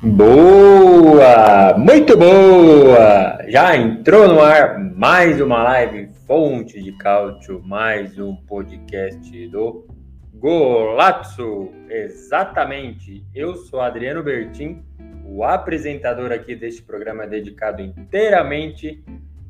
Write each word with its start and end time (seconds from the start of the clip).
Boa! 0.00 1.76
Muito 1.76 2.16
boa! 2.16 3.44
Já 3.48 3.76
entrou 3.76 4.28
no 4.28 4.40
ar 4.40 4.78
mais 4.78 5.40
uma 5.40 5.60
live 5.64 6.10
Fonte 6.24 6.80
de 6.80 6.92
Cálcio, 6.92 7.60
mais 7.64 8.16
um 8.16 8.36
podcast 8.36 9.48
do 9.48 9.88
Golazzo. 10.34 11.70
Exatamente. 11.90 13.26
Eu 13.34 13.56
sou 13.56 13.80
Adriano 13.80 14.22
Bertin, 14.22 14.84
o 15.26 15.42
apresentador 15.42 16.30
aqui 16.30 16.54
deste 16.54 16.80
programa 16.80 17.26
dedicado 17.26 17.82
inteiramente 17.82 19.02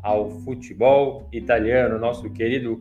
ao 0.02 0.30
futebol 0.30 1.28
italiano, 1.30 1.98
nosso 1.98 2.30
querido 2.30 2.80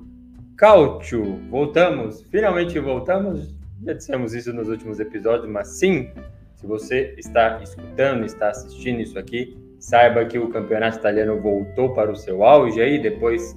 Cálcio. 0.55 1.41
Voltamos, 1.49 2.21
finalmente 2.31 2.79
voltamos. 2.79 3.53
Já 3.83 3.91
dissemos 3.91 4.33
isso 4.33 4.53
nos 4.53 4.69
últimos 4.69 5.01
episódios, 5.01 5.51
mas 5.51 5.77
sim, 5.77 6.09
se 6.57 6.65
você 6.65 7.13
está 7.17 7.59
escutando, 7.61 8.25
está 8.25 8.49
assistindo 8.49 8.99
isso 8.99 9.17
aqui, 9.17 9.55
saiba 9.79 10.25
que 10.25 10.39
o 10.39 10.49
campeonato 10.49 10.97
italiano 10.97 11.39
voltou 11.39 11.93
para 11.93 12.11
o 12.11 12.15
seu 12.15 12.43
auge 12.43 12.81
aí 12.81 12.99
depois 12.99 13.55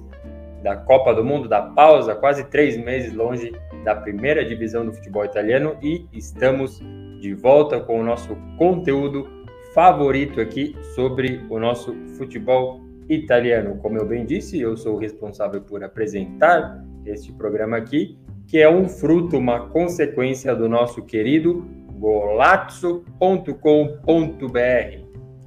da 0.61 0.75
Copa 0.75 1.11
do 1.11 1.23
Mundo, 1.23 1.49
da 1.49 1.63
pausa, 1.63 2.13
quase 2.13 2.43
três 2.43 2.77
meses 2.77 3.11
longe 3.11 3.51
da 3.83 3.95
primeira 3.95 4.45
divisão 4.45 4.85
do 4.85 4.93
futebol 4.93 5.25
italiano 5.25 5.75
e 5.81 6.05
estamos 6.13 6.79
de 7.19 7.33
volta 7.33 7.79
com 7.79 7.99
o 7.99 8.03
nosso 8.03 8.37
conteúdo 8.55 9.27
favorito 9.73 10.39
aqui 10.39 10.75
sobre 10.93 11.43
o 11.49 11.57
nosso 11.57 11.95
futebol 12.19 12.81
italiano. 13.09 13.77
Como 13.77 13.97
eu 13.97 14.05
bem 14.05 14.25
disse, 14.25 14.61
eu 14.61 14.77
sou 14.77 14.95
o 14.95 14.99
responsável 14.99 15.61
por 15.61 15.83
apresentar 15.83 16.85
este 17.03 17.31
programa 17.33 17.77
aqui, 17.77 18.15
que 18.45 18.59
é 18.59 18.69
um 18.69 18.87
fruto, 18.87 19.37
uma 19.37 19.69
consequência 19.69 20.55
do 20.55 20.69
nosso 20.69 21.01
querido 21.01 21.65
golazzo.com.br. 22.01 23.05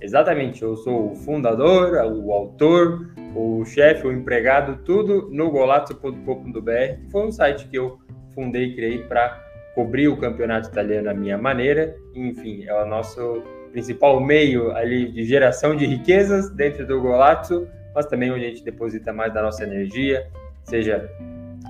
Exatamente, 0.01 0.63
eu 0.63 0.77
sou 0.77 1.11
o 1.11 1.17
fundador, 1.17 1.95
o 1.95 2.33
autor, 2.33 3.11
o 3.35 3.65
chefe, 3.65 4.07
o 4.07 4.13
empregado, 4.13 4.77
tudo 4.85 5.29
no 5.33 5.51
golazzo.com.br, 5.51 7.01
que 7.03 7.11
foi 7.11 7.27
um 7.27 7.33
site 7.33 7.67
que 7.67 7.77
eu 7.77 7.99
fundei 8.33 8.67
e 8.67 8.75
criei 8.75 8.99
para 8.99 9.43
cobrir 9.75 10.07
o 10.07 10.17
campeonato 10.17 10.69
italiano 10.69 11.11
à 11.11 11.15
minha 11.15 11.37
maneira. 11.37 11.97
Enfim, 12.15 12.65
é 12.65 12.83
o 12.83 12.87
nosso 12.87 13.43
principal 13.73 14.21
meio 14.21 14.71
ali 14.77 15.11
de 15.11 15.25
geração 15.25 15.75
de 15.75 15.85
riquezas 15.85 16.51
dentro 16.51 16.87
do 16.87 17.01
Golazzo, 17.01 17.67
mas 17.93 18.07
também 18.07 18.31
onde 18.31 18.45
a 18.45 18.49
gente 18.49 18.63
deposita 18.63 19.13
mais 19.13 19.35
da 19.35 19.43
nossa 19.43 19.65
energia, 19.65 20.29
seja 20.63 21.11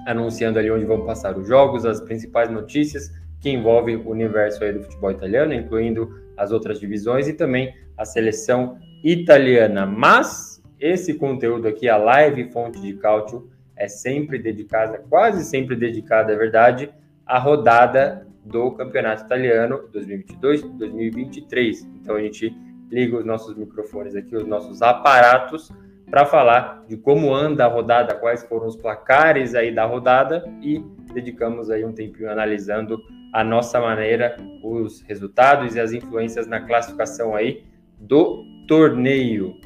anunciando 0.07 0.59
ali 0.59 0.71
onde 0.71 0.85
vão 0.85 1.07
passar 1.07 1.39
os 1.39 1.49
jogos, 1.49 1.87
as 1.87 2.03
principais 2.03 2.51
notícias, 2.51 3.11
que 3.45 3.51
envolve 3.51 3.95
o 3.95 4.09
universo 4.09 4.65
aí 4.65 4.73
do 4.73 4.83
futebol 4.83 5.11
italiano, 5.11 5.53
incluindo 5.53 6.19
as 6.35 6.51
outras 6.51 6.81
divisões 6.81 7.29
e 7.29 7.35
também 7.35 7.75
a 7.95 8.03
seleção 8.07 8.79
italiana. 9.05 9.85
Mas 9.85 10.63
esse 10.81 11.13
conteúdo 11.13 11.69
aqui, 11.69 11.87
a 11.87 11.99
live 11.99 12.51
Fonte 12.51 12.81
de 12.81 12.95
Cálcio, 12.95 13.51
é 13.77 13.87
sempre 13.87 14.39
dedicada, 14.39 15.05
quase 15.11 15.45
sempre 15.45 15.77
dedicada, 15.77 16.33
é 16.33 16.37
verdade, 16.37 16.89
à 17.27 17.39
rodada 17.39 18.27
do 18.43 18.71
Campeonato 18.71 19.27
Italiano 19.27 19.91
2022-2023. 19.93 21.87
Então 22.01 22.17
a 22.17 22.23
gente 22.23 22.51
liga 22.91 23.19
os 23.19 23.27
nossos 23.27 23.55
microfones 23.55 24.17
aqui, 24.17 24.35
os 24.35 24.47
nossos 24.47 24.81
aparatos, 24.81 25.71
para 26.09 26.25
falar 26.25 26.83
de 26.89 26.97
como 26.97 27.35
anda 27.35 27.67
a 27.67 27.69
rodada, 27.69 28.15
quais 28.15 28.43
foram 28.45 28.69
os 28.69 28.77
placares 28.77 29.55
aí 29.55 29.71
da 29.71 29.85
rodada 29.85 30.51
e 30.63 30.83
dedicamos 31.13 31.71
aí 31.71 31.85
um 31.85 31.93
tempinho 31.93 32.31
analisando 32.31 33.03
a 33.35 33.43
nossa 33.43 33.81
maneira 33.81 34.37
os 34.63 35.03
resultados 35.03 35.75
e 35.75 35.81
as 35.81 35.93
influências 35.93 36.47
na 36.47 36.61
classificação 36.61 37.35
aí 37.35 37.65
do 37.99 38.45
torneio. 38.69 39.57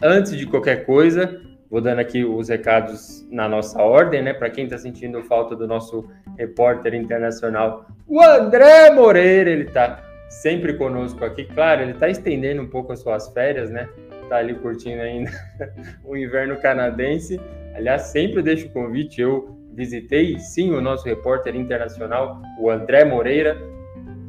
Antes 0.00 0.36
de 0.36 0.46
qualquer 0.46 0.86
coisa, 0.86 1.42
vou 1.68 1.80
dando 1.80 1.98
aqui 1.98 2.24
os 2.24 2.48
recados 2.48 3.26
na 3.28 3.48
nossa 3.48 3.82
ordem, 3.82 4.22
né? 4.22 4.32
Para 4.32 4.50
quem 4.50 4.64
está 4.64 4.78
sentindo 4.78 5.20
falta 5.24 5.56
do 5.56 5.66
nosso 5.66 6.08
repórter 6.38 6.94
internacional, 6.94 7.86
o 8.06 8.22
André 8.22 8.92
Moreira, 8.92 9.50
ele 9.50 9.64
está 9.64 10.00
sempre 10.28 10.74
conosco 10.74 11.24
aqui. 11.24 11.44
Claro, 11.44 11.82
ele 11.82 11.92
está 11.92 12.08
estendendo 12.08 12.62
um 12.62 12.68
pouco 12.68 12.92
as 12.92 13.00
suas 13.00 13.28
férias, 13.30 13.68
né? 13.68 13.88
Está 14.22 14.36
ali 14.36 14.54
curtindo 14.54 15.02
ainda 15.02 15.30
o 16.04 16.16
inverno 16.16 16.56
canadense. 16.58 17.40
Aliás, 17.74 18.02
sempre 18.02 18.42
deixo 18.42 18.68
o 18.68 18.70
convite, 18.70 19.20
eu 19.20 19.55
visitei 19.76 20.38
sim 20.38 20.72
o 20.72 20.80
nosso 20.80 21.04
repórter 21.04 21.54
internacional, 21.54 22.40
o 22.58 22.70
André 22.70 23.04
Moreira, 23.04 23.56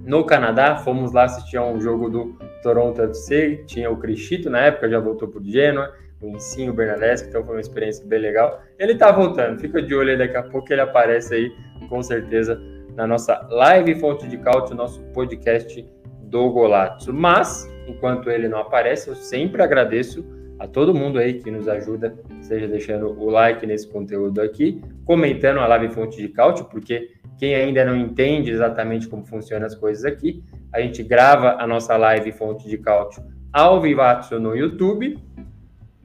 no 0.05 0.25
Canadá. 0.25 0.75
Fomos 0.75 1.13
lá 1.13 1.23
assistir 1.23 1.55
a 1.57 1.65
um 1.65 1.79
jogo 1.79 2.09
do 2.09 2.37
Toronto 2.61 3.01
FC, 3.01 3.63
tinha 3.65 3.89
o 3.89 3.97
Crichito 3.97 4.49
na 4.49 4.59
época, 4.59 4.89
já 4.89 4.99
voltou 4.99 5.29
por 5.29 5.41
Genoa, 5.43 5.93
o 6.21 6.27
Ensinho 6.27 6.73
Bernadeschi, 6.73 7.25
então 7.29 7.45
foi 7.45 7.55
uma 7.55 7.61
experiência 7.61 8.05
bem 8.05 8.19
legal. 8.19 8.61
Ele 8.77 8.95
tá 8.95 9.11
voltando, 9.11 9.59
fica 9.59 9.81
de 9.81 9.95
olho 9.95 10.11
aí, 10.11 10.17
daqui 10.17 10.35
a 10.35 10.43
pouco 10.43 10.71
ele 10.71 10.81
aparece 10.81 11.33
aí, 11.33 11.51
com 11.87 12.03
certeza, 12.03 12.59
na 12.95 13.07
nossa 13.07 13.47
live 13.49 13.95
Fonte 13.99 14.27
de 14.27 14.37
Cálcio, 14.39 14.75
nosso 14.75 15.01
podcast 15.13 15.87
do 16.23 16.49
Golazzo. 16.51 17.13
Mas, 17.13 17.69
enquanto 17.87 18.29
ele 18.29 18.49
não 18.49 18.59
aparece, 18.59 19.07
eu 19.07 19.15
sempre 19.15 19.61
agradeço 19.61 20.25
a 20.59 20.67
todo 20.67 20.93
mundo 20.93 21.19
aí 21.19 21.35
que 21.35 21.51
nos 21.51 21.67
ajuda, 21.67 22.17
seja 22.41 22.67
deixando 22.67 23.07
o 23.07 23.29
like 23.29 23.65
nesse 23.65 23.87
conteúdo 23.87 24.41
aqui, 24.41 24.81
comentando 25.05 25.59
a 25.59 25.67
live 25.67 25.93
fonte 25.93 26.17
de 26.17 26.29
cálcio, 26.29 26.65
porque 26.65 27.11
quem 27.37 27.53
ainda 27.53 27.85
não 27.85 27.95
entende 27.95 28.51
exatamente 28.51 29.07
como 29.07 29.25
funcionam 29.25 29.67
as 29.67 29.75
coisas 29.75 30.03
aqui, 30.05 30.43
a 30.73 30.81
gente 30.81 31.03
grava 31.03 31.57
a 31.59 31.67
nossa 31.67 31.95
live 31.95 32.31
fonte 32.31 32.67
de 32.67 32.77
cálcio 32.77 33.23
ao 33.53 33.81
vivaço 33.81 34.39
no 34.39 34.55
YouTube, 34.55 35.17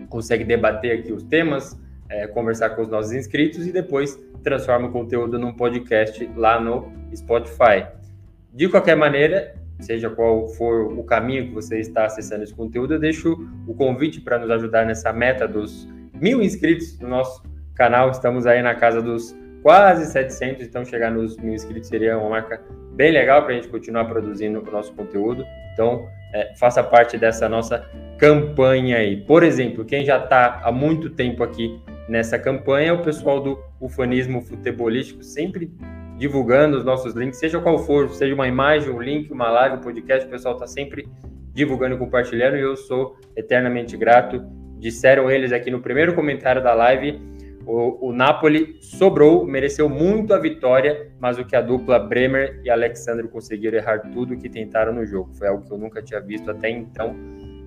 consegue 0.08 0.44
debater 0.44 0.98
aqui 0.98 1.12
os 1.12 1.22
temas, 1.22 1.78
é, 2.08 2.26
conversar 2.26 2.70
com 2.70 2.82
os 2.82 2.88
nossos 2.88 3.12
inscritos 3.12 3.66
e 3.66 3.72
depois 3.72 4.19
transforma 4.42 4.88
o 4.88 4.92
conteúdo 4.92 5.38
num 5.38 5.52
podcast 5.52 6.28
lá 6.36 6.60
no 6.60 6.92
Spotify. 7.14 7.86
De 8.52 8.69
qualquer 8.69 8.96
maneira, 8.96 9.54
seja 9.81 10.10
qual 10.10 10.49
for 10.49 10.93
o 10.93 11.03
caminho 11.05 11.49
que 11.49 11.55
você 11.55 11.78
está 11.81 12.06
acessando 12.06 12.44
esse 12.44 12.55
conteúdo, 12.55 12.94
eu 12.94 12.99
deixo 12.99 13.37
o 13.66 13.75
convite 13.75 14.21
para 14.21 14.38
nos 14.38 14.50
ajudar 14.50 14.87
nessa 14.87 15.12
meta 15.12 15.47
dos 15.47 15.88
mil 16.15 16.43
inscritos 16.43 16.99
no 17.00 17.09
nosso 17.09 17.43
canal. 17.75 18.11
Estamos 18.11 18.47
aí 18.47 18.62
na 18.62 18.75
casa 18.75 19.03
dos 19.03 19.34
quase 19.62 20.06
700, 20.11 20.66
então 20.66 20.84
chegar 20.84 21.11
nos 21.11 21.37
mil 21.37 21.55
inscritos 21.55 21.88
seria 21.88 22.19
uma 22.19 22.31
marca 22.31 22.61
bem 22.94 23.12
legal 23.12 23.43
para 23.43 23.53
a 23.53 23.55
gente 23.55 23.69
continuar 23.69 24.05
produzindo 24.05 24.61
o 24.61 24.71
nosso 24.71 24.93
conteúdo. 24.93 25.44
Então, 25.72 26.06
é, 26.34 26.55
faça 26.56 26.82
parte 26.82 27.16
dessa 27.16 27.49
nossa 27.49 27.88
campanha 28.19 28.99
aí. 28.99 29.16
Por 29.16 29.43
exemplo, 29.43 29.84
quem 29.84 30.05
já 30.05 30.22
está 30.22 30.61
há 30.62 30.72
muito 30.72 31.11
tempo 31.11 31.43
aqui 31.43 31.81
nessa 32.09 32.38
campanha 32.38 32.91
é 32.91 32.93
o 32.93 33.02
pessoal 33.02 33.41
do 33.41 33.58
ufanismo 33.81 34.43
futebolístico, 34.43 35.23
sempre 35.23 35.70
divulgando 36.17 36.76
os 36.76 36.85
nossos 36.85 37.14
links, 37.14 37.38
seja 37.38 37.61
qual 37.61 37.79
for, 37.79 38.09
seja 38.11 38.35
uma 38.35 38.47
imagem, 38.47 38.91
um 38.91 39.00
link, 39.00 39.31
uma 39.32 39.50
live, 39.50 39.76
um 39.76 39.81
podcast, 39.81 40.26
o 40.26 40.31
pessoal 40.31 40.55
está 40.55 40.67
sempre 40.67 41.09
divulgando 41.53 41.94
e 41.94 41.99
compartilhando 41.99 42.56
e 42.56 42.61
eu 42.61 42.76
sou 42.76 43.17
eternamente 43.37 43.97
grato. 43.97 44.44
Disseram 44.79 45.31
eles 45.31 45.53
aqui 45.53 45.70
no 45.70 45.81
primeiro 45.81 46.14
comentário 46.14 46.62
da 46.62 46.75
live, 46.75 47.20
o, 47.67 48.09
o 48.09 48.12
Napoli 48.12 48.76
sobrou, 48.81 49.47
mereceu 49.47 49.88
muito 49.88 50.35
a 50.35 50.38
vitória, 50.38 51.12
mas 51.20 51.38
o 51.38 51.44
que 51.44 51.55
a 51.55 51.61
dupla 51.61 51.99
Bremer 51.99 52.61
e 52.65 52.70
Alexandre 52.70 53.29
conseguiram 53.29 53.79
errar 53.79 53.99
tudo 53.99 54.37
que 54.37 54.49
tentaram 54.49 54.93
no 54.93 55.06
jogo. 55.06 55.32
Foi 55.35 55.49
algo 55.49 55.65
que 55.65 55.73
eu 55.73 55.79
nunca 55.79 56.03
tinha 56.03 56.20
visto 56.20 56.50
até 56.50 56.69
então. 56.70 57.15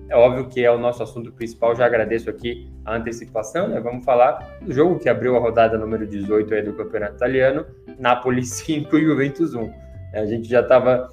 É 0.08 0.14
óbvio 0.14 0.48
que 0.48 0.64
é 0.64 0.70
o 0.70 0.78
nosso 0.78 1.02
assunto 1.02 1.32
principal, 1.32 1.74
já 1.74 1.84
agradeço 1.84 2.30
aqui 2.30 2.70
a 2.84 2.96
antecipação, 2.96 3.66
né? 3.68 3.80
Vamos 3.80 4.04
falar 4.04 4.58
do 4.62 4.72
jogo 4.72 4.98
que 4.98 5.08
abriu 5.08 5.36
a 5.36 5.40
rodada 5.40 5.76
número 5.76 6.06
18 6.06 6.54
aí 6.54 6.62
do 6.62 6.74
Campeonato 6.74 7.16
Italiano, 7.16 7.66
Napoli 7.98 8.42
5 8.46 8.96
e 8.96 9.04
Juventus 9.04 9.54
1. 9.54 9.72
A 10.14 10.24
gente 10.24 10.48
já 10.48 10.60
estava 10.60 11.08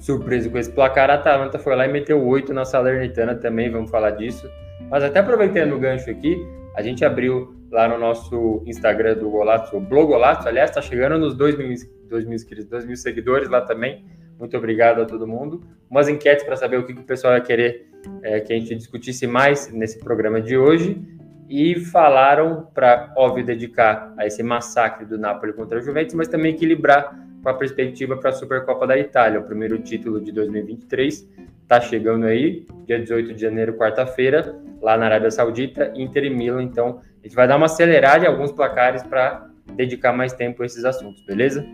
surpreso 0.00 0.50
com 0.50 0.58
esse 0.58 0.70
placar. 0.70 1.10
A 1.10 1.14
Atalanta 1.14 1.58
foi 1.58 1.76
lá 1.76 1.86
e 1.86 1.92
meteu 1.92 2.24
8 2.26 2.52
na 2.54 2.64
Salernitana 2.64 3.34
também, 3.34 3.70
vamos 3.70 3.90
falar 3.90 4.10
disso. 4.10 4.48
Mas 4.90 5.02
até 5.02 5.18
aproveitando 5.18 5.74
o 5.74 5.78
gancho 5.78 6.10
aqui, 6.10 6.36
A 6.74 6.82
gente 6.82 7.06
abriu 7.06 7.56
lá 7.70 7.88
no 7.88 7.98
nosso 7.98 8.62
Instagram 8.66 9.14
do 9.14 9.30
Golato, 9.30 9.74
o 9.74 9.80
Blogolato, 9.80 10.46
aliás, 10.46 10.68
está 10.68 10.82
chegando 10.82 11.18
nos 11.18 11.34
2 11.34 11.56
mil, 11.56 11.74
2 12.06 12.24
mil 12.26 12.34
inscritos, 12.34 12.66
2 12.66 12.84
mil 12.84 12.96
seguidores 12.96 13.48
lá 13.48 13.62
também. 13.62 14.04
Muito 14.38 14.54
obrigado 14.58 15.00
a 15.00 15.06
todo 15.06 15.26
mundo. 15.26 15.62
Umas 15.90 16.06
enquetes 16.06 16.44
para 16.44 16.54
saber 16.54 16.78
o 16.78 16.84
que, 16.84 16.92
que, 16.92 17.00
o 17.00 17.04
pessoal 17.04 17.32
vai 17.32 17.40
querer 17.40 17.86
é, 18.22 18.40
que 18.40 18.52
a 18.52 18.58
gente 18.58 18.74
discutisse 18.74 19.26
mais 19.26 19.72
nesse 19.72 19.98
programa 19.98 20.40
de 20.40 20.56
hoje. 20.56 21.00
E 21.48 21.76
falaram 21.76 22.66
para, 22.74 23.12
óbvio, 23.16 23.44
dedicar 23.44 24.12
a 24.16 24.26
esse 24.26 24.42
massacre 24.42 25.04
do 25.06 25.16
Napoli 25.16 25.52
contra 25.52 25.78
a 25.78 25.82
Juventus, 25.82 26.14
mas 26.14 26.26
também 26.26 26.52
equilibrar 26.52 27.16
com 27.42 27.48
a 27.48 27.54
perspectiva 27.54 28.16
para 28.16 28.30
a 28.30 28.32
Supercopa 28.32 28.86
da 28.86 28.98
Itália, 28.98 29.38
o 29.38 29.44
primeiro 29.44 29.78
título 29.78 30.20
de 30.20 30.32
2023. 30.32 31.28
Está 31.62 31.80
chegando 31.80 32.26
aí, 32.26 32.66
dia 32.84 32.98
18 32.98 33.34
de 33.34 33.40
janeiro, 33.40 33.74
quarta-feira, 33.74 34.56
lá 34.82 34.96
na 34.96 35.06
Arábia 35.06 35.30
Saudita, 35.30 35.92
Inter 35.94 36.24
e 36.24 36.30
Milan. 36.30 36.64
Então, 36.64 37.00
a 37.20 37.26
gente 37.26 37.36
vai 37.36 37.46
dar 37.46 37.56
uma 37.56 37.66
acelerada 37.66 38.24
em 38.24 38.28
alguns 38.28 38.50
placares 38.50 39.04
para 39.04 39.48
dedicar 39.74 40.12
mais 40.12 40.32
tempo 40.32 40.62
a 40.62 40.66
esses 40.66 40.84
assuntos, 40.84 41.24
beleza? 41.24 41.64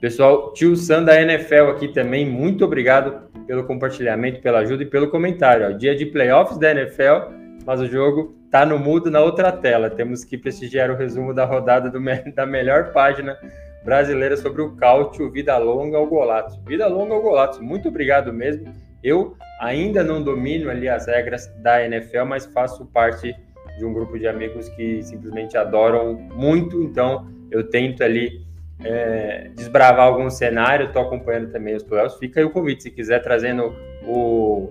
Pessoal, 0.00 0.52
tio 0.52 0.76
Sam 0.76 1.04
da 1.04 1.20
NFL 1.20 1.70
aqui 1.70 1.88
também, 1.88 2.26
muito 2.26 2.64
obrigado 2.64 3.26
pelo 3.46 3.64
compartilhamento, 3.64 4.40
pela 4.40 4.60
ajuda 4.60 4.82
e 4.82 4.86
pelo 4.86 5.08
comentário. 5.08 5.68
Ó. 5.68 5.70
Dia 5.72 5.94
de 5.94 6.06
playoffs 6.06 6.58
da 6.58 6.70
NFL, 6.70 7.32
mas 7.64 7.80
o 7.80 7.86
jogo 7.86 8.34
tá 8.50 8.64
no 8.64 8.78
mudo 8.78 9.10
na 9.10 9.20
outra 9.20 9.52
tela. 9.52 9.90
Temos 9.90 10.24
que 10.24 10.36
prestigiar 10.36 10.90
o 10.90 10.96
resumo 10.96 11.32
da 11.32 11.44
rodada 11.44 11.90
do, 11.90 12.00
da 12.34 12.46
melhor 12.46 12.92
página 12.92 13.38
brasileira 13.84 14.36
sobre 14.36 14.62
o 14.62 14.74
cálcio 14.76 15.30
Vida 15.30 15.56
Longa 15.58 15.96
ao 15.96 16.06
Golato. 16.06 16.60
Vida 16.66 16.86
Longa 16.88 17.14
ao 17.14 17.22
Golato, 17.22 17.62
muito 17.62 17.88
obrigado 17.88 18.32
mesmo. 18.32 18.72
Eu 19.02 19.36
ainda 19.60 20.02
não 20.02 20.22
domino 20.22 20.68
ali 20.70 20.88
as 20.88 21.06
regras 21.06 21.46
da 21.62 21.84
NFL, 21.84 22.24
mas 22.24 22.46
faço 22.46 22.84
parte 22.86 23.34
de 23.78 23.84
um 23.84 23.92
grupo 23.92 24.18
de 24.18 24.26
amigos 24.26 24.68
que 24.70 25.02
simplesmente 25.02 25.56
adoram 25.56 26.14
muito, 26.14 26.82
então 26.82 27.28
eu 27.50 27.68
tento 27.68 28.02
ali 28.02 28.45
é, 28.84 29.50
desbravar 29.54 30.06
algum 30.06 30.28
cenário, 30.30 30.86
estou 30.86 31.02
acompanhando 31.02 31.50
também 31.50 31.74
os 31.74 31.82
playoffs. 31.82 32.18
Fica 32.18 32.40
aí 32.40 32.46
o 32.46 32.50
convite, 32.50 32.84
se 32.84 32.90
quiser 32.90 33.20
trazendo 33.22 33.74
o, 34.04 34.68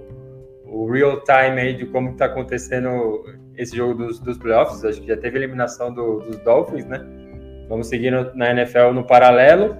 o 0.65 0.89
real 0.91 1.21
time 1.23 1.59
aí 1.59 1.73
de 1.73 1.85
como 1.85 2.11
está 2.11 2.25
acontecendo 2.25 3.23
esse 3.57 3.75
jogo 3.75 3.93
dos, 3.95 4.19
dos 4.19 4.37
playoffs. 4.37 4.83
Acho 4.83 5.01
que 5.01 5.07
já 5.07 5.17
teve 5.17 5.37
eliminação 5.37 5.93
do, 5.93 6.19
dos 6.19 6.37
Dolphins, 6.39 6.85
né? 6.85 7.05
Vamos 7.67 7.87
seguir 7.87 8.11
no, 8.11 8.33
na 8.35 8.51
NFL 8.51 8.91
no 8.93 9.05
paralelo. 9.05 9.77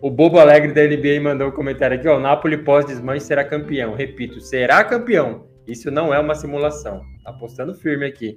O 0.00 0.10
Bobo 0.10 0.38
Alegre 0.38 0.72
da 0.72 0.82
NBA 0.82 1.20
mandou 1.22 1.48
um 1.48 1.52
comentário 1.52 1.96
aqui, 1.96 2.08
ó, 2.08 2.16
o 2.16 2.20
Napoli 2.20 2.58
pós-desmanche 2.58 3.24
será 3.24 3.44
campeão. 3.44 3.94
Repito, 3.94 4.40
será 4.40 4.82
campeão. 4.82 5.46
Isso 5.66 5.90
não 5.92 6.12
é 6.12 6.18
uma 6.18 6.34
simulação. 6.34 7.02
Apostando 7.24 7.72
firme 7.72 8.04
aqui. 8.04 8.36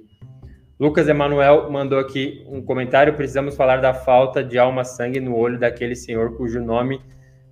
Lucas 0.78 1.08
Emanuel 1.08 1.70
mandou 1.70 1.98
aqui 1.98 2.44
um 2.48 2.60
comentário. 2.60 3.14
Precisamos 3.14 3.56
falar 3.56 3.78
da 3.78 3.94
falta 3.94 4.44
de 4.44 4.58
alma-sangue 4.58 5.20
no 5.20 5.34
olho 5.34 5.58
daquele 5.58 5.96
senhor 5.96 6.36
cujo 6.36 6.60
nome 6.60 7.00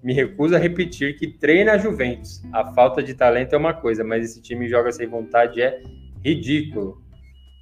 me 0.02 0.12
recuso 0.12 0.54
a 0.54 0.58
repetir 0.58 1.16
que 1.16 1.26
treina 1.26 1.72
a 1.72 1.78
Juventus. 1.78 2.42
A 2.52 2.74
falta 2.74 3.02
de 3.02 3.14
talento 3.14 3.54
é 3.54 3.58
uma 3.58 3.72
coisa, 3.72 4.04
mas 4.04 4.22
esse 4.26 4.42
time 4.42 4.68
joga 4.68 4.92
sem 4.92 5.06
vontade 5.06 5.62
é 5.62 5.80
ridículo. 6.22 7.02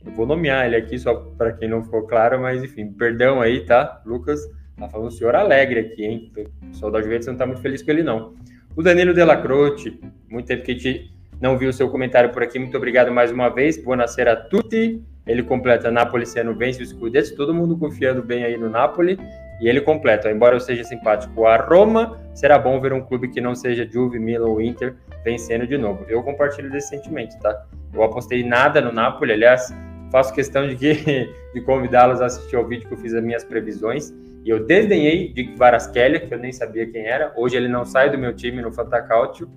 Eu 0.04 0.10
vou 0.10 0.26
nomear 0.26 0.66
ele 0.66 0.74
aqui 0.74 0.98
só 0.98 1.14
para 1.14 1.52
quem 1.52 1.68
não 1.68 1.84
ficou 1.84 2.02
claro, 2.08 2.40
mas 2.40 2.60
enfim, 2.64 2.92
perdão 2.92 3.40
aí, 3.40 3.64
tá? 3.64 4.02
Lucas, 4.04 4.40
tá 4.76 4.88
falando 4.88 5.06
o 5.06 5.12
senhor 5.12 5.36
alegre 5.36 5.78
aqui, 5.78 6.04
hein? 6.04 6.32
O 6.36 6.66
pessoal 6.66 6.90
da 6.90 7.00
Juventus 7.00 7.28
não 7.28 7.36
tá 7.36 7.46
muito 7.46 7.62
feliz 7.62 7.80
com 7.80 7.92
ele, 7.92 8.02
não. 8.02 8.34
O 8.74 8.82
Danilo 8.82 9.14
Delacroce, 9.14 10.00
muito 10.28 10.46
tempo 10.46 10.64
que 10.64 10.72
a 10.72 10.74
gente 10.74 11.12
não 11.40 11.56
viu 11.56 11.70
o 11.70 11.72
seu 11.72 11.88
comentário 11.88 12.32
por 12.32 12.42
aqui, 12.42 12.58
muito 12.58 12.76
obrigado 12.76 13.12
mais 13.12 13.30
uma 13.30 13.48
vez. 13.48 13.80
Buonasera 13.80 14.32
a 14.32 14.36
tutti. 14.36 15.00
Ele 15.26 15.42
completa, 15.42 15.90
Napoli 15.90 16.26
sendo 16.26 16.54
vence 16.54 16.82
o 16.82 16.86
Scudetto, 16.86 17.36
todo 17.36 17.54
mundo 17.54 17.76
confiando 17.76 18.22
bem 18.22 18.44
aí 18.44 18.56
no 18.56 18.68
Napoli. 18.68 19.18
E 19.60 19.68
ele 19.68 19.80
completa, 19.80 20.28
embora 20.30 20.56
eu 20.56 20.60
seja 20.60 20.82
simpático 20.82 21.46
a 21.46 21.56
Roma, 21.56 22.20
será 22.34 22.58
bom 22.58 22.80
ver 22.80 22.92
um 22.92 23.00
clube 23.00 23.28
que 23.28 23.40
não 23.40 23.54
seja 23.54 23.88
Juve, 23.88 24.18
Milan 24.18 24.48
ou 24.48 24.60
Inter 24.60 24.96
vencendo 25.24 25.66
de 25.66 25.78
novo. 25.78 26.04
Eu 26.08 26.22
compartilho 26.24 26.68
desse 26.68 26.88
sentimento, 26.88 27.38
tá? 27.38 27.66
Eu 27.94 28.02
apostei 28.02 28.42
nada 28.42 28.80
no 28.80 28.90
Napoli, 28.90 29.32
aliás, 29.32 29.72
faço 30.10 30.34
questão 30.34 30.66
de, 30.66 30.74
que, 30.74 30.94
de 31.54 31.60
convidá-los 31.60 32.20
a 32.20 32.26
assistir 32.26 32.56
ao 32.56 32.66
vídeo 32.66 32.88
que 32.88 32.94
eu 32.94 32.98
fiz 32.98 33.14
as 33.14 33.22
minhas 33.22 33.44
previsões. 33.44 34.12
E 34.44 34.50
eu 34.50 34.66
desdenhei 34.66 35.32
de 35.32 35.54
Varaskelia, 35.54 36.18
que 36.18 36.34
eu 36.34 36.38
nem 36.38 36.50
sabia 36.50 36.84
quem 36.86 37.06
era. 37.06 37.32
Hoje 37.36 37.56
ele 37.56 37.68
não 37.68 37.84
sai 37.84 38.10
do 38.10 38.18
meu 38.18 38.34
time 38.34 38.60
no 38.60 38.72
Fantacalcio. 38.72 39.48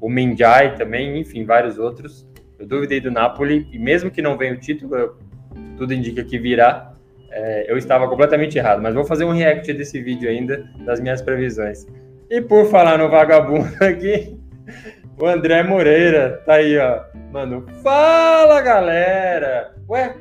O 0.00 0.08
Menjai 0.08 0.74
também, 0.76 1.20
enfim, 1.20 1.44
vários 1.44 1.78
outros. 1.78 2.26
Eu 2.62 2.68
duvidei 2.68 3.00
do 3.00 3.10
Napoli, 3.10 3.66
e 3.72 3.78
mesmo 3.78 4.08
que 4.08 4.22
não 4.22 4.38
venha 4.38 4.52
o 4.54 4.56
título, 4.56 4.94
eu, 4.94 5.16
tudo 5.76 5.92
indica 5.92 6.22
que 6.22 6.38
virá. 6.38 6.94
É, 7.28 7.68
eu 7.68 7.76
estava 7.76 8.08
completamente 8.08 8.56
errado, 8.56 8.80
mas 8.80 8.94
vou 8.94 9.04
fazer 9.04 9.24
um 9.24 9.32
react 9.32 9.72
desse 9.72 10.00
vídeo 10.00 10.30
ainda, 10.30 10.64
das 10.84 11.00
minhas 11.00 11.20
previsões. 11.20 11.88
E 12.30 12.40
por 12.40 12.66
falar 12.66 12.98
no 12.98 13.08
vagabundo 13.10 13.66
aqui, 13.82 14.38
o 15.20 15.26
André 15.26 15.64
Moreira 15.64 16.40
tá 16.46 16.54
aí, 16.54 16.78
ó. 16.78 17.02
Mano, 17.32 17.66
fala 17.82 18.60
galera! 18.60 19.74
Ué, 19.88 20.14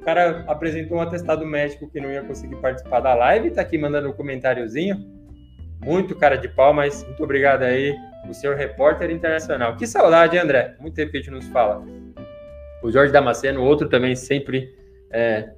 o 0.00 0.02
cara 0.02 0.44
apresentou 0.48 0.96
um 0.96 1.02
atestado 1.02 1.44
médico 1.44 1.90
que 1.90 2.00
não 2.00 2.10
ia 2.10 2.22
conseguir 2.22 2.56
participar 2.56 3.00
da 3.00 3.12
live, 3.12 3.50
tá 3.50 3.60
aqui 3.60 3.76
mandando 3.76 4.08
um 4.08 4.14
comentáriozinho. 4.14 4.96
Muito 5.84 6.16
cara 6.16 6.36
de 6.36 6.48
pau, 6.48 6.72
mas 6.72 7.04
muito 7.04 7.22
obrigado 7.22 7.64
aí, 7.64 7.94
o 8.28 8.34
senhor 8.34 8.56
repórter 8.56 9.10
internacional. 9.10 9.76
Que 9.76 9.86
saudade, 9.86 10.38
André? 10.38 10.76
Muito 10.80 10.94
tempo 10.94 11.10
que 11.10 11.18
a 11.18 11.20
gente 11.20 11.30
nos 11.30 11.46
fala. 11.48 11.84
O 12.82 12.90
Jorge 12.90 13.12
Damasceno, 13.12 13.62
outro 13.62 13.88
também 13.88 14.16
sempre 14.16 14.74
é, 15.10 15.50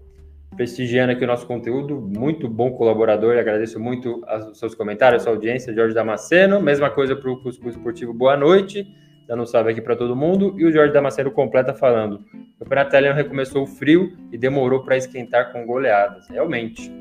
prestigiando 0.57 1.13
aqui 1.13 1.25
o 1.25 1.27
nosso 1.27 1.47
conteúdo, 1.47 2.01
muito 2.01 2.49
bom 2.49 2.73
colaborador, 2.73 3.37
agradeço 3.37 3.81
muito 3.81 4.23
os 4.51 4.59
seus 4.59 4.75
comentários, 4.75 5.23
sua 5.23 5.33
audiência, 5.33 5.75
Jorge 5.75 5.95
Damasceno, 5.95 6.61
mesma 6.61 6.91
coisa 6.91 7.17
para 7.17 7.31
o 7.31 7.43
Cuscuz 7.43 7.75
Esportivo, 7.75 8.13
boa 8.13 8.37
noite, 8.37 8.87
dando 9.27 9.43
um 9.43 9.47
salve 9.47 9.71
aqui 9.71 9.81
para 9.81 9.97
todo 9.97 10.15
mundo, 10.15 10.55
e 10.59 10.65
o 10.65 10.73
Jorge 10.73 10.93
Damasceno 10.93 11.31
completa 11.31 11.75
falando, 11.75 12.21
o 12.57 12.59
campeonato 12.61 12.91
italiano 12.91 13.17
recomeçou 13.17 13.67
frio 13.67 14.17
e 14.31 14.39
demorou 14.39 14.85
para 14.85 14.97
esquentar 14.97 15.53
com 15.53 15.67
goleadas, 15.67 16.29
realmente. 16.29 16.93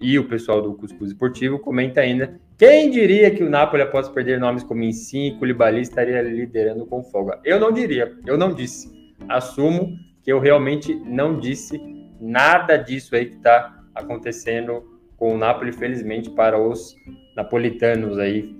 E 0.00 0.18
o 0.18 0.28
pessoal 0.28 0.62
do 0.62 0.74
Cuscuz 0.74 1.10
Esportivo 1.10 1.58
comenta 1.58 2.00
ainda, 2.00 2.38
quem 2.60 2.90
diria 2.90 3.30
que 3.30 3.42
o 3.42 3.48
Napoli, 3.48 3.80
após 3.80 4.06
perder 4.10 4.38
nomes 4.38 4.62
como 4.62 4.82
Insigne 4.82 5.28
e 5.28 5.38
Koulibaly, 5.38 5.80
estaria 5.80 6.20
liderando 6.20 6.84
com 6.84 7.02
folga? 7.02 7.40
Eu 7.42 7.58
não 7.58 7.72
diria, 7.72 8.14
eu 8.26 8.36
não 8.36 8.52
disse. 8.52 9.14
Assumo 9.26 9.96
que 10.22 10.30
eu 10.30 10.38
realmente 10.38 10.94
não 10.94 11.40
disse 11.40 11.80
nada 12.20 12.76
disso 12.76 13.16
aí 13.16 13.30
que 13.30 13.36
está 13.36 13.82
acontecendo 13.94 14.84
com 15.16 15.34
o 15.34 15.38
Napoli, 15.38 15.72
felizmente, 15.72 16.28
para 16.28 16.60
os 16.60 16.94
napolitanos 17.34 18.18
aí, 18.18 18.54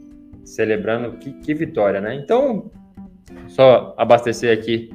celebrando 0.46 1.18
que, 1.18 1.34
que 1.34 1.52
vitória, 1.52 2.00
né? 2.00 2.14
Então, 2.14 2.70
só 3.48 3.94
abastecer 3.98 4.58
aqui 4.58 4.88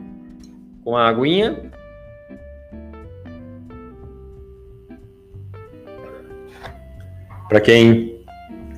com 0.83 0.97
a 0.97 1.07
aguinha. 1.07 1.71
Para 7.47 7.61
quem 7.61 8.14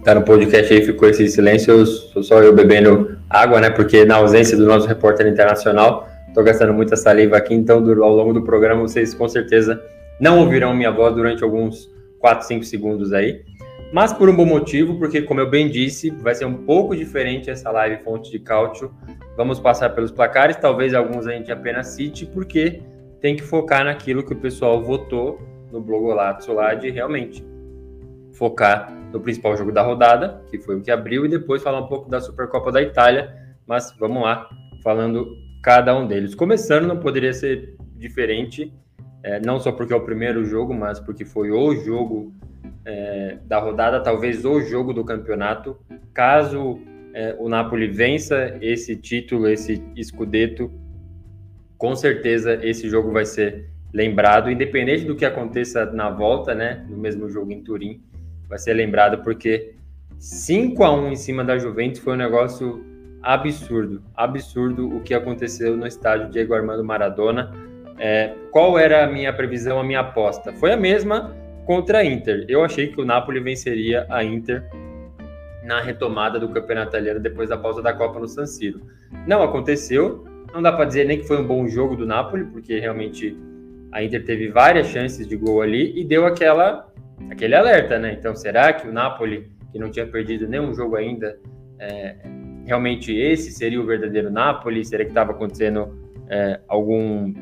está 0.08 0.16
no 0.16 0.24
podcast 0.24 0.74
aí 0.74 0.86
ficou 0.86 1.10
esse 1.10 1.28
silêncio, 1.28 1.86
sou 1.86 2.24
só 2.24 2.42
eu 2.42 2.56
bebendo 2.56 3.18
água, 3.30 3.60
né? 3.60 3.70
Porque 3.70 4.06
na 4.06 4.16
ausência 4.16 4.56
do 4.56 4.66
nosso 4.66 4.88
repórter 4.88 5.28
internacional, 5.28 6.08
Estou 6.38 6.46
gastando 6.46 6.72
muita 6.72 6.96
saliva 6.96 7.36
aqui, 7.36 7.56
então 7.56 7.78
ao 7.78 8.14
longo 8.14 8.32
do 8.32 8.44
programa 8.44 8.82
vocês 8.82 9.12
com 9.12 9.28
certeza 9.28 9.82
não 10.20 10.38
ouvirão 10.38 10.72
minha 10.72 10.92
voz 10.92 11.16
durante 11.16 11.44
alguns 11.44 11.92
4, 12.20 12.46
5 12.46 12.64
segundos 12.64 13.12
aí. 13.12 13.42
Mas 13.92 14.14
por 14.14 14.30
um 14.30 14.36
bom 14.36 14.46
motivo, 14.46 15.00
porque 15.00 15.24
como 15.24 15.40
eu 15.40 15.50
bem 15.50 15.68
disse, 15.68 16.12
vai 16.12 16.36
ser 16.36 16.46
um 16.46 16.54
pouco 16.54 16.96
diferente 16.96 17.50
essa 17.50 17.72
live 17.72 18.04
fonte 18.04 18.30
de 18.30 18.38
cálcio. 18.38 18.92
Vamos 19.36 19.60
passar 19.60 19.90
pelos 19.90 20.12
placares, 20.12 20.58
talvez 20.58 20.94
alguns 20.94 21.26
a 21.26 21.32
gente 21.32 21.52
apenas 21.52 21.88
cite, 21.88 22.26
porque 22.28 22.82
tem 23.20 23.36
que 23.36 23.42
focar 23.42 23.84
naquilo 23.84 24.24
que 24.24 24.34
o 24.34 24.38
pessoal 24.38 24.80
votou 24.84 25.42
no 25.72 25.82
Blogolato 25.82 26.54
lá 26.54 26.76
de 26.76 26.92
realmente 26.92 27.44
focar 28.32 28.97
no 29.12 29.20
principal 29.20 29.56
jogo 29.56 29.72
da 29.72 29.82
rodada, 29.82 30.42
que 30.50 30.60
foi 30.60 30.78
o 30.78 30.82
que 30.82 30.92
abriu, 30.92 31.26
e 31.26 31.30
depois 31.30 31.64
falar 31.64 31.80
um 31.80 31.88
pouco 31.88 32.10
da 32.10 32.20
Supercopa 32.20 32.72
da 32.72 32.82
Itália. 32.82 33.36
Mas 33.66 33.94
vamos 34.00 34.24
lá, 34.24 34.50
falando 34.84 35.28
cada 35.62 35.98
um 35.98 36.08
deles. 36.08 36.36
Começando, 36.36 36.88
não 36.88 36.98
poderia 36.98 37.34
ser 37.34 37.76
diferente, 37.96 38.74
é, 39.24 39.40
não 39.40 39.60
só 39.60 39.72
porque 39.72 39.94
é 39.94 39.96
o 39.96 40.02
primeiro 40.02 40.46
jogo, 40.46 40.74
mas 40.74 41.00
porque 41.00 41.26
foi 41.26 41.52
o 41.52 41.76
jogo 41.76 42.34
é, 42.86 43.38
da 43.46 43.60
rodada, 43.60 44.00
talvez 44.00 44.46
o 44.46 44.62
jogo 44.62 44.94
do 44.94 45.04
campeonato. 45.04 45.78
Caso 46.14 46.80
é, 47.14 47.36
o 47.38 47.50
Napoli 47.50 47.88
vença 47.88 48.58
esse 48.62 48.96
título, 48.96 49.50
esse 49.50 49.84
escudeto, 49.96 50.72
com 51.78 51.96
certeza 51.96 52.60
esse 52.64 52.90
jogo 52.90 53.12
vai 53.12 53.26
ser 53.26 53.70
lembrado, 53.94 54.52
independente 54.52 55.06
do 55.06 55.16
que 55.16 55.26
aconteça 55.26 55.86
na 55.86 56.10
volta, 56.10 56.54
né, 56.54 56.86
no 56.90 56.98
mesmo 56.98 57.30
jogo 57.30 57.52
em 57.52 57.64
Turim, 57.64 58.02
vai 58.48 58.58
ser 58.58 58.74
lembrado 58.74 59.24
porque 59.24 59.74
5 60.20 60.84
a 60.84 60.92
1 60.92 61.12
em 61.12 61.16
cima 61.16 61.44
da 61.44 61.58
Juventus 61.58 62.00
foi 62.00 62.14
um 62.14 62.18
negócio 62.18 62.84
absurdo, 63.22 64.02
absurdo 64.16 64.96
o 64.96 65.02
que 65.02 65.14
aconteceu 65.14 65.76
no 65.76 65.86
estádio 65.86 66.30
Diego 66.30 66.54
Armando 66.54 66.84
Maradona. 66.84 67.52
é, 68.00 68.34
qual 68.52 68.78
era 68.78 69.04
a 69.04 69.08
minha 69.08 69.34
previsão, 69.34 69.80
a 69.80 69.84
minha 69.84 70.02
aposta? 70.02 70.54
Foi 70.54 70.72
a 70.72 70.78
mesma 70.78 71.36
contra 71.66 72.00
a 72.00 72.06
Inter. 72.06 72.46
Eu 72.48 72.64
achei 72.64 72.88
que 72.88 73.02
o 73.02 73.06
Napoli 73.06 73.40
venceria 73.40 74.06
a 74.10 74.24
Inter 74.24 74.64
na 75.64 75.82
retomada 75.82 76.40
do 76.40 76.48
campeonato 76.50 76.90
italiano 76.90 77.20
depois 77.20 77.50
da 77.50 77.58
pausa 77.58 77.82
da 77.82 77.92
Copa 77.92 78.20
no 78.20 78.28
San 78.28 78.46
Siro. 78.46 78.82
Não 79.28 79.44
aconteceu, 79.44 80.26
não 80.54 80.62
dá 80.62 80.72
para 80.72 80.86
dizer 80.86 81.06
nem 81.06 81.20
que 81.20 81.28
foi 81.28 81.42
um 81.42 81.46
bom 81.46 81.68
jogo 81.68 81.96
do 81.96 82.06
Napoli, 82.06 82.46
porque 82.46 82.80
realmente 82.80 83.38
a 83.92 84.02
Inter 84.02 84.24
teve 84.24 84.48
várias 84.48 84.88
chances 84.88 85.28
de 85.28 85.36
gol 85.36 85.62
ali 85.62 86.00
e 86.00 86.06
deu 86.06 86.26
aquela 86.26 86.88
aquele 87.30 87.56
alerta, 87.56 87.98
né? 87.98 88.14
Então, 88.14 88.36
será 88.36 88.74
que 88.74 88.88
o 88.88 88.92
Napoli, 88.92 89.52
que 89.72 89.80
não 89.80 89.90
tinha 89.90 90.06
perdido 90.06 90.48
nenhum 90.48 90.74
jogo 90.74 90.96
ainda, 90.96 91.38
é, 91.80 92.16
realmente 92.66 93.16
esse 93.16 93.52
seria 93.52 93.80
o 93.80 93.86
verdadeiro 93.86 94.30
Napoli? 94.30 94.84
Será 94.84 95.04
que 95.04 95.12
estava 95.12 95.32
acontecendo 95.32 95.98
é, 96.30 96.60
algum 96.68 97.34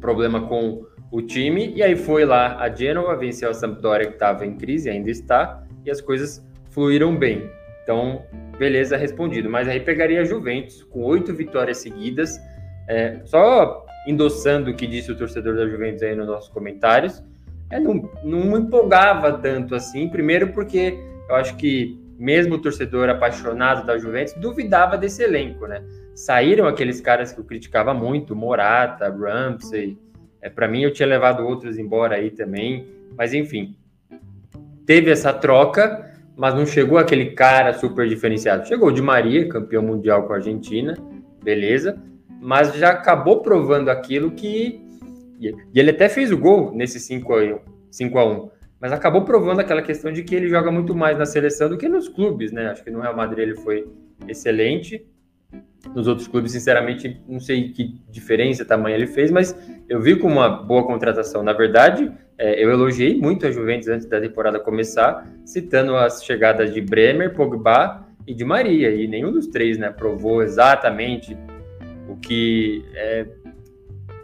problema 0.00 0.46
com 0.46 0.84
o 1.10 1.22
time? 1.22 1.72
E 1.74 1.82
aí 1.82 1.96
foi 1.96 2.24
lá 2.24 2.58
a 2.58 2.68
Genoa, 2.68 3.16
venceu 3.16 3.50
a 3.50 3.54
Sampdoria, 3.54 4.06
que 4.06 4.14
estava 4.14 4.46
em 4.46 4.56
crise, 4.56 4.90
ainda 4.90 5.10
está, 5.10 5.64
e 5.84 5.90
as 5.90 6.00
coisas 6.00 6.46
fluíram 6.70 7.16
bem. 7.16 7.50
Então, 7.82 8.22
beleza, 8.58 8.96
respondido. 8.96 9.50
Mas 9.50 9.68
aí 9.68 9.80
pegaria 9.80 10.20
a 10.20 10.24
Juventus 10.24 10.82
com 10.84 11.02
oito 11.02 11.34
vitórias 11.34 11.78
seguidas. 11.78 12.40
É, 12.88 13.20
só 13.24 13.84
endossando 14.06 14.70
o 14.70 14.74
que 14.74 14.86
disse 14.86 15.10
o 15.10 15.16
torcedor 15.16 15.56
da 15.56 15.66
Juventus 15.66 16.02
aí 16.02 16.14
nos 16.14 16.26
nossos 16.26 16.48
comentários, 16.48 17.22
não, 17.78 18.10
não 18.22 18.58
empolgava 18.58 19.32
tanto 19.38 19.74
assim. 19.74 20.08
Primeiro 20.08 20.52
porque 20.52 20.98
eu 21.28 21.34
acho 21.34 21.56
que 21.56 21.98
mesmo 22.18 22.54
o 22.54 22.58
torcedor 22.58 23.08
apaixonado 23.08 23.86
da 23.86 23.98
Juventus 23.98 24.34
duvidava 24.34 24.96
desse 24.96 25.22
elenco, 25.22 25.66
né? 25.66 25.82
Saíram 26.14 26.66
aqueles 26.66 27.00
caras 27.00 27.32
que 27.32 27.40
eu 27.40 27.44
criticava 27.44 27.92
muito, 27.92 28.36
Morata, 28.36 29.08
Ramsey. 29.08 29.98
É, 30.40 30.48
Para 30.48 30.68
mim 30.68 30.82
eu 30.82 30.92
tinha 30.92 31.08
levado 31.08 31.46
outros 31.46 31.78
embora 31.78 32.16
aí 32.16 32.30
também, 32.30 32.86
mas 33.16 33.32
enfim. 33.32 33.76
Teve 34.84 35.10
essa 35.10 35.32
troca 35.32 36.12
mas 36.36 36.54
não 36.54 36.66
chegou 36.66 36.98
aquele 36.98 37.32
cara 37.32 37.72
super 37.74 38.08
diferenciado. 38.08 38.66
Chegou 38.66 38.88
o 38.88 38.92
Di 38.92 39.02
Maria, 39.02 39.48
campeão 39.48 39.82
mundial 39.82 40.26
com 40.26 40.32
a 40.32 40.36
Argentina, 40.36 40.96
beleza, 41.42 42.02
mas 42.40 42.74
já 42.74 42.90
acabou 42.90 43.40
provando 43.40 43.88
aquilo 43.90 44.30
que. 44.32 44.81
E 45.50 45.80
ele 45.80 45.90
até 45.90 46.08
fez 46.08 46.30
o 46.30 46.38
gol 46.38 46.72
nesse 46.74 47.00
5 47.00 47.32
a 47.34 47.42
1, 47.42 47.58
5 47.90 48.18
a 48.18 48.24
1 48.24 48.50
mas 48.82 48.90
acabou 48.90 49.22
provando 49.22 49.60
aquela 49.60 49.80
questão 49.80 50.12
de 50.12 50.24
que 50.24 50.34
ele 50.34 50.48
joga 50.48 50.68
muito 50.72 50.92
mais 50.92 51.16
na 51.16 51.24
seleção 51.24 51.68
do 51.68 51.78
que 51.78 51.88
nos 51.88 52.08
clubes, 52.08 52.50
né? 52.50 52.66
Acho 52.66 52.82
que 52.82 52.90
no 52.90 53.00
Real 53.00 53.16
Madrid 53.16 53.38
ele 53.38 53.54
foi 53.54 53.86
excelente. 54.26 55.06
Nos 55.94 56.08
outros 56.08 56.26
clubes, 56.26 56.50
sinceramente, 56.50 57.22
não 57.28 57.38
sei 57.38 57.68
que 57.68 58.02
diferença, 58.10 58.64
tamanho 58.64 58.96
ele 58.96 59.06
fez, 59.06 59.30
mas 59.30 59.56
eu 59.88 60.00
vi 60.00 60.16
como 60.16 60.34
uma 60.34 60.48
boa 60.48 60.84
contratação. 60.84 61.44
Na 61.44 61.52
verdade, 61.52 62.10
é, 62.36 62.60
eu 62.60 62.70
elogiei 62.70 63.16
muito 63.16 63.46
a 63.46 63.52
Juventus 63.52 63.86
antes 63.86 64.06
da 64.06 64.20
temporada 64.20 64.58
começar, 64.58 65.30
citando 65.44 65.94
as 65.94 66.24
chegadas 66.24 66.74
de 66.74 66.80
Bremer, 66.80 67.34
Pogba 67.34 68.04
e 68.26 68.34
de 68.34 68.44
Maria, 68.44 68.90
e 68.90 69.06
nenhum 69.06 69.30
dos 69.30 69.46
três 69.46 69.78
né, 69.78 69.90
provou 69.90 70.42
exatamente 70.42 71.36
o 72.08 72.16
que 72.16 72.84
é, 72.94 73.26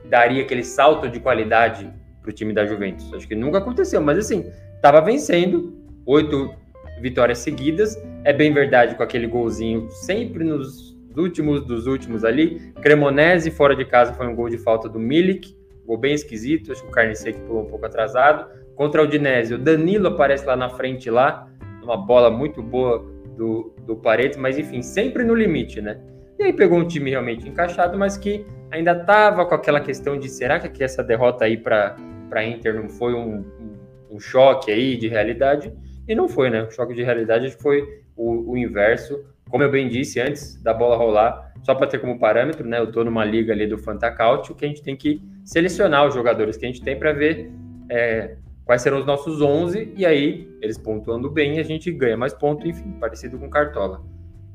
daria 0.09 0.43
aquele 0.43 0.65
salto 0.65 1.09
de 1.09 1.21
qualidade 1.21 1.93
para 2.21 2.31
o 2.31 2.33
time 2.33 2.53
da 2.53 2.67
Juventus. 2.67 3.13
Acho 3.13 3.27
que 3.27 3.35
nunca 3.35 3.59
aconteceu, 3.59 4.01
mas 4.01 4.19
assim, 4.19 4.51
estava 4.75 5.01
vencendo, 5.01 5.77
oito 6.07 6.55
vitórias 7.01 7.39
seguidas. 7.39 7.97
É 8.25 8.33
bem 8.33 8.53
verdade 8.53 8.95
com 8.95 9.03
aquele 9.03 9.27
golzinho 9.27 9.91
sempre 9.91 10.45
nos 10.45 10.97
últimos 11.17 11.65
dos 11.65 11.87
últimos 11.87 12.25
ali. 12.25 12.73
Cremonese 12.81 13.51
fora 13.51 13.75
de 13.75 13.85
casa 13.85 14.13
foi 14.13 14.27
um 14.27 14.35
gol 14.35 14.49
de 14.49 14.59
falta 14.59 14.89
do 14.89 14.99
Milik, 14.99 15.57
Gol 15.89 15.97
bem 15.97 16.13
esquisito, 16.13 16.71
acho 16.71 16.83
que 16.83 16.89
o 16.89 16.93
Carne 16.93 17.17
Seco 17.17 17.41
pulou 17.47 17.63
um 17.63 17.67
pouco 17.67 17.87
atrasado. 17.87 18.47
Contra 18.77 19.01
o 19.01 19.07
Udinese, 19.07 19.55
o 19.55 19.59
Danilo 19.59 20.09
aparece 20.09 20.45
lá 20.45 20.55
na 20.55 20.69
frente, 20.69 21.11
lá, 21.11 21.49
uma 21.83 21.97
bola 21.97 22.31
muito 22.31 22.63
boa 22.63 23.11
do, 23.35 23.73
do 23.87 23.97
Paredes, 23.97 24.37
mas 24.37 24.59
enfim, 24.59 24.83
sempre 24.83 25.25
no 25.25 25.35
limite, 25.35 25.81
né? 25.81 25.99
E 26.39 26.43
aí 26.43 26.53
pegou 26.53 26.79
um 26.79 26.87
time 26.87 27.09
realmente 27.09 27.49
encaixado, 27.49 27.97
mas 27.97 28.19
que 28.19 28.45
ainda 28.71 28.95
tava 28.95 29.45
com 29.47 29.55
aquela 29.55 29.81
questão 29.81 30.19
de 30.19 30.29
será 30.29 30.59
que 30.59 30.83
essa 30.83 31.03
derrota 31.03 31.45
aí 31.45 31.57
para 31.57 31.97
Inter 32.45 32.75
não 32.75 32.89
foi 32.89 33.15
um, 33.15 33.39
um, 33.39 34.17
um, 34.17 34.21
choque 34.21 34.71
aí 34.71 34.97
de 34.97 35.09
realidade? 35.09 35.73
E 36.07 36.15
não 36.15 36.29
foi, 36.29 36.51
né? 36.51 36.63
O 36.63 36.71
choque 36.71 36.95
de 36.95 37.03
realidade 37.03 37.51
foi 37.51 38.03
o, 38.17 38.53
o 38.53 38.57
inverso. 38.57 39.25
Como 39.51 39.63
eu 39.63 39.71
bem 39.71 39.89
disse 39.89 40.21
antes 40.21 40.63
da 40.63 40.75
bola 40.75 40.97
rolar, 40.97 41.53
só 41.63 41.75
para 41.75 41.87
ter 41.87 41.99
como 41.99 42.19
parâmetro, 42.19 42.67
né? 42.67 42.79
Eu 42.79 42.85
estou 42.85 43.05
numa 43.05 43.25
liga 43.25 43.53
ali 43.53 43.67
do 43.67 43.79
Fantacaut, 43.79 44.53
que 44.55 44.65
a 44.65 44.69
gente 44.69 44.83
tem 44.83 44.97
que 44.97 45.23
selecionar 45.45 46.07
os 46.07 46.15
jogadores 46.15 46.57
que 46.57 46.65
a 46.65 46.69
gente 46.69 46.83
tem 46.83 46.99
para 46.99 47.13
ver 47.13 47.51
é, 47.91 48.37
quais 48.65 48.83
serão 48.83 48.99
os 48.99 49.07
nossos 49.07 49.41
11, 49.41 49.95
e 49.97 50.05
aí, 50.05 50.47
eles 50.61 50.77
pontuando 50.77 51.31
bem, 51.31 51.59
a 51.59 51.63
gente 51.63 51.91
ganha 51.91 52.17
mais 52.17 52.35
pontos, 52.35 52.67
enfim, 52.67 52.93
parecido 53.01 53.39
com 53.39 53.49
Cartola. 53.49 54.03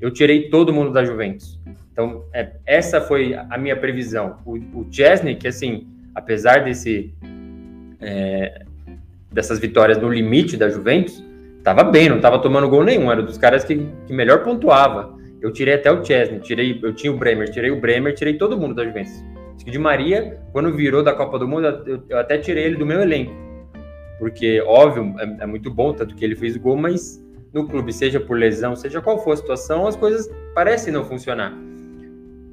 Eu 0.00 0.12
tirei 0.12 0.48
todo 0.50 0.72
mundo 0.72 0.92
da 0.92 1.04
Juventus. 1.04 1.60
Então, 1.94 2.24
é, 2.34 2.50
essa 2.66 3.00
foi 3.00 3.34
a 3.34 3.56
minha 3.56 3.76
previsão. 3.76 4.38
O, 4.44 4.56
o 4.56 4.86
Chesney, 4.90 5.36
que 5.36 5.46
assim, 5.46 5.86
apesar 6.12 6.64
desse, 6.64 7.14
é, 8.00 8.64
dessas 9.30 9.60
vitórias 9.60 9.96
no 9.96 10.08
limite 10.08 10.56
da 10.56 10.68
Juventus, 10.68 11.24
estava 11.56 11.84
bem, 11.84 12.08
não 12.08 12.16
estava 12.16 12.40
tomando 12.40 12.68
gol 12.68 12.82
nenhum, 12.82 13.12
era 13.12 13.22
dos 13.22 13.38
caras 13.38 13.62
que, 13.62 13.88
que 14.08 14.12
melhor 14.12 14.42
pontuava. 14.42 15.16
Eu 15.40 15.52
tirei 15.52 15.74
até 15.74 15.92
o 15.92 16.04
Chesney, 16.04 16.40
tirei, 16.40 16.80
eu 16.82 16.92
tinha 16.92 17.12
o 17.12 17.16
Bremer, 17.16 17.48
tirei 17.48 17.70
o 17.70 17.80
Bremer, 17.80 18.12
tirei 18.12 18.34
todo 18.34 18.58
mundo 18.58 18.74
da 18.74 18.84
Juventus. 18.84 19.22
Acho 19.54 19.64
que 19.64 19.70
de 19.70 19.78
Maria, 19.78 20.40
quando 20.52 20.74
virou 20.74 21.00
da 21.00 21.14
Copa 21.14 21.38
do 21.38 21.46
Mundo, 21.46 21.66
eu, 21.86 22.02
eu 22.08 22.18
até 22.18 22.38
tirei 22.38 22.64
ele 22.64 22.76
do 22.76 22.84
meu 22.84 23.00
elenco. 23.00 23.32
Porque, 24.18 24.60
óbvio, 24.62 25.14
é, 25.20 25.44
é, 25.44 25.46
muito 25.46 25.70
bom, 25.72 25.92
tanto 25.92 26.16
que 26.16 26.24
ele 26.24 26.34
fez 26.34 26.56
o 26.56 26.60
gol, 26.60 26.76
mas 26.76 27.24
no 27.52 27.68
clube, 27.68 27.92
seja 27.92 28.18
por 28.18 28.36
lesão, 28.36 28.74
seja 28.74 29.00
qual 29.00 29.22
for 29.22 29.32
a 29.32 29.36
situação, 29.36 29.86
as 29.86 29.94
coisas 29.94 30.28
parecem 30.56 30.92
não 30.92 31.04
funcionar. 31.04 31.56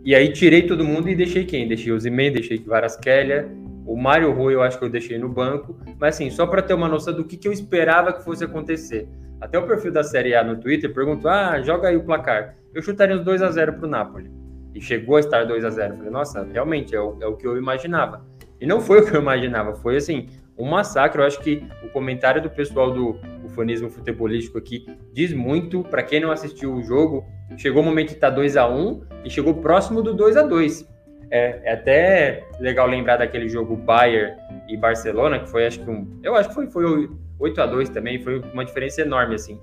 E 0.04 0.16
aí 0.16 0.32
tirei 0.32 0.64
todo 0.64 0.84
mundo 0.84 1.10
e 1.10 1.16
deixei 1.16 1.46
quem? 1.46 1.68
Deixei 1.68 1.92
o 1.92 2.00
Zimei, 2.00 2.32
deixei 2.32 2.58
Varaskelia, 2.58 3.48
o 3.86 3.96
Mário 3.96 4.32
Rui 4.32 4.54
eu 4.54 4.62
acho 4.62 4.80
que 4.80 4.86
eu 4.86 4.90
deixei 4.90 5.18
no 5.18 5.30
banco, 5.30 5.78
mas 6.00 6.16
assim, 6.16 6.30
só 6.30 6.48
para 6.48 6.62
ter 6.62 6.74
uma 6.74 6.88
noção 6.88 7.14
do 7.14 7.24
que, 7.24 7.38
que 7.38 7.48
eu 7.48 7.52
esperava 7.52 8.14
que 8.14 8.24
fosse 8.24 8.44
acontecer. 8.44 9.08
Até 9.40 9.58
o 9.58 9.68
perfil 9.68 9.92
da 9.92 10.04
Série 10.04 10.36
A 10.36 10.44
no 10.44 10.60
Twitter 10.60 10.94
perguntou: 10.94 11.30
ah, 11.30 11.62
joga 11.62 11.90
aí 11.90 11.98
o 11.98 12.04
placar 12.04 12.56
eu 12.74 12.82
chutaria 12.82 13.16
uns 13.16 13.24
2 13.24 13.42
a 13.42 13.52
0 13.52 13.74
para 13.74 13.86
o 13.86 13.90
Napoli. 13.90 14.32
E 14.74 14.82
chegou 14.82 15.18
a 15.18 15.20
estar 15.20 15.44
2 15.46 15.66
a 15.66 15.70
0 15.70 15.98
Falei, 15.98 16.12
nossa, 16.12 16.44
realmente 16.44 16.96
é 16.96 17.02
o, 17.02 17.18
é 17.22 17.28
o 17.28 17.36
que 17.36 17.46
eu 17.46 17.58
imaginava. 17.58 18.26
E 18.60 18.66
não 18.66 18.80
foi 18.80 19.02
o 19.02 19.06
que 19.06 19.16
eu 19.16 19.22
imaginava, 19.22 19.74
foi 19.74 19.98
assim, 19.98 20.28
um 20.62 20.70
massacre. 20.70 21.22
Eu 21.22 21.26
acho 21.26 21.40
que 21.40 21.64
o 21.84 21.90
comentário 21.90 22.42
do 22.42 22.50
pessoal 22.50 22.92
do 22.92 23.20
ufanismo 23.44 23.90
futebolístico 23.90 24.58
aqui 24.58 24.86
diz 25.14 25.34
muito. 25.34 25.84
Para 25.84 26.04
quem 26.04 26.20
não 26.20 26.32
assistiu 26.32 26.74
o 26.74 26.84
jogo, 26.84 27.26
chegou 27.58 27.82
o 27.82 27.86
momento 27.86 28.10
de 28.10 28.16
estar 28.16 28.30
2 28.30 28.58
a 28.58 28.68
1 28.68 29.02
e 29.26 29.30
chegou 29.30 29.56
próximo 29.56 30.02
do 30.02 30.14
2 30.14 30.38
a 30.38 30.44
2 30.44 30.92
é, 31.32 31.62
é, 31.64 31.74
até 31.74 32.48
legal 32.60 32.86
lembrar 32.86 33.16
daquele 33.16 33.48
jogo 33.48 33.78
Bayern 33.78 34.36
e 34.68 34.76
Barcelona, 34.76 35.40
que 35.40 35.50
foi, 35.50 35.66
acho 35.66 35.80
que 35.80 35.90
um. 35.90 36.20
Eu 36.22 36.36
acho 36.36 36.50
que 36.50 36.56
foi, 36.56 36.70
foi 36.70 37.10
8 37.40 37.62
a 37.62 37.66
2 37.66 37.90
também, 37.90 38.22
foi 38.22 38.40
uma 38.54 38.66
diferença 38.66 39.02
enorme, 39.02 39.36
assim. 39.36 39.60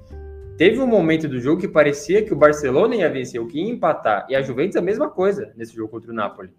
Teve 0.56 0.80
um 0.80 0.86
momento 0.86 1.28
do 1.28 1.38
jogo 1.38 1.60
que 1.60 1.68
parecia 1.68 2.24
que 2.24 2.32
o 2.32 2.36
Barcelona 2.36 2.96
ia 2.96 3.10
vencer, 3.10 3.40
o 3.40 3.46
que 3.46 3.60
ia 3.60 3.70
empatar, 3.70 4.26
e 4.30 4.34
a 4.34 4.40
Juventus 4.40 4.76
a 4.76 4.82
mesma 4.82 5.10
coisa 5.10 5.52
nesse 5.56 5.76
jogo 5.76 5.90
contra 5.90 6.10
o 6.10 6.14
Napoli. 6.14 6.50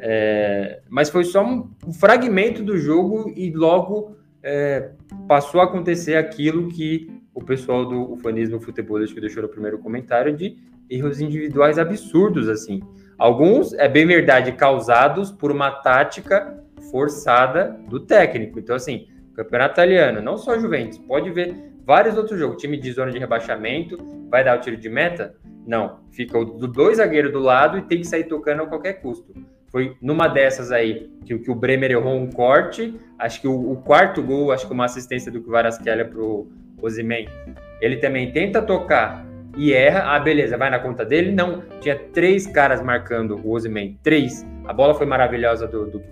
É, 0.00 0.80
mas 0.88 1.10
foi 1.10 1.24
só 1.24 1.44
um, 1.44 1.70
fragmento 1.92 2.62
do 2.62 2.76
jogo 2.76 3.32
e 3.36 3.50
logo 3.50 4.16
é, 4.42 4.90
passou 5.28 5.60
a 5.60 5.64
acontecer 5.64 6.16
aquilo 6.16 6.68
que 6.68 7.08
o 7.34 7.42
pessoal 7.42 7.84
do 7.84 8.12
ufanismo 8.12 8.60
futebolístico 8.60 9.20
deixou 9.20 9.42
no 9.42 9.48
primeiro 9.48 9.78
comentário 9.78 10.36
de 10.36 10.56
erros 10.88 11.20
individuais 11.20 11.78
absurdos 11.78 12.48
assim. 12.48 12.80
Alguns 13.18 13.72
é 13.74 13.88
bem 13.88 14.06
verdade 14.06 14.52
causados 14.52 15.30
por 15.30 15.50
uma 15.50 15.70
tática 15.70 16.62
forçada 16.90 17.76
do 17.88 18.00
técnico. 18.00 18.58
Então 18.58 18.76
assim, 18.76 19.06
campeonato 19.34 19.74
italiano, 19.74 20.20
não 20.20 20.36
só 20.36 20.58
Juventus, 20.58 20.98
pode 20.98 21.30
ver 21.30 21.72
vários 21.84 22.16
outros 22.16 22.38
jogos. 22.38 22.60
Time 22.60 22.76
de 22.76 22.92
zona 22.92 23.10
de 23.10 23.18
rebaixamento, 23.18 23.96
vai 24.28 24.44
dar 24.44 24.58
o 24.58 24.60
tiro 24.60 24.76
de 24.76 24.88
meta? 24.88 25.34
Não. 25.66 26.00
Fica 26.10 26.38
o 26.38 26.44
do 26.44 26.66
dois 26.66 26.98
zagueiros 26.98 27.32
do 27.32 27.38
lado 27.38 27.78
e 27.78 27.82
tem 27.82 27.98
que 27.98 28.06
sair 28.06 28.24
tocando 28.24 28.62
a 28.62 28.66
qualquer 28.66 28.94
custo. 28.94 29.32
Foi 29.72 29.96
numa 30.02 30.28
dessas 30.28 30.70
aí 30.70 31.10
que, 31.24 31.36
que 31.38 31.50
o 31.50 31.54
Bremer 31.54 31.90
errou 31.90 32.14
um 32.14 32.30
corte. 32.30 32.94
Acho 33.18 33.40
que 33.40 33.48
o, 33.48 33.72
o 33.72 33.76
quarto 33.76 34.22
gol, 34.22 34.52
acho 34.52 34.66
que 34.66 34.72
uma 34.72 34.84
assistência 34.84 35.32
do 35.32 35.40
Kvaratskhelia 35.42 36.04
pro 36.04 36.46
Ozyman. 36.80 37.26
Ele 37.80 37.96
também 37.96 38.30
tenta 38.30 38.60
tocar 38.60 39.26
e 39.56 39.72
erra. 39.72 40.14
Ah, 40.14 40.20
beleza, 40.20 40.58
vai 40.58 40.68
na 40.68 40.78
conta 40.78 41.06
dele? 41.06 41.32
Não. 41.32 41.62
Tinha 41.80 41.96
três 41.96 42.46
caras 42.46 42.82
marcando 42.82 43.36
o 43.36 43.50
Ozyman. 43.50 43.98
Três. 44.02 44.46
A 44.66 44.74
bola 44.74 44.94
foi 44.94 45.06
maravilhosa 45.06 45.66
do, 45.66 45.86
do? 45.86 46.02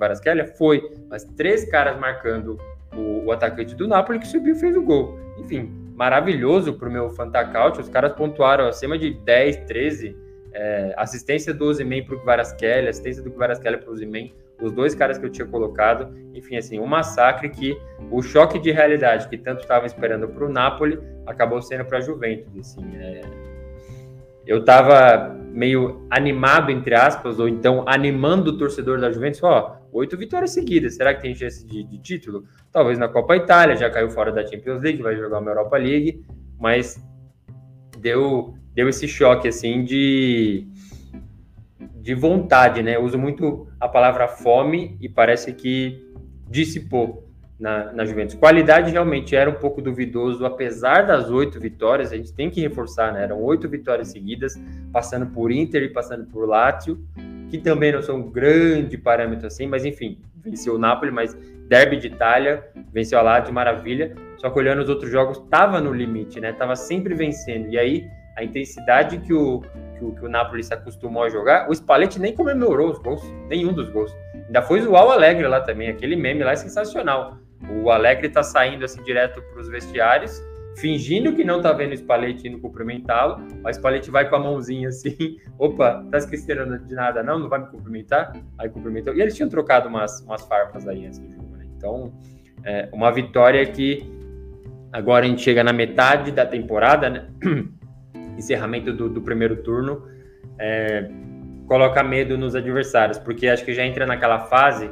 Foi. 0.57 0.83
Mas 1.11 1.25
três 1.37 1.71
caras 1.71 2.01
marcando 2.01 2.59
o, 2.97 3.27
o 3.27 3.33
atacante 3.33 3.75
do 3.75 3.87
Napoli 3.87 4.19
que 4.19 4.27
subiu 4.27 4.55
e 4.55 4.59
fez 4.59 4.75
o 4.75 4.83
gol. 4.83 5.19
Enfim, 5.39 5.71
maravilhoso 5.95 6.73
para 6.73 6.89
o 6.89 6.93
meu 6.93 7.11
Fantacaut. 7.11 7.79
Os 7.79 7.91
caras 7.91 8.13
pontuaram 8.15 8.67
acima 8.67 8.99
de 8.99 9.13
10, 9.13 9.67
13. 9.67 10.17
É, 10.53 10.95
assistência 10.97 11.55
do 11.55 11.65
Ozyman 11.65 12.05
para 12.05 12.17
o 12.17 12.21
Kvaratskhelia, 12.21 12.91
assistência 12.91 13.23
do 13.23 13.31
Kvaratskhelia 13.31 13.79
para 13.79 13.91
o 13.91 13.93
Ozyman. 13.93 14.33
os 14.61 14.73
dois 14.73 14.95
caras 14.95 15.19
que 15.19 15.25
eu 15.25 15.31
tinha 15.31 15.47
colocado. 15.47 16.15
Enfim, 16.35 16.57
assim, 16.57 16.79
um 16.79 16.87
massacre 16.87 17.49
que 17.49 17.79
o 18.11 18.21
choque 18.23 18.59
de 18.59 18.71
realidade 18.71 19.29
que 19.29 19.39
tanto 19.39 19.61
estava 19.63 19.87
esperando 19.87 20.29
para 20.29 20.45
o 20.45 20.49
Napoli 20.49 20.99
acabou 21.27 21.63
sendo 21.63 21.85
para 21.85 21.99
a 21.99 22.01
Juventus. 22.01 22.57
Assim, 22.59 22.97
é... 22.97 23.21
Eu 24.47 24.59
estava 24.59 25.37
meio 25.53 26.07
animado, 26.11 26.71
entre 26.71 26.95
aspas, 26.95 27.39
ou 27.39 27.49
então 27.49 27.85
animando 27.87 28.51
o 28.51 28.59
torcedor 28.59 29.01
da 29.01 29.11
Juventus, 29.11 29.43
ó, 29.43 29.81
oito 29.93 30.17
vitórias 30.17 30.53
seguidas, 30.53 30.97
será 30.97 31.15
que 31.15 31.23
tem 31.23 31.35
chance 31.35 31.67
de, 31.67 31.85
de, 31.85 31.99
título? 31.99 32.45
Talvez 32.73 32.99
na 32.99 33.09
Copa 33.09 33.37
Itália, 33.37 33.77
já 33.77 33.91
caiu 33.91 34.11
fora 34.11 34.33
da 34.33 34.47
Champions 34.47 34.83
League, 34.83 35.03
vai 35.03 35.17
jogar 35.17 35.41
uma 35.41 35.51
Europa 35.51 35.77
League, 35.77 36.25
mas 36.59 37.03
deu, 37.99 38.55
deu 38.75 38.89
esse 38.89 39.07
choque, 39.09 39.49
assim, 39.49 39.85
de, 39.85 40.67
de 41.97 42.15
vontade, 42.15 42.83
né? 42.83 42.97
Eu 42.97 43.05
uso 43.05 43.19
muito 43.19 43.69
a 43.79 43.89
palavra 43.89 44.29
fome 44.29 44.97
e 45.01 45.09
parece 45.09 45.53
que 45.53 46.07
dissipou 46.49 47.31
na, 47.61 47.93
na 47.93 48.05
Juventus. 48.07 48.35
Qualidade 48.35 48.91
realmente 48.91 49.37
era 49.37 49.51
um 49.51 49.55
pouco 49.55 49.83
duvidoso, 49.83 50.47
apesar 50.47 51.07
das 51.07 51.31
oito 51.31 51.61
vitórias, 51.61 52.11
a 52.11 52.17
gente 52.17 52.33
tem 52.33 52.49
que 52.49 52.61
reforçar, 52.61 53.13
né? 53.13 53.23
Eram 53.23 53.43
oito 53.43 53.69
vitórias 53.69 54.09
seguidas, 54.09 54.59
passando 54.91 55.27
por 55.27 55.53
Inter 55.53 55.83
e 55.83 55.89
passando 55.91 56.25
por 56.25 56.49
Lazio, 56.49 56.99
que 57.51 57.59
também 57.59 57.93
não 57.93 58.01
são 58.01 58.17
um 58.17 58.31
grande 58.31 58.97
parâmetro 58.97 59.47
assim, 59.47 59.67
mas 59.67 59.85
enfim, 59.85 60.19
venceu 60.43 60.77
o 60.77 60.79
Napoli, 60.79 61.11
mas 61.11 61.37
derby 61.69 61.99
de 61.99 62.07
Itália, 62.07 62.65
venceu 62.93 63.19
a 63.19 63.23
Lazio, 63.23 63.53
maravilha. 63.53 64.17
Só 64.39 64.49
que 64.49 64.59
olhando 64.59 64.81
os 64.81 64.89
outros 64.89 65.11
jogos, 65.11 65.37
estava 65.37 65.81
no 65.81 65.93
limite, 65.93 66.41
né? 66.41 66.53
Tava 66.55 66.75
sempre 66.75 67.15
vencendo. 67.15 67.69
E 67.69 67.79
aí, 67.79 68.09
a 68.41 68.45
intensidade 68.45 69.19
que 69.19 69.33
o, 69.33 69.61
que 69.99 70.05
o, 70.05 70.15
que 70.15 70.25
o 70.25 70.29
Napoli 70.29 70.65
se 70.65 70.73
acostumou 70.73 71.23
a 71.23 71.29
jogar, 71.29 71.69
o 71.69 71.75
Spalletti 71.75 72.19
nem 72.19 72.35
comemorou 72.35 72.91
os 72.91 72.99
gols, 72.99 73.23
nenhum 73.49 73.73
dos 73.73 73.91
gols. 73.91 74.11
Ainda 74.47 74.63
foi 74.63 74.81
zoar 74.81 75.07
o 75.07 75.11
Alegre 75.11 75.47
lá 75.47 75.61
também, 75.61 75.89
aquele 75.89 76.17
meme 76.17 76.43
lá 76.43 76.53
é 76.53 76.57
sensacional. 76.57 77.37
O 77.83 77.91
Alegre 77.91 78.31
tá 78.31 78.43
saindo 78.43 78.85
assim 78.85 79.03
direto 79.03 79.43
para 79.43 79.61
os 79.61 79.69
vestiários, 79.69 80.43
fingindo 80.79 81.35
que 81.35 81.45
não 81.45 81.61
tá 81.61 81.73
vendo 81.73 81.93
o 81.93 81.97
Spalletti 81.97 82.49
indo 82.49 82.59
cumprimentá-lo. 82.59 83.47
O 83.63 83.71
Spalletti 83.71 84.11
vai 84.11 84.29
com 84.29 84.37
a 84.37 84.39
mãozinha 84.39 84.89
assim, 84.89 85.37
opa, 85.59 86.03
tá 86.11 86.17
esquecendo 86.17 86.79
de 86.79 86.95
nada 86.95 87.23
não? 87.23 87.39
Não 87.39 87.49
vai 87.49 87.61
me 87.61 87.67
cumprimentar? 87.67 88.33
Aí 88.59 88.71
cumprimentou. 88.71 89.15
E 89.15 89.21
eles 89.21 89.37
tinham 89.37 89.51
trocado 89.51 89.89
umas, 89.89 90.23
umas 90.23 90.43
farpas 90.47 90.89
aí 90.89 91.05
antes 91.05 91.19
do 91.19 91.31
jogo, 91.31 91.57
né? 91.57 91.67
Então, 91.77 92.15
é 92.65 92.89
uma 92.91 93.13
vitória 93.13 93.65
que 93.67 94.03
agora 94.91 95.27
a 95.27 95.29
gente 95.29 95.43
chega 95.43 95.63
na 95.63 95.75
metade 95.75 96.33
da 96.33 96.47
temporada, 96.47 97.11
né? 97.11 97.29
Encerramento 98.37 98.93
do, 98.93 99.09
do 99.09 99.21
primeiro 99.21 99.57
turno. 99.63 100.03
É, 100.59 101.09
coloca 101.67 102.03
medo 102.03 102.37
nos 102.37 102.57
adversários, 102.57 103.19
porque 103.19 103.47
acho 103.47 103.65
que 103.65 103.73
já 103.73 103.85
entra 103.85 104.05
naquela 104.05 104.41
fase 104.41 104.91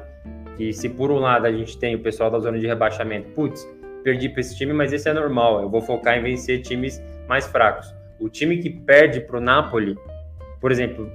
que 0.57 0.73
se 0.73 0.88
por 0.88 1.11
um 1.11 1.18
lado 1.18 1.47
a 1.47 1.52
gente 1.52 1.78
tem 1.78 1.95
o 1.95 2.00
pessoal 2.00 2.30
da 2.30 2.38
zona 2.38 2.59
de 2.59 2.66
rebaixamento, 2.66 3.30
putz, 3.30 3.64
perdi 4.02 4.28
para 4.28 4.40
esse 4.40 4.57
time, 4.57 4.73
mas 4.73 4.92
esse 4.92 5.09
é 5.09 5.12
normal, 5.12 5.61
eu 5.62 5.68
vou 5.68 5.80
focar 5.80 6.18
em 6.18 6.23
vencer 6.23 6.62
times 6.62 7.02
mais 7.28 7.47
fracos. 7.47 7.95
O 8.21 8.28
time 8.28 8.59
que 8.59 8.71
perde 8.71 9.21
para 9.21 9.38
o 9.38 9.40
Napoli, 9.40 9.97
por 10.61 10.73
exemplo, 10.73 11.11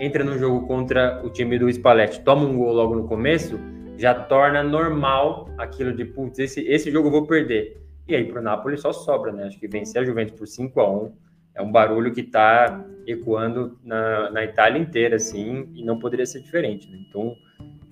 entra 0.00 0.24
no 0.24 0.38
jogo 0.38 0.66
contra 0.66 1.22
o 1.24 1.30
time 1.30 1.58
do 1.58 1.70
Spalletti, 1.70 2.20
toma 2.20 2.44
um 2.44 2.56
gol 2.56 2.72
logo 2.72 2.94
no 2.94 3.08
começo, 3.08 3.58
já 3.96 4.14
torna 4.14 4.62
normal 4.62 5.48
aquilo 5.56 5.94
de, 5.94 6.04
putz, 6.04 6.38
esse, 6.38 6.60
esse 6.68 6.90
jogo 6.90 7.08
eu 7.08 7.12
vou 7.12 7.26
perder. 7.26 7.80
E 8.06 8.14
aí 8.14 8.24
para 8.24 8.40
o 8.40 8.44
Napoli 8.44 8.76
só 8.76 8.92
sobra, 8.92 9.32
né? 9.32 9.44
Acho 9.44 9.58
que 9.58 9.66
vencer 9.66 10.02
a 10.02 10.04
Juventus 10.04 10.38
por 10.38 10.46
5 10.46 10.80
a 10.80 10.90
1 10.90 11.12
é 11.56 11.62
um 11.62 11.72
barulho 11.72 12.12
que 12.12 12.20
está 12.20 12.84
ecoando 13.06 13.78
na, 13.82 14.30
na 14.30 14.44
Itália 14.44 14.78
inteira, 14.80 15.16
assim, 15.16 15.68
e 15.74 15.82
não 15.82 15.98
poderia 15.98 16.26
ser 16.26 16.40
diferente. 16.40 16.90
Né? 16.90 16.98
Então, 17.08 17.34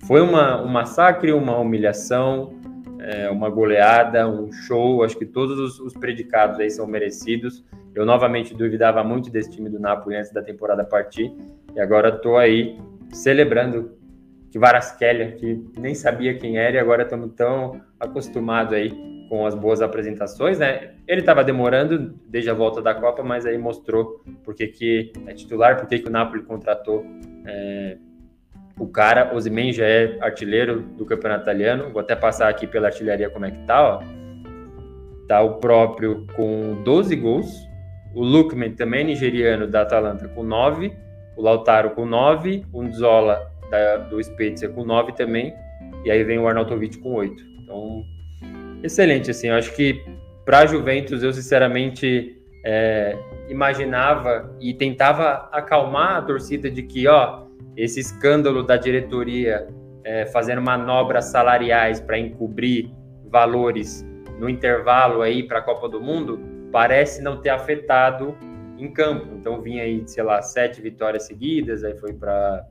foi 0.05 0.21
uma, 0.21 0.61
um 0.61 0.67
massacre, 0.67 1.31
uma 1.31 1.57
humilhação, 1.57 2.53
é, 2.99 3.29
uma 3.29 3.49
goleada, 3.49 4.27
um 4.29 4.51
show. 4.51 5.03
Acho 5.03 5.17
que 5.17 5.25
todos 5.25 5.57
os, 5.57 5.79
os, 5.79 5.93
predicados 5.93 6.59
aí 6.59 6.69
são 6.69 6.85
merecidos. 6.85 7.63
Eu 7.95 8.05
novamente 8.05 8.53
duvidava 8.53 9.03
muito 9.03 9.31
desse 9.31 9.49
time 9.49 9.69
do 9.69 9.79
Napoli 9.79 10.15
antes 10.15 10.31
da 10.31 10.43
temporada 10.43 10.83
partir, 10.83 11.33
e 11.73 11.79
agora 11.79 12.09
estou 12.09 12.37
aí 12.37 12.77
celebrando 13.11 13.91
que 14.51 14.59
Varaskelia, 14.59 15.31
que 15.31 15.65
nem 15.77 15.95
sabia 15.95 16.37
quem 16.37 16.57
era, 16.57 16.75
e 16.75 16.79
agora 16.79 17.03
estamos 17.03 17.33
tão 17.35 17.81
acostumados 17.99 18.73
aí 18.73 19.14
com 19.29 19.45
as 19.45 19.55
boas 19.55 19.81
apresentações, 19.81 20.59
né? 20.59 20.91
Ele 21.07 21.21
estava 21.21 21.43
demorando 21.43 22.13
desde 22.27 22.49
a 22.49 22.53
volta 22.53 22.81
da 22.81 22.93
Copa, 22.93 23.23
mas 23.23 23.45
aí 23.45 23.57
mostrou 23.57 24.21
porque 24.43 24.67
que 24.67 25.11
é 25.25 25.33
titular, 25.33 25.77
porque 25.77 25.99
que 25.99 26.07
o 26.07 26.11
Napoli 26.11 26.43
contratou 26.43 27.05
é, 27.45 27.97
o 28.77 28.87
cara, 28.87 29.33
Osimen 29.33 29.71
já 29.71 29.85
é 29.85 30.17
artilheiro 30.21 30.81
do 30.81 31.05
campeonato 31.05 31.43
italiano. 31.43 31.89
Vou 31.91 32.01
até 32.01 32.15
passar 32.15 32.49
aqui 32.49 32.67
pela 32.67 32.87
artilharia 32.87 33.29
como 33.29 33.45
é 33.45 33.51
que 33.51 33.59
tá, 33.65 33.97
ó. 33.97 34.03
Tá 35.27 35.41
o 35.41 35.55
próprio 35.55 36.27
com 36.35 36.81
12 36.83 37.15
gols. 37.15 37.47
O 38.13 38.23
Lukman, 38.23 38.71
também 38.71 39.05
nigeriano 39.05 39.67
da 39.67 39.81
Atalanta, 39.81 40.27
com 40.27 40.43
9. 40.43 40.93
O 41.37 41.41
Lautaro 41.41 41.91
com 41.91 42.05
9. 42.05 42.65
O 42.71 42.83
Nzola 42.83 43.51
da, 43.71 43.97
do 43.97 44.21
Spezia 44.21 44.69
com 44.69 44.83
9 44.83 45.13
também. 45.13 45.53
E 46.03 46.11
aí 46.11 46.23
vem 46.23 46.37
o 46.37 46.47
Arnautovic 46.47 46.97
com 46.99 47.13
8. 47.13 47.43
Então, 47.63 48.03
excelente, 48.85 49.31
assim. 49.31 49.47
Eu 49.47 49.55
acho 49.55 49.73
que 49.75 50.03
para 50.45 50.59
a 50.59 50.65
Juventus, 50.65 51.23
eu 51.23 51.33
sinceramente 51.33 52.41
é, 52.63 53.17
imaginava 53.49 54.55
e 54.59 54.73
tentava 54.73 55.49
acalmar 55.51 56.17
a 56.17 56.21
torcida 56.21 56.69
de 56.69 56.83
que, 56.83 57.07
ó, 57.07 57.45
esse 57.75 57.99
escândalo 57.99 58.63
da 58.63 58.77
diretoria 58.77 59.67
é, 60.03 60.25
fazendo 60.27 60.61
manobras 60.61 61.25
salariais 61.25 61.99
para 61.99 62.17
encobrir 62.17 62.91
valores 63.29 64.05
no 64.39 64.47
intervalo 64.47 65.21
aí 65.21 65.43
para 65.43 65.59
a 65.59 65.61
Copa 65.61 65.89
do 65.89 65.99
Mundo 65.99 66.39
parece 66.71 67.21
não 67.21 67.41
ter 67.41 67.49
afetado 67.49 68.37
em 68.77 68.91
campo. 68.91 69.33
Então 69.35 69.61
vinha 69.61 69.83
aí, 69.83 70.03
sei 70.07 70.23
lá, 70.23 70.41
sete 70.41 70.81
vitórias 70.81 71.23
seguidas, 71.23 71.83
aí 71.83 71.97
foi 71.97 72.13
para, 72.13 72.67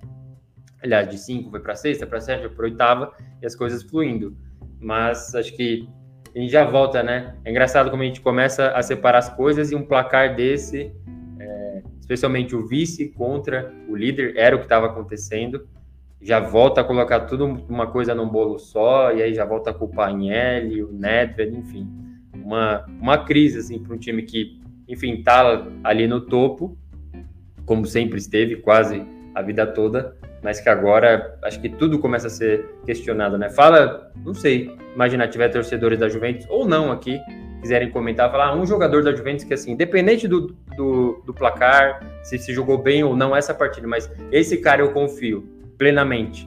aliás, 0.82 1.08
de 1.08 1.18
cinco 1.18 1.50
foi 1.50 1.60
para 1.60 1.74
sexta, 1.74 2.06
para 2.06 2.20
sete, 2.20 2.48
para 2.48 2.64
oitava 2.64 3.12
e 3.42 3.46
as 3.46 3.56
coisas 3.56 3.82
fluindo. 3.82 4.36
Mas 4.80 5.34
acho 5.34 5.56
que 5.56 5.88
a 6.34 6.38
gente 6.38 6.50
já 6.50 6.64
volta, 6.64 7.02
né? 7.02 7.36
É 7.44 7.50
engraçado 7.50 7.90
como 7.90 8.02
a 8.02 8.06
gente 8.06 8.20
começa 8.20 8.68
a 8.70 8.82
separar 8.82 9.18
as 9.18 9.28
coisas 9.28 9.70
e 9.70 9.74
um 9.74 9.82
placar 9.82 10.34
desse 10.34 10.92
especialmente 12.04 12.54
o 12.54 12.66
vice 12.66 13.08
contra 13.08 13.72
o 13.88 13.96
líder, 13.96 14.34
era 14.36 14.54
o 14.54 14.58
que 14.58 14.66
estava 14.66 14.86
acontecendo. 14.86 15.66
Já 16.20 16.38
volta 16.38 16.82
a 16.82 16.84
colocar 16.84 17.20
tudo 17.20 17.46
uma 17.46 17.86
coisa 17.86 18.14
num 18.14 18.28
bolo 18.28 18.58
só, 18.58 19.12
e 19.12 19.22
aí 19.22 19.34
já 19.34 19.44
volta 19.44 19.70
a 19.70 19.74
culpar 19.74 20.10
Agnelli, 20.10 20.82
o 20.82 20.92
Nedved, 20.92 21.56
enfim. 21.56 21.88
Uma, 22.34 22.84
uma 23.00 23.24
crise, 23.24 23.58
assim, 23.58 23.82
para 23.82 23.94
um 23.94 23.98
time 23.98 24.22
que, 24.22 24.60
enfim, 24.86 25.22
tá 25.22 25.66
ali 25.82 26.06
no 26.06 26.20
topo, 26.20 26.76
como 27.64 27.86
sempre 27.86 28.18
esteve, 28.18 28.56
quase 28.56 29.02
a 29.34 29.40
vida 29.40 29.66
toda, 29.66 30.16
mas 30.44 30.60
que 30.60 30.68
agora 30.68 31.38
acho 31.42 31.58
que 31.58 31.70
tudo 31.70 31.98
começa 31.98 32.26
a 32.26 32.30
ser 32.30 32.66
questionado, 32.84 33.38
né? 33.38 33.48
Fala, 33.48 34.12
não 34.22 34.34
sei, 34.34 34.70
imagina 34.94 35.26
tiver 35.26 35.48
torcedores 35.48 35.98
da 35.98 36.06
Juventus 36.06 36.46
ou 36.50 36.68
não 36.68 36.92
aqui, 36.92 37.18
quiserem 37.62 37.90
comentar, 37.90 38.30
falar 38.30 38.48
ah, 38.48 38.54
um 38.54 38.66
jogador 38.66 39.02
da 39.02 39.14
Juventus 39.14 39.42
que, 39.42 39.54
assim, 39.54 39.72
independente 39.72 40.28
do, 40.28 40.54
do, 40.76 41.22
do, 41.24 41.32
placar, 41.32 42.06
se 42.22 42.36
se 42.36 42.52
jogou 42.52 42.76
bem 42.76 43.02
ou 43.02 43.16
não 43.16 43.34
essa 43.34 43.54
partida, 43.54 43.88
mas 43.88 44.12
esse 44.30 44.58
cara 44.58 44.82
eu 44.82 44.92
confio 44.92 45.48
plenamente. 45.78 46.46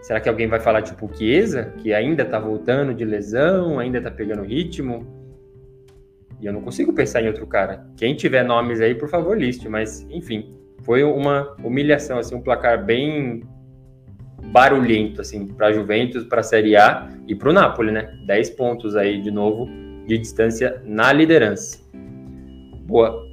Será 0.00 0.18
que 0.18 0.28
alguém 0.30 0.46
vai 0.46 0.58
falar 0.58 0.80
tipo 0.80 1.04
o 1.04 1.14
Chiesa, 1.14 1.74
que 1.76 1.92
ainda 1.92 2.24
tá 2.24 2.38
voltando 2.38 2.94
de 2.94 3.04
lesão, 3.04 3.78
ainda 3.78 4.00
tá 4.00 4.10
pegando 4.10 4.42
ritmo? 4.42 5.06
E 6.40 6.46
eu 6.46 6.52
não 6.52 6.62
consigo 6.62 6.94
pensar 6.94 7.20
em 7.20 7.28
outro 7.28 7.46
cara. 7.46 7.86
Quem 7.94 8.14
tiver 8.14 8.42
nomes 8.42 8.80
aí, 8.80 8.94
por 8.94 9.08
favor, 9.10 9.36
liste, 9.36 9.68
mas 9.68 10.06
enfim, 10.08 10.56
foi 10.86 11.02
uma 11.02 11.54
humilhação, 11.62 12.16
assim, 12.18 12.34
um 12.34 12.40
placar 12.40 12.82
bem 12.82 13.42
barulhento 14.52 15.20
assim 15.20 15.46
para 15.46 15.72
Juventus, 15.72 16.24
para 16.24 16.40
a 16.40 16.42
Série 16.42 16.76
A 16.76 17.08
e 17.26 17.34
para 17.34 17.50
o 17.50 17.52
Napoli, 17.52 17.90
né? 17.90 18.16
10 18.26 18.50
pontos 18.50 18.94
aí 18.94 19.20
de 19.20 19.30
novo 19.30 19.68
de 20.06 20.16
distância 20.16 20.80
na 20.84 21.12
liderança. 21.12 21.78
Boa. 22.84 23.26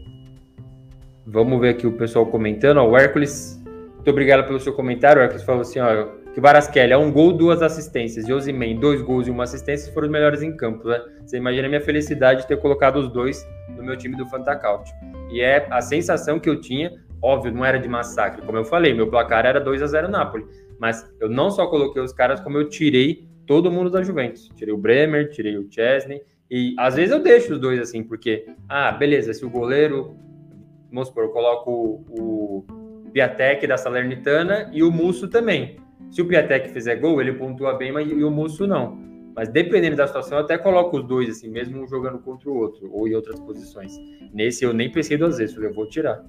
Vamos 1.26 1.62
ver 1.62 1.70
aqui 1.70 1.86
o 1.86 1.92
pessoal 1.94 2.26
comentando. 2.26 2.78
Ó, 2.78 2.90
o 2.90 2.98
Hércules, 2.98 3.62
muito 3.94 4.10
obrigado 4.10 4.46
pelo 4.46 4.60
seu 4.60 4.74
comentário. 4.74 5.22
O 5.22 5.24
Hércules 5.24 5.44
falou 5.44 5.62
assim: 5.62 5.80
ó, 5.80 6.08
que 6.34 6.42
Varaskelli 6.42 6.92
é 6.92 6.98
um 6.98 7.12
gol, 7.12 7.32
duas 7.32 7.62
assistências. 7.62 8.28
E 8.28 8.34
Osimen, 8.34 8.80
dois 8.80 9.02
gols 9.02 9.28
e 9.28 9.32
uma 9.32 9.44
assistência 9.44 9.94
foram 9.94 10.08
os 10.08 10.12
melhores 10.12 10.42
em 10.42 10.58
campo. 10.58 10.88
Né? 10.88 11.00
Você 11.24 11.38
imagina 11.38 11.68
a 11.68 11.70
minha 11.70 11.82
felicidade 11.82 12.42
de 12.42 12.48
ter 12.48 12.58
colocado 12.58 12.98
os 12.98 13.08
dois 13.08 13.48
no 13.78 13.84
meu 13.84 13.96
time 13.96 14.18
do 14.18 14.26
Fantacaut. 14.26 14.92
E 15.32 15.42
é 15.42 15.68
a 15.70 15.80
sensação 15.80 16.40
que 16.40 16.50
eu 16.50 16.60
tinha, 16.60 16.92
óbvio, 17.24 17.54
não 17.54 17.64
era 17.64 17.80
de 17.80 17.88
massacre. 17.88 18.42
Como 18.46 18.58
eu 18.58 18.66
falei, 18.66 18.94
meu 18.94 19.10
placar 19.10 19.46
era 19.46 19.60
2 19.60 19.82
a 19.82 19.88
0 19.88 20.10
Napoli. 20.10 20.46
Mas 20.78 21.10
eu 21.20 21.30
não 21.30 21.50
só 21.50 21.66
coloquei 21.68 22.02
os 22.02 22.12
caras, 22.12 22.42
como 22.42 22.58
eu 22.58 22.68
tirei 22.68 23.26
todo 23.48 23.72
mundo 23.72 23.90
da 23.90 24.04
Juventus. 24.04 24.50
Tirei 24.56 24.74
o 24.74 24.78
Bremer, 24.78 25.30
tirei 25.30 25.58
o 25.58 25.66
Chesney, 25.72 26.22
e 26.52 26.76
às 26.78 26.96
vezes 26.96 27.12
eu 27.12 27.20
deixo 27.20 27.54
os 27.54 27.60
dois 27.60 27.80
assim, 27.80 28.04
porque, 28.04 28.46
ah, 28.68 28.92
beleza, 28.92 29.34
se 29.34 29.46
o 29.46 29.50
goleiro, 29.50 30.16
vamos 30.92 31.08
supor, 31.08 31.24
eu 31.24 31.30
coloco 31.30 32.04
o, 32.10 32.66
Piatek 33.14 33.68
da 33.68 33.78
Salernitana 33.78 34.72
e 34.74 34.82
o 34.82 34.92
Musso 34.92 35.28
também. 35.28 35.78
Se 36.12 36.22
o 36.22 36.28
Piatek 36.28 36.70
fizer 36.70 36.96
gol, 36.96 37.22
ele 37.22 37.34
pontua 37.34 37.74
bem, 37.74 37.92
mas 37.92 38.10
e 38.10 38.24
o 38.24 38.32
Musso 38.32 38.66
não. 38.66 38.98
Mas 39.36 39.50
dependendo 39.50 39.96
da 39.96 40.08
situação, 40.08 40.40
eu 40.40 40.44
até 40.44 40.58
coloco 40.58 40.98
os 40.98 41.08
dois, 41.08 41.30
assim, 41.30 41.48
mesmo 41.48 41.82
um 41.82 41.88
jogando 41.88 42.20
contra 42.20 42.50
o 42.50 42.56
outro, 42.56 42.90
ou 42.92 43.08
em 43.08 43.14
outras 43.14 43.40
posições. 43.40 43.96
Nesse 44.34 44.64
eu 44.66 44.74
nem 44.74 44.92
pensei 44.92 45.16
duas 45.16 45.38
vezes, 45.38 45.56
eu 45.56 45.74
vou 45.74 45.88
tirar. 45.88 46.24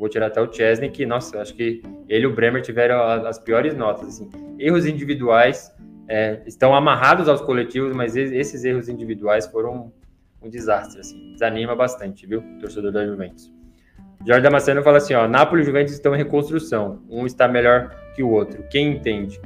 Vou 0.00 0.08
tirar 0.08 0.28
até 0.28 0.40
o 0.40 0.50
Chesney, 0.50 0.88
que, 0.88 1.04
nossa, 1.04 1.42
acho 1.42 1.54
que 1.54 1.82
ele 2.08 2.24
e 2.24 2.26
o 2.26 2.34
Bremer 2.34 2.62
tiveram 2.62 3.02
as 3.02 3.38
piores 3.38 3.76
notas, 3.76 4.08
assim. 4.08 4.30
Erros 4.58 4.86
individuais 4.86 5.70
é, 6.08 6.40
estão 6.46 6.74
amarrados 6.74 7.28
aos 7.28 7.42
coletivos, 7.42 7.94
mas 7.94 8.16
esses 8.16 8.64
erros 8.64 8.88
individuais 8.88 9.46
foram 9.46 9.92
um 10.42 10.48
desastre, 10.48 11.00
assim. 11.00 11.32
Desanima 11.32 11.76
bastante, 11.76 12.26
viu, 12.26 12.42
torcedor 12.58 12.90
da 12.92 13.04
Juventus. 13.04 13.52
Jorge 14.26 14.42
Damasceno 14.42 14.82
fala 14.82 14.96
assim, 14.96 15.12
ó, 15.12 15.28
Nápoles 15.28 15.64
e 15.64 15.66
Juventus 15.66 15.92
estão 15.92 16.14
em 16.14 16.18
reconstrução. 16.18 17.02
Um 17.10 17.26
está 17.26 17.46
melhor 17.46 17.94
que 18.16 18.22
o 18.22 18.30
outro. 18.30 18.64
Quem 18.70 18.92
entende? 18.92 19.38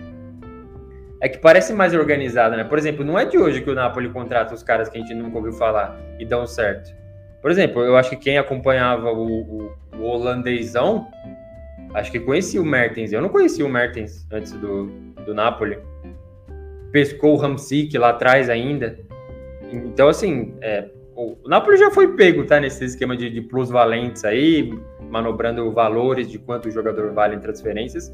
É 1.20 1.28
que 1.28 1.38
parece 1.38 1.72
mais 1.72 1.94
organizado, 1.94 2.56
né? 2.56 2.62
Por 2.62 2.78
exemplo, 2.78 3.04
não 3.04 3.18
é 3.18 3.24
de 3.24 3.36
hoje 3.36 3.60
que 3.60 3.70
o 3.70 3.74
Napoli 3.74 4.08
contrata 4.08 4.54
os 4.54 4.62
caras 4.62 4.88
que 4.88 4.98
a 4.98 5.00
gente 5.00 5.14
nunca 5.14 5.36
ouviu 5.36 5.52
falar 5.52 5.98
e 6.20 6.24
dão 6.24 6.46
certo. 6.46 6.94
Por 7.44 7.50
exemplo, 7.50 7.82
eu 7.82 7.94
acho 7.94 8.08
que 8.08 8.16
quem 8.16 8.38
acompanhava 8.38 9.12
o, 9.12 9.28
o, 9.28 9.72
o 9.98 10.02
holandesão, 10.02 11.06
acho 11.92 12.10
que 12.10 12.18
conhecia 12.18 12.58
o 12.58 12.64
Mertens. 12.64 13.12
Eu 13.12 13.20
não 13.20 13.28
conhecia 13.28 13.66
o 13.66 13.68
Mertens 13.68 14.26
antes 14.32 14.52
do, 14.52 14.86
do 15.26 15.34
Napoli. 15.34 15.78
Pescou 16.90 17.34
o 17.34 17.36
Ramsik 17.36 17.98
lá 17.98 18.08
atrás 18.08 18.48
ainda. 18.48 18.98
Então, 19.70 20.08
assim, 20.08 20.54
é, 20.62 20.88
o 21.14 21.36
Napoli 21.46 21.76
já 21.76 21.90
foi 21.90 22.16
pego, 22.16 22.46
tá? 22.46 22.58
Nesse 22.58 22.82
esquema 22.82 23.14
de, 23.14 23.28
de 23.28 23.42
plus-valentes 23.42 24.24
aí, 24.24 24.72
manobrando 25.10 25.70
valores 25.70 26.30
de 26.30 26.38
quanto 26.38 26.70
o 26.70 26.70
jogador 26.70 27.12
vale 27.12 27.36
em 27.36 27.40
transferências. 27.40 28.10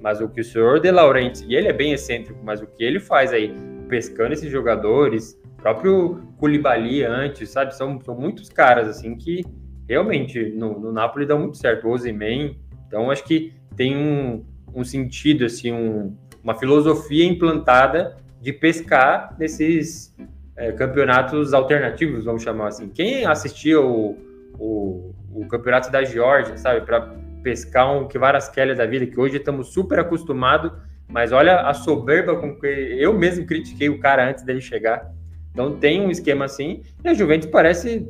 Mas 0.00 0.20
o 0.20 0.28
que 0.28 0.40
o 0.40 0.44
senhor 0.44 0.80
De 0.80 0.90
Laurentiis, 0.90 1.46
e 1.48 1.54
ele 1.54 1.68
é 1.68 1.72
bem 1.72 1.92
excêntrico, 1.92 2.40
mas 2.42 2.60
o 2.60 2.66
que 2.66 2.82
ele 2.82 2.98
faz 2.98 3.32
aí, 3.32 3.54
pescando 3.88 4.32
esses 4.32 4.50
jogadores, 4.50 5.40
próprio 5.62 6.34
Koulibaly 6.36 7.04
antes, 7.04 7.50
sabe? 7.50 7.74
São, 7.74 8.00
são 8.00 8.14
muitos 8.14 8.48
caras, 8.48 8.88
assim, 8.88 9.14
que 9.16 9.44
realmente 9.88 10.50
no, 10.50 10.78
no 10.78 10.92
Napoli 10.92 11.24
dão 11.24 11.38
muito 11.38 11.56
certo. 11.56 11.86
O 11.86 11.90
Ozyman, 11.92 12.58
então 12.86 13.10
acho 13.10 13.24
que 13.24 13.54
tem 13.76 13.96
um, 13.96 14.44
um 14.74 14.84
sentido, 14.84 15.44
assim, 15.44 15.72
um, 15.72 16.16
uma 16.42 16.54
filosofia 16.54 17.24
implantada 17.24 18.16
de 18.40 18.52
pescar 18.52 19.36
nesses 19.38 20.14
é, 20.56 20.72
campeonatos 20.72 21.54
alternativos, 21.54 22.24
vamos 22.24 22.42
chamar 22.42 22.68
assim. 22.68 22.88
Quem 22.88 23.24
assistia 23.24 23.80
o, 23.80 24.18
o, 24.58 25.14
o 25.32 25.46
campeonato 25.46 25.90
da 25.90 26.02
Geórgia, 26.02 26.56
sabe, 26.56 26.84
para 26.84 27.14
pescar 27.42 27.92
um 27.96 28.08
Kelly 28.08 28.74
da 28.74 28.86
vida, 28.86 29.06
que 29.06 29.18
hoje 29.18 29.36
estamos 29.36 29.72
super 29.72 30.00
acostumados, 30.00 30.72
mas 31.08 31.32
olha 31.32 31.60
a 31.60 31.74
soberba 31.74 32.36
com 32.36 32.56
que 32.58 32.66
eu 32.66 33.16
mesmo 33.16 33.46
critiquei 33.46 33.88
o 33.88 34.00
cara 34.00 34.28
antes 34.28 34.44
dele 34.44 34.60
chegar. 34.60 35.12
Então 35.52 35.76
tem 35.76 36.00
um 36.00 36.10
esquema 36.10 36.46
assim, 36.46 36.82
e 37.04 37.08
a 37.08 37.14
Juventus 37.14 37.48
parece 37.48 38.08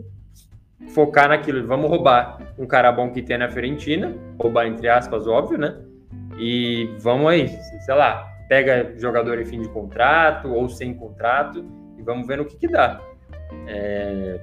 focar 0.95 1.29
naquilo, 1.29 1.67
vamos 1.67 1.89
roubar 1.89 2.39
um 2.59 2.67
cara 2.67 2.91
bom 2.93 3.11
que 3.11 3.23
tem 3.23 3.39
na 3.39 3.49
Fiorentina, 3.49 4.15
roubar 4.41 4.67
entre 4.67 4.89
aspas, 4.89 5.27
óbvio, 5.27 5.59
né? 5.59 5.77
E 6.39 6.89
vamos 6.99 7.29
aí, 7.29 7.49
sei 7.49 7.95
lá, 7.95 8.29
pega 8.49 8.95
jogador 8.97 9.41
em 9.41 9.45
fim 9.45 9.61
de 9.61 9.69
contrato 9.69 10.49
ou 10.49 10.69
sem 10.69 10.95
contrato 10.95 11.65
e 11.99 12.03
vamos 12.03 12.27
ver 12.27 12.39
no 12.39 12.45
que, 12.45 12.57
que 12.57 12.69
dá. 12.69 13.01
É... 13.67 14.41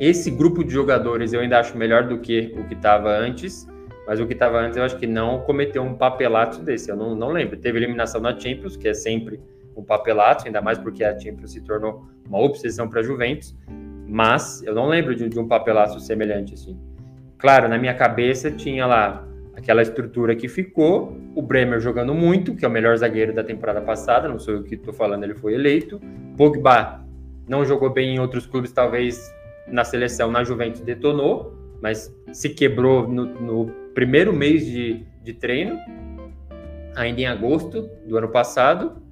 Esse 0.00 0.30
grupo 0.30 0.64
de 0.64 0.70
jogadores 0.70 1.32
eu 1.32 1.40
ainda 1.40 1.58
acho 1.58 1.76
melhor 1.76 2.04
do 2.04 2.18
que 2.18 2.54
o 2.58 2.64
que 2.64 2.74
estava 2.74 3.10
antes, 3.10 3.66
mas 4.06 4.20
o 4.20 4.26
que 4.26 4.32
estava 4.32 4.58
antes 4.58 4.76
eu 4.76 4.84
acho 4.84 4.96
que 4.98 5.06
não 5.06 5.40
cometeu 5.40 5.82
um 5.82 5.94
papelato 5.94 6.60
desse. 6.60 6.90
Eu 6.90 6.96
não, 6.96 7.14
não 7.14 7.30
lembro. 7.30 7.56
Teve 7.56 7.78
eliminação 7.78 8.20
na 8.20 8.38
Champions, 8.38 8.76
que 8.76 8.88
é 8.88 8.94
sempre 8.94 9.40
um 9.76 9.84
papelato, 9.84 10.46
ainda 10.46 10.60
mais 10.62 10.78
porque 10.78 11.04
a 11.04 11.18
Champions 11.18 11.52
se 11.52 11.60
tornou 11.60 12.06
uma 12.26 12.38
obsessão 12.38 12.88
para 12.88 13.00
a 13.00 13.02
Juventus, 13.02 13.56
mas 14.08 14.62
eu 14.62 14.74
não 14.74 14.86
lembro 14.86 15.14
de, 15.14 15.28
de 15.28 15.38
um 15.38 15.46
papelato 15.46 16.00
semelhante 16.00 16.54
assim. 16.54 16.78
Claro, 17.38 17.68
na 17.68 17.78
minha 17.78 17.94
cabeça 17.94 18.50
tinha 18.50 18.86
lá 18.86 19.26
aquela 19.54 19.82
estrutura 19.82 20.34
que 20.34 20.48
ficou, 20.48 21.16
o 21.34 21.42
Bremer 21.42 21.80
jogando 21.80 22.14
muito, 22.14 22.54
que 22.54 22.64
é 22.64 22.68
o 22.68 22.70
melhor 22.70 22.96
zagueiro 22.96 23.34
da 23.34 23.44
temporada 23.44 23.80
passada, 23.80 24.28
não 24.28 24.38
sou 24.38 24.54
eu 24.54 24.62
que 24.62 24.74
estou 24.74 24.92
falando, 24.92 25.24
ele 25.24 25.34
foi 25.34 25.54
eleito. 25.54 26.00
Pogba 26.36 27.04
não 27.48 27.64
jogou 27.64 27.90
bem 27.90 28.14
em 28.16 28.18
outros 28.18 28.46
clubes, 28.46 28.72
talvez 28.72 29.32
na 29.66 29.84
seleção, 29.84 30.30
na 30.30 30.44
Juventus 30.44 30.80
detonou, 30.80 31.54
mas 31.80 32.14
se 32.32 32.50
quebrou 32.50 33.08
no, 33.08 33.24
no 33.24 33.66
primeiro 33.94 34.32
mês 34.32 34.64
de, 34.64 35.04
de 35.22 35.32
treino, 35.32 35.78
ainda 36.94 37.20
em 37.20 37.26
agosto 37.26 37.88
do 38.06 38.16
ano 38.16 38.28
passado. 38.28 39.02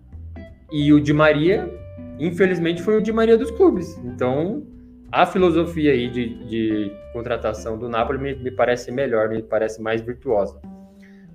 E 0.72 0.92
o 0.92 1.00
Di 1.00 1.12
Maria, 1.12 1.70
infelizmente, 2.18 2.82
foi 2.82 2.96
o 2.96 3.00
Di 3.00 3.12
Maria 3.12 3.36
dos 3.36 3.50
clubes. 3.50 3.96
Então, 4.04 4.66
a 5.10 5.24
filosofia 5.26 5.92
aí 5.92 6.08
de, 6.08 6.44
de 6.46 6.92
contratação 7.12 7.78
do 7.78 7.88
Napoli 7.88 8.18
me, 8.18 8.34
me, 8.34 8.50
parece 8.50 8.90
melhor, 8.90 9.28
me 9.28 9.42
parece 9.42 9.80
mais 9.80 10.00
virtuosa. 10.00 10.60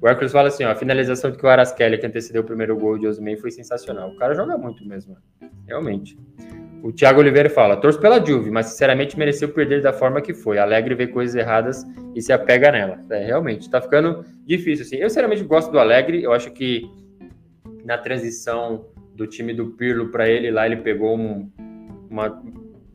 O 0.01 0.07
Hércules 0.07 0.31
fala 0.31 0.47
assim, 0.47 0.63
ó, 0.63 0.71
a 0.71 0.75
finalização 0.75 1.31
de 1.31 1.37
que 1.37 1.45
o 1.45 1.97
que 1.97 2.05
antecedeu 2.05 2.41
o 2.41 2.45
primeiro 2.45 2.77
gol 2.77 2.97
de 2.97 3.07
Osman, 3.07 3.37
foi 3.37 3.51
sensacional. 3.51 4.09
O 4.09 4.15
cara 4.17 4.33
joga 4.33 4.57
muito 4.57 4.85
mesmo, 4.85 5.17
realmente. 5.67 6.17
O 6.81 6.93
Thiago 6.93 7.19
Oliveira 7.19 7.49
fala, 7.49 7.75
torço 7.75 7.99
pela 7.99 8.23
Juve, 8.25 8.49
mas 8.49 8.67
sinceramente 8.67 9.17
mereceu 9.17 9.49
perder 9.49 9.81
da 9.81 9.91
forma 9.91 10.21
que 10.21 10.33
foi. 10.33 10.57
Alegre 10.57 10.95
ver 10.95 11.07
coisas 11.07 11.35
erradas 11.35 11.85
e 12.15 12.21
se 12.21 12.31
apega 12.31 12.71
nela. 12.71 12.99
É, 13.09 13.25
realmente, 13.25 13.69
tá 13.69 13.81
ficando 13.81 14.23
difícil, 14.45 14.85
assim. 14.85 14.95
Eu 14.95 15.09
sinceramente 15.09 15.43
gosto 15.43 15.71
do 15.71 15.79
Alegre, 15.79 16.23
eu 16.23 16.31
acho 16.31 16.51
que 16.51 16.89
na 17.83 17.97
transição 17.97 18.85
do 19.19 19.27
time 19.27 19.53
do 19.53 19.67
Pirlo 19.71 20.07
para 20.07 20.29
ele 20.29 20.49
lá, 20.49 20.65
ele 20.65 20.77
pegou 20.77 21.17
um, 21.17 21.51
uma 22.09 22.41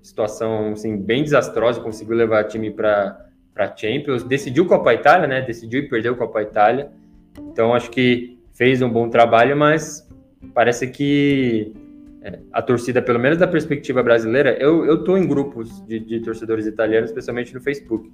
situação 0.02 0.72
assim, 0.72 0.96
bem 0.96 1.22
desastrosa, 1.22 1.80
conseguiu 1.80 2.16
levar 2.16 2.44
o 2.44 2.48
time 2.48 2.70
para 2.70 3.20
para 3.52 3.72
Champions, 3.76 4.24
decidiu 4.24 4.66
Copa 4.66 4.92
Itália, 4.92 5.28
né? 5.28 5.40
Decidiu 5.40 5.78
e 5.78 5.88
perdeu 5.88 6.16
Copa 6.16 6.42
Itália. 6.42 6.90
Então 7.38 7.72
acho 7.72 7.88
que 7.88 8.36
fez 8.52 8.82
um 8.82 8.90
bom 8.90 9.08
trabalho, 9.08 9.56
mas 9.56 10.08
parece 10.52 10.88
que 10.88 11.72
é, 12.20 12.40
a 12.52 12.60
torcida, 12.60 13.00
pelo 13.00 13.20
menos 13.20 13.38
da 13.38 13.46
perspectiva 13.46 14.02
brasileira, 14.02 14.56
eu 14.58 14.84
eu 14.84 15.04
tô 15.04 15.16
em 15.16 15.24
grupos 15.24 15.80
de, 15.86 16.00
de 16.00 16.18
torcedores 16.18 16.66
italianos, 16.66 17.10
especialmente 17.10 17.54
no 17.54 17.60
Facebook, 17.60 18.10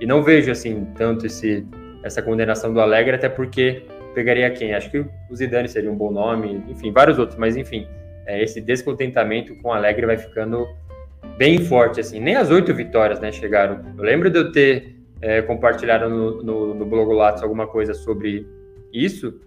e 0.00 0.06
não 0.06 0.20
vejo 0.24 0.50
assim 0.50 0.84
tanto 0.96 1.26
esse 1.26 1.64
essa 2.02 2.20
condenação 2.20 2.74
do 2.74 2.80
Alegre, 2.80 3.14
até 3.14 3.28
porque 3.28 3.84
pegaria 4.16 4.50
quem? 4.50 4.72
Acho 4.72 4.90
que 4.90 4.98
o 4.98 5.36
Zidane 5.36 5.68
seria 5.68 5.92
um 5.92 5.94
bom 5.94 6.10
nome, 6.10 6.64
enfim, 6.70 6.90
vários 6.90 7.18
outros, 7.18 7.38
mas 7.38 7.54
enfim, 7.54 7.86
é, 8.24 8.42
esse 8.42 8.62
descontentamento 8.62 9.54
com 9.56 9.68
o 9.68 9.72
Alegre 9.72 10.06
vai 10.06 10.16
ficando 10.16 10.66
bem 11.36 11.58
forte, 11.58 12.00
assim. 12.00 12.18
Nem 12.18 12.34
as 12.34 12.50
oito 12.50 12.72
vitórias, 12.72 13.20
né, 13.20 13.30
chegaram. 13.30 13.84
Eu 13.96 14.02
lembro 14.02 14.30
de 14.30 14.38
eu 14.38 14.50
ter 14.50 14.96
é, 15.20 15.42
compartilhado 15.42 16.08
no, 16.08 16.42
no, 16.42 16.74
no 16.74 17.22
alguma 17.42 17.66
coisa 17.66 17.92
sobre 17.92 18.46
isso, 18.90 19.38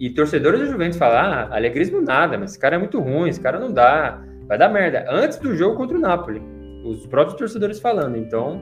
e 0.00 0.08
torcedores 0.08 0.58
da 0.58 0.66
Juventus 0.66 0.96
falar, 0.96 1.50
ah, 1.50 1.56
alegrismo 1.56 2.00
nada, 2.00 2.38
mas 2.38 2.52
esse 2.52 2.58
cara 2.58 2.76
é 2.76 2.78
muito 2.78 2.98
ruim, 2.98 3.28
esse 3.28 3.40
cara 3.40 3.60
não 3.60 3.70
dá, 3.70 4.24
vai 4.48 4.56
dar 4.56 4.70
merda. 4.70 5.04
Antes 5.08 5.38
do 5.38 5.54
jogo 5.54 5.76
contra 5.76 5.98
o 5.98 6.00
Napoli, 6.00 6.42
os 6.82 7.06
próprios 7.06 7.38
torcedores 7.38 7.78
falando, 7.78 8.16
então 8.16 8.60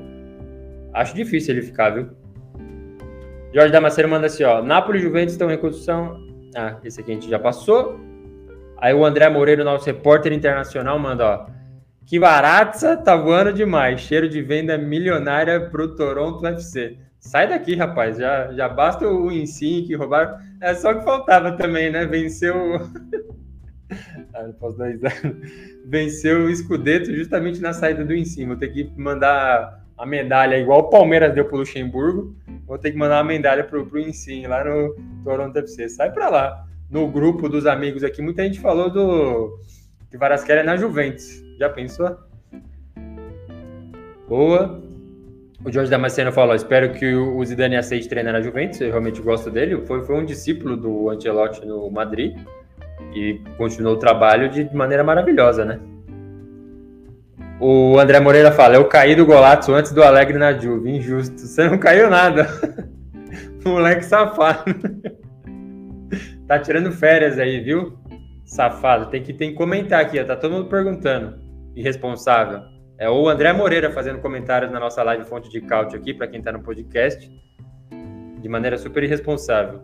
acho 0.93 1.15
difícil 1.15 1.55
ele 1.55 1.63
ficar, 1.63 1.91
viu? 1.91 2.09
Jorge 3.55 3.71
Damasceno 3.71 4.09
manda 4.09 4.27
assim, 4.27 4.45
ó, 4.45 4.63
Napoli 4.63 4.99
e 4.99 5.03
Juventus 5.03 5.33
estão 5.33 5.49
em 5.49 5.53
reconstrução. 5.53 6.19
Ah, 6.57 6.77
esse 6.83 7.01
aqui 7.01 7.11
a 7.13 7.15
gente 7.15 7.29
já 7.29 7.39
passou. 7.39 8.01
Aí 8.79 8.95
o 8.95 9.05
André 9.05 9.29
Moreira, 9.29 9.63
nosso 9.63 9.87
repórter 9.87 10.33
internacional, 10.33 10.99
manda, 10.99 11.25
ó, 11.25 11.47
que 12.07 12.19
Varatza 12.19 12.97
tá 12.97 13.15
voando 13.15 13.53
demais. 13.53 14.01
Cheiro 14.01 14.29
de 14.29 14.43
venda 14.43 14.77
milionária 14.77 15.61
pro 15.71 15.95
Toronto 15.95 16.47
FC. 16.47 16.99
Sai 17.21 17.49
daqui, 17.49 17.77
rapaz. 17.77 18.17
Já, 18.17 18.53
já 18.53 18.69
basta 18.69 19.07
o 19.07 19.31
Insim 19.31 19.85
que 19.87 19.95
roubaram. 19.95 20.37
É 20.61 20.75
só 20.75 20.95
que 20.95 21.05
faltava 21.05 21.53
também, 21.53 21.91
né? 21.91 22.05
Venceu. 22.05 22.75
ah, 24.35 24.43
não 24.43 24.53
posso 24.55 24.79
dar 24.79 24.89
risada. 24.89 25.37
Venceu 25.87 26.47
o 26.47 26.55
Scudetto 26.55 27.15
justamente 27.15 27.61
na 27.61 27.73
saída 27.73 28.05
do 28.05 28.15
Insim. 28.15 28.47
Vou 28.47 28.57
ter 28.57 28.69
que 28.69 28.91
mandar 28.97 29.82
a 30.03 30.07
medalha, 30.07 30.59
igual 30.59 30.81
o 30.81 30.91
Palmeiras 30.91 31.33
deu 31.33 31.45
pro 31.45 31.59
Luxemburgo. 31.59 32.35
Vou 32.67 32.77
ter 32.77 32.91
que 32.91 32.99
mandar 32.99 33.19
uma 33.19 33.29
medalha 33.29 33.63
pro, 33.63 33.87
pro 33.87 34.01
Insim 34.01 34.49
lá 34.49 34.65
no 34.65 34.97
Toronto 35.23 35.57
FC. 35.57 35.89
Sai 35.89 36.11
pra 36.11 36.29
lá. 36.29 36.67
No 36.91 37.07
grupo 37.07 37.49
dos 37.49 37.67
amigos 37.67 38.03
aqui, 38.03 38.21
muita 38.21 38.43
gente 38.43 38.59
falou 38.59 38.91
do 38.91 39.61
que 40.11 40.19
Varasquera 40.19 40.63
é 40.63 40.65
na 40.65 40.77
Juventus. 40.77 41.41
Já 41.57 41.69
pensou? 41.69 42.17
Boa. 44.29 44.83
O 45.65 45.71
Jorge 45.71 45.89
Damasceno 45.89 46.33
falou: 46.33 46.57
espero 46.57 46.93
que 46.95 47.15
o 47.15 47.45
Zidane 47.45 47.77
aceite 47.77 48.09
treinar 48.09 48.33
na 48.33 48.41
Juventus. 48.41 48.81
Eu 48.81 48.91
realmente 48.91 49.23
gosto 49.23 49.53
dele. 49.53 49.87
Foi, 49.87 50.05
foi 50.05 50.17
um 50.17 50.25
discípulo 50.25 50.77
do 50.77 51.11
Ancelotti 51.11 51.65
no 51.65 51.89
Madrid 51.93 52.37
e 53.15 53.41
continuou 53.57 53.95
o 53.95 53.99
trabalho 53.99 54.49
de 54.49 54.65
maneira 54.75 55.05
maravilhosa, 55.05 55.65
né? 55.65 55.79
O 57.65 57.97
André 57.97 58.19
Moreira 58.19 58.51
fala: 58.51 58.75
eu 58.75 58.87
caí 58.87 59.15
do 59.15 59.25
Golato 59.25 59.73
antes 59.73 59.93
do 59.93 60.03
Alegre 60.03 60.37
na 60.37 60.53
Juve. 60.53 60.97
Injusto. 60.97 61.39
Você 61.39 61.69
não 61.69 61.79
caiu 61.79 62.11
nada. 62.11 62.49
Moleque 63.65 64.05
safado. 64.05 64.65
tá 66.49 66.59
tirando 66.59 66.91
férias 66.91 67.39
aí, 67.39 67.61
viu? 67.61 67.97
Safado. 68.45 69.11
Tem 69.11 69.23
que, 69.23 69.33
tem 69.33 69.51
que 69.51 69.57
comentar 69.57 70.01
aqui, 70.01 70.19
ó. 70.19 70.25
tá 70.25 70.35
todo 70.35 70.51
mundo 70.51 70.69
perguntando. 70.69 71.39
Irresponsável. 71.77 72.63
É 72.99 73.09
o 73.09 73.29
André 73.29 73.53
Moreira 73.53 73.93
fazendo 73.93 74.19
comentários 74.19 74.73
na 74.73 74.81
nossa 74.81 75.01
live 75.05 75.25
Fonte 75.25 75.49
de 75.49 75.61
Cálcio 75.61 75.97
aqui, 75.97 76.13
para 76.13 76.27
quem 76.27 76.41
está 76.41 76.51
no 76.51 76.65
podcast, 76.65 77.31
de 78.41 78.49
maneira 78.49 78.77
super 78.77 79.05
irresponsável. 79.05 79.83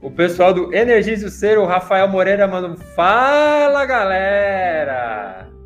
O 0.00 0.12
pessoal 0.12 0.54
do 0.54 0.72
Energize 0.72 1.26
o 1.26 1.28
Ser, 1.28 1.58
o 1.58 1.66
Rafael 1.66 2.06
Moreira, 2.06 2.46
um 2.46 2.76
fala, 2.76 3.84
galera! 3.84 5.57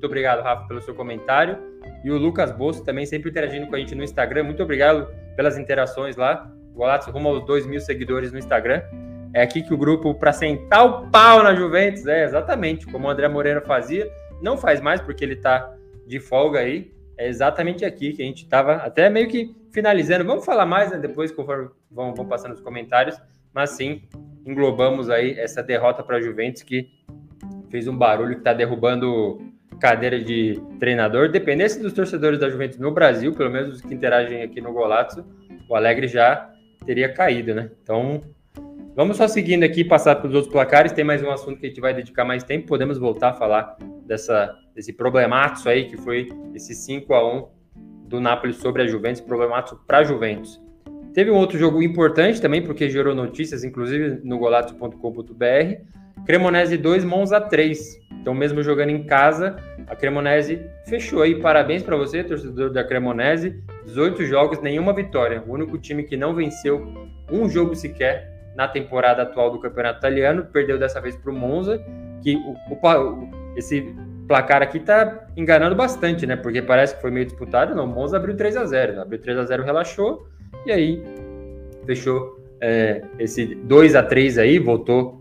Muito 0.00 0.06
obrigado, 0.06 0.42
Rafa, 0.42 0.66
pelo 0.66 0.80
seu 0.80 0.94
comentário. 0.94 1.58
E 2.02 2.10
o 2.10 2.16
Lucas 2.16 2.50
Bolso 2.52 2.82
também 2.82 3.04
sempre 3.04 3.28
interagindo 3.28 3.66
com 3.66 3.76
a 3.76 3.78
gente 3.78 3.94
no 3.94 4.02
Instagram. 4.02 4.44
Muito 4.44 4.62
obrigado 4.62 5.06
pelas 5.36 5.58
interações 5.58 6.16
lá. 6.16 6.50
Golato 6.72 7.10
rumo 7.10 7.28
aos 7.28 7.44
2 7.44 7.66
mil 7.66 7.78
seguidores 7.82 8.32
no 8.32 8.38
Instagram. 8.38 8.82
É 9.34 9.42
aqui 9.42 9.62
que 9.62 9.74
o 9.74 9.76
grupo, 9.76 10.14
para 10.14 10.32
sentar 10.32 10.86
o 10.86 11.10
pau 11.10 11.42
na 11.42 11.54
Juventus, 11.54 12.06
é 12.06 12.24
exatamente 12.24 12.86
como 12.86 13.08
o 13.08 13.10
André 13.10 13.28
Moreira 13.28 13.60
fazia. 13.60 14.10
Não 14.40 14.56
faz 14.56 14.80
mais 14.80 15.02
porque 15.02 15.22
ele 15.22 15.34
está 15.34 15.70
de 16.06 16.18
folga 16.18 16.60
aí. 16.60 16.90
É 17.18 17.28
exatamente 17.28 17.84
aqui 17.84 18.14
que 18.14 18.22
a 18.22 18.24
gente 18.24 18.44
estava 18.44 18.76
até 18.76 19.10
meio 19.10 19.28
que 19.28 19.54
finalizando. 19.70 20.24
Vamos 20.24 20.46
falar 20.46 20.64
mais 20.64 20.90
né, 20.90 20.96
depois, 20.96 21.30
conforme 21.30 21.68
vão, 21.90 22.14
vão 22.14 22.24
passando 22.24 22.54
os 22.54 22.60
comentários. 22.62 23.20
Mas 23.52 23.72
sim, 23.72 24.00
englobamos 24.46 25.10
aí 25.10 25.38
essa 25.38 25.62
derrota 25.62 26.02
para 26.02 26.16
a 26.16 26.22
Juventus 26.22 26.62
que 26.62 26.88
fez 27.68 27.86
um 27.86 27.94
barulho 27.98 28.32
que 28.32 28.40
está 28.40 28.54
derrubando 28.54 29.49
cadeira 29.78 30.18
de 30.18 30.60
treinador. 30.78 31.28
Dependesse 31.28 31.80
dos 31.80 31.92
torcedores 31.92 32.38
da 32.38 32.48
Juventus 32.48 32.78
no 32.78 32.90
Brasil, 32.90 33.32
pelo 33.34 33.50
menos 33.50 33.76
os 33.76 33.80
que 33.80 33.94
interagem 33.94 34.42
aqui 34.42 34.60
no 34.60 34.72
Golato, 34.72 35.24
o 35.68 35.74
Alegre 35.74 36.08
já 36.08 36.50
teria 36.84 37.12
caído, 37.12 37.54
né? 37.54 37.70
Então, 37.82 38.22
vamos 38.96 39.16
só 39.16 39.28
seguindo 39.28 39.62
aqui, 39.62 39.84
passar 39.84 40.16
para 40.16 40.28
os 40.28 40.34
outros 40.34 40.52
placares. 40.52 40.92
Tem 40.92 41.04
mais 41.04 41.22
um 41.22 41.30
assunto 41.30 41.60
que 41.60 41.66
a 41.66 41.68
gente 41.68 41.80
vai 41.80 41.94
dedicar 41.94 42.24
mais 42.24 42.42
tempo. 42.42 42.66
Podemos 42.66 42.98
voltar 42.98 43.30
a 43.30 43.34
falar 43.34 43.76
dessa, 44.04 44.56
desse 44.74 44.92
problemaço 44.92 45.68
aí, 45.68 45.86
que 45.86 45.96
foi 45.96 46.28
esse 46.54 46.74
5 46.74 47.14
a 47.14 47.38
1 47.38 47.48
do 48.06 48.20
Napoli 48.20 48.52
sobre 48.52 48.82
a 48.82 48.86
Juventus, 48.86 49.20
problemaço 49.20 49.80
para 49.86 49.98
a 49.98 50.04
Juventus. 50.04 50.60
Teve 51.14 51.30
um 51.30 51.36
outro 51.36 51.58
jogo 51.58 51.82
importante 51.82 52.40
também, 52.40 52.62
porque 52.62 52.88
gerou 52.88 53.14
notícias, 53.14 53.64
inclusive 53.64 54.20
no 54.22 54.38
golato.com.br. 54.38 55.99
Cremonese 56.26 56.76
2, 56.76 57.04
Monza 57.04 57.40
3. 57.40 58.00
Então, 58.20 58.34
mesmo 58.34 58.62
jogando 58.62 58.90
em 58.90 59.02
casa, 59.04 59.56
a 59.86 59.96
Cremonese 59.96 60.60
fechou 60.86 61.22
aí. 61.22 61.40
Parabéns 61.40 61.82
para 61.82 61.96
você, 61.96 62.22
torcedor 62.22 62.70
da 62.70 62.84
Cremonese. 62.84 63.62
18 63.86 64.24
jogos, 64.26 64.60
nenhuma 64.60 64.92
vitória. 64.92 65.42
O 65.46 65.52
único 65.52 65.78
time 65.78 66.04
que 66.04 66.16
não 66.16 66.34
venceu 66.34 66.86
um 67.30 67.48
jogo 67.48 67.74
sequer 67.74 68.30
na 68.54 68.68
temporada 68.68 69.22
atual 69.22 69.50
do 69.50 69.58
Campeonato 69.58 69.98
Italiano. 69.98 70.44
Perdeu 70.44 70.78
dessa 70.78 71.00
vez 71.00 71.16
para 71.16 71.30
o 71.30 71.34
Monza, 71.34 71.82
que 72.22 72.36
o, 72.36 72.74
o, 72.74 73.28
esse 73.56 73.94
placar 74.28 74.62
aqui 74.62 74.78
tá 74.78 75.26
enganando 75.36 75.74
bastante, 75.74 76.26
né? 76.26 76.36
Porque 76.36 76.60
parece 76.60 76.94
que 76.94 77.00
foi 77.00 77.10
meio 77.10 77.26
disputado. 77.26 77.74
Não, 77.74 77.84
o 77.84 77.88
Monza 77.88 78.16
abriu 78.16 78.36
3 78.36 78.56
a 78.56 78.64
0 78.64 79.00
Abriu 79.00 79.20
3 79.20 79.38
a 79.38 79.44
0 79.44 79.64
relaxou. 79.64 80.28
E 80.66 80.72
aí 80.72 81.02
fechou 81.86 82.38
é, 82.60 83.02
esse 83.18 83.54
2 83.54 83.96
a 83.96 84.02
3 84.02 84.38
aí, 84.38 84.58
voltou 84.58 85.19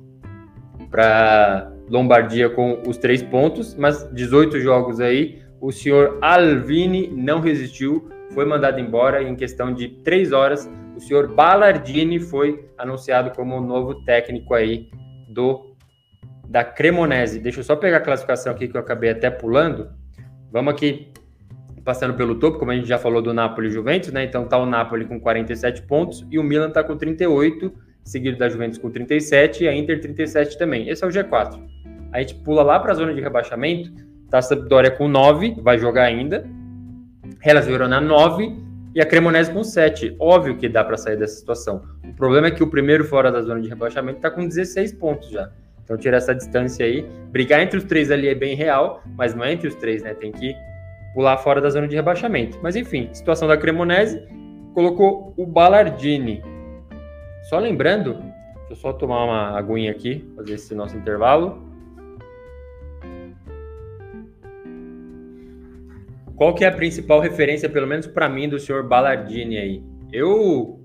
para 0.89 1.71
Lombardia 1.89 2.49
com 2.49 2.81
os 2.87 2.97
três 2.97 3.21
pontos, 3.21 3.75
mas 3.75 4.09
18 4.13 4.59
jogos 4.59 4.99
aí, 4.99 5.41
o 5.59 5.71
senhor 5.71 6.17
Alvini 6.21 7.07
não 7.07 7.39
resistiu, 7.39 8.09
foi 8.33 8.45
mandado 8.45 8.79
embora 8.79 9.23
em 9.23 9.35
questão 9.35 9.73
de 9.73 9.89
três 10.03 10.31
horas. 10.31 10.69
O 10.95 10.99
senhor 10.99 11.33
Ballardini 11.33 12.19
foi 12.19 12.65
anunciado 12.77 13.31
como 13.31 13.57
o 13.57 13.61
novo 13.61 14.03
técnico 14.03 14.53
aí 14.53 14.89
do 15.27 15.69
da 16.47 16.63
Cremonese. 16.63 17.39
Deixa 17.39 17.59
eu 17.59 17.63
só 17.63 17.75
pegar 17.75 17.97
a 17.97 18.01
classificação 18.01 18.51
aqui 18.51 18.67
que 18.67 18.75
eu 18.75 18.81
acabei 18.81 19.11
até 19.11 19.29
pulando. 19.29 19.89
Vamos 20.51 20.73
aqui 20.73 21.11
passando 21.83 22.15
pelo 22.15 22.35
topo, 22.35 22.57
como 22.57 22.71
a 22.71 22.75
gente 22.75 22.87
já 22.87 22.97
falou 22.97 23.21
do 23.21 23.33
Napoli 23.33 23.67
e 23.67 23.71
Juventus, 23.71 24.11
né? 24.11 24.23
Então 24.23 24.47
tá 24.47 24.57
o 24.57 24.65
Napoli 24.65 25.05
com 25.05 25.19
47 25.19 25.83
pontos 25.83 26.25
e 26.29 26.39
o 26.39 26.43
Milan 26.43 26.71
tá 26.71 26.83
com 26.83 26.97
38, 26.97 27.71
seguido 28.09 28.37
da 28.37 28.49
Juventus 28.49 28.79
com 28.79 28.89
37 28.89 29.63
e 29.63 29.67
a 29.67 29.75
Inter 29.75 30.01
37 30.01 30.57
também. 30.57 30.89
Esse 30.89 31.03
é 31.03 31.07
o 31.07 31.11
G4. 31.11 31.59
A 32.11 32.19
gente 32.19 32.35
pula 32.35 32.63
lá 32.63 32.79
para 32.79 32.91
a 32.91 32.95
zona 32.95 33.13
de 33.13 33.21
rebaixamento, 33.21 33.91
tá 34.29 34.39
a 34.39 34.41
Sampdoria 34.41 34.89
com 34.89 35.07
9, 35.07 35.57
vai 35.61 35.77
jogar 35.77 36.03
ainda. 36.03 36.43
Hellas 37.45 37.67
Verona 37.67 38.01
9 38.01 38.51
e 38.95 39.01
a 39.01 39.05
Cremonese 39.05 39.51
com 39.51 39.63
7. 39.63 40.15
Óbvio 40.19 40.57
que 40.57 40.67
dá 40.67 40.83
para 40.83 40.97
sair 40.97 41.17
dessa 41.17 41.35
situação. 41.35 41.83
O 42.03 42.13
problema 42.15 42.47
é 42.47 42.51
que 42.51 42.63
o 42.63 42.67
primeiro 42.67 43.03
fora 43.03 43.31
da 43.31 43.41
zona 43.41 43.61
de 43.61 43.69
rebaixamento 43.69 44.17
está 44.17 44.31
com 44.31 44.47
16 44.47 44.93
pontos 44.93 45.29
já. 45.29 45.51
Então 45.83 45.95
tira 45.95 46.17
essa 46.17 46.33
distância 46.33 46.85
aí. 46.85 47.05
Brigar 47.31 47.61
entre 47.61 47.77
os 47.77 47.83
três 47.83 48.09
ali 48.09 48.27
é 48.27 48.35
bem 48.35 48.55
real, 48.55 49.03
mas 49.15 49.35
não 49.35 49.43
é 49.43 49.53
entre 49.53 49.67
os 49.67 49.75
três, 49.75 50.01
né? 50.01 50.15
Tem 50.15 50.31
que 50.31 50.55
pular 51.13 51.37
fora 51.37 51.61
da 51.61 51.69
zona 51.69 51.87
de 51.87 51.95
rebaixamento. 51.95 52.59
Mas 52.61 52.75
enfim, 52.75 53.07
situação 53.13 53.47
da 53.47 53.55
Cremonese 53.55 54.19
colocou 54.73 55.33
o 55.37 55.45
Ballardini. 55.45 56.41
Só 57.49 57.57
lembrando, 57.57 58.13
deixa 58.13 58.73
eu 58.73 58.75
só 58.75 58.93
tomar 58.93 59.25
uma 59.25 59.57
aguinha 59.57 59.89
aqui, 59.89 60.23
fazer 60.35 60.53
esse 60.53 60.75
nosso 60.75 60.95
intervalo. 60.95 61.67
Qual 66.35 66.53
que 66.53 66.63
é 66.63 66.67
a 66.67 66.71
principal 66.71 67.19
referência, 67.19 67.67
pelo 67.67 67.87
menos 67.87 68.05
para 68.05 68.29
mim, 68.29 68.47
do 68.47 68.59
senhor 68.59 68.87
Ballardini 68.87 69.57
aí? 69.57 69.83
Eu 70.13 70.79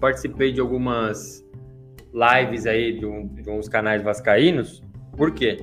participei 0.00 0.50
de 0.50 0.60
algumas 0.60 1.46
lives 2.12 2.66
aí 2.66 2.98
de, 2.98 3.06
um, 3.06 3.28
de 3.28 3.48
uns 3.48 3.68
canais 3.68 4.02
vascaínos. 4.02 4.82
Por 5.16 5.30
quê? 5.30 5.58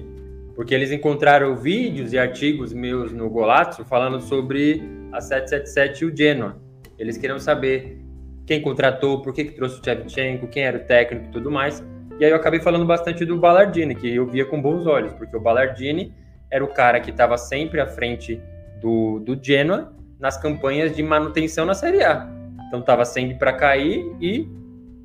Porque 0.55 0.73
eles 0.73 0.93
encontraram 0.93 1.53
vídeos 1.57 2.13
e 2.13 2.17
artigos 2.17 2.71
meus 2.71 3.12
no 3.12 3.29
Golazzo 3.29 3.83
falando 3.83 4.21
sobre 4.21 4.81
a 5.12 5.19
777 5.19 6.01
e 6.01 6.07
o 6.07 6.15
Genoa. 6.15 6.62
Eles 6.97 7.17
queriam 7.17 7.39
saber 7.39 8.03
quem 8.45 8.62
contratou, 8.62 9.21
por 9.21 9.34
que, 9.34 9.45
que 9.45 9.51
trouxe 9.53 9.79
o 9.79 9.84
Shevchenko, 9.84 10.47
quem 10.47 10.63
era 10.63 10.77
o 10.77 10.82
técnico 10.82 11.27
e 11.27 11.32
tudo 11.32 11.49
mais. 11.49 11.84
E 12.19 12.25
aí 12.25 12.32
eu 12.32 12.36
acabei 12.36 12.60
falando 12.60 12.86
bastante 12.86 13.25
do 13.25 13.38
Ballardini, 13.38 13.95
que 13.95 14.13
eu 14.13 14.25
via 14.27 14.45
com 14.45 14.62
bons 14.62 14.86
olhos, 14.86 15.13
porque 15.13 15.36
o 15.36 15.39
Ballardini 15.39 16.13
era 16.51 16.63
o 16.63 16.67
cara 16.67 16.99
que 16.99 17.10
estava 17.10 17.38
sempre 17.38 17.79
à 17.79 17.88
frente 17.88 18.41
do, 18.79 19.19
do 19.19 19.38
Genoa 19.41 19.93
nas 20.19 20.38
campanhas 20.38 20.95
de 20.95 21.01
manutenção 21.01 21.65
na 21.65 21.73
Série 21.73 22.03
A. 22.03 22.29
Então 22.67 22.79
estava 22.79 23.06
sempre 23.06 23.36
para 23.38 23.53
cair 23.53 24.06
e 24.21 24.47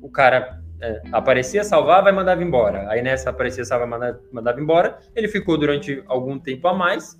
o 0.01 0.09
cara 0.09 0.61
é, 0.81 1.01
aparecia, 1.11 1.63
salvava 1.63 2.09
e 2.09 2.11
mandava 2.11 2.43
embora. 2.43 2.89
Aí 2.89 3.01
nessa 3.01 3.29
aparecia, 3.29 3.65
salvava 3.65 3.89
mandava, 3.89 4.19
mandava 4.31 4.61
embora. 4.61 4.97
Ele 5.15 5.27
ficou 5.27 5.57
durante 5.57 6.03
algum 6.07 6.37
tempo 6.39 6.67
a 6.67 6.73
mais 6.73 7.19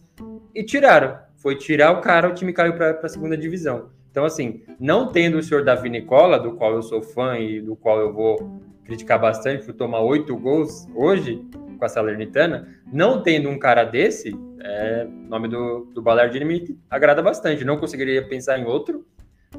e 0.53 0.63
tiraram. 0.63 1.17
Foi 1.37 1.55
tirar 1.55 1.91
o 1.91 2.01
cara, 2.01 2.29
o 2.29 2.33
time 2.33 2.53
caiu 2.53 2.73
para 2.73 2.99
a 3.01 3.09
segunda 3.09 3.37
divisão. 3.37 3.89
Então, 4.11 4.25
assim, 4.25 4.63
não 4.79 5.11
tendo 5.11 5.37
o 5.37 5.43
senhor 5.43 5.63
Davi 5.63 5.89
Nicola, 5.89 6.39
do 6.39 6.53
qual 6.53 6.73
eu 6.73 6.81
sou 6.81 7.01
fã 7.01 7.37
e 7.37 7.61
do 7.61 7.75
qual 7.75 7.99
eu 7.99 8.11
vou 8.11 8.61
criticar 8.83 9.19
bastante 9.19 9.65
por 9.65 9.73
tomar 9.73 10.01
oito 10.01 10.35
gols 10.35 10.87
hoje 10.95 11.45
com 11.77 11.85
a 11.85 11.89
Salernitana, 11.89 12.67
não 12.91 13.21
tendo 13.21 13.49
um 13.49 13.57
cara 13.57 13.83
desse, 13.83 14.35
é, 14.61 15.07
nome 15.27 15.47
do, 15.47 15.85
do 15.93 16.01
Ballardini 16.01 16.45
me 16.45 16.79
agrada 16.89 17.21
bastante. 17.21 17.63
Não 17.63 17.77
conseguiria 17.77 18.27
pensar 18.27 18.59
em 18.59 18.65
outro. 18.65 19.05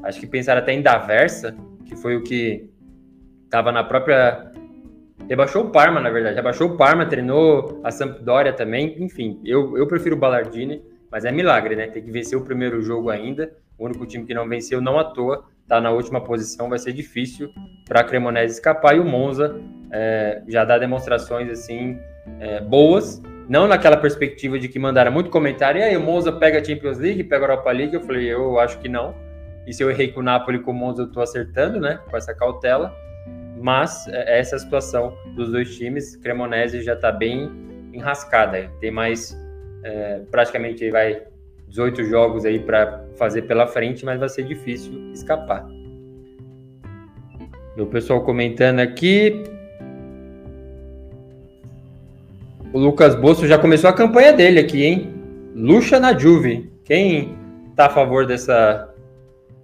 Acho 0.03 0.19
que 0.19 0.27
pensar 0.27 0.57
até 0.57 0.73
em 0.73 0.81
Daversa, 0.81 1.55
que 1.85 1.95
foi 1.95 2.15
o 2.15 2.23
que 2.23 2.69
estava 3.45 3.71
na 3.71 3.83
própria. 3.83 4.51
Rebaixou 5.27 5.65
o 5.65 5.69
Parma, 5.69 5.99
na 5.99 6.09
verdade. 6.09 6.35
Rebaixou 6.35 6.69
o 6.71 6.77
Parma, 6.77 7.05
treinou 7.05 7.79
a 7.83 7.91
Sampdoria 7.91 8.53
também. 8.53 8.95
Enfim, 9.03 9.39
eu, 9.43 9.77
eu 9.77 9.87
prefiro 9.87 10.15
o 10.15 10.19
Ballardini, 10.19 10.83
mas 11.09 11.25
é 11.25 11.31
milagre, 11.31 11.75
né? 11.75 11.87
Tem 11.87 12.03
que 12.03 12.11
vencer 12.11 12.37
o 12.37 12.43
primeiro 12.43 12.81
jogo 12.81 13.09
ainda. 13.09 13.51
O 13.81 13.85
único 13.85 14.05
time 14.05 14.25
que 14.25 14.33
não 14.33 14.47
venceu, 14.47 14.79
não 14.79 14.99
à 14.99 15.03
toa, 15.03 15.43
tá 15.67 15.81
na 15.81 15.89
última 15.89 16.21
posição. 16.21 16.69
Vai 16.69 16.77
ser 16.77 16.93
difícil 16.93 17.51
para 17.87 18.01
a 18.01 18.03
Cremonese 18.03 18.53
escapar. 18.53 18.95
E 18.95 18.99
o 18.99 19.03
Monza 19.03 19.59
é, 19.91 20.43
já 20.47 20.63
dá 20.63 20.77
demonstrações 20.77 21.49
assim 21.49 21.97
é, 22.39 22.61
boas 22.61 23.19
não 23.49 23.67
naquela 23.67 23.97
perspectiva 23.97 24.57
de 24.57 24.69
que 24.69 24.79
mandaram 24.79 25.11
muito 25.11 25.29
comentário, 25.29 25.79
e 25.79 25.83
aí 25.83 25.97
o 25.97 25.99
Monza 25.99 26.31
pega 26.31 26.61
a 26.61 26.63
Champions 26.63 26.99
League, 26.99 27.23
pega 27.25 27.43
a 27.43 27.49
Europa 27.49 27.69
League, 27.71 27.93
eu 27.93 28.01
falei, 28.01 28.31
eu 28.31 28.57
acho 28.57 28.79
que 28.79 28.87
não. 28.87 29.13
E 29.67 29.73
se 29.73 29.83
eu 29.83 29.91
errei 29.91 30.09
com 30.09 30.21
o 30.21 30.23
Napoli 30.23 30.59
com 30.59 30.71
o 30.71 30.73
Monza, 30.73 31.01
eu 31.01 31.11
tô 31.11 31.19
acertando, 31.19 31.77
né, 31.77 31.99
com 32.09 32.15
essa 32.15 32.33
cautela. 32.33 32.95
Mas 33.59 34.07
é, 34.07 34.35
é 34.35 34.39
essa 34.39 34.55
é 34.55 34.57
a 34.57 34.59
situação 34.59 35.17
dos 35.35 35.51
dois 35.51 35.75
times, 35.75 36.15
Cremonese 36.15 36.81
já 36.81 36.95
tá 36.95 37.11
bem 37.11 37.51
enrascada, 37.91 38.71
tem 38.79 38.89
mais, 38.89 39.37
é, 39.83 40.21
praticamente 40.31 40.89
vai 40.89 41.23
18 41.71 42.05
jogos 42.05 42.45
aí 42.45 42.59
para 42.59 43.03
fazer 43.17 43.43
pela 43.43 43.65
frente, 43.65 44.05
mas 44.05 44.19
vai 44.19 44.29
ser 44.29 44.43
difícil 44.43 45.11
escapar. 45.11 45.65
O 47.77 47.85
pessoal 47.85 48.21
comentando 48.23 48.79
aqui, 48.79 49.43
O 52.73 52.79
Lucas 52.79 53.15
Bolso 53.15 53.45
já 53.45 53.57
começou 53.57 53.89
a 53.89 53.93
campanha 53.93 54.31
dele 54.31 54.57
aqui, 54.57 54.85
hein? 54.85 55.13
Lucha 55.53 55.99
na 55.99 56.17
Juve. 56.17 56.71
Quem 56.85 57.37
tá 57.75 57.87
a 57.87 57.89
favor 57.89 58.25
dessa, 58.25 58.89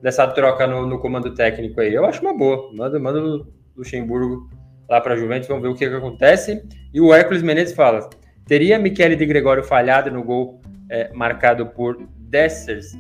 dessa 0.02 0.28
troca 0.28 0.68
no, 0.68 0.86
no 0.86 1.00
comando 1.00 1.34
técnico 1.34 1.80
aí? 1.80 1.94
Eu 1.94 2.04
acho 2.04 2.22
uma 2.22 2.38
boa. 2.38 2.70
Manda, 2.74 3.00
manda 3.00 3.22
o 3.22 3.48
Luxemburgo 3.78 4.50
lá 4.90 5.00
para 5.00 5.14
a 5.14 5.18
Juventus, 5.18 5.48
vamos 5.48 5.64
ver 5.64 5.70
o 5.70 5.74
que, 5.74 5.88
que 5.88 5.96
acontece. 5.96 6.62
E 6.94 7.00
o 7.00 7.14
Hércules 7.14 7.42
Menezes 7.42 7.74
fala: 7.74 8.10
teria 8.46 8.78
Michele 8.78 9.16
de 9.16 9.26
Gregório 9.26 9.64
falhado 9.64 10.12
no 10.12 10.22
gol 10.22 10.60
é, 10.90 11.12
marcado 11.14 11.68
por 11.68 11.98
Dessers? 12.18 12.98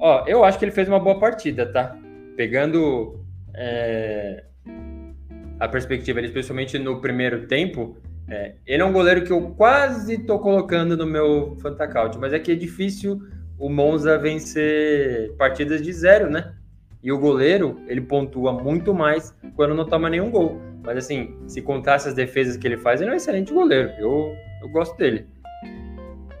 Ó, 0.00 0.24
eu 0.26 0.44
acho 0.44 0.58
que 0.58 0.64
ele 0.64 0.72
fez 0.72 0.88
uma 0.88 1.00
boa 1.00 1.18
partida, 1.18 1.66
tá? 1.66 1.96
Pegando 2.36 3.24
é, 3.54 4.44
a 5.58 5.68
perspectiva, 5.68 6.20
especialmente 6.20 6.78
no 6.78 7.00
primeiro 7.00 7.46
tempo, 7.46 7.96
é, 8.28 8.56
ele 8.66 8.82
é 8.82 8.84
um 8.84 8.92
goleiro 8.92 9.24
que 9.24 9.32
eu 9.32 9.50
quase 9.50 10.18
tô 10.18 10.38
colocando 10.38 10.96
no 10.96 11.06
meu 11.06 11.56
Fantacaut, 11.62 12.18
mas 12.18 12.32
é 12.32 12.38
que 12.38 12.52
é 12.52 12.54
difícil 12.54 13.20
o 13.58 13.70
Monza 13.70 14.18
vencer 14.18 15.34
partidas 15.36 15.80
de 15.80 15.92
zero, 15.92 16.28
né? 16.28 16.54
E 17.02 17.12
o 17.12 17.18
goleiro, 17.18 17.80
ele 17.86 18.00
pontua 18.00 18.52
muito 18.52 18.92
mais 18.92 19.34
quando 19.54 19.74
não 19.74 19.86
toma 19.86 20.10
nenhum 20.10 20.30
gol. 20.30 20.60
Mas 20.82 20.98
assim, 20.98 21.36
se 21.46 21.62
contar 21.62 21.94
essas 21.94 22.14
defesas 22.14 22.56
que 22.56 22.66
ele 22.66 22.76
faz, 22.76 23.00
ele 23.00 23.10
é 23.10 23.12
um 23.12 23.16
excelente 23.16 23.52
goleiro. 23.52 23.90
Eu, 23.98 24.34
eu 24.60 24.68
gosto 24.68 24.96
dele. 24.96 25.26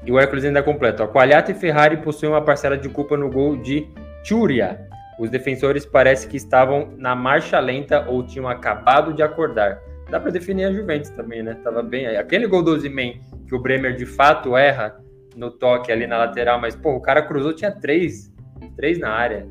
E 0.06 0.12
o 0.12 0.18
Hércules 0.18 0.44
ainda 0.44 0.62
completa. 0.62 1.02
Ó, 1.02 1.08
Qualiato 1.08 1.50
e 1.50 1.54
Ferrari 1.54 1.96
possuem 1.96 2.30
uma 2.30 2.40
parcela 2.40 2.78
de 2.78 2.88
culpa 2.88 3.16
no 3.16 3.28
gol 3.28 3.56
de 3.56 3.88
Churia. 4.22 4.86
Os 5.18 5.30
defensores 5.30 5.84
parece 5.84 6.28
que 6.28 6.36
estavam 6.36 6.92
na 6.96 7.16
marcha 7.16 7.58
lenta 7.58 8.06
ou 8.08 8.24
tinham 8.24 8.48
acabado 8.48 9.12
de 9.12 9.22
acordar. 9.22 9.80
Dá 10.10 10.20
para 10.20 10.30
definir 10.30 10.66
a 10.66 10.72
Juventus 10.72 11.10
também, 11.10 11.42
né? 11.42 11.54
Tava 11.64 11.82
bem 11.82 12.06
aí. 12.06 12.16
Aquele 12.16 12.46
gol 12.46 12.62
do 12.62 12.70
Ozyman 12.70 13.20
que 13.48 13.54
o 13.54 13.58
Bremer 13.58 13.96
de 13.96 14.06
fato 14.06 14.56
erra 14.56 14.96
no 15.34 15.50
toque 15.50 15.90
ali 15.90 16.06
na 16.06 16.18
lateral, 16.18 16.60
mas 16.60 16.76
pô, 16.76 16.94
o 16.94 17.00
cara 17.00 17.22
cruzou, 17.22 17.52
tinha 17.52 17.70
três, 17.70 18.32
três 18.76 18.98
na 18.98 19.10
área. 19.10 19.46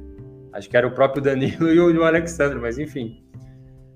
Acho 0.53 0.69
que 0.69 0.77
era 0.77 0.87
o 0.87 0.91
próprio 0.91 1.21
Danilo 1.21 1.67
e 1.73 1.79
o 1.79 2.03
Alexandre, 2.03 2.57
mas 2.59 2.79
enfim, 2.79 3.21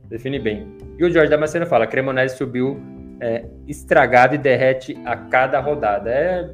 define 0.09 0.39
bem. 0.39 0.75
E 0.97 1.03
o 1.05 1.09
Jorge 1.09 1.29
Damasceno 1.29 1.65
fala: 1.65 1.87
Cremonese 1.87 2.35
subiu 2.37 2.79
é, 3.21 3.45
estragado 3.67 4.35
e 4.35 4.37
derrete 4.37 4.97
a 5.05 5.15
cada 5.15 5.59
rodada. 5.59 6.09
É, 6.09 6.49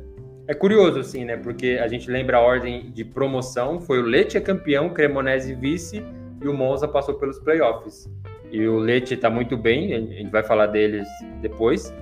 é 0.48 0.54
curioso, 0.54 1.00
assim, 1.00 1.26
né? 1.26 1.38
Porque 1.38 1.80
a 1.82 1.88
gente 1.88 2.10
lembra 2.10 2.38
a 2.38 2.42
ordem 2.42 2.92
de 2.92 3.04
promoção: 3.04 3.80
foi 3.80 4.00
o 4.00 4.06
Lecce 4.06 4.40
campeão, 4.42 4.90
Cremonese 4.90 5.54
vice 5.56 6.04
e 6.42 6.48
o 6.48 6.54
Monza 6.54 6.88
passou 6.88 7.16
pelos 7.16 7.40
playoffs. 7.40 8.10
E 8.52 8.68
o 8.68 8.78
Leite 8.78 9.16
está 9.16 9.30
muito 9.30 9.58
bem, 9.58 9.94
a 9.94 10.00
gente 10.00 10.30
vai 10.32 10.44
falar 10.44 10.68
deles 10.68 11.08
depois. 11.42 11.94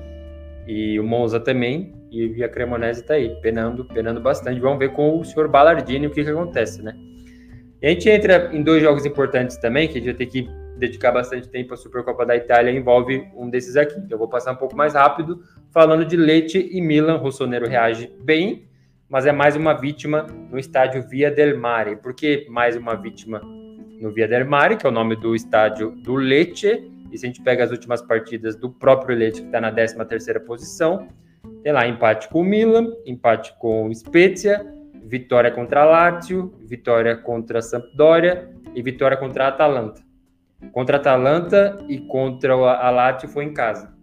E 0.68 1.00
o 1.00 1.04
Monza 1.04 1.40
também, 1.40 1.94
e 2.12 2.44
a 2.44 2.50
Cremonese 2.50 3.02
está 3.02 3.16
aí, 3.16 3.36
penando, 3.42 3.86
penando 3.86 4.22
bastante. 4.22 4.60
Vamos 4.60 4.80
ver 4.80 4.92
com 4.92 5.20
o 5.20 5.24
senhor 5.24 5.48
Ballardini 5.48 6.08
o 6.08 6.12
que, 6.12 6.24
que 6.24 6.30
acontece, 6.30 6.82
né? 6.82 6.94
E 7.82 7.88
a 7.88 7.90
gente 7.90 8.10
entra 8.10 8.50
em 8.54 8.62
dois 8.62 8.82
jogos 8.82 9.06
importantes 9.06 9.58
também, 9.58 9.88
que 9.88 9.98
a 9.98 10.02
gente 10.02 10.06
vai 10.06 10.14
ter 10.14 10.26
que 10.28 10.50
dedicar 10.78 11.12
bastante 11.12 11.50
tempo 11.50 11.74
à 11.74 11.78
Supercopa 11.78 12.26
da 12.26 12.36
Itália, 12.36 12.72
envolve 12.72 13.28
um 13.36 13.50
desses 13.50 13.76
aqui. 13.76 13.96
Então 13.98 14.12
eu 14.12 14.18
vou 14.18 14.28
passar 14.28 14.52
um 14.52 14.56
pouco 14.56 14.76
mais 14.76 14.94
rápido, 14.94 15.42
falando 15.72 16.06
de 16.06 16.16
Leite 16.16 16.70
e 16.72 16.82
Milan. 16.82 17.18
Rossonero 17.18 17.68
reage 17.68 18.12
bem, 18.22 18.68
mas 19.10 19.26
é 19.26 19.32
mais 19.32 19.56
uma 19.56 19.74
vítima 19.74 20.28
no 20.50 20.58
estádio 20.58 21.08
Via 21.08 21.30
del 21.30 21.58
Mare. 21.58 21.96
Por 21.98 22.14
que 22.14 22.48
mais 22.50 22.76
uma 22.76 22.96
vítima 22.96 23.42
no 24.02 24.12
Via 24.12 24.28
del 24.28 24.46
Mare, 24.46 24.76
que 24.76 24.86
é 24.86 24.90
o 24.90 24.94
nome 24.94 25.16
do 25.16 25.36
estádio 25.36 25.92
do 26.04 26.16
Lecce, 26.16 26.92
e 27.12 27.18
se 27.18 27.26
a 27.26 27.28
gente 27.28 27.42
pega 27.42 27.64
as 27.64 27.72
últimas 27.72 28.02
partidas 28.02 28.56
do 28.56 28.70
próprio 28.70 29.16
Lecce, 29.16 29.42
que 29.42 29.48
está 29.48 29.62
na 29.62 29.72
13ª 29.72 30.40
posição, 30.42 31.08
tem 31.64 31.72
lá 31.72 31.88
empate 31.88 32.28
com 32.28 32.42
o 32.42 32.44
Milan, 32.44 32.92
empate 33.06 33.54
com 33.60 33.88
o 33.88 33.96
Spezia, 33.96 34.66
vitória 35.06 35.52
contra 35.52 35.84
a 35.84 35.86
Lazio, 35.86 36.54
vitória 36.62 37.16
contra 37.16 37.60
a 37.60 37.62
Sampdoria 37.62 38.50
e 38.76 38.82
vitória 38.82 39.16
contra 39.16 39.46
a 39.46 39.48
Atalanta. 39.48 40.02
Contra 40.72 40.98
a 40.98 41.00
Atalanta 41.00 41.78
e 41.88 42.00
contra 42.00 42.54
a 42.54 42.90
Lazio 42.90 43.30
foi 43.30 43.46
em 43.46 43.54
casa 43.54 43.94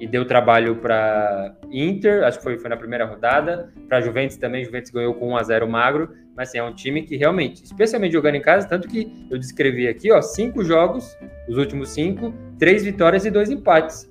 e 0.00 0.06
deu 0.06 0.24
trabalho 0.24 0.76
para 0.76 1.54
Inter, 1.70 2.24
acho 2.24 2.38
que 2.38 2.44
foi, 2.44 2.58
foi 2.58 2.70
na 2.70 2.76
primeira 2.76 3.04
rodada, 3.04 3.70
para 3.86 4.00
Juventus 4.00 4.38
também, 4.38 4.64
Juventus 4.64 4.90
ganhou 4.90 5.12
com 5.12 5.32
1 5.32 5.36
a 5.36 5.42
0 5.42 5.68
magro, 5.68 6.08
mas 6.34 6.48
assim, 6.48 6.58
é 6.58 6.64
um 6.64 6.74
time 6.74 7.02
que 7.02 7.16
realmente, 7.16 7.62
especialmente 7.62 8.12
jogando 8.12 8.36
em 8.36 8.40
casa, 8.40 8.66
tanto 8.66 8.88
que 8.88 9.26
eu 9.30 9.38
descrevi 9.38 9.86
aqui, 9.86 10.10
ó, 10.10 10.22
cinco 10.22 10.64
jogos, 10.64 11.14
os 11.46 11.58
últimos 11.58 11.90
cinco, 11.90 12.32
três 12.58 12.82
vitórias 12.82 13.26
e 13.26 13.30
dois 13.30 13.50
empates. 13.50 14.10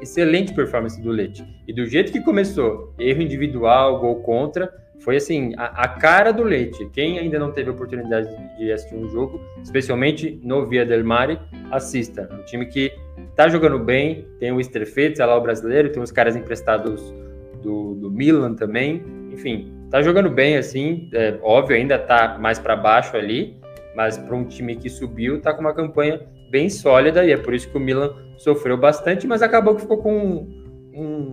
Excelente 0.00 0.54
performance 0.54 1.00
do 1.02 1.10
Leite. 1.10 1.44
E 1.66 1.72
do 1.72 1.84
jeito 1.86 2.12
que 2.12 2.20
começou, 2.20 2.94
erro 2.96 3.20
individual, 3.20 3.98
gol 3.98 4.22
contra, 4.22 4.72
foi 5.04 5.16
assim, 5.16 5.52
a, 5.58 5.84
a, 5.84 5.88
cara 5.88 6.32
do 6.32 6.42
Leite. 6.42 6.88
Quem 6.92 7.18
ainda 7.18 7.38
não 7.38 7.52
teve 7.52 7.68
oportunidade 7.68 8.26
de 8.56 8.72
assistir 8.72 8.96
um 8.96 9.06
jogo, 9.10 9.38
especialmente 9.62 10.40
no 10.42 10.66
Via 10.66 10.84
del 10.84 11.04
Mare, 11.04 11.38
assista. 11.70 12.28
Um 12.32 12.42
time 12.44 12.64
que 12.64 12.90
tá 13.36 13.46
jogando 13.48 13.78
bem, 13.78 14.26
tem 14.40 14.50
o 14.50 14.58
Estrefetes, 14.58 15.20
é 15.20 15.26
lá 15.26 15.36
o 15.36 15.42
brasileiro, 15.42 15.92
tem 15.92 16.02
os 16.02 16.10
caras 16.10 16.34
emprestados 16.34 17.14
do, 17.62 17.94
do 17.94 18.10
Milan 18.10 18.54
também, 18.54 19.02
enfim, 19.30 19.72
tá 19.90 20.00
jogando 20.02 20.30
bem 20.30 20.56
assim, 20.56 21.08
é, 21.12 21.38
óbvio, 21.42 21.76
ainda 21.76 21.98
tá 21.98 22.38
mais 22.38 22.58
para 22.58 22.74
baixo 22.76 23.16
ali, 23.16 23.56
mas 23.94 24.16
para 24.16 24.34
um 24.34 24.44
time 24.44 24.74
que 24.76 24.88
subiu, 24.88 25.40
tá 25.40 25.52
com 25.52 25.60
uma 25.60 25.74
campanha 25.74 26.20
bem 26.50 26.68
sólida 26.70 27.24
e 27.24 27.32
é 27.32 27.36
por 27.36 27.52
isso 27.52 27.68
que 27.68 27.76
o 27.76 27.80
Milan 27.80 28.14
sofreu 28.36 28.76
bastante, 28.76 29.26
mas 29.26 29.42
acabou 29.42 29.74
que 29.74 29.82
ficou 29.82 29.98
com 29.98 30.16
um, 30.16 30.92
um, 30.94 31.32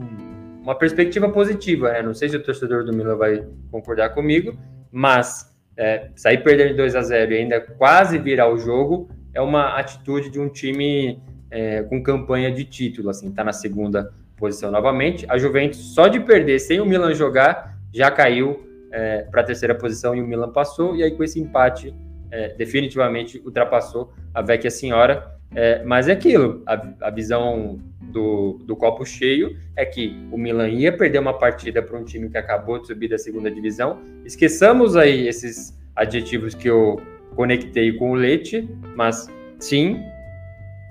uma 0.62 0.76
perspectiva 0.76 1.28
positiva, 1.30 1.92
né? 1.92 2.02
Não 2.02 2.14
sei 2.14 2.30
se 2.30 2.38
o 2.38 2.44
torcedor 2.44 2.86
do 2.86 2.94
Milan 2.94 3.16
vai 3.16 3.44
concordar 3.72 4.10
comigo, 4.10 4.58
mas 4.92 5.52
é, 5.76 6.10
sair 6.16 6.44
perdendo 6.44 6.78
2 6.78 6.96
a 6.96 7.02
0 7.02 7.32
e 7.34 7.38
ainda 7.38 7.60
quase 7.60 8.20
virar 8.20 8.50
o 8.50 8.58
jogo 8.58 9.10
é 9.34 9.42
uma 9.42 9.78
atitude 9.80 10.30
de 10.30 10.40
um 10.40 10.48
time 10.48 11.20
é, 11.50 11.82
com 11.84 12.04
campanha 12.04 12.52
de 12.52 12.64
título, 12.64 13.10
assim, 13.10 13.32
tá 13.32 13.44
na 13.44 13.54
segunda 13.54 14.14
posição 14.38 14.72
novamente. 14.72 15.26
A 15.28 15.38
Juventus, 15.38 15.80
só 15.94 16.08
de 16.08 16.20
perder 16.20 16.60
sem 16.60 16.80
o 16.80 16.86
Milan 16.86 17.14
jogar, 17.14 17.78
já 17.94 18.12
caiu 18.12 18.68
é, 18.92 19.24
para 19.24 19.42
a 19.42 19.44
terceira 19.44 19.74
posição 19.74 20.16
e 20.16 20.22
o 20.22 20.28
Milan 20.28 20.52
passou, 20.52 20.96
e 20.96 21.04
aí 21.04 21.12
com 21.12 21.24
esse 21.24 21.40
empate, 21.40 21.94
é, 22.30 22.54
definitivamente 22.54 23.42
ultrapassou 23.46 24.14
a 24.34 24.42
Vecchia 24.42 24.72
Senhora. 24.72 25.40
É, 25.54 25.84
mas 25.84 26.08
é 26.08 26.14
aquilo, 26.14 26.64
a, 26.66 26.82
a 27.02 27.10
visão 27.10 27.80
do, 28.02 28.60
do, 28.66 28.76
copo 28.76 29.06
cheio 29.06 29.58
é 29.76 29.86
que 29.86 30.18
o 30.32 30.38
Milan 30.38 30.70
ia 30.70 30.96
perder 30.96 31.20
uma 31.20 31.38
partida 31.38 31.82
para 31.82 31.98
um 31.98 32.04
time 32.04 32.30
que 32.30 32.38
acabou 32.38 32.80
de 32.80 32.88
subir 32.88 33.10
da 33.10 33.18
segunda 33.18 33.52
divisão. 33.52 34.00
Esqueçamos 34.26 34.96
aí 34.96 35.28
esses 35.28 35.78
adjetivos 35.96 36.56
que 36.56 36.70
eu 36.70 37.02
conectei 37.36 37.94
com 37.94 38.12
o 38.12 38.16
Leite, 38.16 38.68
mas 38.96 39.28
sim, 39.60 40.02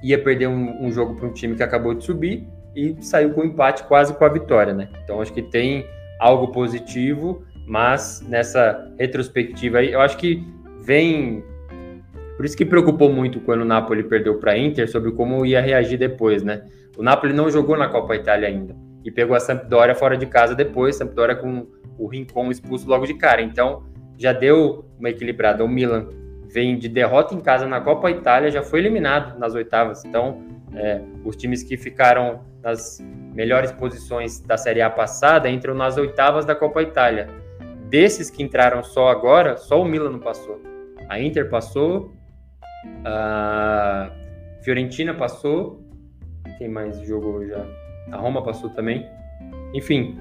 ia 0.02 0.22
perder 0.22 0.48
um, 0.48 0.84
um 0.84 0.90
jogo 0.90 1.14
para 1.16 1.28
um 1.28 1.32
time 1.32 1.54
que 1.54 1.62
acabou 1.62 1.94
de 1.94 2.04
subir 2.04 2.46
e 2.74 2.96
saiu 3.00 3.32
com 3.32 3.44
empate 3.44 3.84
quase 3.84 4.14
com 4.14 4.24
a 4.24 4.28
vitória, 4.28 4.72
né? 4.72 4.88
Então 5.04 5.20
acho 5.20 5.32
que 5.32 5.42
tem 5.42 5.86
algo 6.18 6.48
positivo, 6.48 7.44
mas 7.66 8.22
nessa 8.28 8.92
retrospectiva 8.98 9.78
aí, 9.78 9.92
eu 9.92 10.00
acho 10.00 10.16
que 10.16 10.44
vem. 10.82 11.44
Por 12.40 12.46
isso 12.46 12.56
que 12.56 12.64
preocupou 12.64 13.12
muito 13.12 13.38
quando 13.38 13.60
o 13.60 13.64
Napoli 13.66 14.02
perdeu 14.02 14.38
para 14.38 14.52
a 14.52 14.58
Inter 14.58 14.90
sobre 14.90 15.12
como 15.12 15.44
ia 15.44 15.60
reagir 15.60 15.98
depois, 15.98 16.42
né? 16.42 16.62
O 16.96 17.02
Napoli 17.02 17.34
não 17.34 17.50
jogou 17.50 17.76
na 17.76 17.86
Copa 17.86 18.16
Itália 18.16 18.48
ainda 18.48 18.74
e 19.04 19.10
pegou 19.10 19.36
a 19.36 19.40
Sampdoria 19.40 19.94
fora 19.94 20.16
de 20.16 20.24
casa 20.24 20.54
depois, 20.54 20.96
Sampdoria 20.96 21.36
com 21.36 21.66
o 21.98 22.06
Rincon 22.06 22.50
expulso 22.50 22.88
logo 22.88 23.04
de 23.04 23.12
cara. 23.12 23.42
Então 23.42 23.82
já 24.16 24.32
deu 24.32 24.86
uma 24.98 25.10
equilibrada. 25.10 25.62
O 25.62 25.68
Milan 25.68 26.08
vem 26.50 26.78
de 26.78 26.88
derrota 26.88 27.34
em 27.34 27.40
casa 27.40 27.66
na 27.66 27.78
Copa 27.78 28.10
Itália, 28.10 28.50
já 28.50 28.62
foi 28.62 28.78
eliminado 28.78 29.38
nas 29.38 29.54
oitavas. 29.54 30.02
Então, 30.06 30.40
é, 30.74 31.02
os 31.22 31.36
times 31.36 31.62
que 31.62 31.76
ficaram 31.76 32.40
nas 32.62 33.04
melhores 33.34 33.70
posições 33.70 34.40
da 34.40 34.56
Série 34.56 34.80
A 34.80 34.88
passada 34.88 35.50
entram 35.50 35.74
nas 35.74 35.98
oitavas 35.98 36.46
da 36.46 36.54
Copa 36.54 36.80
Itália. 36.80 37.28
Desses 37.90 38.30
que 38.30 38.42
entraram 38.42 38.82
só 38.82 39.08
agora, 39.08 39.58
só 39.58 39.78
o 39.82 39.84
Milan 39.84 40.12
não 40.12 40.20
passou. 40.20 40.58
A 41.06 41.20
Inter 41.20 41.50
passou, 41.50 42.18
a 43.04 44.10
Fiorentina 44.62 45.14
passou, 45.14 45.82
quem 46.58 46.68
mais 46.68 47.00
jogou 47.00 47.46
já? 47.46 47.64
A 48.10 48.16
Roma 48.16 48.42
passou 48.42 48.70
também. 48.70 49.06
Enfim, 49.74 50.18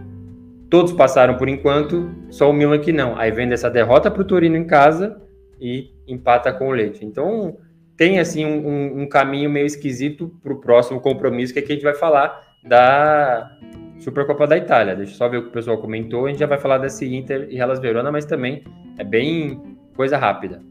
todos 0.69 0.93
passaram 0.93 1.35
por 1.35 1.49
enquanto, 1.49 2.09
só 2.29 2.49
o 2.49 2.53
Milan 2.53 2.79
que 2.79 2.91
não. 2.91 3.17
Aí 3.17 3.31
vem 3.31 3.47
dessa 3.47 3.69
derrota 3.69 4.09
para 4.11 4.21
o 4.21 4.25
Torino 4.25 4.55
em 4.55 4.65
casa 4.65 5.21
e 5.59 5.91
empata 6.07 6.53
com 6.53 6.69
o 6.69 6.71
Leite. 6.71 7.05
Então, 7.05 7.57
tem 7.97 8.19
assim 8.19 8.45
um, 8.45 9.01
um 9.01 9.09
caminho 9.09 9.49
meio 9.49 9.65
esquisito 9.65 10.33
para 10.41 10.53
o 10.53 10.61
próximo 10.61 11.01
compromisso, 11.01 11.53
que, 11.53 11.59
é 11.59 11.61
que 11.61 11.71
a 11.71 11.75
gente 11.75 11.83
vai 11.83 11.95
falar 11.95 12.41
da 12.63 13.57
Supercopa 13.99 14.47
da 14.47 14.57
Itália. 14.57 14.95
Deixa 14.95 15.13
eu 15.13 15.17
só 15.17 15.27
ver 15.27 15.37
o 15.37 15.43
que 15.43 15.49
o 15.49 15.51
pessoal 15.51 15.77
comentou. 15.79 16.25
A 16.25 16.29
gente 16.29 16.39
já 16.39 16.47
vai 16.47 16.57
falar 16.57 16.77
desse 16.77 17.13
Inter 17.13 17.47
e 17.49 17.57
Hellas 17.57 17.79
Verona, 17.79 18.11
mas 18.11 18.25
também 18.25 18.63
é 18.97 19.03
bem 19.03 19.77
coisa 19.95 20.17
rápida. 20.17 20.61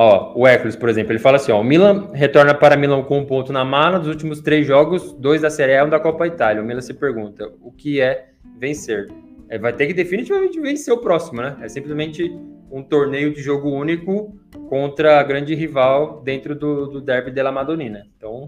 Ó, 0.00 0.32
o 0.38 0.46
Hércules, 0.46 0.76
por 0.76 0.88
exemplo, 0.88 1.12
ele 1.12 1.18
fala 1.18 1.36
assim: 1.36 1.50
ó, 1.50 1.60
o 1.60 1.64
Milan 1.64 2.10
retorna 2.12 2.54
para 2.54 2.76
Milão 2.76 3.02
com 3.02 3.18
um 3.18 3.26
ponto 3.26 3.52
na 3.52 3.64
mala 3.64 3.98
dos 3.98 4.08
últimos 4.08 4.40
três 4.40 4.66
jogos, 4.66 5.12
dois 5.14 5.42
da 5.42 5.50
Série 5.50 5.74
A 5.74 5.82
e 5.82 5.86
um 5.86 5.90
da 5.90 5.98
Copa 5.98 6.26
Itália. 6.26 6.62
O 6.62 6.64
Milan 6.64 6.80
se 6.80 6.94
pergunta: 6.94 7.50
o 7.60 7.72
que 7.72 8.00
é 8.00 8.28
vencer? 8.58 9.08
é, 9.48 9.58
vai 9.58 9.72
ter 9.72 9.86
que 9.86 9.94
definitivamente 9.94 10.60
vencer 10.60 10.92
o 10.92 10.98
próximo, 10.98 11.40
né? 11.40 11.56
É 11.62 11.68
simplesmente 11.68 12.30
um 12.70 12.82
torneio 12.82 13.32
de 13.32 13.40
jogo 13.40 13.70
único 13.70 14.38
contra 14.68 15.18
a 15.18 15.22
grande 15.22 15.54
rival 15.54 16.20
dentro 16.22 16.54
do, 16.54 16.86
do 16.86 17.00
derby 17.00 17.30
della 17.30 17.50
Madonnina. 17.50 18.06
Então, 18.16 18.44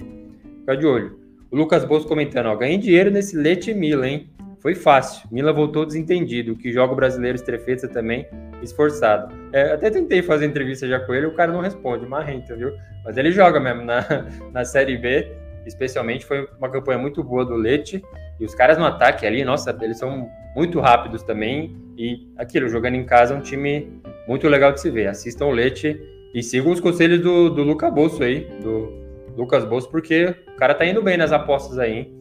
fica 0.60 0.76
de 0.76 0.86
olho. 0.86 1.18
O 1.50 1.56
Lucas 1.56 1.84
Bolso 1.84 2.06
comentando, 2.06 2.46
ó, 2.46 2.54
ganhei 2.54 2.76
dinheiro 2.76 3.10
nesse 3.10 3.34
Leite 3.36 3.72
Mila, 3.72 4.06
hein? 4.06 4.30
Foi 4.60 4.74
fácil. 4.74 5.26
Mila 5.32 5.52
voltou 5.52 5.86
desentendido, 5.86 6.54
que 6.54 6.70
joga 6.70 6.92
o 6.92 6.96
brasileiro 6.96 7.36
Strefezza 7.36 7.88
também, 7.88 8.28
esforçado. 8.62 9.34
É, 9.52 9.72
até 9.72 9.90
tentei 9.90 10.22
fazer 10.22 10.46
entrevista 10.46 10.86
já 10.86 11.00
com 11.00 11.14
ele, 11.14 11.26
o 11.26 11.34
cara 11.34 11.50
não 11.50 11.60
responde, 11.60 12.06
marrenta, 12.06 12.54
viu? 12.54 12.72
Mas 13.04 13.16
ele 13.16 13.32
joga 13.32 13.58
mesmo 13.58 13.82
na, 13.82 14.04
na 14.52 14.64
Série 14.64 14.98
B, 14.98 15.32
especialmente 15.66 16.26
foi 16.26 16.46
uma 16.58 16.68
campanha 16.68 16.98
muito 16.98 17.24
boa 17.24 17.44
do 17.44 17.54
Leite. 17.54 18.02
E 18.38 18.44
os 18.44 18.54
caras 18.54 18.76
no 18.76 18.84
ataque 18.84 19.26
ali, 19.26 19.44
nossa, 19.44 19.76
eles 19.80 19.98
são 19.98 20.28
muito 20.54 20.78
rápidos 20.78 21.22
também. 21.22 21.76
E 21.96 22.28
aquilo, 22.36 22.68
jogando 22.68 22.96
em 22.96 23.04
casa, 23.04 23.34
é 23.34 23.36
um 23.36 23.42
time 23.42 24.00
muito 24.28 24.46
legal 24.46 24.72
de 24.72 24.80
se 24.80 24.90
ver. 24.90 25.06
Assistam 25.06 25.46
o 25.46 25.52
Leite 25.52 25.98
e 26.34 26.42
sigam 26.42 26.70
os 26.70 26.80
conselhos 26.80 27.20
do, 27.20 27.48
do 27.48 27.62
Luca 27.62 27.90
Bolso 27.90 28.22
aí, 28.22 28.46
do 28.62 28.92
Lucas 29.36 29.64
Bolso, 29.64 29.90
porque 29.90 30.34
o 30.48 30.56
cara 30.56 30.74
tá 30.74 30.84
indo 30.84 31.02
bem 31.02 31.16
nas 31.16 31.32
apostas 31.32 31.78
aí, 31.78 31.92
hein? 31.92 32.19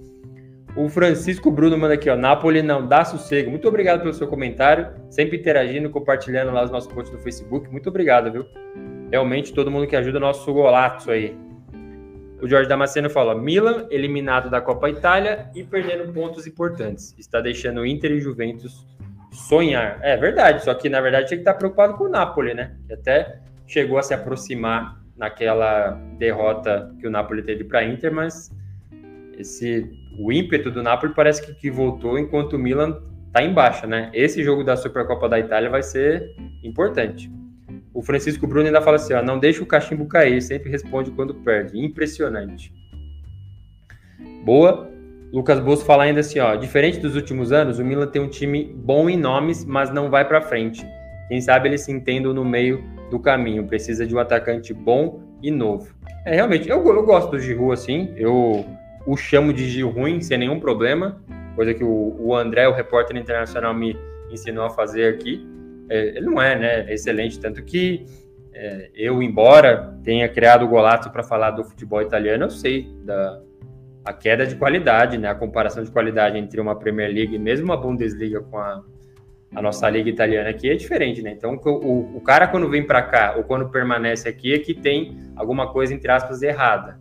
O 0.80 0.88
Francisco 0.88 1.52
Bruno 1.52 1.78
manda 1.78 1.96
aqui, 1.96 2.10
ó. 2.10 2.16
Napoli 2.16 2.62
não 2.62 2.88
dá 2.88 3.04
sossego. 3.04 3.50
Muito 3.50 3.68
obrigado 3.68 4.00
pelo 4.00 4.14
seu 4.14 4.30
comentário. 4.30 4.88
Sempre 5.10 5.38
interagindo, 5.38 5.90
compartilhando 5.90 6.54
lá 6.54 6.64
os 6.64 6.72
nossos 6.72 6.90
posts 6.90 7.14
no 7.14 7.22
Facebook. 7.22 7.70
Muito 7.70 7.90
obrigado, 7.90 8.32
viu? 8.32 8.46
Realmente, 9.12 9.54
todo 9.54 9.70
mundo 9.70 9.86
que 9.88 9.96
ajuda 9.98 10.20
o 10.20 10.22
nosso 10.22 10.54
golaço 10.54 11.12
aí. 11.12 11.36
O 12.42 12.48
Jorge 12.48 12.70
Damasceno 12.70 13.10
fala: 13.10 13.36
Milan 13.36 13.88
eliminado 13.92 14.50
da 14.50 14.62
Copa 14.62 14.90
Itália 14.90 15.50
e 15.54 15.66
perdendo 15.66 16.14
pontos 16.14 16.48
importantes. 16.48 17.14
Está 17.20 17.42
deixando 17.42 17.86
Inter 17.86 18.12
e 18.12 18.22
Juventus 18.22 18.88
sonhar. 19.34 20.00
É 20.02 20.16
verdade, 20.16 20.64
só 20.64 20.74
que 20.74 20.88
na 20.88 21.02
verdade 21.02 21.28
tinha 21.28 21.40
que 21.40 21.42
estar 21.42 21.56
preocupado 21.56 21.96
com 21.96 22.06
o 22.06 22.10
Napoli, 22.10 22.54
né? 22.54 22.78
Que 22.88 22.94
até 22.94 23.42
chegou 23.68 23.98
a 23.98 24.02
se 24.02 24.14
aproximar 24.14 24.98
naquela 25.18 26.00
derrota 26.18 26.90
que 27.02 27.06
o 27.06 27.12
Napoli 27.12 27.42
teve 27.42 27.66
para 27.66 27.84
Inter, 27.84 28.14
mas 28.14 28.50
esse 29.38 29.90
o 30.20 30.34
ímpeto 30.34 30.70
do 30.70 30.84
Napoli 30.84 31.14
parece 31.14 31.46
que, 31.46 31.54
que 31.54 31.72
voltou 31.72 32.20
enquanto 32.20 32.54
o 32.54 32.60
Milan 32.60 33.02
está 33.28 33.42
em 33.42 33.54
baixa, 33.54 33.88
né? 33.88 34.12
Esse 34.14 34.44
jogo 34.44 34.66
da 34.66 34.76
Supercopa 34.76 35.30
da 35.30 35.40
Itália 35.40 35.70
vai 35.70 35.82
ser 35.82 36.36
importante. 36.62 37.32
O 37.94 38.02
Francisco 38.02 38.46
Bruno 38.46 38.66
ainda 38.66 38.82
fala 38.82 38.98
assim: 38.98 39.14
ó, 39.14 39.24
não 39.24 39.40
deixa 39.40 39.64
o 39.64 39.66
cachimbo 39.66 40.06
cair, 40.08 40.42
sempre 40.42 40.70
responde 40.70 41.10
quando 41.12 41.34
perde. 41.34 41.80
Impressionante. 41.80 42.74
Boa. 44.44 44.90
Lucas 45.32 45.60
Bolso 45.60 45.86
fala 45.86 46.04
ainda 46.04 46.20
assim: 46.20 46.40
ó, 46.40 46.56
diferente 46.56 47.00
dos 47.00 47.16
últimos 47.16 47.54
anos, 47.54 47.80
o 47.80 47.86
Milan 47.86 48.08
tem 48.08 48.22
um 48.22 48.28
time 48.28 48.66
bom 48.76 49.10
em 49.10 49.16
nomes, 49.16 49.64
mas 49.64 49.90
não 49.90 50.10
vai 50.10 50.28
para 50.28 50.42
frente. 50.42 50.86
Quem 51.30 51.40
sabe 51.40 51.70
eles 51.70 51.82
se 51.82 51.92
entendam 51.94 52.34
no 52.34 52.44
meio 52.44 52.84
do 53.10 53.20
caminho. 53.20 53.66
Precisa 53.68 54.06
de 54.06 54.14
um 54.14 54.20
atacante 54.20 54.74
bom 54.74 55.24
e 55.42 55.50
novo. 55.50 55.94
É, 56.26 56.36
realmente, 56.36 56.68
eu, 56.68 56.86
eu 56.86 57.06
gosto 57.06 57.32
do 57.32 57.40
Giroud 57.40 57.72
assim. 57.74 58.12
Eu 58.18 58.66
o 59.10 59.18
chamo 59.18 59.52
de 59.52 59.68
Gil 59.68 59.90
ruim 59.90 60.22
sem 60.22 60.38
nenhum 60.38 60.60
problema, 60.60 61.20
coisa 61.56 61.74
que 61.74 61.84
o, 61.84 62.16
o 62.20 62.36
André, 62.36 62.68
o 62.68 62.72
repórter 62.72 63.18
internacional, 63.18 63.74
me 63.74 63.98
ensinou 64.30 64.64
a 64.66 64.70
fazer 64.70 65.16
aqui. 65.16 65.44
É, 65.90 66.10
ele 66.10 66.28
não 66.28 66.40
é 66.40 66.56
né, 66.56 66.94
excelente, 66.94 67.40
tanto 67.40 67.64
que 67.64 68.06
é, 68.54 68.92
eu, 68.94 69.24
embora 69.24 69.98
tenha 70.04 70.30
criado 70.30 70.64
o 70.64 70.68
Golato 70.68 71.10
para 71.10 71.24
falar 71.24 71.52
do 71.52 71.64
futebol 71.64 72.04
italiano, 72.04 72.46
eu 72.46 72.50
sei 72.52 72.88
da 73.04 73.42
a 74.06 74.14
queda 74.14 74.46
de 74.46 74.56
qualidade, 74.56 75.18
né, 75.18 75.28
a 75.28 75.36
comparação 75.36 75.84
de 75.84 75.92
qualidade 75.92 76.38
entre 76.38 76.62
uma 76.62 76.76
Premier 76.76 77.12
League 77.12 77.36
e 77.36 77.40
mesmo 77.40 77.66
uma 77.66 77.78
Bundesliga 77.78 78.42
com 78.42 78.58
a, 78.58 78.84
a 79.56 79.62
nossa 79.62 79.90
liga 79.90 80.10
italiana 80.10 80.50
aqui 80.50 80.70
é 80.70 80.76
diferente, 80.76 81.22
né? 81.22 81.32
Então, 81.32 81.60
o, 81.66 82.18
o 82.18 82.22
cara 82.22 82.48
quando 82.48 82.70
vem 82.70 82.86
para 82.86 83.02
cá 83.02 83.36
ou 83.38 83.44
quando 83.44 83.70
permanece 83.70 84.30
aqui 84.30 84.54
é 84.54 84.60
que 84.60 84.74
tem 84.74 85.18
alguma 85.36 85.72
coisa 85.72 85.94
entre 85.94 86.12
aspas 86.12 86.42
errada. 86.42 87.00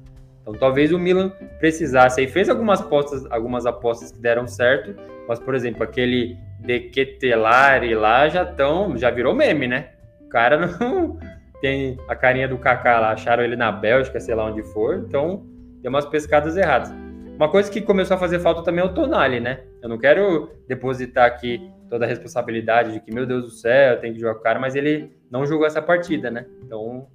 Então 0.49 0.59
talvez 0.59 0.93
o 0.93 0.99
Milan 0.99 1.31
precisasse. 1.59 2.21
Aí 2.21 2.27
fez 2.27 2.49
algumas 2.49 2.81
apostas, 2.81 3.31
algumas 3.31 3.67
apostas 3.67 4.11
que 4.11 4.19
deram 4.19 4.47
certo, 4.47 4.95
mas 5.29 5.39
por 5.39 5.55
exemplo, 5.55 5.83
aquele 5.83 6.39
De 6.61 6.81
Ketelari 6.81 7.95
lá 7.95 8.29
já 8.29 8.47
tão, 8.47 8.97
já 8.97 9.11
virou 9.11 9.35
meme, 9.35 9.67
né? 9.67 9.91
O 10.23 10.29
cara 10.29 10.57
não 10.57 11.19
tem 11.61 11.99
a 12.09 12.17
carinha 12.17 12.49
do 12.49 12.57
Kaká 12.57 12.99
lá, 12.99 13.13
acharam 13.13 13.45
ele 13.45 13.57
na 13.57 13.71
Bélgica, 13.71 14.19
sei 14.21 14.35
lá 14.35 14.47
onde 14.47 14.63
for, 14.73 15.05
então 15.07 15.45
tem 15.83 15.89
umas 15.89 16.07
pescadas 16.07 16.57
erradas. 16.57 16.91
Uma 17.37 17.49
coisa 17.49 17.71
que 17.71 17.81
começou 17.81 18.17
a 18.17 18.19
fazer 18.19 18.41
falta 18.41 18.63
também 18.63 18.83
é 18.83 18.87
o 18.87 18.93
Tonali, 18.95 19.39
né? 19.41 19.61
Eu 19.83 19.89
não 19.89 19.99
quero 19.99 20.51
depositar 20.67 21.27
aqui 21.27 21.71
toda 21.89 22.05
a 22.05 22.09
responsabilidade 22.09 22.93
de 22.93 23.01
que, 23.01 23.15
meu 23.15 23.27
Deus 23.27 23.45
do 23.45 23.51
céu, 23.51 24.01
tem 24.01 24.13
que 24.13 24.19
jogar 24.19 24.33
o 24.33 24.43
cara, 24.43 24.59
mas 24.59 24.75
ele 24.75 25.13
não 25.31 25.47
jogou 25.47 25.67
essa 25.67 25.81
partida, 25.81 26.31
né? 26.31 26.47
Então, 26.65 27.07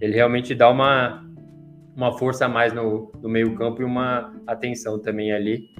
ele 0.00 0.14
realmente 0.14 0.54
dá 0.54 0.70
uma, 0.70 1.22
uma 1.96 2.16
força 2.18 2.46
a 2.46 2.48
mais 2.48 2.72
no, 2.72 3.12
no 3.20 3.28
meio-campo 3.28 3.82
e 3.82 3.84
uma 3.84 4.32
atenção 4.46 4.98
também 4.98 5.32
ali. 5.32 5.70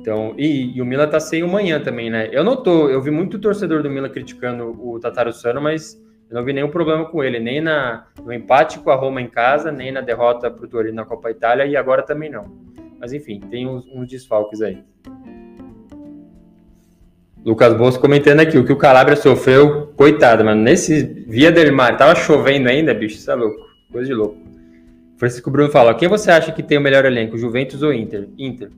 Então, 0.00 0.34
e, 0.38 0.76
e, 0.76 0.80
o 0.80 0.86
Milan 0.86 1.08
tá 1.08 1.18
sem 1.18 1.42
o 1.42 1.48
manhã 1.48 1.80
também, 1.80 2.08
né? 2.08 2.28
Eu 2.32 2.44
não 2.44 2.56
tô, 2.56 2.88
eu 2.88 3.02
vi 3.02 3.10
muito 3.10 3.38
torcedor 3.38 3.82
do 3.82 3.90
Milan 3.90 4.08
criticando 4.08 4.64
o 4.80 4.98
Tatarussano, 5.00 5.60
mas 5.60 6.00
eu 6.30 6.36
não 6.36 6.44
vi 6.44 6.52
nenhum 6.52 6.70
problema 6.70 7.04
com 7.06 7.22
ele, 7.22 7.38
nem 7.40 7.60
na, 7.60 8.06
no 8.22 8.32
empate 8.32 8.78
com 8.78 8.90
a 8.90 8.94
Roma 8.94 9.20
em 9.20 9.28
casa, 9.28 9.72
nem 9.72 9.90
na 9.90 10.00
derrota 10.00 10.50
pro 10.50 10.68
Torino 10.68 10.94
na 10.94 11.04
Copa 11.04 11.30
Itália 11.30 11.66
e 11.66 11.76
agora 11.76 12.02
também 12.02 12.30
não. 12.30 12.44
Mas 13.00 13.12
enfim, 13.12 13.40
tem 13.40 13.66
uns, 13.66 13.86
uns 13.86 14.08
desfalques 14.08 14.60
aí. 14.60 14.82
Lucas 17.44 17.74
Bolso 17.74 18.00
comentando 18.00 18.40
aqui, 18.40 18.58
o 18.58 18.64
que 18.64 18.72
o 18.72 18.76
Calabria 18.76 19.16
sofreu, 19.16 19.88
coitado, 19.96 20.44
mano. 20.44 20.60
Nesse 20.60 21.02
Via 21.02 21.50
del 21.50 21.74
Mar, 21.74 21.96
tava 21.96 22.14
chovendo 22.14 22.68
ainda, 22.68 22.92
bicho, 22.92 23.16
isso 23.16 23.30
é 23.30 23.34
louco, 23.34 23.60
coisa 23.90 24.06
de 24.06 24.14
louco. 24.14 24.47
Francisco 25.18 25.50
Bruno 25.50 25.70
fala: 25.70 25.94
quem 25.94 26.08
você 26.08 26.30
acha 26.30 26.52
que 26.52 26.62
tem 26.62 26.78
o 26.78 26.80
melhor 26.80 27.04
elenco, 27.04 27.36
Juventus 27.36 27.82
ou 27.82 27.92
Inter? 27.92 28.28
Inter. 28.38 28.70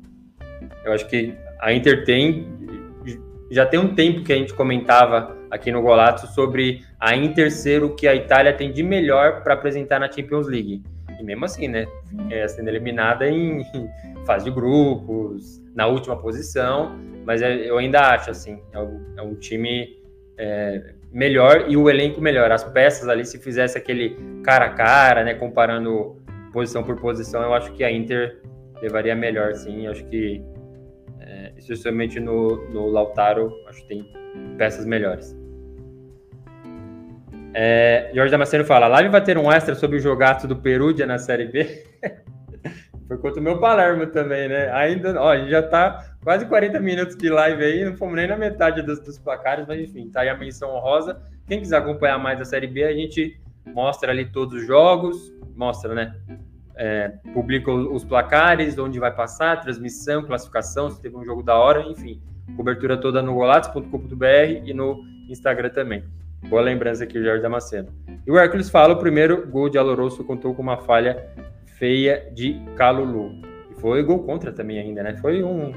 Eu 0.84 0.92
acho 0.92 1.06
que 1.06 1.34
a 1.60 1.72
Inter 1.72 2.04
tem. 2.04 2.48
Já 3.50 3.66
tem 3.66 3.78
um 3.78 3.94
tempo 3.94 4.22
que 4.22 4.32
a 4.32 4.36
gente 4.36 4.54
comentava 4.54 5.36
aqui 5.50 5.70
no 5.72 5.82
Golato 5.82 6.26
sobre 6.28 6.84
a 6.98 7.14
Inter 7.14 7.50
ser 7.50 7.82
o 7.82 7.94
que 7.94 8.06
a 8.06 8.14
Itália 8.14 8.52
tem 8.52 8.72
de 8.72 8.82
melhor 8.82 9.42
para 9.42 9.54
apresentar 9.54 9.98
na 9.98 10.10
Champions 10.10 10.46
League. 10.46 10.82
E 11.18 11.22
mesmo 11.22 11.44
assim, 11.44 11.68
né? 11.68 11.86
É, 12.30 12.46
sendo 12.48 12.68
eliminada 12.68 13.28
em 13.28 13.62
fase 14.24 14.44
de 14.44 14.50
grupos, 14.50 15.60
na 15.74 15.86
última 15.86 16.16
posição, 16.16 16.96
mas 17.26 17.42
é, 17.42 17.68
eu 17.68 17.76
ainda 17.76 18.00
acho 18.14 18.30
assim, 18.30 18.60
é 18.72 19.20
é 19.20 19.22
um 19.22 19.34
time 19.34 19.98
é, 20.38 20.94
melhor 21.12 21.66
e 21.68 21.76
o 21.76 21.90
elenco 21.90 22.20
melhor. 22.20 22.50
As 22.50 22.64
peças 22.64 23.08
ali, 23.08 23.24
se 23.24 23.38
fizesse 23.38 23.76
aquele 23.76 24.16
cara 24.42 24.66
a 24.66 24.70
cara, 24.70 25.24
né? 25.24 25.34
Comparando 25.34 26.16
posição 26.52 26.82
por 26.82 26.96
posição, 26.96 27.42
eu 27.42 27.54
acho 27.54 27.72
que 27.72 27.84
a 27.84 27.90
Inter 27.90 28.40
levaria 28.82 29.14
melhor, 29.14 29.54
sim. 29.54 29.86
Eu 29.86 29.92
acho 29.92 30.04
que, 30.06 30.42
é, 31.20 31.52
especialmente 31.56 32.18
no, 32.18 32.68
no 32.70 32.86
Lautaro, 32.86 33.52
acho 33.68 33.82
que 33.82 33.88
tem 33.88 34.12
peças 34.56 34.84
melhores. 34.84 35.36
É, 37.52 38.10
Jorge 38.14 38.30
Damasceno 38.30 38.64
fala: 38.64 38.86
live 38.86 39.08
vai 39.08 39.22
ter 39.22 39.36
um 39.36 39.50
extra 39.50 39.74
sobre 39.74 39.96
o 39.96 40.00
jogato 40.00 40.46
do 40.46 40.56
Perugia 40.56 41.06
na 41.06 41.18
Série 41.18 41.46
B. 41.46 41.84
Foi 43.08 43.18
contra 43.18 43.40
o 43.40 43.42
meu 43.42 43.58
Palermo 43.58 44.06
também, 44.06 44.48
né? 44.48 44.70
Ainda, 44.70 45.20
ó, 45.20 45.30
a 45.30 45.36
gente 45.36 45.50
já 45.50 45.60
tá 45.60 46.14
quase 46.22 46.46
40 46.46 46.78
minutos 46.78 47.16
de 47.16 47.28
live 47.28 47.64
aí, 47.64 47.84
não 47.84 47.96
fomos 47.96 48.14
nem 48.14 48.28
na 48.28 48.36
metade 48.36 48.82
dos, 48.82 49.00
dos 49.00 49.18
placares, 49.18 49.66
mas 49.66 49.80
enfim, 49.80 50.08
tá 50.08 50.20
aí 50.20 50.28
a 50.28 50.36
menção 50.36 50.70
honrosa. 50.70 51.20
Quem 51.48 51.58
quiser 51.58 51.78
acompanhar 51.78 52.18
mais 52.18 52.40
a 52.40 52.44
Série 52.44 52.68
B, 52.68 52.84
a 52.84 52.92
gente 52.92 53.40
mostra 53.66 54.10
ali 54.10 54.26
todos 54.26 54.60
os 54.60 54.66
jogos, 54.66 55.32
mostra, 55.54 55.94
né? 55.94 56.16
É, 56.76 57.08
publica 57.34 57.70
os 57.70 58.04
placares, 58.04 58.78
onde 58.78 58.98
vai 58.98 59.14
passar, 59.14 59.60
transmissão, 59.60 60.22
classificação, 60.24 60.90
se 60.90 61.00
teve 61.00 61.16
um 61.16 61.24
jogo 61.24 61.42
da 61.42 61.56
hora, 61.56 61.82
enfim. 61.82 62.22
Cobertura 62.56 62.96
toda 62.96 63.22
no 63.22 63.34
golatos.com.br 63.34 64.64
e 64.64 64.72
no 64.72 65.04
Instagram 65.28 65.70
também. 65.70 66.04
Boa 66.48 66.62
lembrança 66.62 67.04
aqui, 67.04 67.22
Jorge 67.22 67.42
Damasceno. 67.42 67.88
E 68.26 68.30
o 68.30 68.38
Hércules 68.38 68.70
fala: 68.70 68.94
o 68.94 68.98
primeiro 68.98 69.46
gol 69.46 69.68
de 69.68 69.76
Aloroso 69.76 70.24
contou 70.24 70.54
com 70.54 70.62
uma 70.62 70.78
falha 70.78 71.28
feia 71.78 72.30
de 72.32 72.60
Calulu. 72.76 73.32
E 73.70 73.80
foi 73.80 74.02
gol 74.02 74.20
contra 74.20 74.50
também 74.50 74.78
ainda, 74.78 75.02
né? 75.02 75.16
Foi 75.18 75.42
um, 75.42 75.72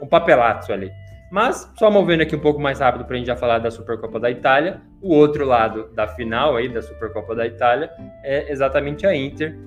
um 0.00 0.06
papelato 0.06 0.72
ali. 0.72 0.90
Mas, 1.34 1.68
só 1.76 1.90
movendo 1.90 2.20
aqui 2.20 2.36
um 2.36 2.38
pouco 2.38 2.60
mais 2.60 2.78
rápido 2.78 3.04
para 3.04 3.16
a 3.16 3.18
gente 3.18 3.26
já 3.26 3.34
falar 3.34 3.58
da 3.58 3.68
Supercopa 3.68 4.20
da 4.20 4.30
Itália, 4.30 4.80
o 5.02 5.12
outro 5.12 5.44
lado 5.44 5.88
da 5.92 6.06
final 6.06 6.54
aí 6.54 6.68
da 6.68 6.80
Supercopa 6.80 7.34
da 7.34 7.44
Itália 7.44 7.90
é 8.22 8.52
exatamente 8.52 9.04
a 9.04 9.12
Inter. 9.12 9.58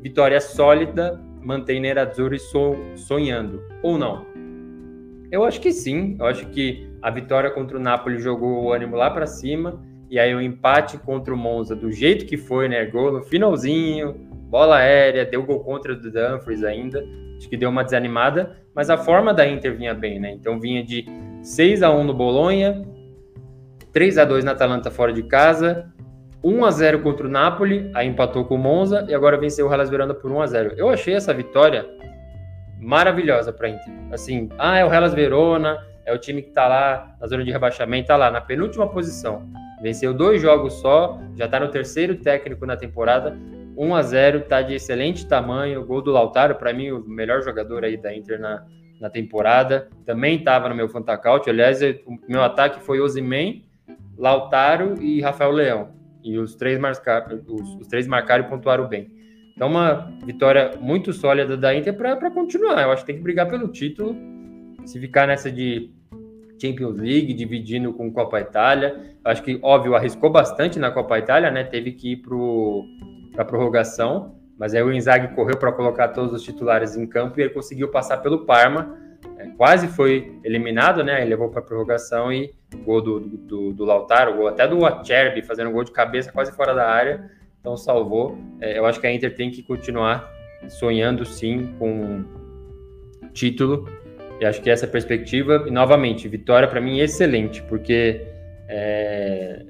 Vitória 0.00 0.40
sólida, 0.40 1.20
mantém 1.42 1.80
Nerazzurri 1.80 2.38
sonhando, 2.94 3.60
ou 3.82 3.98
não? 3.98 4.24
Eu 5.28 5.42
acho 5.42 5.60
que 5.60 5.72
sim, 5.72 6.16
eu 6.20 6.26
acho 6.26 6.46
que 6.50 6.88
a 7.02 7.10
vitória 7.10 7.50
contra 7.50 7.76
o 7.76 7.80
Napoli 7.80 8.20
jogou 8.20 8.62
o 8.62 8.72
ânimo 8.72 8.94
lá 8.94 9.10
para 9.10 9.26
cima, 9.26 9.84
e 10.08 10.20
aí 10.20 10.32
o 10.32 10.40
empate 10.40 10.96
contra 10.96 11.34
o 11.34 11.36
Monza, 11.36 11.74
do 11.74 11.90
jeito 11.90 12.24
que 12.24 12.36
foi, 12.36 12.68
né? 12.68 12.84
Gol 12.84 13.10
no 13.10 13.24
finalzinho, 13.24 14.12
bola 14.48 14.76
aérea, 14.76 15.24
deu 15.24 15.42
gol 15.42 15.58
contra 15.64 15.92
o 15.92 15.96
Dumfries 15.96 16.62
ainda, 16.62 17.04
acho 17.36 17.48
que 17.48 17.56
deu 17.56 17.68
uma 17.68 17.82
desanimada, 17.82 18.64
mas 18.76 18.90
a 18.90 18.98
forma 18.98 19.32
da 19.32 19.48
Inter 19.48 19.74
vinha 19.74 19.94
bem, 19.94 20.20
né? 20.20 20.32
Então 20.32 20.60
vinha 20.60 20.84
de 20.84 21.06
6 21.42 21.82
a 21.82 21.90
1 21.90 22.04
no 22.04 22.12
Bolonha, 22.12 22.86
3 23.90 24.18
a 24.18 24.24
2 24.26 24.44
na 24.44 24.52
Atalanta 24.52 24.90
fora 24.90 25.14
de 25.14 25.22
casa, 25.22 25.90
1 26.44 26.62
a 26.62 26.70
0 26.70 27.00
contra 27.00 27.26
o 27.26 27.30
Napoli, 27.30 27.90
aí 27.94 28.06
empatou 28.06 28.44
com 28.44 28.56
o 28.56 28.58
Monza 28.58 29.06
e 29.08 29.14
agora 29.14 29.38
venceu 29.38 29.66
o 29.66 29.72
Hellas 29.72 29.88
Verona 29.88 30.12
por 30.12 30.30
1 30.30 30.42
a 30.42 30.46
0. 30.46 30.74
Eu 30.76 30.90
achei 30.90 31.14
essa 31.14 31.32
vitória 31.32 31.86
maravilhosa 32.78 33.50
para 33.50 33.70
Inter. 33.70 33.94
Assim, 34.12 34.50
ah, 34.58 34.76
é 34.76 34.84
o 34.84 34.92
Hellas 34.92 35.14
Verona, 35.14 35.78
é 36.04 36.12
o 36.12 36.18
time 36.18 36.42
que 36.42 36.50
tá 36.50 36.68
lá 36.68 37.16
na 37.18 37.26
zona 37.26 37.42
de 37.42 37.50
rebaixamento, 37.50 38.08
tá 38.08 38.16
lá 38.16 38.30
na 38.30 38.42
penúltima 38.42 38.86
posição. 38.86 39.48
Venceu 39.80 40.12
dois 40.12 40.42
jogos 40.42 40.74
só, 40.74 41.18
já 41.34 41.48
tá 41.48 41.58
no 41.58 41.68
terceiro 41.68 42.16
técnico 42.16 42.66
na 42.66 42.76
temporada. 42.76 43.34
1 43.76 43.94
a 43.94 44.02
0 44.02 44.40
tá 44.42 44.62
de 44.62 44.74
excelente 44.74 45.26
tamanho. 45.26 45.80
O 45.80 45.84
gol 45.84 46.00
do 46.00 46.10
Lautaro, 46.10 46.54
para 46.54 46.72
mim, 46.72 46.90
o 46.90 47.00
melhor 47.06 47.42
jogador 47.42 47.84
aí 47.84 47.96
da 47.96 48.14
Inter 48.14 48.40
na, 48.40 48.64
na 49.00 49.10
temporada. 49.10 49.88
Também 50.04 50.36
estava 50.36 50.68
no 50.68 50.74
meu 50.74 50.88
Fantacaut. 50.88 51.48
Aliás, 51.48 51.80
o 51.82 52.18
meu 52.28 52.42
ataque 52.42 52.82
foi 52.82 53.00
Osimen, 53.00 53.64
Lautaro 54.16 55.00
e 55.02 55.20
Rafael 55.20 55.50
Leão. 55.50 55.88
E 56.24 56.38
os 56.38 56.54
três, 56.54 56.78
marcaram, 56.78 57.40
os, 57.46 57.74
os 57.76 57.86
três 57.86 58.06
marcaram 58.06 58.44
e 58.44 58.48
pontuaram 58.48 58.88
bem. 58.88 59.08
Então, 59.54 59.68
uma 59.68 60.10
vitória 60.24 60.72
muito 60.80 61.12
sólida 61.12 61.56
da 61.56 61.74
Inter 61.74 61.94
para 61.94 62.30
continuar. 62.30 62.82
Eu 62.82 62.90
acho 62.90 63.02
que 63.02 63.06
tem 63.06 63.16
que 63.16 63.22
brigar 63.22 63.48
pelo 63.48 63.68
título. 63.68 64.14
Se 64.84 65.00
ficar 65.00 65.26
nessa 65.26 65.50
de 65.50 65.90
Champions 66.60 66.98
League, 66.98 67.32
dividindo 67.34 67.92
com 67.92 68.12
Copa 68.12 68.40
Itália. 68.40 69.14
Acho 69.24 69.42
que, 69.42 69.58
óbvio, 69.62 69.94
arriscou 69.94 70.30
bastante 70.30 70.78
na 70.78 70.90
Copa 70.90 71.18
Itália, 71.18 71.50
né? 71.50 71.64
Teve 71.64 71.92
que 71.92 72.12
ir 72.12 72.16
para 73.36 73.44
prorrogação, 73.44 74.34
mas 74.58 74.74
aí 74.74 74.82
o 74.82 74.92
Inzaghi 74.92 75.28
correu 75.34 75.58
para 75.58 75.70
colocar 75.70 76.08
todos 76.08 76.32
os 76.32 76.42
titulares 76.42 76.96
em 76.96 77.06
campo 77.06 77.38
e 77.38 77.42
ele 77.42 77.50
conseguiu 77.50 77.88
passar 77.88 78.16
pelo 78.16 78.46
Parma. 78.46 78.96
É, 79.38 79.46
quase 79.48 79.86
foi 79.88 80.38
eliminado, 80.42 81.04
né? 81.04 81.20
Ele 81.20 81.30
levou 81.30 81.50
para 81.50 81.60
prorrogação 81.60 82.32
e 82.32 82.54
gol 82.84 83.02
do, 83.02 83.20
do, 83.20 83.72
do 83.74 83.84
Lautaro, 83.84 84.34
gol 84.34 84.48
até 84.48 84.66
do 84.66 84.84
Acerbi, 84.84 85.42
fazendo 85.42 85.70
gol 85.70 85.84
de 85.84 85.92
cabeça 85.92 86.32
quase 86.32 86.50
fora 86.52 86.74
da 86.74 86.88
área. 86.88 87.30
Então 87.60 87.76
salvou. 87.76 88.38
É, 88.60 88.78
eu 88.78 88.86
acho 88.86 88.98
que 88.98 89.06
a 89.06 89.12
Inter 89.12 89.34
tem 89.34 89.50
que 89.50 89.62
continuar 89.62 90.32
sonhando 90.68 91.24
sim 91.26 91.74
com 91.78 92.24
título. 93.32 93.86
E 94.40 94.44
acho 94.44 94.62
que 94.62 94.70
essa 94.70 94.86
perspectiva, 94.86 95.64
e 95.66 95.70
novamente, 95.70 96.28
vitória 96.28 96.68
para 96.68 96.80
mim 96.80 97.00
é 97.00 97.04
excelente, 97.04 97.62
porque 97.62 98.26
é... 98.68 99.64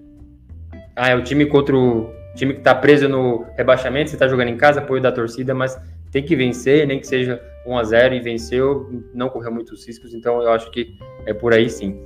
Ah, 0.94 1.10
é 1.10 1.14
o 1.14 1.22
time 1.22 1.46
contra 1.46 1.76
o 1.76 2.10
time 2.36 2.52
que 2.52 2.60
está 2.60 2.74
preso 2.74 3.08
no 3.08 3.46
rebaixamento, 3.56 4.10
você 4.10 4.16
está 4.16 4.28
jogando 4.28 4.48
em 4.48 4.56
casa, 4.56 4.80
apoio 4.80 5.02
da 5.02 5.10
torcida, 5.10 5.54
mas 5.54 5.80
tem 6.12 6.22
que 6.22 6.36
vencer, 6.36 6.86
nem 6.86 7.00
que 7.00 7.06
seja 7.06 7.42
1 7.66 7.78
a 7.78 7.82
0 7.82 8.14
e 8.14 8.20
venceu, 8.20 8.88
não 9.12 9.28
correu 9.28 9.50
muitos 9.50 9.86
riscos, 9.86 10.14
então 10.14 10.40
eu 10.40 10.52
acho 10.52 10.70
que 10.70 10.96
é 11.26 11.34
por 11.34 11.52
aí 11.52 11.68
sim. 11.68 12.00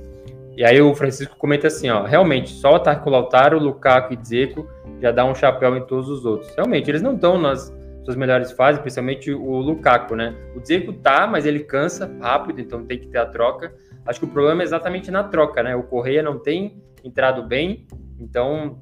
E 0.55 0.65
aí 0.65 0.81
o 0.81 0.93
Francisco 0.95 1.35
comenta 1.37 1.67
assim, 1.67 1.89
ó, 1.89 2.03
realmente, 2.03 2.49
só 2.49 2.73
o 2.73 2.75
ataque 2.75 3.03
com 3.03 3.09
o 3.09 3.13
Lautaro, 3.13 3.59
Lukaku 3.59 4.13
e 4.13 4.17
Dzeko 4.17 4.67
já 5.01 5.11
dá 5.11 5.23
um 5.25 5.35
chapéu 5.35 5.75
em 5.77 5.85
todos 5.85 6.09
os 6.09 6.25
outros. 6.25 6.53
Realmente, 6.55 6.89
eles 6.89 7.01
não 7.01 7.15
estão 7.15 7.37
nas 7.37 7.73
suas 8.03 8.15
melhores 8.15 8.51
fases, 8.51 8.81
principalmente 8.81 9.31
o 9.31 9.57
Lukaku, 9.57 10.15
né? 10.15 10.35
O 10.55 10.59
Dzeko 10.59 10.93
tá, 10.93 11.25
mas 11.25 11.45
ele 11.45 11.61
cansa 11.61 12.11
rápido, 12.19 12.59
então 12.59 12.85
tem 12.85 12.99
que 12.99 13.07
ter 13.07 13.19
a 13.19 13.25
troca. 13.25 13.73
Acho 14.05 14.19
que 14.19 14.25
o 14.25 14.29
problema 14.29 14.61
é 14.61 14.65
exatamente 14.65 15.09
na 15.09 15.23
troca, 15.23 15.63
né? 15.63 15.75
O 15.75 15.83
Correia 15.83 16.21
não 16.21 16.37
tem 16.37 16.81
entrado 17.03 17.43
bem, 17.43 17.87
então 18.19 18.77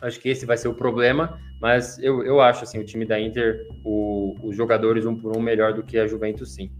acho 0.00 0.20
que 0.20 0.28
esse 0.28 0.46
vai 0.46 0.56
ser 0.56 0.68
o 0.68 0.74
problema. 0.74 1.38
Mas 1.60 1.98
eu, 1.98 2.22
eu 2.24 2.40
acho 2.40 2.64
assim, 2.64 2.78
o 2.78 2.84
time 2.84 3.04
da 3.04 3.18
Inter, 3.18 3.66
o, 3.84 4.34
os 4.42 4.56
jogadores 4.56 5.06
um 5.06 5.14
por 5.14 5.36
um 5.36 5.40
melhor 5.40 5.72
do 5.72 5.82
que 5.82 5.98
a 5.98 6.06
Juventus, 6.06 6.54
sim. 6.54 6.70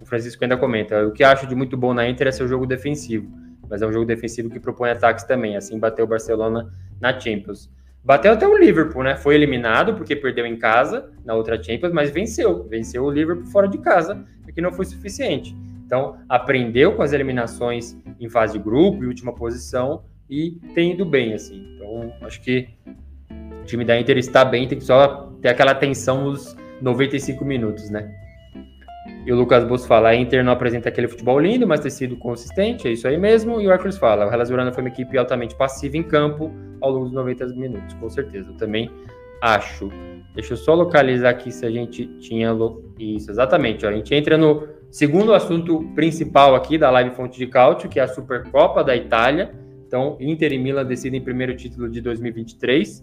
O 0.00 0.06
Francisco 0.06 0.42
ainda 0.44 0.56
comenta: 0.56 1.06
o 1.06 1.12
que 1.12 1.22
acho 1.22 1.46
de 1.46 1.54
muito 1.54 1.76
bom 1.76 1.94
na 1.94 2.08
Inter 2.08 2.28
é 2.28 2.32
seu 2.32 2.48
jogo 2.48 2.66
defensivo, 2.66 3.30
mas 3.68 3.82
é 3.82 3.86
um 3.86 3.92
jogo 3.92 4.04
defensivo 4.04 4.50
que 4.50 4.58
propõe 4.58 4.90
ataques 4.90 5.24
também. 5.24 5.56
Assim 5.56 5.78
bateu 5.78 6.04
o 6.04 6.08
Barcelona 6.08 6.70
na 7.00 7.18
Champions. 7.18 7.70
Bateu 8.04 8.32
até 8.32 8.46
o 8.46 8.56
Liverpool, 8.56 9.02
né? 9.02 9.16
Foi 9.16 9.34
eliminado 9.34 9.94
porque 9.94 10.14
perdeu 10.14 10.46
em 10.46 10.56
casa 10.56 11.10
na 11.24 11.34
outra 11.34 11.60
Champions, 11.60 11.92
mas 11.92 12.10
venceu. 12.10 12.62
Venceu 12.68 13.04
o 13.04 13.10
Liverpool 13.10 13.46
fora 13.46 13.66
de 13.66 13.78
casa, 13.78 14.24
que 14.54 14.60
não 14.60 14.70
foi 14.70 14.84
suficiente. 14.84 15.56
Então, 15.84 16.16
aprendeu 16.28 16.94
com 16.94 17.02
as 17.02 17.12
eliminações 17.12 17.96
em 18.20 18.28
fase 18.28 18.58
de 18.58 18.64
grupo 18.64 19.02
e 19.02 19.06
última 19.06 19.34
posição 19.34 20.04
e 20.28 20.52
tem 20.74 20.92
ido 20.92 21.04
bem, 21.04 21.34
assim. 21.34 21.66
Então, 21.74 22.12
acho 22.22 22.40
que 22.40 22.68
o 23.62 23.64
time 23.64 23.84
da 23.84 23.98
Inter 23.98 24.18
está 24.18 24.44
bem, 24.44 24.66
tem 24.66 24.78
que 24.78 24.84
só 24.84 25.32
ter 25.40 25.48
aquela 25.48 25.72
atenção 25.72 26.24
nos 26.24 26.56
95 26.80 27.44
minutos, 27.44 27.90
né? 27.90 28.12
E 29.24 29.32
o 29.32 29.36
Lucas 29.36 29.64
Bus 29.64 29.84
fala: 29.84 30.10
a 30.10 30.14
Inter 30.14 30.44
não 30.44 30.52
apresenta 30.52 30.88
aquele 30.88 31.08
futebol 31.08 31.38
lindo, 31.38 31.66
mas 31.66 31.80
tem 31.80 31.90
sido 31.90 32.16
consistente, 32.16 32.86
é 32.86 32.92
isso 32.92 33.06
aí 33.08 33.18
mesmo. 33.18 33.60
E 33.60 33.66
o 33.66 33.72
Arcos 33.72 33.98
fala: 33.98 34.26
o 34.26 34.32
Hellas 34.32 34.48
Verona 34.48 34.72
foi 34.72 34.82
uma 34.84 34.88
equipe 34.88 35.18
altamente 35.18 35.54
passiva 35.54 35.96
em 35.96 36.02
campo 36.02 36.52
ao 36.80 36.90
longo 36.90 37.06
dos 37.06 37.14
90 37.14 37.46
minutos, 37.48 37.94
com 37.94 38.08
certeza. 38.08 38.50
Eu 38.50 38.56
também 38.56 38.90
acho. 39.42 39.90
Deixa 40.34 40.52
eu 40.52 40.56
só 40.56 40.74
localizar 40.74 41.30
aqui 41.30 41.50
se 41.50 41.66
a 41.66 41.70
gente 41.70 42.06
tinha. 42.18 42.56
Isso, 42.98 43.30
exatamente. 43.30 43.84
Ó, 43.84 43.88
a 43.88 43.92
gente 43.92 44.14
entra 44.14 44.38
no 44.38 44.68
segundo 44.90 45.34
assunto 45.34 45.82
principal 45.94 46.54
aqui 46.54 46.78
da 46.78 46.90
live 46.90 47.10
Fonte 47.10 47.38
de 47.38 47.46
Cálcio, 47.46 47.88
que 47.88 47.98
é 47.98 48.02
a 48.02 48.08
Supercopa 48.08 48.84
da 48.84 48.94
Itália. 48.94 49.65
Então, 49.96 50.14
Inter 50.20 50.52
e 50.52 50.58
Milan 50.58 50.84
decidem 50.84 51.22
primeiro 51.22 51.56
título 51.56 51.88
de 51.88 52.02
2023. 52.02 53.02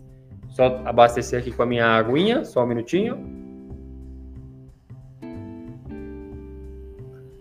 Só 0.50 0.80
abastecer 0.86 1.40
aqui 1.40 1.50
com 1.50 1.64
a 1.64 1.66
minha 1.66 1.88
aguinha, 1.88 2.46
só 2.46 2.64
um 2.64 2.68
minutinho. 2.68 3.18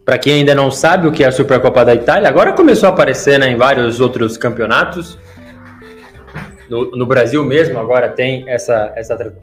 Para 0.07 0.17
quem 0.17 0.37
ainda 0.37 0.55
não 0.55 0.71
sabe 0.71 1.07
o 1.07 1.13
que 1.13 1.23
é 1.23 1.27
a 1.27 1.31
Supercopa 1.31 1.85
da 1.85 1.95
Itália, 1.95 2.31
agora 2.31 2.55
começou 2.55 2.89
a 2.89 2.93
aparecer 2.93 3.39
né, 3.39 3.51
em 3.51 3.57
vários 3.57 4.01
outros 4.01 4.39
campeonatos. 4.39 5.19
No, 6.71 6.91
no, 6.93 7.05
Brasil 7.05 7.45
mesmo, 7.45 7.79
agora 7.79 8.09
tem 8.09 8.49
essa, 8.49 8.91
essa 8.97 9.15
tra 9.15 9.35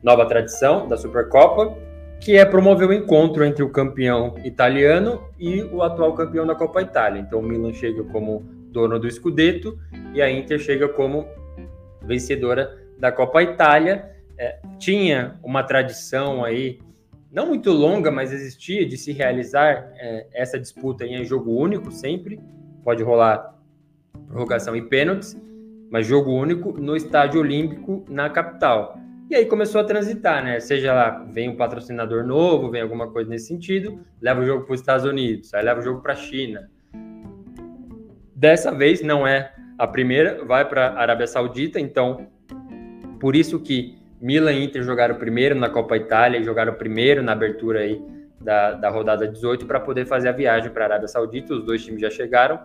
nova 0.00 0.26
tradição 0.26 0.86
da 0.86 0.96
Supercopa, 0.96 1.76
que 2.20 2.36
é 2.36 2.44
promover 2.44 2.88
o 2.88 2.92
encontro 2.92 3.44
entre 3.44 3.64
o 3.64 3.68
campeão 3.68 4.36
italiano 4.44 5.24
e 5.36 5.60
o 5.64 5.82
atual 5.82 6.12
campeão 6.14 6.46
da 6.46 6.54
Copa 6.54 6.80
Itália. 6.80 7.18
Então 7.18 7.40
o 7.40 7.42
Milan 7.42 7.72
chega 7.72 8.04
como 8.04 8.55
dono 8.76 8.98
do 8.98 9.10
Scudetto 9.10 9.78
e 10.12 10.20
a 10.20 10.30
Inter 10.30 10.58
chega 10.58 10.86
como 10.86 11.26
vencedora 12.02 12.78
da 12.98 13.10
Copa 13.10 13.42
Itália. 13.42 14.14
É, 14.38 14.60
tinha 14.78 15.40
uma 15.42 15.62
tradição 15.62 16.44
aí 16.44 16.78
não 17.32 17.46
muito 17.46 17.72
longa, 17.72 18.10
mas 18.10 18.34
existia 18.34 18.86
de 18.86 18.98
se 18.98 19.12
realizar 19.12 19.90
é, 19.94 20.26
essa 20.34 20.60
disputa 20.60 21.06
em 21.06 21.24
jogo 21.24 21.52
único 21.52 21.90
sempre. 21.90 22.38
Pode 22.84 23.02
rolar 23.02 23.56
prorrogação 24.28 24.76
e 24.76 24.82
pênaltis, 24.82 25.40
mas 25.90 26.06
jogo 26.06 26.32
único 26.32 26.78
no 26.78 26.94
estádio 26.94 27.40
olímpico 27.40 28.04
na 28.10 28.28
capital. 28.28 28.98
E 29.30 29.34
aí 29.34 29.46
começou 29.46 29.80
a 29.80 29.84
transitar, 29.84 30.44
né? 30.44 30.60
Seja 30.60 30.92
lá, 30.92 31.24
vem 31.32 31.48
um 31.48 31.56
patrocinador 31.56 32.24
novo, 32.24 32.70
vem 32.70 32.82
alguma 32.82 33.10
coisa 33.10 33.30
nesse 33.30 33.46
sentido, 33.46 34.00
leva 34.20 34.40
o 34.40 34.46
jogo 34.46 34.64
para 34.64 34.74
os 34.74 34.80
Estados 34.80 35.04
Unidos, 35.04 35.52
aí 35.54 35.64
leva 35.64 35.80
o 35.80 35.82
jogo 35.82 36.00
para 36.02 36.12
a 36.12 36.16
China. 36.16 36.70
Dessa 38.36 38.70
vez 38.70 39.00
não 39.00 39.26
é 39.26 39.50
a 39.78 39.86
primeira, 39.86 40.44
vai 40.44 40.68
para 40.68 40.88
a 40.88 41.00
Arábia 41.00 41.26
Saudita, 41.26 41.80
então 41.80 42.26
por 43.18 43.34
isso 43.34 43.58
que 43.58 43.96
Milan 44.20 44.52
e 44.52 44.62
Inter 44.62 44.82
jogaram 44.82 45.14
primeiro 45.14 45.54
na 45.54 45.70
Copa 45.70 45.96
Itália 45.96 46.38
e 46.38 46.44
jogaram 46.44 46.74
primeiro 46.74 47.22
na 47.22 47.32
abertura 47.32 47.80
aí 47.80 47.98
da, 48.38 48.72
da 48.72 48.90
rodada 48.90 49.26
18 49.26 49.64
para 49.64 49.80
poder 49.80 50.04
fazer 50.04 50.28
a 50.28 50.32
viagem 50.32 50.70
para 50.70 50.84
a 50.84 50.88
Arábia 50.88 51.08
Saudita. 51.08 51.54
Os 51.54 51.64
dois 51.64 51.82
times 51.82 52.02
já 52.02 52.10
chegaram. 52.10 52.60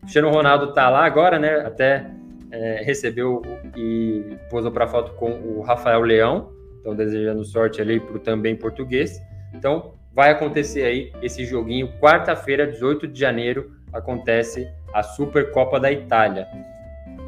Cristiano 0.00 0.28
Ronaldo 0.28 0.66
está 0.66 0.90
lá 0.90 1.06
agora, 1.06 1.38
né? 1.38 1.60
Até 1.60 2.10
é, 2.50 2.82
recebeu 2.84 3.40
e 3.74 4.36
posou 4.50 4.70
para 4.70 4.86
foto 4.86 5.12
com 5.14 5.30
o 5.30 5.62
Rafael 5.62 6.02
Leão. 6.02 6.52
Então, 6.80 6.94
desejando 6.94 7.42
sorte 7.42 7.80
ali 7.80 7.98
para 7.98 8.16
o 8.16 8.18
também 8.18 8.54
português. 8.54 9.18
Então, 9.54 9.94
vai 10.12 10.30
acontecer 10.30 10.84
aí 10.84 11.10
esse 11.22 11.46
joguinho. 11.46 11.88
Quarta-feira, 11.98 12.66
18 12.66 13.08
de 13.08 13.18
janeiro, 13.18 13.72
acontece 13.92 14.68
a 14.96 15.02
Supercopa 15.02 15.78
da 15.78 15.92
Itália. 15.92 16.48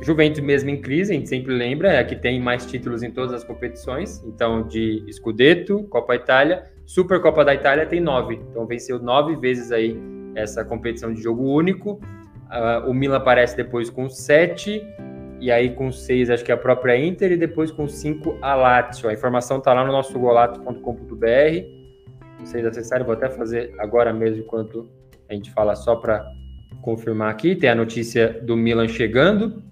Juventus 0.01 0.41
mesmo 0.41 0.71
em 0.71 0.81
crise, 0.81 1.13
a 1.13 1.17
gente 1.17 1.29
sempre 1.29 1.53
lembra, 1.53 1.93
é 1.93 1.99
a 1.99 2.05
que 2.05 2.17
tem 2.17 2.41
mais 2.41 2.65
títulos 2.65 3.03
em 3.03 3.11
todas 3.11 3.35
as 3.35 3.45
competições, 3.45 4.25
então 4.25 4.67
de 4.67 5.05
Scudetto, 5.13 5.83
Copa 5.85 6.15
Itália, 6.15 6.65
Supercopa 6.87 7.45
da 7.45 7.55
Itália 7.55 7.85
tem 7.85 8.01
nove, 8.01 8.37
então 8.51 8.65
venceu 8.65 8.99
nove 8.99 9.37
vezes 9.37 9.71
aí 9.71 9.99
essa 10.35 10.65
competição 10.65 11.13
de 11.13 11.21
jogo 11.21 11.43
único, 11.43 12.01
uh, 12.47 12.89
o 12.89 12.95
Milan 12.95 13.17
aparece 13.17 13.55
depois 13.55 13.91
com 13.91 14.09
sete, 14.09 14.83
e 15.39 15.51
aí 15.51 15.75
com 15.75 15.93
seis 15.93 16.31
acho 16.31 16.43
que 16.43 16.51
é 16.51 16.55
a 16.55 16.59
própria 16.59 16.97
Inter, 16.97 17.33
e 17.33 17.37
depois 17.37 17.71
com 17.71 17.87
cinco 17.87 18.39
a 18.41 18.55
Lazio, 18.55 19.11
a 19.11 19.13
informação 19.13 19.59
está 19.59 19.75
lá 19.75 19.85
no 19.85 19.93
nosso 19.93 20.19
golato.com.br, 20.19 21.27
vocês 22.39 22.65
acessarem, 22.65 23.05
vou 23.05 23.15
até 23.15 23.29
fazer 23.29 23.75
agora 23.79 24.11
mesmo 24.11 24.43
enquanto 24.43 24.89
a 25.29 25.35
gente 25.35 25.51
fala 25.51 25.75
só 25.75 25.97
para 25.97 26.25
confirmar 26.83 27.31
aqui, 27.31 27.55
tem 27.55 27.71
a 27.71 27.75
notícia 27.75 28.41
do 28.43 28.57
Milan 28.57 28.89
chegando, 28.89 29.63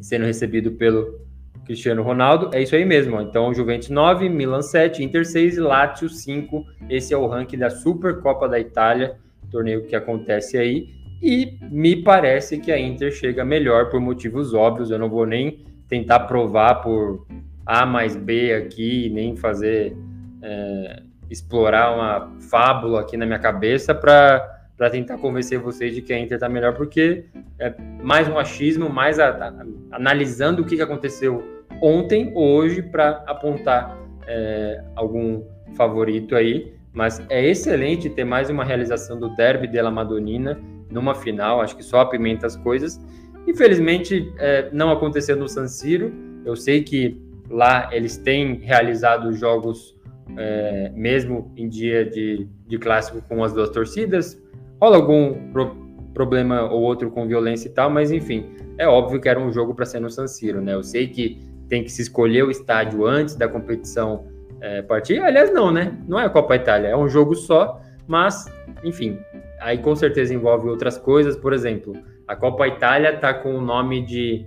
sendo 0.00 0.24
recebido 0.24 0.72
pelo 0.72 1.26
Cristiano 1.64 2.02
Ronaldo. 2.02 2.50
É 2.54 2.62
isso 2.62 2.74
aí 2.74 2.84
mesmo. 2.84 3.20
Então, 3.20 3.52
Juventus 3.52 3.90
9, 3.90 4.28
Milan 4.28 4.62
7, 4.62 5.02
Inter 5.02 5.26
6 5.26 5.56
e 5.56 5.60
Lazio 5.60 6.08
5. 6.08 6.64
Esse 6.88 7.12
é 7.12 7.16
o 7.16 7.26
ranking 7.26 7.58
da 7.58 7.68
Supercopa 7.68 8.48
da 8.48 8.58
Itália, 8.58 9.16
torneio 9.50 9.84
que 9.84 9.96
acontece 9.96 10.56
aí. 10.56 10.88
E 11.22 11.58
me 11.70 12.02
parece 12.02 12.58
que 12.58 12.70
a 12.70 12.78
Inter 12.78 13.10
chega 13.10 13.44
melhor 13.44 13.90
por 13.90 14.00
motivos 14.00 14.54
óbvios. 14.54 14.90
Eu 14.90 14.98
não 14.98 15.08
vou 15.08 15.26
nem 15.26 15.64
tentar 15.88 16.20
provar 16.20 16.76
por 16.76 17.26
A 17.64 17.84
mais 17.84 18.14
B 18.14 18.54
aqui, 18.54 19.10
nem 19.10 19.34
fazer 19.34 19.96
é, 20.42 21.02
explorar 21.30 21.94
uma 21.94 22.38
fábula 22.48 23.00
aqui 23.00 23.16
na 23.16 23.26
minha 23.26 23.38
cabeça 23.38 23.94
para 23.94 24.55
para 24.76 24.90
tentar 24.90 25.18
convencer 25.18 25.58
vocês 25.58 25.94
de 25.94 26.02
que 26.02 26.12
a 26.12 26.18
Inter 26.18 26.36
está 26.36 26.48
melhor, 26.48 26.74
porque 26.74 27.24
é 27.58 27.74
mais 28.02 28.28
um 28.28 28.38
achismo, 28.38 28.90
mais 28.90 29.18
a, 29.18 29.28
a, 29.28 29.54
analisando 29.90 30.62
o 30.62 30.64
que, 30.66 30.76
que 30.76 30.82
aconteceu 30.82 31.42
ontem 31.80 32.32
hoje 32.34 32.82
para 32.82 33.24
apontar 33.26 33.98
é, 34.26 34.82
algum 34.94 35.42
favorito 35.74 36.36
aí. 36.36 36.74
Mas 36.92 37.22
é 37.28 37.44
excelente 37.44 38.08
ter 38.08 38.24
mais 38.24 38.48
uma 38.48 38.64
realização 38.64 39.18
do 39.18 39.34
Derby 39.36 39.66
della 39.66 39.90
Madonnina 39.90 40.58
numa 40.90 41.14
final, 41.14 41.60
acho 41.60 41.76
que 41.76 41.82
só 41.82 42.00
apimenta 42.00 42.46
as 42.46 42.56
coisas. 42.56 42.98
Infelizmente, 43.46 44.32
é, 44.38 44.68
não 44.72 44.90
aconteceu 44.90 45.36
no 45.36 45.48
San 45.48 45.68
Siro. 45.68 46.12
Eu 46.44 46.56
sei 46.56 46.82
que 46.82 47.20
lá 47.50 47.88
eles 47.92 48.16
têm 48.16 48.54
realizado 48.54 49.32
jogos 49.32 49.94
é, 50.36 50.90
mesmo 50.94 51.52
em 51.56 51.68
dia 51.68 52.04
de, 52.04 52.48
de 52.66 52.78
clássico 52.78 53.22
com 53.28 53.44
as 53.44 53.52
duas 53.52 53.70
torcidas. 53.70 54.42
Rola 54.80 54.96
algum 54.96 55.50
pro, 55.52 55.74
problema 56.12 56.62
ou 56.62 56.82
outro 56.82 57.10
com 57.10 57.26
violência 57.26 57.68
e 57.68 57.72
tal, 57.72 57.90
mas 57.90 58.10
enfim, 58.10 58.50
é 58.78 58.86
óbvio 58.86 59.20
que 59.20 59.28
era 59.28 59.38
um 59.38 59.52
jogo 59.52 59.74
para 59.74 59.84
ser 59.84 60.00
no 60.00 60.10
San 60.10 60.26
Siro, 60.26 60.60
né? 60.60 60.74
Eu 60.74 60.82
sei 60.82 61.08
que 61.08 61.40
tem 61.68 61.82
que 61.82 61.90
se 61.90 62.02
escolher 62.02 62.44
o 62.44 62.50
estádio 62.50 63.06
antes 63.06 63.34
da 63.34 63.48
competição 63.48 64.26
é, 64.60 64.82
partir. 64.82 65.20
Aliás, 65.20 65.52
não, 65.52 65.70
né? 65.70 65.96
Não 66.06 66.18
é 66.18 66.24
a 66.24 66.30
Copa 66.30 66.56
Itália, 66.56 66.88
é 66.88 66.96
um 66.96 67.08
jogo 67.08 67.34
só, 67.34 67.80
mas, 68.06 68.46
enfim, 68.84 69.18
aí 69.60 69.78
com 69.78 69.94
certeza 69.94 70.34
envolve 70.34 70.68
outras 70.68 70.96
coisas. 70.96 71.36
Por 71.36 71.52
exemplo, 71.52 71.92
a 72.26 72.34
Copa 72.34 72.66
Itália 72.66 73.14
está 73.14 73.34
com 73.34 73.54
o 73.54 73.60
nome 73.60 74.04
de 74.04 74.46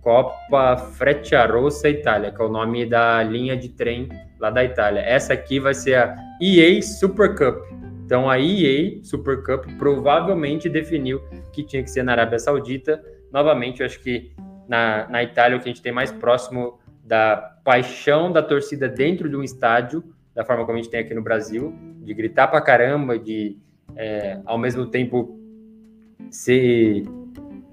Copa 0.00 0.76
Frecciarossa 0.76 1.88
Itália, 1.88 2.32
que 2.32 2.42
é 2.42 2.44
o 2.44 2.48
nome 2.48 2.86
da 2.86 3.22
linha 3.22 3.56
de 3.56 3.68
trem 3.68 4.08
lá 4.40 4.50
da 4.50 4.64
Itália. 4.64 5.00
Essa 5.00 5.32
aqui 5.32 5.60
vai 5.60 5.74
ser 5.74 5.94
a 5.94 6.14
EA 6.40 6.82
Super 6.82 7.34
Cup. 7.36 7.81
Então 8.04 8.28
a 8.28 8.38
EA 8.38 9.02
Super 9.02 9.42
Cup 9.42 9.66
provavelmente 9.78 10.68
definiu 10.68 11.20
que 11.52 11.62
tinha 11.62 11.82
que 11.82 11.90
ser 11.90 12.02
na 12.02 12.12
Arábia 12.12 12.38
Saudita. 12.38 13.02
Novamente, 13.32 13.80
eu 13.80 13.86
acho 13.86 14.00
que 14.00 14.32
na, 14.68 15.08
na 15.08 15.22
Itália 15.22 15.56
o 15.56 15.60
que 15.60 15.68
a 15.68 15.72
gente 15.72 15.82
tem 15.82 15.92
mais 15.92 16.10
próximo 16.10 16.78
da 17.04 17.36
paixão 17.64 18.30
da 18.30 18.42
torcida 18.42 18.88
dentro 18.88 19.28
de 19.28 19.36
um 19.36 19.42
estádio, 19.42 20.04
da 20.34 20.44
forma 20.44 20.64
como 20.64 20.78
a 20.78 20.80
gente 20.80 20.90
tem 20.90 21.00
aqui 21.00 21.14
no 21.14 21.22
Brasil, 21.22 21.74
de 22.02 22.14
gritar 22.14 22.48
pra 22.48 22.60
caramba, 22.60 23.18
de 23.18 23.58
é, 23.96 24.40
ao 24.44 24.58
mesmo 24.58 24.86
tempo 24.86 25.38
se, 26.30 27.04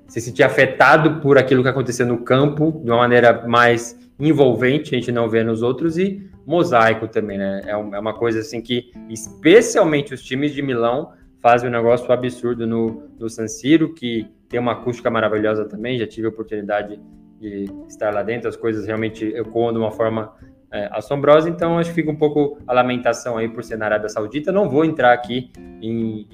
se 0.08 0.22
sentir 0.22 0.44
afetado 0.44 1.22
por 1.22 1.38
aquilo 1.38 1.64
que 1.64 1.70
aconteceu 1.70 2.06
no 2.06 2.24
campo 2.24 2.82
de 2.84 2.92
uma 2.92 2.98
maneira 2.98 3.48
mais 3.48 3.98
envolvente, 4.20 4.94
a 4.94 4.98
gente 4.98 5.12
não 5.12 5.30
vê 5.30 5.44
nos 5.44 5.62
outros, 5.62 5.98
e 5.98 6.29
mosaico 6.50 7.08
também, 7.08 7.38
né? 7.38 7.62
É, 7.64 7.72
é 7.72 7.76
uma 7.76 8.14
coisa 8.14 8.40
assim 8.40 8.60
que, 8.60 8.92
especialmente 9.08 10.16
os 10.16 10.24
times 10.24 10.52
de 10.52 10.64
Milão, 10.64 11.14
fazem 11.40 11.70
um 11.70 11.72
negócio 11.72 12.12
absurdo 12.12 12.66
no, 12.66 13.08
no 13.20 13.30
San 13.30 13.48
Siro, 13.48 13.94
que 13.94 14.28
tem 14.50 14.60
uma 14.60 14.72
acústica 14.72 15.12
maravilhosa 15.12 15.64
também, 15.66 16.00
já 16.00 16.08
tive 16.08 16.26
a 16.26 16.30
oportunidade 16.32 17.00
de 17.40 17.66
estar 17.88 18.12
lá 18.12 18.24
dentro, 18.24 18.50
as 18.50 18.58
coisas 18.58 18.88
realmente 18.88 19.26
ecoam 19.26 19.72
de 19.72 19.78
uma 19.78 19.92
forma 19.92 20.34
é, 20.74 20.90
assombrosa, 20.92 21.48
então 21.48 21.78
acho 21.78 21.92
que 21.92 21.96
fica 21.96 22.10
um 22.10 22.16
pouco 22.16 22.58
a 22.66 22.74
lamentação 22.74 23.38
aí 23.38 23.48
por 23.48 23.64
ser 23.64 23.78
na 23.78 23.86
Arábia 23.86 24.10
Saudita. 24.10 24.52
Não 24.52 24.68
vou 24.68 24.84
entrar 24.84 25.14
aqui 25.14 25.52
em 25.80 26.28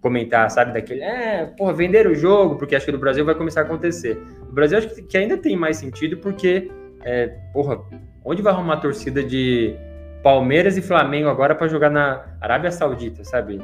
comentar, 0.00 0.48
sabe, 0.48 0.72
daquele, 0.72 1.00
é, 1.00 1.44
porra, 1.58 1.72
vender 1.72 2.06
o 2.06 2.14
jogo, 2.14 2.54
porque 2.56 2.76
acho 2.76 2.86
que 2.86 2.92
no 2.92 2.98
Brasil 2.98 3.24
vai 3.24 3.34
começar 3.34 3.62
a 3.62 3.64
acontecer. 3.64 4.16
No 4.46 4.52
Brasil 4.52 4.78
acho 4.78 4.88
que 4.94 5.18
ainda 5.18 5.36
tem 5.36 5.56
mais 5.56 5.78
sentido, 5.78 6.18
porque, 6.18 6.70
é, 7.06 7.28
porra, 7.52 7.80
onde 8.24 8.42
vai 8.42 8.52
arrumar 8.52 8.74
a 8.74 8.78
torcida 8.78 9.22
de 9.22 9.76
Palmeiras 10.24 10.76
e 10.76 10.82
Flamengo 10.82 11.28
agora 11.28 11.54
para 11.54 11.68
jogar 11.68 11.88
na 11.88 12.24
Arábia 12.40 12.72
Saudita, 12.72 13.22
sabe? 13.22 13.60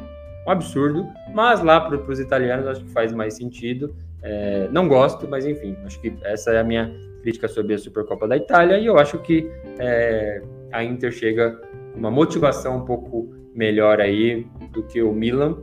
Um 0.47 0.51
absurdo, 0.51 1.05
mas 1.35 1.61
lá 1.61 1.81
para 1.81 1.97
os 1.97 2.21
italianos 2.21 2.69
acho 2.69 2.85
que 2.85 2.93
faz 2.93 3.13
mais 3.13 3.35
sentido. 3.35 3.97
É, 4.23 4.69
não 4.71 4.87
gosto, 4.87 5.27
mas 5.29 5.45
enfim, 5.45 5.77
acho 5.85 6.01
que 6.01 6.15
essa 6.23 6.53
é 6.53 6.61
a 6.61 6.65
minha 6.65 6.95
crítica 7.23 7.49
sobre 7.49 7.75
a 7.75 7.79
Supercopa 7.79 8.29
da 8.29 8.37
Itália 8.37 8.79
e 8.79 8.87
eu 8.87 8.97
acho 8.97 9.19
que 9.19 9.51
é, 9.79 10.41
a 10.73 10.85
Inter 10.85 11.11
chega 11.11 11.61
uma 11.97 12.11
motivação 12.11 12.77
um 12.77 12.85
pouco 12.85 13.29
melhor 13.53 14.01
aí 14.01 14.47
do 14.73 14.85
que 14.85 15.03
o 15.03 15.13
Milan. 15.13 15.59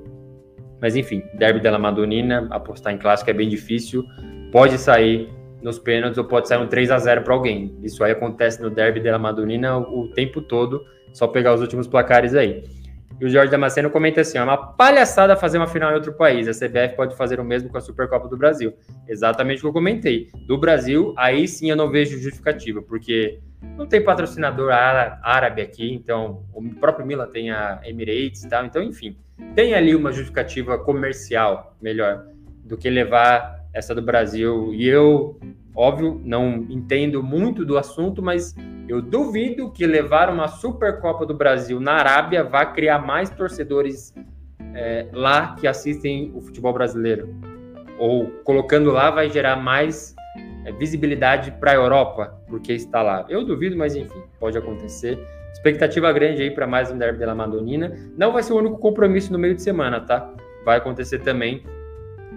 Mas 0.82 0.98
enfim, 0.98 1.24
Derby 1.34 1.62
della 1.62 1.80
Madonnina, 1.80 2.46
apostar 2.52 2.94
em 2.94 2.98
clássico 2.98 3.30
é 3.30 3.34
bem 3.34 3.48
difícil. 3.48 4.04
Pode 4.52 4.78
sair 4.78 5.30
nos 5.62 5.80
pênaltis 5.80 6.18
ou 6.18 6.24
pode 6.24 6.48
sair 6.48 6.60
um 6.60 6.68
3 6.68 6.92
a 6.92 6.98
0 7.00 7.24
para 7.24 7.34
alguém. 7.34 7.78
Isso 7.84 8.04
aí 8.04 8.12
acontece 8.12 8.62
no 8.62 8.70
Derby 8.70 9.00
della 9.00 9.20
Madonnina 9.20 9.78
o 9.78 10.10
tempo 10.10 10.42
todo, 10.42 10.86
só 11.14 11.28
pegar 11.28 11.54
os 11.54 11.62
últimos 11.62 11.88
placares 11.88 12.36
aí. 12.36 12.64
E 13.20 13.26
o 13.26 13.30
Jorge 13.30 13.52
Damasceno 13.52 13.90
comenta 13.90 14.22
assim: 14.22 14.38
é 14.38 14.44
uma 14.44 14.56
palhaçada 14.56 15.36
fazer 15.36 15.58
uma 15.58 15.68
final 15.68 15.92
em 15.92 15.96
outro 15.96 16.14
país. 16.14 16.48
A 16.48 16.54
CBF 16.54 16.96
pode 16.96 17.16
fazer 17.16 17.40
o 17.40 17.44
mesmo 17.44 17.70
com 17.70 17.78
a 17.78 17.82
Supercopa 17.82 18.30
do 18.30 18.38
Brasil. 18.38 18.74
Exatamente 19.08 19.58
o 19.58 19.62
que 19.62 19.68
eu 19.68 19.74
comentei. 19.74 20.30
Do 20.48 20.58
Brasil, 20.58 21.14
aí 21.18 21.48
sim 21.48 21.70
eu 21.70 21.76
não 21.76 21.90
vejo 21.90 22.18
justificativa, 22.18 22.82
porque 22.82 23.40
não 23.78 23.86
tem 23.86 24.02
patrocinador 24.02 24.72
árabe 24.72 25.62
aqui, 25.62 25.94
então 25.94 26.46
o 26.54 26.64
próprio 26.76 27.06
Milan 27.06 27.28
tem 27.28 27.52
a 27.52 27.82
Emirates 27.84 28.46
e 28.46 28.50
tal. 28.50 28.66
Então, 28.66 28.82
enfim, 28.82 29.18
tem 29.54 29.74
ali 29.74 29.96
uma 29.96 30.14
justificativa 30.14 30.78
comercial 30.78 31.76
melhor 31.82 32.26
do 32.64 32.78
que 32.78 32.90
levar 32.90 33.59
essa 33.74 33.94
do 33.94 34.02
Brasil. 34.02 34.74
E 34.74 34.88
eu, 34.88 35.40
óbvio, 35.76 36.22
não 36.24 36.66
entendo 36.70 37.22
muito 37.22 37.66
do 37.66 37.78
assunto, 37.78 38.22
mas 38.22 38.56
eu 38.88 39.02
duvido 39.02 39.72
que 39.72 39.86
levar 39.86 40.30
uma 40.30 40.48
Supercopa 40.48 41.26
do 41.26 41.34
Brasil 41.34 41.80
na 41.80 41.94
Arábia 41.94 42.44
vá 42.44 42.66
criar 42.66 43.00
mais 43.00 43.30
torcedores 43.30 44.14
é, 44.74 45.08
lá 45.14 45.56
que 45.56 45.68
assistem 45.68 46.32
o 46.36 46.42
futebol 46.42 46.74
brasileiro. 46.74 47.34
Ou 47.98 48.28
colocando 48.44 48.92
lá 48.92 49.12
vai 49.12 49.30
gerar 49.30 49.58
mais 49.58 50.16
é, 50.66 50.72
visibilidade 50.72 51.52
para 51.52 51.72
a 51.72 51.76
Europa, 51.76 52.40
porque 52.48 52.74
está 52.74 53.02
lá. 53.02 53.26
Eu 53.30 53.44
duvido, 53.44 53.78
mas 53.78 53.96
enfim, 53.96 54.24
pode 54.40 54.58
acontecer. 54.58 55.20
Expectativa 55.52 56.12
grande 56.14 56.44
aí 56.44 56.52
para 56.52 56.66
mais 56.66 56.92
um 56.92 56.98
Derby 56.98 57.20
da 57.20 57.36
Madonina. 57.36 57.92
Não 58.16 58.32
vai 58.32 58.42
ser 58.42 58.54
o 58.54 58.58
único 58.58 58.78
compromisso 58.78 59.34
no 59.34 59.40
meio 59.40 59.56
de 59.56 59.62
semana, 59.62 60.00
tá? 60.00 60.34
Vai 60.64 60.78
acontecer 60.78 61.20
também 61.20 61.64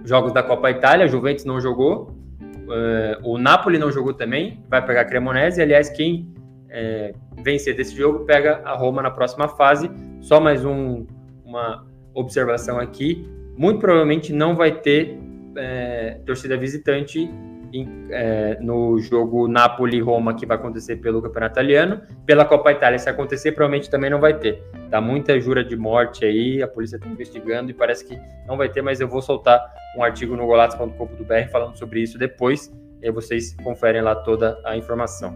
jogos 0.04 0.32
da 0.32 0.42
Copa 0.42 0.70
Itália. 0.70 1.06
Juventus 1.08 1.44
não 1.44 1.60
jogou, 1.60 2.16
uh, 2.40 3.28
o 3.28 3.38
Napoli 3.38 3.78
não 3.78 3.90
jogou 3.90 4.14
também. 4.14 4.62
Vai 4.68 4.84
pegar 4.84 5.02
a 5.02 5.04
Cremonese. 5.04 5.60
Aliás, 5.60 5.88
quem 5.88 6.32
é, 6.72 7.12
vencer 7.44 7.76
desse 7.76 7.94
jogo, 7.94 8.24
pega 8.24 8.62
a 8.64 8.74
Roma 8.74 9.02
na 9.02 9.10
próxima 9.10 9.46
fase. 9.46 9.90
Só 10.20 10.40
mais 10.40 10.64
um, 10.64 11.06
uma 11.44 11.86
observação 12.14 12.78
aqui: 12.80 13.28
muito 13.56 13.78
provavelmente 13.78 14.32
não 14.32 14.56
vai 14.56 14.72
ter 14.80 15.18
é, 15.56 16.18
torcida 16.26 16.56
visitante 16.56 17.30
em, 17.72 18.06
é, 18.10 18.58
no 18.60 18.98
jogo 18.98 19.48
Napoli-Roma 19.48 20.34
que 20.34 20.44
vai 20.44 20.56
acontecer 20.56 20.96
pelo 20.96 21.22
Campeonato 21.22 21.54
Italiano. 21.54 22.02
Pela 22.26 22.44
Copa 22.44 22.72
Itália, 22.72 22.98
se 22.98 23.08
acontecer, 23.08 23.52
provavelmente 23.52 23.90
também 23.90 24.10
não 24.10 24.20
vai 24.20 24.38
ter. 24.38 24.62
Dá 24.90 25.00
muita 25.00 25.38
jura 25.40 25.64
de 25.64 25.76
morte 25.76 26.24
aí, 26.24 26.62
a 26.62 26.68
polícia 26.68 26.96
está 26.96 27.08
investigando 27.08 27.70
e 27.70 27.74
parece 27.74 28.04
que 28.04 28.18
não 28.46 28.56
vai 28.56 28.68
ter, 28.68 28.82
mas 28.82 29.00
eu 29.00 29.08
vou 29.08 29.22
soltar 29.22 29.60
um 29.96 30.02
artigo 30.02 30.36
no 30.36 30.46
golatos.com.br 30.46 31.50
falando 31.50 31.76
sobre 31.76 32.00
isso 32.00 32.18
depois. 32.18 32.72
E 33.02 33.10
vocês 33.10 33.56
conferem 33.64 34.00
lá 34.00 34.14
toda 34.14 34.60
a 34.64 34.76
informação. 34.76 35.34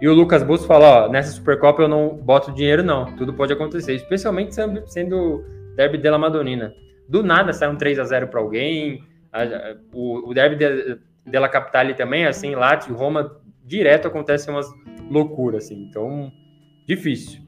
E 0.00 0.08
o 0.08 0.14
Lucas 0.14 0.42
Bustos 0.42 0.66
fala, 0.66 1.06
ó, 1.06 1.08
nessa 1.08 1.30
Supercopa 1.30 1.82
eu 1.82 1.88
não 1.88 2.08
boto 2.16 2.52
dinheiro 2.52 2.82
não, 2.82 3.14
tudo 3.16 3.32
pode 3.32 3.52
acontecer, 3.52 3.94
especialmente 3.94 4.54
sendo, 4.54 4.86
sendo 4.88 5.44
Derby 5.76 5.96
della 5.96 6.18
Madonnina. 6.18 6.74
Do 7.08 7.22
nada 7.22 7.52
sai 7.52 7.68
um 7.68 7.76
3 7.76 8.00
a 8.00 8.04
0 8.04 8.26
para 8.26 8.40
alguém, 8.40 9.04
a, 9.32 9.76
o, 9.94 10.30
o 10.30 10.34
Derby 10.34 10.56
de, 10.56 10.98
della 11.24 11.48
Capitale 11.48 11.94
também, 11.94 12.26
assim, 12.26 12.54
Lazio, 12.54 12.94
Roma, 12.94 13.36
direto 13.64 14.08
acontece 14.08 14.50
umas 14.50 14.66
loucuras, 15.10 15.64
assim, 15.64 15.86
então, 15.88 16.32
difícil. 16.86 17.40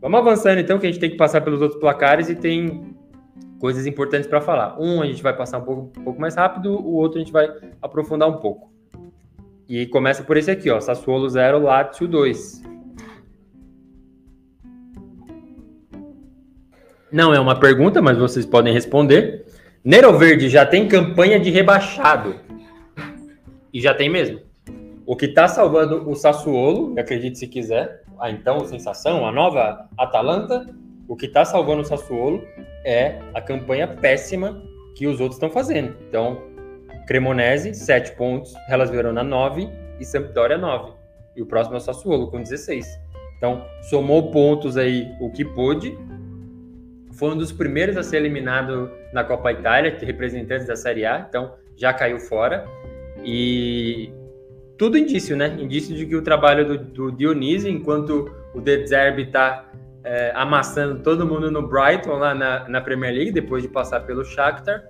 Vamos 0.00 0.20
avançando 0.20 0.58
então, 0.58 0.78
que 0.78 0.86
a 0.86 0.90
gente 0.90 1.00
tem 1.00 1.10
que 1.10 1.16
passar 1.16 1.40
pelos 1.40 1.60
outros 1.60 1.80
placares 1.80 2.28
e 2.28 2.34
tem 2.34 2.94
coisas 3.58 3.86
importantes 3.86 4.28
para 4.28 4.40
falar. 4.40 4.78
Um 4.78 5.02
a 5.02 5.06
gente 5.06 5.22
vai 5.22 5.34
passar 5.34 5.58
um 5.58 5.64
pouco, 5.64 6.00
um 6.00 6.04
pouco 6.04 6.20
mais 6.20 6.34
rápido, 6.34 6.72
o 6.72 6.94
outro 6.94 7.18
a 7.18 7.22
gente 7.22 7.32
vai 7.32 7.48
aprofundar 7.80 8.28
um 8.28 8.36
pouco. 8.36 8.70
E 9.68 9.86
começa 9.86 10.22
por 10.22 10.36
esse 10.36 10.50
aqui, 10.50 10.70
ó, 10.70 10.80
Sassuolo 10.80 11.28
0, 11.28 11.58
Lazio 11.58 12.06
2. 12.06 12.62
Não 17.10 17.32
é 17.32 17.40
uma 17.40 17.58
pergunta, 17.58 18.02
mas 18.02 18.18
vocês 18.18 18.44
podem 18.44 18.72
responder. 18.72 19.46
Nero 19.82 20.16
Verde 20.18 20.48
já 20.48 20.66
tem 20.66 20.86
campanha 20.86 21.40
de 21.40 21.50
rebaixado. 21.50 22.34
E 23.76 23.80
já 23.82 23.92
tem 23.92 24.08
mesmo. 24.08 24.40
O 25.04 25.14
que 25.14 25.26
está 25.26 25.46
salvando 25.46 26.08
o 26.08 26.14
Sassuolo, 26.14 26.98
acredite 26.98 27.38
se 27.38 27.46
quiser, 27.46 28.02
a 28.18 28.30
então 28.30 28.64
sensação, 28.64 29.26
a 29.26 29.30
nova 29.30 29.86
Atalanta, 29.98 30.66
o 31.06 31.14
que 31.14 31.26
está 31.26 31.44
salvando 31.44 31.82
o 31.82 31.84
Sassuolo 31.84 32.42
é 32.86 33.18
a 33.34 33.40
campanha 33.42 33.86
péssima 33.86 34.62
que 34.96 35.06
os 35.06 35.20
outros 35.20 35.36
estão 35.36 35.50
fazendo. 35.50 35.94
Então, 36.08 36.40
Cremonese, 37.06 37.74
7 37.74 38.12
pontos, 38.12 38.54
Hellas 38.66 38.88
Verona, 38.88 39.22
9 39.22 39.68
e 40.00 40.06
Sampdoria, 40.06 40.56
9. 40.56 40.92
E 41.36 41.42
o 41.42 41.46
próximo 41.46 41.74
é 41.74 41.78
o 41.78 41.82
Sassuolo, 41.82 42.30
com 42.30 42.40
16. 42.40 42.86
Então, 43.36 43.62
somou 43.90 44.30
pontos 44.30 44.78
aí 44.78 45.14
o 45.20 45.30
que 45.30 45.44
pôde. 45.44 45.98
Foi 47.12 47.28
um 47.28 47.36
dos 47.36 47.52
primeiros 47.52 47.98
a 47.98 48.02
ser 48.02 48.16
eliminado 48.16 48.90
na 49.12 49.22
Copa 49.22 49.52
Itália, 49.52 49.94
representantes 50.00 50.66
da 50.66 50.76
Série 50.76 51.04
A, 51.04 51.26
então 51.28 51.52
já 51.76 51.92
caiu 51.92 52.18
fora. 52.18 52.66
E 53.24 54.12
tudo 54.78 54.98
indício, 54.98 55.36
né? 55.36 55.56
Indício 55.58 55.94
de 55.94 56.06
que 56.06 56.14
o 56.14 56.22
trabalho 56.22 56.66
do, 56.66 56.78
do 56.78 57.12
Dionísio, 57.12 57.70
enquanto 57.70 58.30
o 58.54 58.60
De 58.60 58.86
Zerbi 58.86 59.22
está 59.22 59.64
é, 60.04 60.32
amassando 60.34 61.02
todo 61.02 61.26
mundo 61.26 61.50
no 61.50 61.66
Brighton 61.66 62.14
lá 62.14 62.34
na, 62.34 62.68
na, 62.68 62.80
Premier 62.80 63.12
League, 63.12 63.32
depois 63.32 63.62
de 63.62 63.68
passar 63.68 64.00
pelo 64.00 64.24
Shakhtar, 64.24 64.84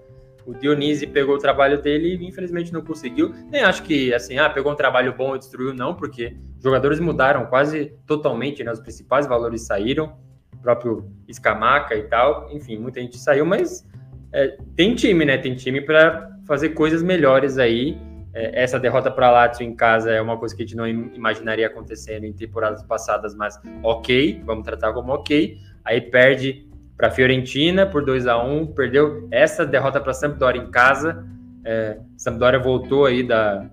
o 0.44 0.54
Dionísio 0.54 1.08
pegou 1.08 1.36
o 1.36 1.38
trabalho 1.38 1.80
dele 1.80 2.16
e 2.16 2.26
infelizmente 2.26 2.72
não 2.72 2.82
conseguiu. 2.82 3.32
Nem 3.50 3.62
acho 3.62 3.82
que, 3.82 4.12
assim, 4.12 4.38
ah, 4.38 4.50
pegou 4.50 4.72
um 4.72 4.76
trabalho 4.76 5.14
bom 5.16 5.34
e 5.34 5.38
destruiu, 5.38 5.72
não, 5.72 5.94
porque 5.94 6.36
jogadores 6.62 7.00
mudaram 7.00 7.46
quase 7.46 7.92
totalmente, 8.06 8.62
né? 8.62 8.70
Os 8.72 8.80
principais 8.80 9.26
valores 9.26 9.62
saíram, 9.62 10.16
o 10.52 10.58
próprio 10.58 11.10
Escamaca 11.28 11.94
e 11.94 12.02
tal, 12.02 12.48
enfim, 12.52 12.76
muita 12.76 13.00
gente 13.00 13.18
saiu, 13.18 13.46
mas 13.46 13.88
é, 14.32 14.56
tem 14.76 14.94
time, 14.94 15.24
né? 15.24 15.38
Tem 15.38 15.54
time 15.54 15.80
para 15.80 16.30
fazer 16.46 16.70
coisas 16.70 17.02
melhores 17.02 17.58
aí 17.58 17.98
essa 18.36 18.78
derrota 18.78 19.10
para 19.10 19.30
Lazio 19.30 19.64
em 19.64 19.74
casa 19.74 20.10
é 20.10 20.20
uma 20.20 20.36
coisa 20.36 20.54
que 20.54 20.62
a 20.62 20.66
gente 20.66 20.76
não 20.76 20.86
imaginaria 20.86 21.66
acontecendo 21.66 22.24
em 22.24 22.32
temporadas 22.34 22.82
passadas, 22.82 23.34
mas 23.34 23.58
ok, 23.82 24.42
vamos 24.44 24.64
tratar 24.64 24.92
como 24.92 25.12
ok. 25.12 25.56
Aí 25.82 26.02
perde 26.02 26.68
para 26.96 27.10
Fiorentina 27.10 27.86
por 27.86 28.04
2 28.04 28.26
a 28.26 28.42
1 28.42 28.66
perdeu 28.74 29.26
essa 29.30 29.64
derrota 29.64 30.00
para 30.00 30.12
Sampdoria 30.12 30.60
em 30.60 30.70
casa. 30.70 31.26
É, 31.64 31.98
Sampdoria 32.16 32.58
voltou 32.58 33.06
aí 33.06 33.22
da, 33.22 33.70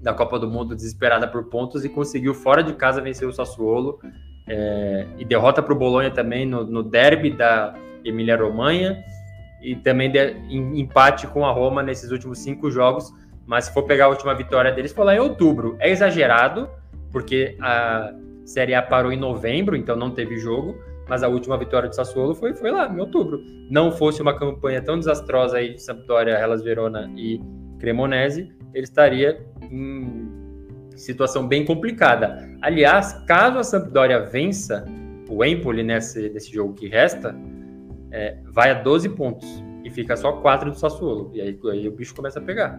da 0.00 0.14
Copa 0.14 0.38
do 0.38 0.48
Mundo 0.48 0.76
desesperada 0.76 1.26
por 1.26 1.48
pontos 1.48 1.84
e 1.84 1.88
conseguiu 1.88 2.34
fora 2.34 2.62
de 2.62 2.74
casa 2.74 3.00
vencer 3.00 3.26
o 3.26 3.32
Sassuolo. 3.32 3.98
É, 4.46 5.06
e 5.18 5.24
derrota 5.24 5.62
para 5.62 5.74
o 5.74 5.76
Bolonha 5.76 6.10
também 6.10 6.46
no, 6.46 6.64
no 6.64 6.82
derby 6.82 7.30
da 7.30 7.74
Emília-Romanha 8.04 9.04
e 9.60 9.74
também 9.74 10.10
de, 10.10 10.18
em, 10.48 10.80
empate 10.80 11.26
com 11.26 11.44
a 11.44 11.50
Roma 11.50 11.82
nesses 11.82 12.10
últimos 12.10 12.38
cinco 12.38 12.70
jogos 12.70 13.12
mas 13.48 13.64
se 13.64 13.72
for 13.72 13.84
pegar 13.84 14.04
a 14.04 14.08
última 14.08 14.34
vitória 14.34 14.70
deles, 14.70 14.92
foi 14.92 15.06
lá 15.06 15.16
em 15.16 15.18
outubro. 15.18 15.74
É 15.80 15.90
exagerado, 15.90 16.68
porque 17.10 17.56
a 17.58 18.12
Série 18.44 18.74
A 18.74 18.82
parou 18.82 19.10
em 19.10 19.16
novembro, 19.16 19.74
então 19.74 19.96
não 19.96 20.10
teve 20.10 20.36
jogo, 20.36 20.76
mas 21.08 21.22
a 21.22 21.28
última 21.28 21.56
vitória 21.56 21.88
do 21.88 21.94
Sassuolo 21.94 22.34
foi, 22.34 22.54
foi 22.54 22.70
lá, 22.70 22.86
em 22.86 23.00
outubro. 23.00 23.40
Não 23.70 23.90
fosse 23.90 24.20
uma 24.20 24.38
campanha 24.38 24.82
tão 24.82 24.98
desastrosa 24.98 25.56
aí 25.56 25.72
de 25.72 25.82
Sampdoria, 25.82 26.38
Hellas 26.38 26.62
Verona 26.62 27.10
e 27.16 27.40
Cremonese, 27.80 28.52
ele 28.74 28.84
estaria 28.84 29.42
em 29.62 30.28
situação 30.94 31.48
bem 31.48 31.64
complicada. 31.64 32.46
Aliás, 32.60 33.14
caso 33.26 33.58
a 33.58 33.64
Sampdoria 33.64 34.20
vença 34.20 34.84
o 35.26 35.42
Empoli 35.42 35.82
nesse, 35.82 36.28
nesse 36.28 36.52
jogo 36.52 36.74
que 36.74 36.86
resta, 36.86 37.34
é, 38.10 38.36
vai 38.44 38.72
a 38.72 38.74
12 38.74 39.08
pontos 39.10 39.64
e 39.84 39.90
fica 39.90 40.14
só 40.18 40.32
4 40.32 40.70
do 40.70 40.78
Sassuolo. 40.78 41.30
E 41.32 41.40
aí, 41.40 41.58
aí 41.70 41.88
o 41.88 41.92
bicho 41.92 42.14
começa 42.14 42.38
a 42.38 42.42
pegar. 42.42 42.78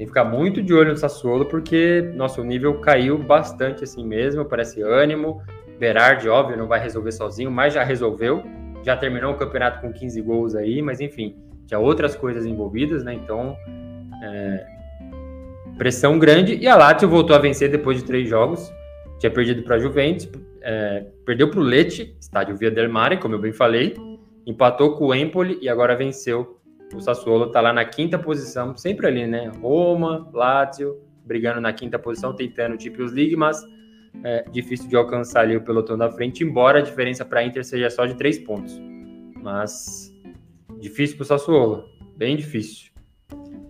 Tem 0.00 0.06
que 0.06 0.12
ficar 0.12 0.24
muito 0.24 0.62
de 0.62 0.72
olho 0.72 0.92
no 0.92 0.96
Sassuolo, 0.96 1.44
porque 1.44 2.10
nosso 2.14 2.42
nível 2.42 2.80
caiu 2.80 3.18
bastante 3.18 3.84
assim 3.84 4.02
mesmo, 4.02 4.46
parece 4.46 4.80
ânimo. 4.80 5.42
Berardi, 5.78 6.26
óbvio, 6.26 6.56
não 6.56 6.66
vai 6.66 6.80
resolver 6.80 7.12
sozinho, 7.12 7.50
mas 7.50 7.74
já 7.74 7.84
resolveu. 7.84 8.42
Já 8.82 8.96
terminou 8.96 9.34
o 9.34 9.36
campeonato 9.36 9.82
com 9.82 9.92
15 9.92 10.22
gols 10.22 10.54
aí, 10.54 10.80
mas 10.80 11.02
enfim, 11.02 11.36
tinha 11.66 11.78
outras 11.78 12.16
coisas 12.16 12.46
envolvidas, 12.46 13.04
né? 13.04 13.12
Então, 13.12 13.54
é... 14.22 14.66
pressão 15.76 16.18
grande. 16.18 16.54
E 16.54 16.66
a 16.66 16.76
Lazio 16.76 17.06
voltou 17.06 17.36
a 17.36 17.38
vencer 17.38 17.70
depois 17.70 17.98
de 17.98 18.04
três 18.04 18.26
jogos. 18.26 18.72
Tinha 19.18 19.30
perdido 19.30 19.62
para 19.64 19.76
a 19.76 19.78
Juventus, 19.78 20.26
é... 20.62 21.04
perdeu 21.26 21.50
para 21.50 21.60
o 21.60 21.62
Lecce, 21.62 22.16
estádio 22.18 22.56
Via 22.56 22.70
del 22.70 22.88
Mare, 22.88 23.18
como 23.18 23.34
eu 23.34 23.38
bem 23.38 23.52
falei. 23.52 23.94
Empatou 24.46 24.96
com 24.96 25.08
o 25.08 25.14
Empoli 25.14 25.58
e 25.60 25.68
agora 25.68 25.94
venceu 25.94 26.58
o 26.94 27.00
Sassuolo 27.00 27.46
está 27.46 27.60
lá 27.60 27.72
na 27.72 27.84
quinta 27.84 28.18
posição, 28.18 28.76
sempre 28.76 29.06
ali, 29.06 29.26
né? 29.26 29.50
Roma, 29.60 30.28
Lazio, 30.32 31.00
brigando 31.24 31.60
na 31.60 31.72
quinta 31.72 31.98
posição, 31.98 32.34
tentando 32.34 32.76
o 32.76 32.80
Champions 32.80 33.12
League, 33.12 33.36
mas 33.36 33.62
é 34.24 34.44
difícil 34.50 34.88
de 34.88 34.96
alcançar 34.96 35.42
ali 35.42 35.56
o 35.56 35.60
pelotão 35.60 35.96
da 35.96 36.10
frente, 36.10 36.42
embora 36.42 36.80
a 36.80 36.82
diferença 36.82 37.24
para 37.24 37.40
a 37.40 37.44
Inter 37.44 37.64
seja 37.64 37.88
só 37.90 38.06
de 38.06 38.14
três 38.14 38.38
pontos. 38.38 38.80
Mas 39.40 40.12
difícil 40.80 41.16
para 41.16 41.22
o 41.22 41.26
Sassuolo, 41.26 41.84
bem 42.16 42.36
difícil. 42.36 42.90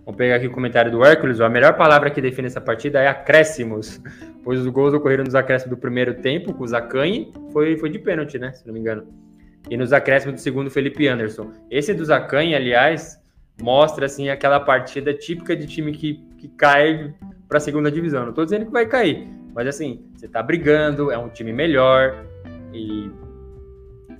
Vamos 0.04 0.16
pegar 0.16 0.36
aqui 0.36 0.46
o 0.46 0.52
comentário 0.52 0.90
do 0.90 1.04
Hércules. 1.04 1.40
A 1.40 1.48
melhor 1.48 1.76
palavra 1.76 2.10
que 2.10 2.20
define 2.20 2.46
essa 2.46 2.60
partida 2.60 3.00
é 3.00 3.06
acréscimos, 3.06 4.00
pois 4.42 4.58
os 4.58 4.66
gols 4.66 4.94
ocorreram 4.94 5.24
nos 5.24 5.34
acréscimos 5.34 5.76
do 5.76 5.80
primeiro 5.80 6.14
tempo, 6.14 6.54
com 6.54 6.64
o 6.64 6.66
Zacanhe, 6.66 7.32
foi, 7.52 7.76
foi 7.76 7.90
de 7.90 7.98
pênalti, 7.98 8.38
né? 8.38 8.52
Se 8.52 8.66
não 8.66 8.72
me 8.72 8.80
engano 8.80 9.30
e 9.70 9.76
nos 9.76 9.92
acréscimos 9.92 10.34
do 10.34 10.40
segundo 10.40 10.68
Felipe 10.68 11.06
Anderson. 11.06 11.52
Esse 11.70 11.94
do 11.94 12.04
Zacanha, 12.04 12.56
aliás, 12.56 13.22
mostra 13.62 14.06
assim 14.06 14.28
aquela 14.28 14.58
partida 14.58 15.14
típica 15.14 15.54
de 15.54 15.66
time 15.66 15.92
que, 15.92 16.14
que 16.36 16.48
cai 16.48 17.14
para 17.48 17.58
a 17.58 17.60
segunda 17.60 17.90
divisão. 17.90 18.22
Não 18.22 18.30
estou 18.30 18.44
dizendo 18.44 18.66
que 18.66 18.72
vai 18.72 18.84
cair, 18.86 19.28
mas 19.54 19.68
assim, 19.68 20.04
você 20.16 20.26
está 20.26 20.42
brigando, 20.42 21.12
é 21.12 21.16
um 21.16 21.28
time 21.28 21.52
melhor 21.52 22.26
e 22.74 23.10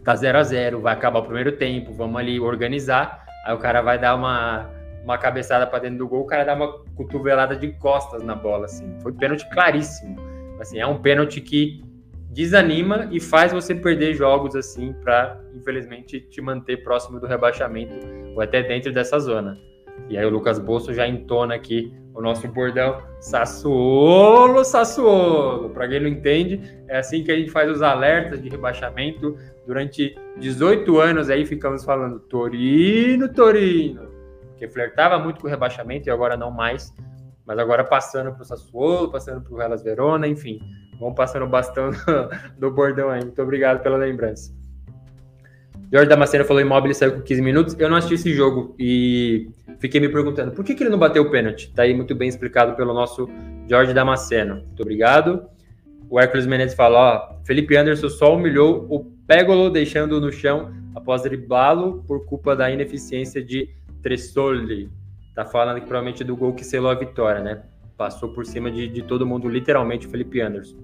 tá 0.05 0.15
0 0.15 0.39
a 0.39 0.43
0 0.45 0.81
vai 0.81 0.95
acabar 0.95 1.19
o 1.19 1.25
primeiro 1.25 1.53
tempo, 1.53 1.93
vamos 1.93 2.17
ali 2.21 2.39
organizar. 2.39 3.27
Aí 3.45 3.53
o 3.53 3.59
cara 3.59 3.83
vai 3.83 3.99
dar 3.99 4.15
uma, 4.15 4.71
uma 5.03 5.19
cabeçada 5.19 5.67
para 5.67 5.81
dentro 5.81 5.99
do 5.99 6.09
gol, 6.09 6.23
o 6.23 6.27
cara 6.27 6.45
dá 6.45 6.55
uma 6.55 6.79
cotovelada 6.95 7.57
de 7.57 7.73
costas 7.73 8.23
na 8.23 8.37
bola, 8.37 8.67
assim. 8.67 8.95
Foi 9.03 9.13
pênalti 9.13 9.49
claríssimo. 9.51 10.17
Assim, 10.61 10.79
é 10.79 10.87
um 10.87 10.99
pênalti 10.99 11.41
que 11.41 11.83
desanima 12.31 13.09
e 13.11 13.21
faz 13.21 13.53
você 13.53 13.75
perder 13.75 14.15
jogos 14.15 14.55
assim 14.55 14.93
para, 14.93 15.41
infelizmente, 15.55 16.21
te 16.21 16.41
manter 16.41 16.83
próximo 16.83 17.19
do 17.19 17.27
rebaixamento 17.27 17.95
ou 18.35 18.41
até 18.41 18.63
dentro 18.63 18.93
dessa 18.93 19.19
zona. 19.19 19.59
E 20.09 20.17
aí 20.17 20.25
o 20.25 20.31
Lucas 20.31 20.59
Bolso 20.59 20.95
já 20.95 21.07
entona 21.07 21.55
aqui 21.55 21.93
o 22.15 22.21
nosso 22.21 22.47
bordão 22.49 23.03
Sassuolo, 23.21 24.65
Sassuolo. 24.65 25.71
Para 25.71 25.89
quem 25.89 26.01
não 26.01 26.09
entende, 26.09 26.61
é 26.89 26.99
assim 26.99 27.23
que 27.23 27.31
a 27.31 27.37
gente 27.37 27.51
faz 27.51 27.71
os 27.71 27.83
alertas 27.83 28.41
de 28.43 28.49
rebaixamento. 28.49 29.37
Durante 29.67 30.17
18 30.39 30.99
anos 30.99 31.31
aí 31.31 31.45
ficamos 31.45 31.85
falando 31.85 32.19
Torino, 32.21 33.29
Torino. 33.33 34.09
Porque 34.51 34.69
flertava 34.69 35.19
muito 35.19 35.41
com 35.41 35.47
o 35.47 35.51
rebaixamento 35.51 36.09
e 36.09 36.11
agora 36.11 36.37
não 36.37 36.51
mais. 36.51 36.93
Mas 37.47 37.59
agora 37.59 37.85
passando 37.85 38.33
para 38.33 38.43
o 38.43 38.45
Sassuolo, 38.45 39.11
passando 39.11 39.41
para 39.41 39.53
o 39.53 39.61
Hellas 39.61 39.83
Verona, 39.83 40.27
enfim. 40.29 40.61
Vamos 40.99 41.15
passando 41.15 41.45
o 41.45 41.49
bastão 41.49 41.91
do 42.59 42.71
bordão 42.71 43.11
aí. 43.11 43.23
Muito 43.23 43.41
obrigado 43.43 43.83
pela 43.83 43.97
lembrança. 43.97 44.53
Jorge 45.93 46.09
Damasceno 46.09 46.45
falou 46.45 46.63
imóvel 46.63 46.93
e 46.93 46.95
saiu 46.95 47.13
com 47.13 47.23
15 47.23 47.43
minutos. 47.43 47.77
Eu 47.79 47.91
não 47.91 47.97
assisti 47.97 48.15
esse 48.15 48.33
jogo 48.33 48.77
e 48.79 49.51
fiquei 49.81 50.01
me 50.01 50.09
perguntando 50.09 50.53
por 50.53 50.65
que, 50.65 50.75
que 50.75 50.85
ele 50.85 50.91
não 50.91 50.99
bateu 50.99 51.25
o 51.25 51.31
pênalti. 51.31 51.73
Tá 51.73 51.83
aí 51.83 51.93
muito 51.93 52.15
bem 52.15 52.29
explicado 52.29 52.77
pelo 52.77 52.95
nosso 52.95 53.29
Jorge 53.69 53.93
Damasceno. 53.93 54.57
Muito 54.57 54.81
obrigado. 54.83 55.49
O 56.09 56.21
Hércules 56.21 56.47
Menezes 56.47 56.77
fala: 56.77 56.99
ó, 56.99 57.45
Felipe 57.45 57.77
Anderson 57.77 58.09
só 58.09 58.37
humilhou 58.37 58.87
o 58.89 59.05
Pégolo, 59.27 59.69
deixando 59.69 60.21
no 60.21 60.31
chão 60.31 60.73
após 60.95 61.23
driblá-lo 61.23 62.05
por 62.07 62.25
culpa 62.25 62.55
da 62.55 62.71
ineficiência 62.71 63.43
de 63.43 63.69
Tressoli. 64.03 64.91
Tá 65.35 65.45
falando 65.45 65.77
aqui 65.77 65.87
provavelmente 65.87 66.25
do 66.25 66.37
gol 66.37 66.53
que 66.53 66.65
selou 66.65 66.91
a 66.91 66.95
vitória, 66.95 67.43
né? 67.43 67.63
Passou 67.97 68.31
por 68.31 68.45
cima 68.45 68.71
de, 68.71 68.89
de 68.89 69.03
todo 69.03 69.27
mundo, 69.27 69.49
literalmente, 69.49 70.07
o 70.07 70.11
Felipe 70.11 70.41
Anderson. 70.41 70.77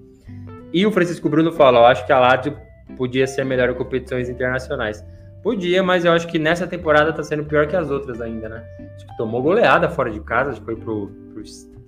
E 0.71 0.85
o 0.85 0.91
Francisco 0.91 1.29
Bruno 1.29 1.51
fala: 1.51 1.79
eu 1.79 1.85
acho 1.85 2.05
que 2.05 2.11
a 2.11 2.19
Lazio 2.19 2.57
podia 2.95 3.27
ser 3.27 3.43
melhor 3.43 3.69
em 3.69 3.73
competições 3.73 4.29
internacionais. 4.29 5.03
Podia, 5.43 5.83
mas 5.83 6.05
eu 6.05 6.11
acho 6.11 6.27
que 6.27 6.39
nessa 6.39 6.67
temporada 6.67 7.13
tá 7.13 7.23
sendo 7.23 7.43
pior 7.43 7.67
que 7.67 7.75
as 7.75 7.89
outras 7.89 8.19
ainda, 8.21 8.49
né? 8.49 8.63
Acho 8.95 9.07
que 9.07 9.17
tomou 9.17 9.41
goleada 9.41 9.89
fora 9.89 10.09
de 10.11 10.19
casa, 10.21 10.51
acho 10.51 10.59
que 10.59 10.65
foi 10.65 10.75
pro, 10.75 11.07
pro 11.33 11.43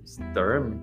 Sturm, 0.06 0.74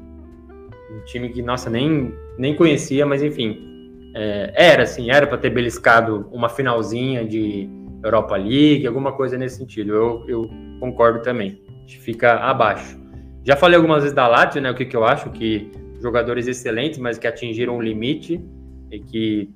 um 0.90 1.04
time 1.04 1.28
que, 1.28 1.42
nossa, 1.42 1.68
nem, 1.70 2.14
nem 2.38 2.54
conhecia, 2.54 3.06
mas 3.06 3.22
enfim. 3.22 4.12
É, 4.14 4.52
era 4.54 4.82
assim, 4.84 5.10
era 5.10 5.26
para 5.26 5.36
ter 5.36 5.50
beliscado 5.50 6.28
uma 6.32 6.48
finalzinha 6.48 7.24
de 7.24 7.68
Europa 8.02 8.36
League, 8.36 8.86
alguma 8.86 9.12
coisa 9.12 9.36
nesse 9.36 9.58
sentido. 9.58 9.92
Eu, 9.92 10.24
eu 10.26 10.50
concordo 10.80 11.20
também. 11.22 11.62
Gente 11.86 12.00
fica 12.00 12.34
abaixo. 12.34 12.98
Já 13.44 13.54
falei 13.54 13.76
algumas 13.76 14.02
vezes 14.02 14.12
da 14.14 14.26
Lazio, 14.26 14.60
né? 14.60 14.68
O 14.68 14.74
que, 14.74 14.84
que 14.84 14.96
eu 14.96 15.04
acho 15.04 15.30
que 15.30 15.70
jogadores 16.02 16.48
excelentes, 16.48 16.98
mas 16.98 17.16
que 17.16 17.28
atingiram 17.28 17.76
um 17.76 17.80
limite 17.80 18.44
e 18.90 18.98
que 18.98 19.54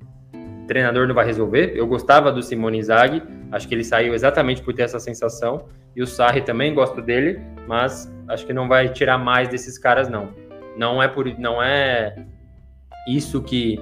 treinador 0.65 1.05
não 1.07 1.13
vai 1.13 1.25
resolver. 1.25 1.73
Eu 1.75 1.85
gostava 1.85 2.31
do 2.31 2.41
Simone 2.41 2.77
Inzaghi, 2.77 3.21
acho 3.51 3.67
que 3.67 3.75
ele 3.75 3.83
saiu 3.83 4.13
exatamente 4.13 4.61
por 4.61 4.73
ter 4.73 4.83
essa 4.83 4.97
sensação. 4.97 5.65
E 5.93 6.01
o 6.01 6.07
Sarri 6.07 6.41
também 6.41 6.73
gosto 6.73 7.01
dele, 7.01 7.41
mas 7.67 8.09
acho 8.29 8.45
que 8.45 8.53
não 8.53 8.69
vai 8.69 8.87
tirar 8.87 9.17
mais 9.17 9.49
desses 9.49 9.77
caras 9.77 10.07
não. 10.07 10.29
Não 10.77 11.03
é 11.03 11.09
por 11.09 11.27
não 11.37 11.61
é 11.61 12.15
isso 13.05 13.43
que 13.43 13.77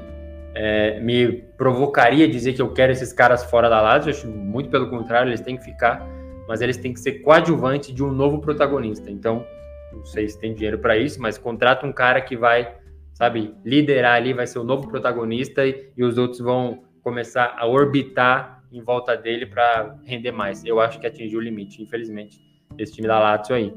é, 0.55 0.99
me 0.99 1.43
provocaria 1.55 2.27
dizer 2.27 2.53
que 2.53 2.61
eu 2.61 2.73
quero 2.73 2.91
esses 2.91 3.13
caras 3.13 3.43
fora 3.43 3.69
da 3.69 3.79
Lazio. 3.79 4.09
Acho 4.09 4.27
muito 4.27 4.69
pelo 4.69 4.89
contrário, 4.89 5.29
eles 5.29 5.41
têm 5.41 5.55
que 5.55 5.63
ficar. 5.63 6.18
Mas 6.49 6.61
eles 6.61 6.77
têm 6.77 6.91
que 6.91 6.99
ser 6.99 7.19
coadjuvante 7.21 7.93
de 7.93 8.03
um 8.03 8.11
novo 8.11 8.39
protagonista. 8.41 9.11
Então, 9.11 9.45
não 9.93 10.03
sei 10.03 10.27
se 10.27 10.39
tem 10.39 10.51
dinheiro 10.55 10.79
para 10.79 10.97
isso, 10.97 11.21
mas 11.21 11.37
contrata 11.37 11.85
um 11.85 11.93
cara 11.93 12.19
que 12.19 12.35
vai, 12.35 12.75
sabe, 13.13 13.53
liderar 13.63 14.15
ali, 14.15 14.33
vai 14.33 14.47
ser 14.47 14.57
o 14.57 14.63
novo 14.63 14.87
protagonista 14.87 15.63
e, 15.63 15.91
e 15.95 16.03
os 16.03 16.17
outros 16.17 16.39
vão 16.39 16.81
começar 17.03 17.55
a 17.55 17.67
orbitar 17.67 18.63
em 18.71 18.81
volta 18.81 19.15
dele 19.15 19.45
para 19.45 19.95
render 20.03 20.31
mais. 20.31 20.65
Eu 20.65 20.79
acho 20.79 20.99
que 20.99 21.05
atingiu 21.05 21.37
o 21.37 21.43
limite, 21.43 21.83
infelizmente, 21.83 22.41
esse 22.79 22.93
time 22.93 23.07
da 23.07 23.19
Lazio 23.19 23.55
aí. 23.55 23.71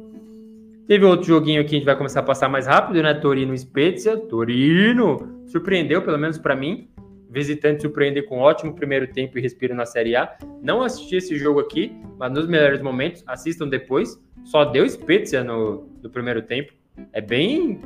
Teve 0.89 1.05
outro 1.05 1.27
joguinho 1.27 1.61
aqui, 1.61 1.75
a 1.75 1.79
gente 1.79 1.85
vai 1.85 1.97
começar 1.97 2.21
a 2.21 2.25
passar 2.25 2.49
mais 2.49 2.67
rápido, 2.67 3.03
né? 3.03 3.13
Torino 3.13 3.57
Spezia. 3.57 4.17
Torino 4.17 5.45
surpreendeu, 5.47 6.01
pelo 6.01 6.19
menos 6.19 6.39
para 6.39 6.57
mim. 6.57 6.89
Visitante 7.33 7.81
surpreender 7.81 8.27
com 8.27 8.39
um 8.39 8.41
ótimo 8.41 8.75
primeiro 8.75 9.07
tempo 9.07 9.39
e 9.39 9.41
respiro 9.41 9.75
na 9.75 9.87
Série 9.87 10.15
A. 10.15 10.37
Não 10.63 10.83
assisti 10.83 11.17
esse 11.17 11.39
jogo 11.39 11.61
aqui, 11.61 11.97
mas 12.19 12.31
nos 12.31 12.47
melhores 12.47 12.83
momentos, 12.83 13.25
assistam 13.27 13.67
depois. 13.67 14.23
Só 14.45 14.67
deu 14.67 14.87
Spezia 14.87 15.43
no, 15.43 15.89
no 16.03 16.11
primeiro 16.11 16.43
tempo. 16.43 16.75
É 17.11 17.23
bem 17.23 17.81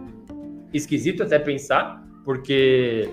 esquisito 0.74 1.22
até 1.22 1.38
pensar, 1.38 2.04
porque 2.24 3.08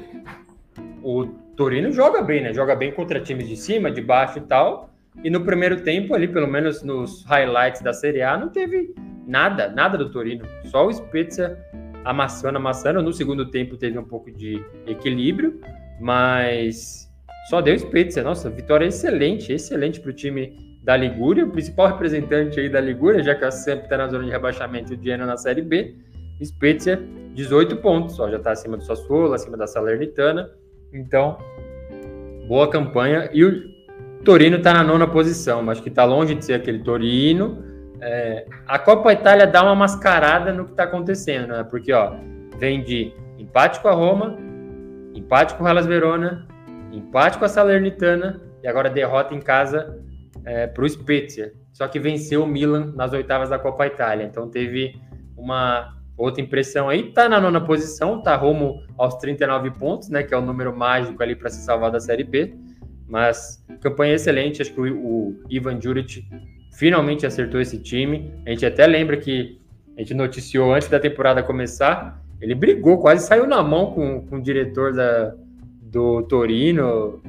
o 1.03 1.25
Torino 1.55 1.91
joga 1.91 2.23
bem, 2.23 2.41
né? 2.41 2.51
Joga 2.51 2.75
bem 2.75 2.91
contra 2.91 3.19
times 3.19 3.47
de 3.47 3.55
cima, 3.55 3.91
de 3.91 4.01
baixo 4.01 4.39
e 4.39 4.41
tal. 4.41 4.89
E 5.23 5.29
no 5.29 5.45
primeiro 5.45 5.81
tempo, 5.81 6.15
ali, 6.15 6.27
pelo 6.27 6.47
menos 6.47 6.81
nos 6.81 7.23
highlights 7.25 7.84
da 7.84 7.93
Série 7.93 8.23
A, 8.23 8.36
não 8.36 8.49
teve 8.49 8.95
nada, 9.27 9.69
nada 9.69 9.99
do 9.99 10.09
Torino. 10.09 10.45
Só 10.65 10.88
o 10.88 10.91
Spezia 10.91 11.59
amassando, 12.03 12.57
amassando. 12.57 13.03
No 13.03 13.13
segundo 13.13 13.51
tempo 13.51 13.77
teve 13.77 13.99
um 13.99 14.03
pouco 14.03 14.31
de 14.31 14.63
equilíbrio, 14.88 15.59
mas 16.00 17.10
só 17.50 17.62
deu 17.62 17.78
Spezia. 17.78 18.24
Nossa, 18.24 18.50
vitória 18.50 18.86
excelente, 18.86 19.54
excelente 19.54 20.00
para 20.00 20.12
o 20.12 20.14
time 20.14 20.56
da 20.84 20.98
Ligúria, 20.98 21.46
o 21.46 21.50
principal 21.50 21.88
representante 21.88 22.60
aí 22.60 22.70
da 22.70 22.82
Ligúria, 22.82 23.24
já 23.24 23.36
que 23.36 23.50
sempre 23.52 23.86
está 23.86 23.98
na 23.98 24.08
zona 24.08 24.26
de 24.26 24.32
rebaixamento, 24.32 24.94
o 24.94 25.02
Genoa 25.02 25.26
na 25.26 25.38
Série 25.38 25.62
B. 25.62 25.96
Spezia, 26.44 27.02
18 27.34 27.78
pontos, 27.78 28.20
ó, 28.20 28.30
já 28.30 28.38
está 28.38 28.52
acima 28.52 28.76
do 28.76 28.84
Sassuolo, 28.84 29.34
acima 29.34 29.56
da 29.56 29.66
Salernitana. 29.66 30.50
Então, 30.94 31.38
boa 32.48 32.70
campanha. 32.70 33.30
E 33.32 33.46
o 33.46 33.74
Torino 34.26 34.58
está 34.58 34.74
na 34.74 34.84
nona 34.84 35.08
posição, 35.08 35.70
acho 35.70 35.82
que 35.82 35.89
está 35.89 36.04
longe 36.04 36.36
de 36.36 36.44
ser 36.44 36.54
aquele 36.54 36.80
Torino. 36.80 37.64
É, 38.02 38.46
a 38.68 38.78
Copa 38.78 39.14
Itália 39.14 39.48
dá 39.48 39.64
uma 39.64 39.76
mascarada 39.76 40.52
no 40.52 40.66
que 40.66 40.72
está 40.72 40.84
acontecendo, 40.84 41.48
né? 41.48 41.64
Porque, 41.64 41.94
ó, 41.94 42.14
vem 42.58 42.84
de 42.84 43.14
empate 43.38 43.80
com 43.80 43.88
a 43.88 43.94
Roma, 43.94 44.38
empate 45.14 45.55
com 45.55 45.64
o 45.64 45.68
Hellas 45.68 45.86
Verona, 45.86 46.47
empate 46.91 47.38
com 47.38 47.45
a 47.45 47.49
Salernitana 47.49 48.41
e 48.64 48.68
agora 48.68 48.89
derrota 48.89 49.34
em 49.34 49.39
casa 49.39 49.99
é, 50.45 50.68
para 50.68 50.84
o 50.84 50.89
Spezia. 50.89 51.53
Só 51.72 51.88
que 51.88 51.99
venceu 51.99 52.43
o 52.43 52.47
Milan 52.47 52.93
nas 52.95 53.14
oitavas 53.14 53.49
da 53.49 53.57
Copa 53.57 53.88
Itália. 53.88 54.24
Então 54.26 54.49
teve 54.49 54.95
uma 55.36 55.97
outra 56.18 56.41
impressão 56.41 56.88
aí. 56.89 57.11
Tá 57.11 57.28
na 57.28 57.39
nona 57.39 57.59
posição, 57.59 58.22
tá 58.22 58.36
rumo 58.36 58.82
aos 58.97 59.16
39 59.16 59.72
pontos, 59.72 60.09
né? 60.09 60.24
Que 60.24 60.34
é 60.34 60.38
o 60.38 60.41
número 60.41 60.76
mágico 60.76 61.22
ali 61.22 61.36
para 61.36 61.49
se 61.49 61.64
salvar 61.64 61.91
da 61.91 61.99
Série 61.99 62.24
B. 62.24 62.55
Mas 63.07 63.66
campanha 63.82 64.14
excelente. 64.14 64.61
Acho 64.61 64.74
que 64.74 64.82
o, 64.82 64.95
o 64.95 65.43
Ivan 65.49 65.82
Juric 65.82 66.26
finalmente 66.74 67.26
acertou 67.26 67.59
esse 67.59 67.80
time. 67.80 68.34
A 68.45 68.51
gente 68.51 68.66
até 68.66 68.86
lembra 68.86 69.18
que 69.18 69.59
a 69.97 70.01
gente 70.01 70.14
noticiou 70.14 70.74
antes 70.74 70.88
da 70.88 70.99
temporada 70.99 71.43
começar. 71.43 72.22
Ele 72.41 72.55
brigou, 72.55 72.97
quase 72.99 73.25
saiu 73.25 73.47
na 73.47 73.63
mão 73.63 73.88
com, 73.88 74.25
com 74.27 74.38
o 74.38 74.41
diretor 74.41 74.93
da, 74.93 75.34
do 75.81 76.23
Torino. 76.23 77.21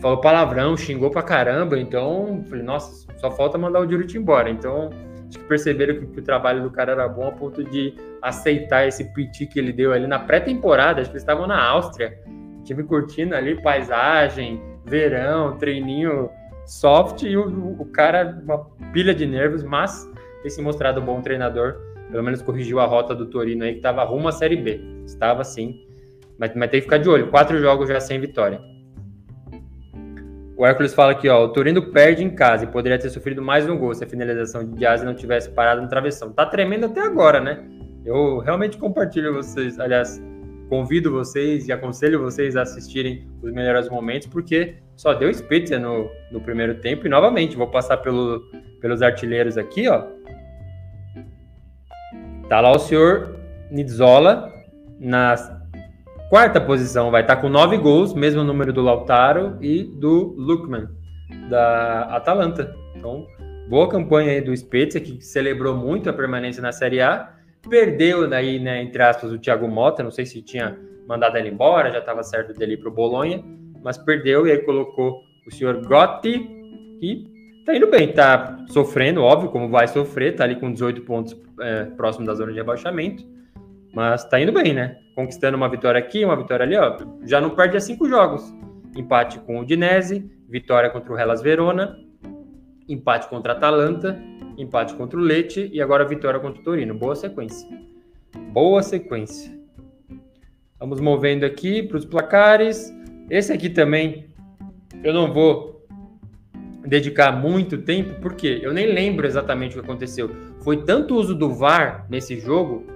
Falou 0.00 0.20
palavrão, 0.20 0.76
xingou 0.76 1.10
pra 1.10 1.22
caramba, 1.22 1.78
então 1.78 2.42
falei, 2.48 2.64
nossa, 2.64 3.06
só 3.18 3.30
falta 3.30 3.56
mandar 3.56 3.80
o 3.80 3.88
Jurut 3.88 4.16
embora. 4.16 4.50
Então, 4.50 4.90
acho 5.28 5.38
que 5.38 5.44
perceberam 5.44 5.94
que, 5.94 6.06
que, 6.06 6.20
o 6.20 6.22
trabalho 6.22 6.62
do 6.62 6.70
cara 6.70 6.92
era 6.92 7.08
bom 7.08 7.28
a 7.28 7.32
ponto 7.32 7.62
de 7.62 7.94
aceitar 8.20 8.86
esse 8.86 9.04
piti 9.12 9.46
que 9.46 9.58
ele 9.58 9.72
deu 9.72 9.92
ali 9.92 10.06
na 10.06 10.18
pré-temporada, 10.18 11.00
acho 11.00 11.10
que 11.10 11.14
eles 11.14 11.22
estavam 11.22 11.46
na 11.46 11.62
Áustria, 11.62 12.18
time 12.64 12.82
curtindo 12.82 13.34
ali 13.34 13.60
paisagem, 13.60 14.60
verão, 14.84 15.56
treininho 15.56 16.28
soft 16.66 17.22
e 17.22 17.36
o, 17.36 17.80
o 17.80 17.84
cara, 17.86 18.40
uma 18.42 18.58
pilha 18.92 19.14
de 19.14 19.26
nervos, 19.26 19.62
mas 19.62 20.08
tem 20.42 20.50
se 20.50 20.60
mostrado 20.60 21.00
um 21.00 21.04
bom 21.04 21.20
treinador, 21.20 21.76
pelo 22.12 22.22
menos 22.22 22.42
corrigiu 22.42 22.78
a 22.78 22.84
rota 22.84 23.14
do 23.14 23.26
Torino 23.26 23.64
aí, 23.64 23.72
que 23.72 23.78
estava 23.78 24.04
rumo 24.04 24.28
à 24.28 24.32
Série 24.32 24.56
B. 24.56 24.80
Estava 25.04 25.42
sim, 25.42 25.84
mas, 26.38 26.54
mas 26.54 26.70
tem 26.70 26.78
que 26.80 26.84
ficar 26.84 26.98
de 26.98 27.08
olho, 27.08 27.28
quatro 27.28 27.58
jogos 27.58 27.88
já 27.88 27.98
sem 27.98 28.20
vitória. 28.20 28.60
O 30.56 30.66
Hércules 30.66 30.94
fala 30.94 31.12
aqui, 31.12 31.28
ó, 31.28 31.44
o 31.44 31.48
Torino 31.48 31.90
perde 31.90 32.22
em 32.22 32.30
casa 32.30 32.64
e 32.64 32.66
poderia 32.68 32.98
ter 32.98 33.08
sofrido 33.08 33.42
mais 33.42 33.68
um 33.68 33.76
gol 33.76 33.94
se 33.94 34.04
a 34.04 34.06
finalização 34.06 34.64
de 34.64 34.76
Diaz 34.76 35.02
não 35.02 35.14
tivesse 35.14 35.50
parado 35.50 35.80
no 35.80 35.88
travessão. 35.88 36.30
Tá 36.30 36.46
tremendo 36.46 36.86
até 36.86 37.00
agora, 37.00 37.40
né? 37.40 37.64
Eu 38.04 38.38
realmente 38.38 38.76
compartilho 38.76 39.32
vocês, 39.32 39.80
aliás, 39.80 40.22
convido 40.68 41.10
vocês 41.10 41.66
e 41.66 41.72
aconselho 41.72 42.20
vocês 42.20 42.56
a 42.56 42.62
assistirem 42.62 43.26
os 43.42 43.52
melhores 43.52 43.88
momentos, 43.88 44.28
porque 44.28 44.76
só 44.94 45.14
deu 45.14 45.32
Spezia 45.32 45.78
no, 45.78 46.10
no 46.30 46.40
primeiro 46.40 46.74
tempo. 46.76 47.06
E 47.06 47.08
novamente, 47.08 47.56
vou 47.56 47.68
passar 47.68 47.96
pelo, 47.96 48.44
pelos 48.80 49.02
artilheiros 49.02 49.56
aqui, 49.56 49.88
ó. 49.88 50.04
Tá 52.52 52.60
lá 52.60 52.70
o 52.70 52.78
senhor 52.78 53.34
Nidzola 53.70 54.52
na 55.00 55.34
Quarta 56.28 56.60
posição 56.60 57.10
vai 57.10 57.22
estar 57.22 57.36
com 57.36 57.48
nove 57.48 57.78
gols, 57.78 58.12
mesmo 58.12 58.44
número 58.44 58.74
do 58.74 58.82
Lautaro 58.82 59.56
e 59.58 59.84
do 59.84 60.34
Lukman, 60.36 60.86
da 61.48 62.02
Atalanta. 62.14 62.76
Então, 62.94 63.26
boa 63.70 63.88
campanha 63.88 64.32
aí 64.32 64.42
do 64.42 64.54
Spezia, 64.54 65.00
que 65.00 65.18
celebrou 65.22 65.74
muito 65.74 66.10
a 66.10 66.12
permanência 66.12 66.60
na 66.60 66.72
Série 66.72 67.00
A. 67.00 67.32
Perdeu 67.70 68.28
daí, 68.28 68.58
né, 68.58 68.82
entre 68.82 69.02
aspas, 69.02 69.32
o 69.32 69.38
Thiago 69.38 69.66
Mota, 69.66 70.02
não 70.02 70.10
sei 70.10 70.26
se 70.26 70.42
tinha 70.42 70.78
mandado 71.08 71.38
ele 71.38 71.48
embora, 71.48 71.90
já 71.90 72.00
estava 72.00 72.22
certo 72.22 72.52
dele 72.52 72.76
para 72.76 72.90
o 72.90 72.92
Bolonha, 72.92 73.42
mas 73.82 73.96
perdeu 73.96 74.46
e 74.46 74.50
aí 74.50 74.58
colocou 74.58 75.22
o 75.46 75.50
senhor 75.50 75.80
Gotti, 75.86 76.38
que 77.00 77.31
tá 77.64 77.76
indo 77.76 77.90
bem, 77.90 78.12
tá 78.12 78.64
sofrendo, 78.68 79.22
óbvio, 79.22 79.50
como 79.50 79.68
vai 79.68 79.88
sofrer, 79.88 80.36
tá 80.36 80.44
ali 80.44 80.56
com 80.56 80.72
18 80.72 81.02
pontos 81.02 81.36
é, 81.60 81.84
próximo 81.84 82.26
da 82.26 82.34
zona 82.34 82.52
de 82.52 82.58
rebaixamento, 82.58 83.24
mas 83.94 84.24
tá 84.24 84.40
indo 84.40 84.52
bem, 84.52 84.72
né? 84.72 84.96
conquistando 85.14 85.56
uma 85.56 85.68
vitória 85.68 85.98
aqui, 85.98 86.24
uma 86.24 86.36
vitória 86.36 86.64
ali, 86.64 86.76
ó, 86.76 86.96
já 87.24 87.40
não 87.40 87.50
perde 87.50 87.76
a 87.76 87.80
cinco 87.80 88.08
jogos. 88.08 88.42
Empate 88.96 89.38
com 89.40 89.60
o 89.60 89.64
Dinese, 89.64 90.30
vitória 90.48 90.90
contra 90.90 91.12
o 91.12 91.18
Hellas 91.18 91.42
Verona, 91.42 91.98
empate 92.88 93.28
contra 93.28 93.52
a 93.52 93.56
Atalanta, 93.56 94.20
empate 94.56 94.94
contra 94.94 95.18
o 95.18 95.22
Leite 95.22 95.70
e 95.72 95.80
agora 95.80 96.04
vitória 96.04 96.40
contra 96.40 96.60
o 96.60 96.64
Torino. 96.64 96.94
Boa 96.94 97.14
sequência. 97.14 97.68
Boa 98.52 98.82
sequência. 98.82 99.58
Vamos 100.78 101.00
movendo 101.00 101.44
aqui 101.44 101.82
para 101.82 101.96
os 101.96 102.04
placares. 102.04 102.92
Esse 103.30 103.52
aqui 103.52 103.70
também 103.70 104.26
eu 105.02 105.14
não 105.14 105.32
vou 105.32 105.71
dedicar 106.84 107.32
muito 107.32 107.78
tempo, 107.78 108.20
porque 108.20 108.60
eu 108.62 108.72
nem 108.72 108.92
lembro 108.92 109.26
exatamente 109.26 109.76
o 109.76 109.80
que 109.80 109.86
aconteceu. 109.86 110.30
Foi 110.62 110.78
tanto 110.78 111.14
uso 111.14 111.34
do 111.34 111.54
VAR 111.54 112.06
nesse 112.10 112.38
jogo 112.38 112.86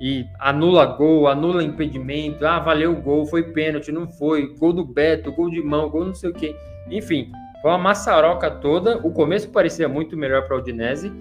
e 0.00 0.24
anula 0.38 0.84
gol, 0.86 1.28
anula 1.28 1.62
impedimento, 1.62 2.46
ah, 2.46 2.58
valeu 2.58 2.92
o 2.92 3.00
gol, 3.00 3.26
foi 3.26 3.42
pênalti, 3.42 3.90
não 3.90 4.08
foi, 4.08 4.54
gol 4.54 4.72
do 4.72 4.84
Beto, 4.84 5.32
gol 5.32 5.50
de 5.50 5.62
mão, 5.62 5.88
gol 5.88 6.04
não 6.04 6.14
sei 6.14 6.30
o 6.30 6.34
quê. 6.34 6.54
Enfim, 6.90 7.30
foi 7.60 7.70
uma 7.70 7.78
maçaroca 7.78 8.50
toda. 8.50 8.98
O 8.98 9.10
começo 9.10 9.50
parecia 9.50 9.88
muito 9.88 10.16
melhor 10.16 10.46
para 10.46 10.56
o 10.56 10.60
Udinese, 10.60 11.12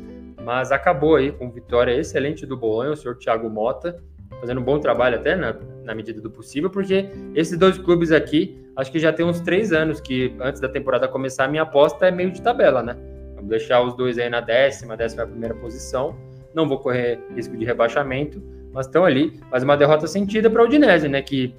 mas 0.44 0.72
acabou 0.72 1.16
aí 1.16 1.32
com 1.32 1.52
vitória 1.52 1.92
excelente 1.92 2.46
do 2.46 2.56
Bolonha, 2.56 2.92
o 2.92 2.96
senhor 2.96 3.18
Thiago 3.18 3.50
Mota, 3.50 4.02
fazendo 4.40 4.62
um 4.62 4.64
bom 4.64 4.80
trabalho 4.80 5.16
até 5.16 5.36
na, 5.36 5.56
na 5.84 5.96
medida 5.96 6.22
do 6.22 6.30
possível, 6.30 6.70
porque 6.70 7.10
esses 7.34 7.58
dois 7.58 7.78
clubes 7.78 8.12
aqui, 8.12 8.64
acho 8.78 8.92
que 8.92 9.00
já 9.00 9.12
tem 9.12 9.26
uns 9.26 9.42
três 9.42 9.74
anos 9.74 10.00
que 10.00 10.36
antes 10.40 10.62
da 10.62 10.70
temporada 10.70 11.08
começar, 11.08 11.46
a 11.46 11.48
minha 11.48 11.64
aposta 11.64 12.08
é 12.08 12.12
meio 12.12 12.32
de 12.32 12.42
tabela, 12.42 12.82
né? 12.82 12.96
Vamos 13.36 13.50
deixar 13.50 13.82
os 13.82 13.96
dois 13.96 14.18
aí 14.18 14.30
na 14.30 14.40
décima, 14.40 14.96
décima 14.96 15.28
primeira 15.28 15.56
posição. 15.56 16.16
Não 16.54 16.68
vou 16.68 16.80
correr 16.80 17.20
risco 17.36 17.58
de 17.58 17.66
rebaixamento 17.66 18.42
mas 18.78 18.86
estão 18.86 19.04
ali. 19.04 19.40
Mas 19.52 19.64
uma 19.64 19.76
derrota 19.76 20.06
sentida 20.06 20.52
para 20.52 20.62
o 20.62 20.66
Udinese, 20.66 21.10
né? 21.10 21.20
Que 21.22 21.56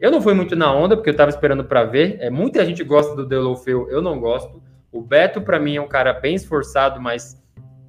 eu 0.00 0.10
não 0.10 0.22
fui 0.22 0.32
muito 0.32 0.56
na 0.56 0.72
onda, 0.74 0.96
porque 0.96 1.10
eu 1.10 1.12
estava 1.12 1.28
esperando 1.28 1.62
para 1.62 1.84
ver. 1.84 2.16
É, 2.20 2.30
muita 2.30 2.64
gente 2.64 2.82
gosta 2.82 3.14
do 3.14 3.26
Delofeu, 3.26 3.90
eu 3.90 4.00
não 4.00 4.18
gosto. 4.18 4.62
O 4.90 5.02
Beto, 5.02 5.42
para 5.42 5.60
mim, 5.60 5.76
é 5.76 5.80
um 5.82 5.88
cara 5.88 6.14
bem 6.14 6.34
esforçado, 6.34 6.98
mas 6.98 7.42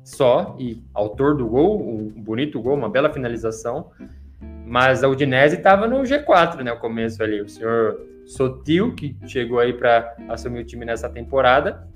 só, 0.03 0.57
e 0.59 0.83
autor 0.93 1.37
do 1.37 1.47
gol, 1.47 1.79
um 1.81 2.09
bonito 2.09 2.61
gol, 2.61 2.75
uma 2.75 2.89
bela 2.89 3.09
finalização. 3.09 3.91
Mas 4.65 5.05
a 5.05 5.07
Udinese 5.07 5.55
estava 5.55 5.87
no 5.87 6.01
G4, 6.01 6.61
né? 6.61 6.73
O 6.73 6.77
começo 6.77 7.23
ali. 7.23 7.41
O 7.41 7.47
senhor 7.47 8.01
Sotil, 8.25 8.93
que 8.93 9.15
chegou 9.27 9.59
aí 9.59 9.73
para 9.73 10.15
assumir 10.29 10.61
o 10.61 10.65
time 10.65 10.85
nessa 10.85 11.09
temporada, 11.09 11.87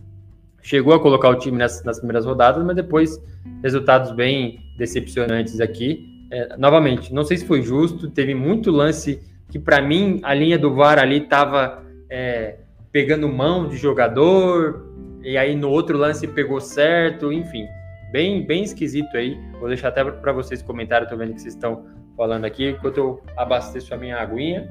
chegou 0.61 0.93
a 0.93 0.99
colocar 0.99 1.29
o 1.29 1.35
time 1.35 1.57
nas, 1.57 1.83
nas 1.83 1.97
primeiras 1.97 2.25
rodadas, 2.25 2.63
mas 2.63 2.75
depois 2.75 3.21
resultados 3.63 4.11
bem 4.11 4.59
decepcionantes 4.77 5.59
aqui. 5.59 6.05
É, 6.31 6.55
novamente, 6.57 7.13
não 7.13 7.23
sei 7.23 7.37
se 7.37 7.45
foi 7.45 7.61
justo, 7.61 8.09
teve 8.09 8.35
muito 8.35 8.69
lance 8.69 9.19
que 9.49 9.57
para 9.57 9.81
mim 9.81 10.19
a 10.23 10.33
linha 10.33 10.59
do 10.59 10.73
VAR 10.75 10.99
ali 10.99 11.23
estava 11.23 11.83
é, 12.09 12.59
pegando 12.91 13.27
mão 13.27 13.67
de 13.67 13.77
jogador, 13.77 14.87
e 15.21 15.37
aí 15.37 15.55
no 15.55 15.69
outro 15.69 15.97
lance 15.97 16.27
pegou 16.27 16.61
certo, 16.61 17.31
enfim. 17.31 17.65
Bem, 18.11 18.45
bem 18.45 18.63
esquisito 18.63 19.15
aí. 19.15 19.37
Vou 19.59 19.67
deixar 19.67 19.89
até 19.89 20.03
para 20.03 20.31
vocês 20.31 20.61
comentarem, 20.61 21.07
tô 21.07 21.15
vendo 21.17 21.33
que 21.33 21.41
vocês 21.41 21.53
estão 21.53 21.85
falando 22.15 22.45
aqui, 22.45 22.69
enquanto 22.69 22.97
eu 22.97 23.21
abasteço 23.37 23.93
a 23.93 23.97
minha 23.97 24.17
aguinha. 24.17 24.69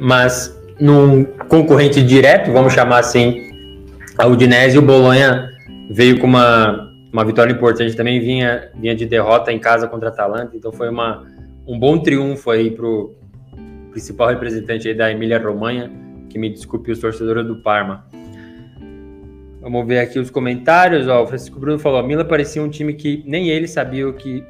Mas 0.00 0.54
num 0.80 1.24
concorrente 1.48 2.02
direto, 2.02 2.52
vamos 2.52 2.72
chamar 2.72 2.98
assim, 2.98 3.50
a 4.18 4.26
Udinese, 4.26 4.78
o 4.78 4.82
Bolonha 4.82 5.50
veio 5.90 6.18
com 6.18 6.26
uma, 6.26 6.90
uma 7.12 7.24
vitória 7.24 7.52
importante 7.52 7.96
também, 7.96 8.20
vinha, 8.20 8.70
vinha 8.74 8.94
de 8.94 9.06
derrota 9.06 9.52
em 9.52 9.58
casa 9.58 9.86
contra 9.86 10.08
a 10.08 10.12
Atalanta, 10.12 10.56
então 10.56 10.72
foi 10.72 10.88
uma, 10.88 11.24
um 11.66 11.78
bom 11.78 11.98
triunfo 11.98 12.50
aí 12.50 12.70
para 12.70 12.86
o 12.86 13.14
principal 13.90 14.28
representante 14.28 14.92
da 14.94 15.10
Emília-Romanha, 15.10 15.90
que 16.28 16.38
me 16.38 16.50
desculpe 16.50 16.90
os 16.90 16.98
torcedores 16.98 17.46
do 17.46 17.56
Parma. 17.56 18.04
Vamos 19.60 19.86
ver 19.86 20.00
aqui 20.00 20.18
os 20.18 20.28
comentários. 20.28 21.08
Ó, 21.08 21.22
o 21.22 21.26
Francisco 21.26 21.58
Bruno 21.58 21.78
falou: 21.78 22.02
Mila 22.02 22.24
parecia 22.24 22.62
um 22.62 22.68
time 22.68 22.92
que 22.92 23.22
nem 23.24 23.48
ele 23.48 23.66
sabia 23.66 24.06
o 24.06 24.12
que 24.12 24.44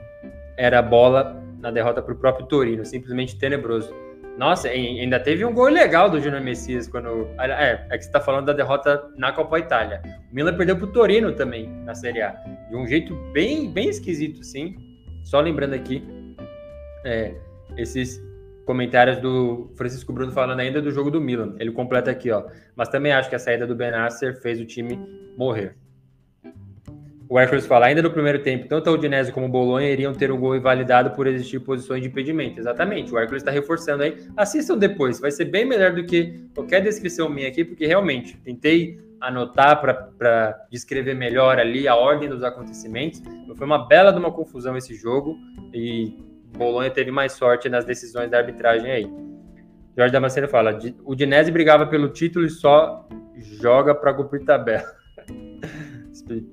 era 0.56 0.82
bola 0.82 1.40
na 1.60 1.70
derrota 1.70 2.02
para 2.02 2.12
o 2.12 2.16
próprio 2.16 2.46
Torino, 2.46 2.84
simplesmente 2.84 3.36
tenebroso. 3.36 3.94
Nossa, 4.36 4.68
ainda 4.68 5.20
teve 5.20 5.44
um 5.44 5.54
gol 5.54 5.68
legal 5.68 6.10
do 6.10 6.20
Júnior 6.20 6.42
Messias 6.42 6.88
quando. 6.88 7.28
É, 7.38 7.86
é 7.88 7.96
que 7.96 8.02
você 8.02 8.08
está 8.08 8.20
falando 8.20 8.46
da 8.46 8.52
derrota 8.52 9.08
na 9.16 9.32
Copa 9.32 9.58
Itália. 9.58 10.02
O 10.30 10.34
Milan 10.34 10.56
perdeu 10.56 10.76
para 10.76 10.86
o 10.86 10.92
Torino 10.92 11.32
também 11.32 11.68
na 11.84 11.94
Série 11.94 12.20
A. 12.20 12.30
De 12.68 12.74
um 12.74 12.86
jeito 12.86 13.14
bem, 13.32 13.70
bem 13.70 13.88
esquisito, 13.88 14.42
sim. 14.42 14.76
Só 15.22 15.40
lembrando 15.40 15.74
aqui 15.74 16.04
é, 17.04 17.34
esses 17.76 18.20
comentários 18.66 19.18
do 19.18 19.70
Francisco 19.76 20.12
Bruno 20.12 20.32
falando 20.32 20.58
ainda 20.58 20.82
do 20.82 20.90
jogo 20.90 21.10
do 21.10 21.20
Milan. 21.20 21.54
Ele 21.60 21.70
completa 21.70 22.10
aqui, 22.10 22.30
ó. 22.30 22.44
Mas 22.74 22.88
também 22.88 23.12
acho 23.12 23.28
que 23.28 23.36
a 23.36 23.38
saída 23.38 23.66
do 23.66 23.76
Benasser 23.76 24.40
fez 24.40 24.60
o 24.60 24.64
time 24.64 24.98
morrer. 25.36 25.76
O 27.34 27.38
Hércules 27.40 27.66
fala, 27.66 27.86
ainda 27.86 28.00
no 28.00 28.12
primeiro 28.12 28.44
tempo, 28.44 28.68
tanto 28.68 28.88
a 28.88 28.92
Udinese 28.92 29.32
como 29.32 29.46
o 29.46 29.48
Bolonha 29.48 29.90
iriam 29.90 30.14
ter 30.14 30.30
um 30.30 30.38
gol 30.38 30.54
invalidado 30.54 31.10
por 31.16 31.26
existir 31.26 31.58
posições 31.58 32.00
de 32.00 32.06
impedimento. 32.06 32.60
Exatamente, 32.60 33.12
o 33.12 33.18
Hércules 33.18 33.42
está 33.42 33.50
reforçando 33.50 34.04
aí. 34.04 34.16
Assistam 34.36 34.78
depois, 34.78 35.18
vai 35.18 35.32
ser 35.32 35.46
bem 35.46 35.64
melhor 35.64 35.92
do 35.92 36.06
que 36.06 36.46
qualquer 36.54 36.80
descrição 36.80 37.28
minha 37.28 37.48
aqui, 37.48 37.64
porque 37.64 37.88
realmente 37.88 38.36
tentei 38.44 39.00
anotar 39.20 39.80
para 39.80 40.64
descrever 40.70 41.14
melhor 41.14 41.58
ali 41.58 41.88
a 41.88 41.96
ordem 41.96 42.28
dos 42.28 42.44
acontecimentos. 42.44 43.20
Foi 43.56 43.66
uma 43.66 43.84
bela 43.84 44.12
de 44.12 44.18
uma 44.20 44.30
confusão 44.30 44.76
esse 44.76 44.94
jogo 44.94 45.36
e 45.72 46.16
Bolonha 46.56 46.88
teve 46.88 47.10
mais 47.10 47.32
sorte 47.32 47.68
nas 47.68 47.84
decisões 47.84 48.30
da 48.30 48.38
arbitragem 48.38 48.92
aí. 48.92 49.12
Jorge 49.98 50.12
Damasceno 50.12 50.46
fala: 50.46 50.78
o 51.04 51.10
Udinese 51.10 51.50
brigava 51.50 51.84
pelo 51.84 52.10
título 52.10 52.46
e 52.46 52.50
só 52.50 53.08
joga 53.36 53.92
para 53.92 54.14
cumprir 54.14 54.44
tabela. 54.44 55.02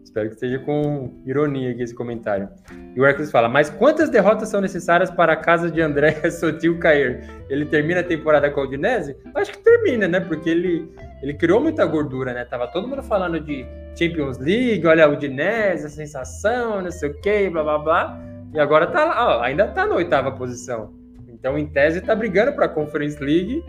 Espero 0.03 0.27
que 0.27 0.35
esteja 0.35 0.59
com 0.59 1.21
ironia 1.25 1.71
aqui 1.71 1.81
esse 1.81 1.95
comentário. 1.95 2.49
E 2.95 2.99
o 2.99 3.05
Hercules 3.05 3.31
fala: 3.31 3.47
Mas 3.47 3.69
quantas 3.69 4.09
derrotas 4.09 4.49
são 4.49 4.59
necessárias 4.59 5.09
para 5.09 5.33
a 5.33 5.35
casa 5.35 5.71
de 5.71 5.81
André 5.81 6.11
Sotil 6.29 6.77
cair? 6.77 7.23
Ele 7.49 7.65
termina 7.65 8.01
a 8.01 8.03
temporada 8.03 8.49
com 8.51 8.59
a 8.59 8.63
Udinese? 8.63 9.15
Acho 9.33 9.51
que 9.53 9.59
termina, 9.59 10.07
né? 10.07 10.19
Porque 10.19 10.49
ele, 10.49 10.91
ele 11.21 11.33
criou 11.33 11.61
muita 11.61 11.85
gordura, 11.85 12.33
né? 12.33 12.43
Tava 12.43 12.67
todo 12.67 12.87
mundo 12.87 13.01
falando 13.01 13.39
de 13.39 13.65
Champions 13.97 14.37
League, 14.39 14.85
olha 14.85 15.05
a 15.05 15.09
Udinese, 15.09 15.85
a 15.85 15.89
sensação, 15.89 16.81
não 16.81 16.91
sei 16.91 17.09
o 17.09 17.21
quê, 17.21 17.49
blá 17.49 17.63
blá 17.63 17.77
blá. 17.77 18.31
E 18.53 18.59
agora 18.59 18.87
tá 18.87 19.05
lá, 19.05 19.37
ó, 19.37 19.41
ainda 19.41 19.67
tá 19.67 19.85
na 19.85 19.95
oitava 19.95 20.31
posição. 20.33 20.93
Então, 21.29 21.57
em 21.57 21.65
tese, 21.65 22.01
tá 22.01 22.13
brigando 22.13 22.53
para 22.53 22.65
a 22.65 22.69
Conference 22.69 23.23
League 23.23 23.63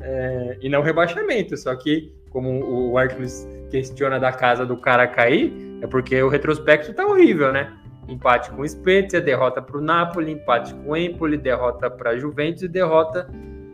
é, 0.00 0.56
e 0.62 0.68
não 0.68 0.82
rebaixamento. 0.82 1.56
Só 1.56 1.74
que, 1.74 2.14
como 2.30 2.64
o 2.64 2.98
Hercules 2.98 3.48
questiona 3.70 4.18
da 4.18 4.32
casa 4.32 4.64
do 4.64 4.76
cara 4.76 5.06
cair, 5.06 5.52
é 5.82 5.86
porque 5.86 6.22
o 6.22 6.28
retrospecto 6.28 6.92
tá 6.92 7.06
horrível, 7.06 7.52
né? 7.52 7.72
Empate 8.08 8.50
com 8.50 8.62
o 8.62 8.68
Spezia, 8.68 9.20
derrota 9.20 9.60
para 9.60 9.76
o 9.76 9.80
Napoli, 9.80 10.32
empate 10.32 10.74
com 10.74 10.90
o 10.90 10.96
Empoli, 10.96 11.36
derrota 11.36 11.90
para 11.90 12.10
a 12.10 12.16
Juventus 12.16 12.62
e 12.62 12.68
derrota 12.68 13.28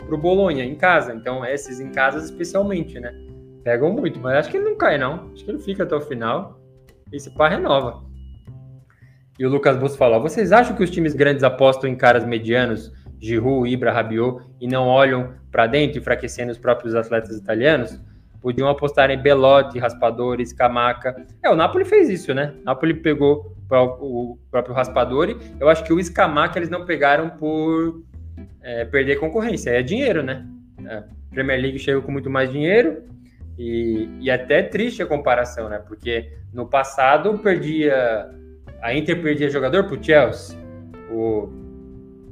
para 0.05 0.15
o 0.15 0.19
Bolonha 0.19 0.65
em 0.65 0.75
casa. 0.75 1.15
Então, 1.15 1.45
esses 1.45 1.79
em 1.81 1.91
casa 1.93 2.19
especialmente, 2.19 2.99
né? 2.99 3.13
Pegam 3.63 3.93
muito, 3.93 4.19
mas 4.21 4.37
acho 4.37 4.51
que 4.51 4.57
ele 4.57 4.69
não 4.69 4.77
cai, 4.77 4.99
não. 4.99 5.31
Acho 5.33 5.45
que 5.45 5.51
ele 5.51 5.61
fica 5.61 5.85
até 5.85 5.95
o 5.95 6.01
final. 6.01 6.61
E 7.13 7.19
se 7.19 7.31
pá, 7.31 7.49
renova. 7.49 8.03
E 9.39 9.47
o 9.47 9.49
Lucas 9.49 9.77
Bus 9.77 9.97
falou: 9.97 10.21
vocês 10.21 10.53
acham 10.53 10.77
que 10.77 10.83
os 10.83 10.91
times 10.91 11.15
grandes 11.15 11.43
apostam 11.43 11.89
em 11.89 11.97
caras 11.97 12.25
medianos, 12.25 12.93
Giroud, 13.21 13.69
Ibra, 13.69 13.93
Rabiot, 13.93 14.45
e 14.61 14.67
não 14.67 14.87
olham 14.87 15.33
para 15.51 15.67
dentro, 15.67 15.99
enfraquecendo 15.99 16.53
os 16.53 16.59
próprios 16.59 16.95
atletas 16.95 17.37
italianos? 17.37 17.99
Podiam 18.45 18.69
apostar 18.69 19.11
em 19.11 19.17
Belotti, 19.17 19.79
Raspadores, 19.79 20.53
Camaca. 20.53 21.17
É, 21.43 21.49
o 21.49 21.57
Napoli 21.57 21.87
fez 21.87 22.11
isso, 22.11 22.35
né? 22.35 22.55
O 22.61 22.65
Napoli 22.65 22.93
pegou 22.93 23.57
o 23.71 24.39
próprio 24.51 24.75
Raspadori. 24.75 25.39
Eu 25.59 25.71
acho 25.71 25.83
que 25.83 25.95
o 25.95 26.05
Scamaca 26.05 26.59
eles 26.59 26.69
não 26.69 26.85
pegaram 26.85 27.31
por 27.31 28.03
é, 28.63 28.85
perder 28.85 29.17
concorrência. 29.17 29.71
É 29.71 29.83
dinheiro, 29.83 30.23
né? 30.23 30.47
A 30.87 30.93
é, 30.93 31.05
Premier 31.31 31.59
League 31.59 31.79
chegou 31.79 32.03
com 32.03 32.13
muito 32.13 32.29
mais 32.29 32.53
dinheiro. 32.53 33.05
E, 33.59 34.11
e 34.21 34.31
até 34.31 34.63
triste 34.63 35.03
a 35.03 35.07
comparação, 35.07 35.71
né? 35.71 35.79
Porque 35.79 36.31
no 36.53 36.67
passado 36.67 37.39
perdia 37.39 38.29
a 38.85 38.93
Inter 38.93 39.23
perdia 39.23 39.49
jogador 39.49 39.85
pro 39.85 40.05
Chelsea, 40.05 40.59
o 41.11 41.49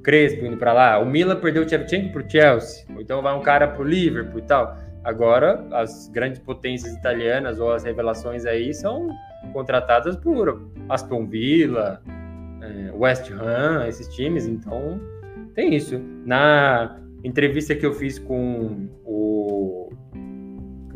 Crespo 0.05 0.45
indo 0.45 0.59
para 0.59 0.75
lá, 0.75 0.99
o 0.99 1.07
Milan 1.07 1.37
perdeu 1.37 1.65
o 1.65 1.69
Shevchenko 1.69 2.13
pro 2.13 2.31
Chelsea, 2.31 2.85
então 2.99 3.23
vai 3.23 3.35
um 3.35 3.41
cara 3.41 3.67
pro 3.69 3.83
Liverpool 3.83 4.39
e 4.39 4.43
tal. 4.43 4.77
Agora, 5.05 5.67
as 5.73 6.09
grandes 6.09 6.39
potências 6.39 6.93
italianas 6.95 7.59
ou 7.59 7.73
as 7.73 7.85
revelações 7.85 8.45
aí 8.45 8.73
são 8.73 9.09
contratadas 9.53 10.17
por 10.17 10.71
Aston 10.89 11.27
Villa, 11.27 12.01
é, 12.61 12.93
West 12.95 13.31
Ham, 13.31 13.87
esses 13.89 14.07
times, 14.09 14.47
então 14.47 15.01
tem 15.55 15.75
isso. 15.75 16.01
Na 16.25 16.99
entrevista 17.25 17.75
que 17.75 17.85
eu 17.85 17.93
fiz 17.93 18.19
com 18.19 18.89
o 19.05 19.91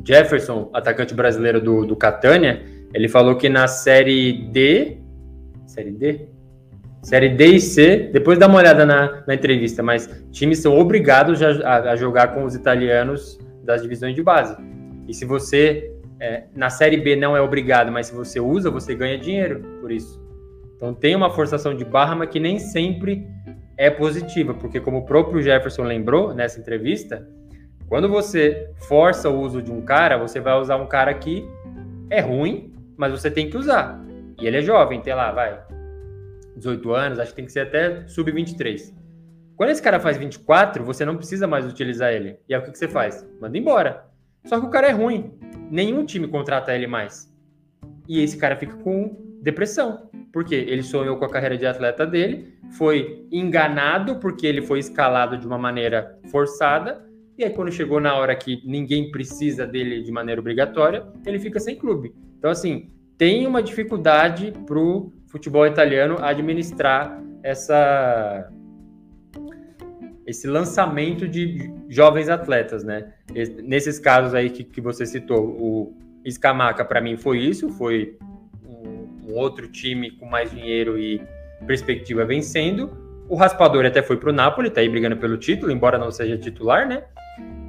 Jefferson, 0.04 0.70
atacante 0.72 1.12
brasileiro 1.14 1.61
do, 1.61 1.84
do 1.84 1.96
Catania, 1.96 2.64
ele 2.94 3.09
falou 3.09 3.36
que 3.36 3.48
na 3.48 3.66
Série 3.66 4.48
D 4.52 4.98
Série 5.66 5.90
D? 5.90 6.28
Série 7.02 7.28
D 7.28 7.46
e 7.46 7.61
C, 7.61 8.11
depois 8.12 8.38
dá 8.38 8.46
uma 8.46 8.59
olhada 8.59 8.86
na, 8.86 9.22
na 9.26 9.34
entrevista, 9.34 9.82
mas 9.82 10.09
times 10.32 10.59
são 10.59 10.76
obrigados 10.76 11.40
a, 11.42 11.90
a, 11.90 11.96
jogar 11.96 12.28
com 12.28 12.44
os 12.44 12.54
italianos 12.54 13.38
das 13.66 13.82
divisões 13.82 14.14
de 14.14 14.22
base. 14.22 14.56
E 15.08 15.12
se 15.12 15.24
você, 15.24 15.92
é, 16.20 16.44
na 16.54 16.70
Série 16.70 16.96
B 16.96 17.16
não 17.16 17.36
é 17.36 17.40
obrigado, 17.40 17.92
mas 17.92 18.06
se 18.06 18.14
você 18.14 18.40
usa, 18.40 18.70
você 18.70 18.94
ganha 18.94 19.18
dinheiro 19.18 19.60
por 19.80 19.92
isso. 19.92 20.24
Então 20.76 20.94
tem 20.94 21.14
uma 21.14 21.30
forçação 21.30 21.74
de 21.74 21.84
barra, 21.84 22.14
mas 22.14 22.30
que 22.30 22.40
nem 22.40 22.58
sempre 22.58 23.26
é 23.76 23.90
positiva, 23.90 24.54
porque 24.54 24.80
como 24.80 24.98
o 24.98 25.04
próprio 25.04 25.42
Jefferson 25.42 25.82
lembrou 25.82 26.34
nessa 26.34 26.58
entrevista, 26.58 27.28
quando 27.88 28.08
você 28.08 28.70
força 28.88 29.28
o 29.28 29.40
uso 29.40 29.62
de 29.62 29.70
um 29.70 29.82
cara, 29.82 30.16
você 30.16 30.40
vai 30.40 30.58
usar 30.58 30.76
um 30.76 30.86
cara 30.86 31.12
que 31.14 31.46
é 32.10 32.20
ruim, 32.20 32.72
mas 32.96 33.12
você 33.12 33.30
tem 33.30 33.50
que 33.50 33.56
usar. 33.56 34.02
E 34.40 34.46
ele 34.46 34.58
é 34.58 34.62
jovem, 34.62 35.00
tem 35.00 35.14
lá, 35.14 35.30
vai, 35.32 35.60
18 36.56 36.92
anos, 36.92 37.18
acho 37.18 37.30
que 37.30 37.36
tem 37.36 37.44
que 37.44 37.52
ser 37.52 37.60
até 37.60 38.06
sub-23. 38.06 38.92
Quando 39.57 39.70
esse 39.70 39.82
cara 39.82 39.98
faz 39.98 40.18
24, 40.18 40.84
você 40.84 41.04
não 41.04 41.16
precisa 41.16 41.46
mais 41.46 41.66
utilizar 41.66 42.12
ele. 42.12 42.38
E 42.46 42.54
aí 42.54 42.61
o 42.61 42.64
que, 42.64 42.72
que 42.72 42.78
você 42.78 42.86
faz? 42.86 43.26
Manda 43.40 43.57
embora. 43.57 44.04
Só 44.44 44.61
que 44.61 44.66
o 44.66 44.70
cara 44.70 44.88
é 44.88 44.92
ruim. 44.92 45.32
Nenhum 45.70 46.04
time 46.04 46.28
contrata 46.28 46.74
ele 46.74 46.86
mais. 46.86 47.34
E 48.07 48.22
esse 48.22 48.36
cara 48.36 48.54
fica 48.54 48.76
com 48.76 49.16
depressão. 49.40 50.11
Porque 50.30 50.54
ele 50.54 50.82
sonhou 50.82 51.16
com 51.16 51.24
a 51.24 51.30
carreira 51.30 51.57
de 51.57 51.66
atleta 51.66 52.07
dele, 52.07 52.54
foi 52.72 53.26
enganado 53.32 54.16
porque 54.16 54.46
ele 54.46 54.61
foi 54.61 54.78
escalado 54.78 55.38
de 55.38 55.46
uma 55.46 55.57
maneira 55.57 56.18
forçada. 56.30 57.02
E 57.38 57.44
aí, 57.44 57.50
quando 57.50 57.72
chegou 57.72 57.98
na 57.98 58.14
hora 58.14 58.36
que 58.36 58.61
ninguém 58.64 59.11
precisa 59.11 59.66
dele 59.66 60.02
de 60.02 60.12
maneira 60.12 60.40
obrigatória, 60.40 61.07
ele 61.24 61.38
fica 61.38 61.59
sem 61.59 61.76
clube. 61.76 62.14
Então, 62.38 62.50
assim, 62.50 62.90
tem 63.16 63.46
uma 63.46 63.62
dificuldade 63.62 64.52
para 64.66 64.78
o 64.78 65.12
futebol 65.26 65.66
italiano 65.66 66.18
administrar 66.20 67.22
essa 67.42 68.50
esse 70.27 70.47
lançamento 70.47 71.29
de 71.29 71.70
jovens 71.89 72.29
atletas, 72.29 72.83
né? 72.83 73.12
Nesses 73.62 73.99
casos 73.99 74.35
aí 74.35 74.51
que, 74.51 74.64
que 74.64 74.81
você 74.81 75.07
citou, 75.07 75.47
o 75.47 75.97
Scamaca 76.29 76.85
para 76.85 77.01
mim 77.01 77.16
foi 77.16 77.39
isso, 77.39 77.68
foi 77.70 78.18
um, 78.64 79.31
um, 79.31 79.35
outro 79.35 79.68
time 79.68 80.11
com 80.11 80.27
mais 80.27 80.51
dinheiro 80.51 80.99
e 80.99 81.22
perspectiva 81.64 82.24
vencendo. 82.24 82.91
O 83.29 83.37
Raspador 83.37 83.87
até 83.87 84.03
foi 84.03 84.16
para 84.16 84.31
o 84.31 84.33
Napoli, 84.33 84.68
tá 84.68 84.81
aí 84.81 84.89
brigando 84.89 85.16
pelo 85.16 85.37
título, 85.37 85.70
embora 85.70 85.97
não 85.97 86.11
seja 86.11 86.37
titular, 86.37 86.89
né? 86.89 87.05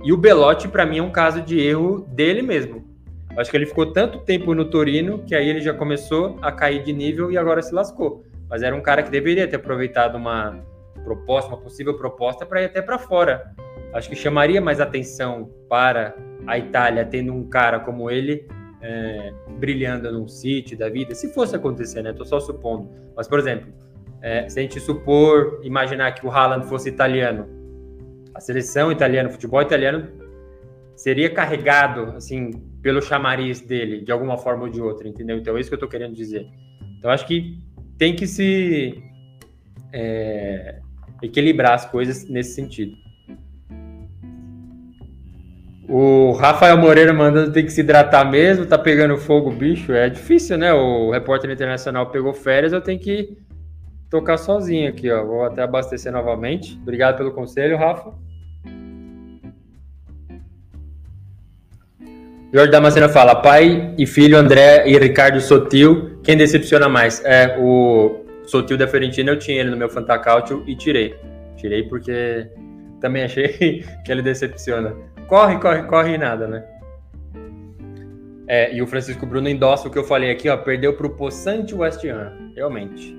E 0.04 0.12
o 0.12 0.18
Belotti 0.18 0.68
para 0.68 0.86
mim 0.86 0.98
é 0.98 1.04
um 1.04 1.12
caso 1.12 1.42
de 1.42 1.60
erro 1.60 2.08
dele 2.12 2.42
mesmo. 2.42 2.88
Acho 3.38 3.52
que 3.52 3.58
ele 3.58 3.68
ficou 3.68 3.92
tanto 3.94 4.20
tempo 4.20 4.56
no 4.56 4.66
Torino 4.66 5.20
que 5.20 5.36
aí 5.36 5.48
ele 5.48 5.62
já 5.62 5.74
começou 5.74 6.40
a 6.42 6.52
cair 6.52 6.84
de 6.84 6.92
nível 6.92 7.32
e 7.32 7.38
agora 7.38 7.62
se 7.62 7.74
lascou. 7.74 8.26
Mas 8.50 8.64
era 8.64 8.76
um 8.76 8.82
cara 8.82 9.04
que 9.04 9.12
deveria 9.12 9.48
ter 9.48 9.58
aproveitado 9.58 10.16
uma 10.16 10.60
proposta, 11.08 11.50
uma 11.50 11.58
possível 11.58 11.98
proposta 11.98 12.46
para 12.46 12.62
ir 12.62 12.66
até 12.66 12.82
para 12.82 13.00
fora. 13.00 13.54
acho 13.94 14.10
que 14.10 14.16
chamaria 14.16 14.60
mais 14.60 14.82
atenção 14.82 15.50
para 15.70 16.14
a 16.46 16.58
Itália 16.58 17.06
tendo 17.06 17.34
um 17.34 17.48
cara 17.48 17.80
como 17.80 18.12
ele 18.12 18.46
é, 18.82 19.34
brilhando 19.58 20.12
num 20.12 20.28
City 20.28 20.76
da 20.76 20.90
vida, 20.90 21.16
se 21.16 21.34
fosse 21.34 21.56
acontecer, 21.56 22.02
né? 22.02 22.12
Tô 22.12 22.26
só 22.26 22.40
supondo. 22.40 22.90
Mas, 23.16 23.28
por 23.28 23.40
exemplo, 23.40 23.72
é, 24.22 24.50
se 24.50 24.60
a 24.60 24.62
gente 24.62 24.80
supor, 24.82 25.62
imaginar 25.64 26.12
que 26.12 26.26
o 26.26 26.30
Haaland 26.30 26.68
fosse 26.68 26.90
italiano, 26.90 27.48
a 28.36 28.42
seleção 28.42 28.92
italiana, 28.92 29.30
o 29.30 29.32
futebol 29.32 29.62
italiano 29.62 30.10
seria 30.96 31.30
carregado, 31.30 32.14
assim, 32.18 32.52
pelo 32.82 33.02
chamariz 33.02 33.62
dele, 33.62 34.02
de 34.02 34.12
alguma 34.12 34.38
forma 34.38 34.64
ou 34.64 34.70
de 34.70 34.82
outra, 34.82 35.08
entendeu? 35.08 35.38
Então 35.38 35.56
é 35.56 35.62
isso 35.62 35.70
que 35.70 35.76
eu 35.76 35.80
tô 35.80 35.88
querendo 35.88 36.14
dizer. 36.14 36.46
Então 36.98 37.10
acho 37.10 37.26
que 37.26 37.58
tem 37.98 38.16
que 38.16 38.28
se 38.28 39.02
é, 39.94 40.80
equilibrar 41.22 41.74
as 41.74 41.86
coisas 41.86 42.28
nesse 42.30 42.54
sentido. 42.54 42.94
O 45.90 46.34
Rafael 46.34 46.78
Moreira 46.78 47.14
mandando 47.14 47.54
tem 47.54 47.64
que 47.64 47.72
se 47.72 47.80
hidratar 47.80 48.30
mesmo, 48.30 48.66
tá 48.66 48.78
pegando 48.78 49.16
fogo, 49.18 49.50
bicho. 49.50 49.94
É 49.94 50.10
difícil, 50.10 50.58
né? 50.58 50.74
O 50.74 51.12
repórter 51.12 51.50
internacional 51.50 52.08
pegou 52.08 52.34
férias, 52.34 52.74
eu 52.74 52.82
tenho 52.82 53.00
que 53.00 53.38
tocar 54.10 54.38
sozinho 54.38 54.90
aqui, 54.90 55.10
ó. 55.10 55.24
Vou 55.24 55.46
até 55.46 55.62
abastecer 55.62 56.12
novamente. 56.12 56.78
Obrigado 56.82 57.18
pelo 57.18 57.32
conselho, 57.32 57.78
Rafa. 57.78 58.12
Jorge 62.54 62.72
Damasceno 62.72 63.08
fala: 63.08 63.36
pai 63.36 63.94
e 63.98 64.06
filho 64.06 64.38
André 64.38 64.90
e 64.90 64.98
Ricardo 64.98 65.40
Sotil, 65.40 66.20
quem 66.22 66.36
decepciona 66.36 66.90
mais? 66.90 67.24
É, 67.24 67.58
o 67.60 68.27
Sotil 68.48 68.78
da 68.78 68.88
Fiorentina 68.88 69.32
eu 69.32 69.38
tinha 69.38 69.60
ele 69.60 69.70
no 69.70 69.78
meu 69.78 69.90
Fantacautio 69.90 70.64
e 70.66 70.76
tirei. 70.76 71.16
Tirei 71.58 71.84
porque 71.84 72.50
também 73.02 73.24
achei 73.24 73.84
que 74.04 74.12
ele 74.12 74.22
decepciona. 74.22 74.96
Corre, 75.28 75.60
corre, 75.60 75.84
corre 75.84 76.16
e 76.16 76.18
nada, 76.18 76.48
né? 76.48 76.64
É, 78.48 78.74
e 78.74 78.82
o 78.82 78.88
Francisco 78.88 79.26
Bruno 79.26 79.50
endossa 79.50 79.90
o 79.90 79.92
que 79.92 79.98
eu 79.98 80.06
falei 80.06 80.32
aqui, 80.32 80.48
ó, 80.48 80.56
perdeu 80.56 80.94
para 80.94 81.06
o 81.06 81.10
Poçante 81.10 81.76
West 81.76 82.04
Ham, 82.06 82.52
realmente. 82.56 83.14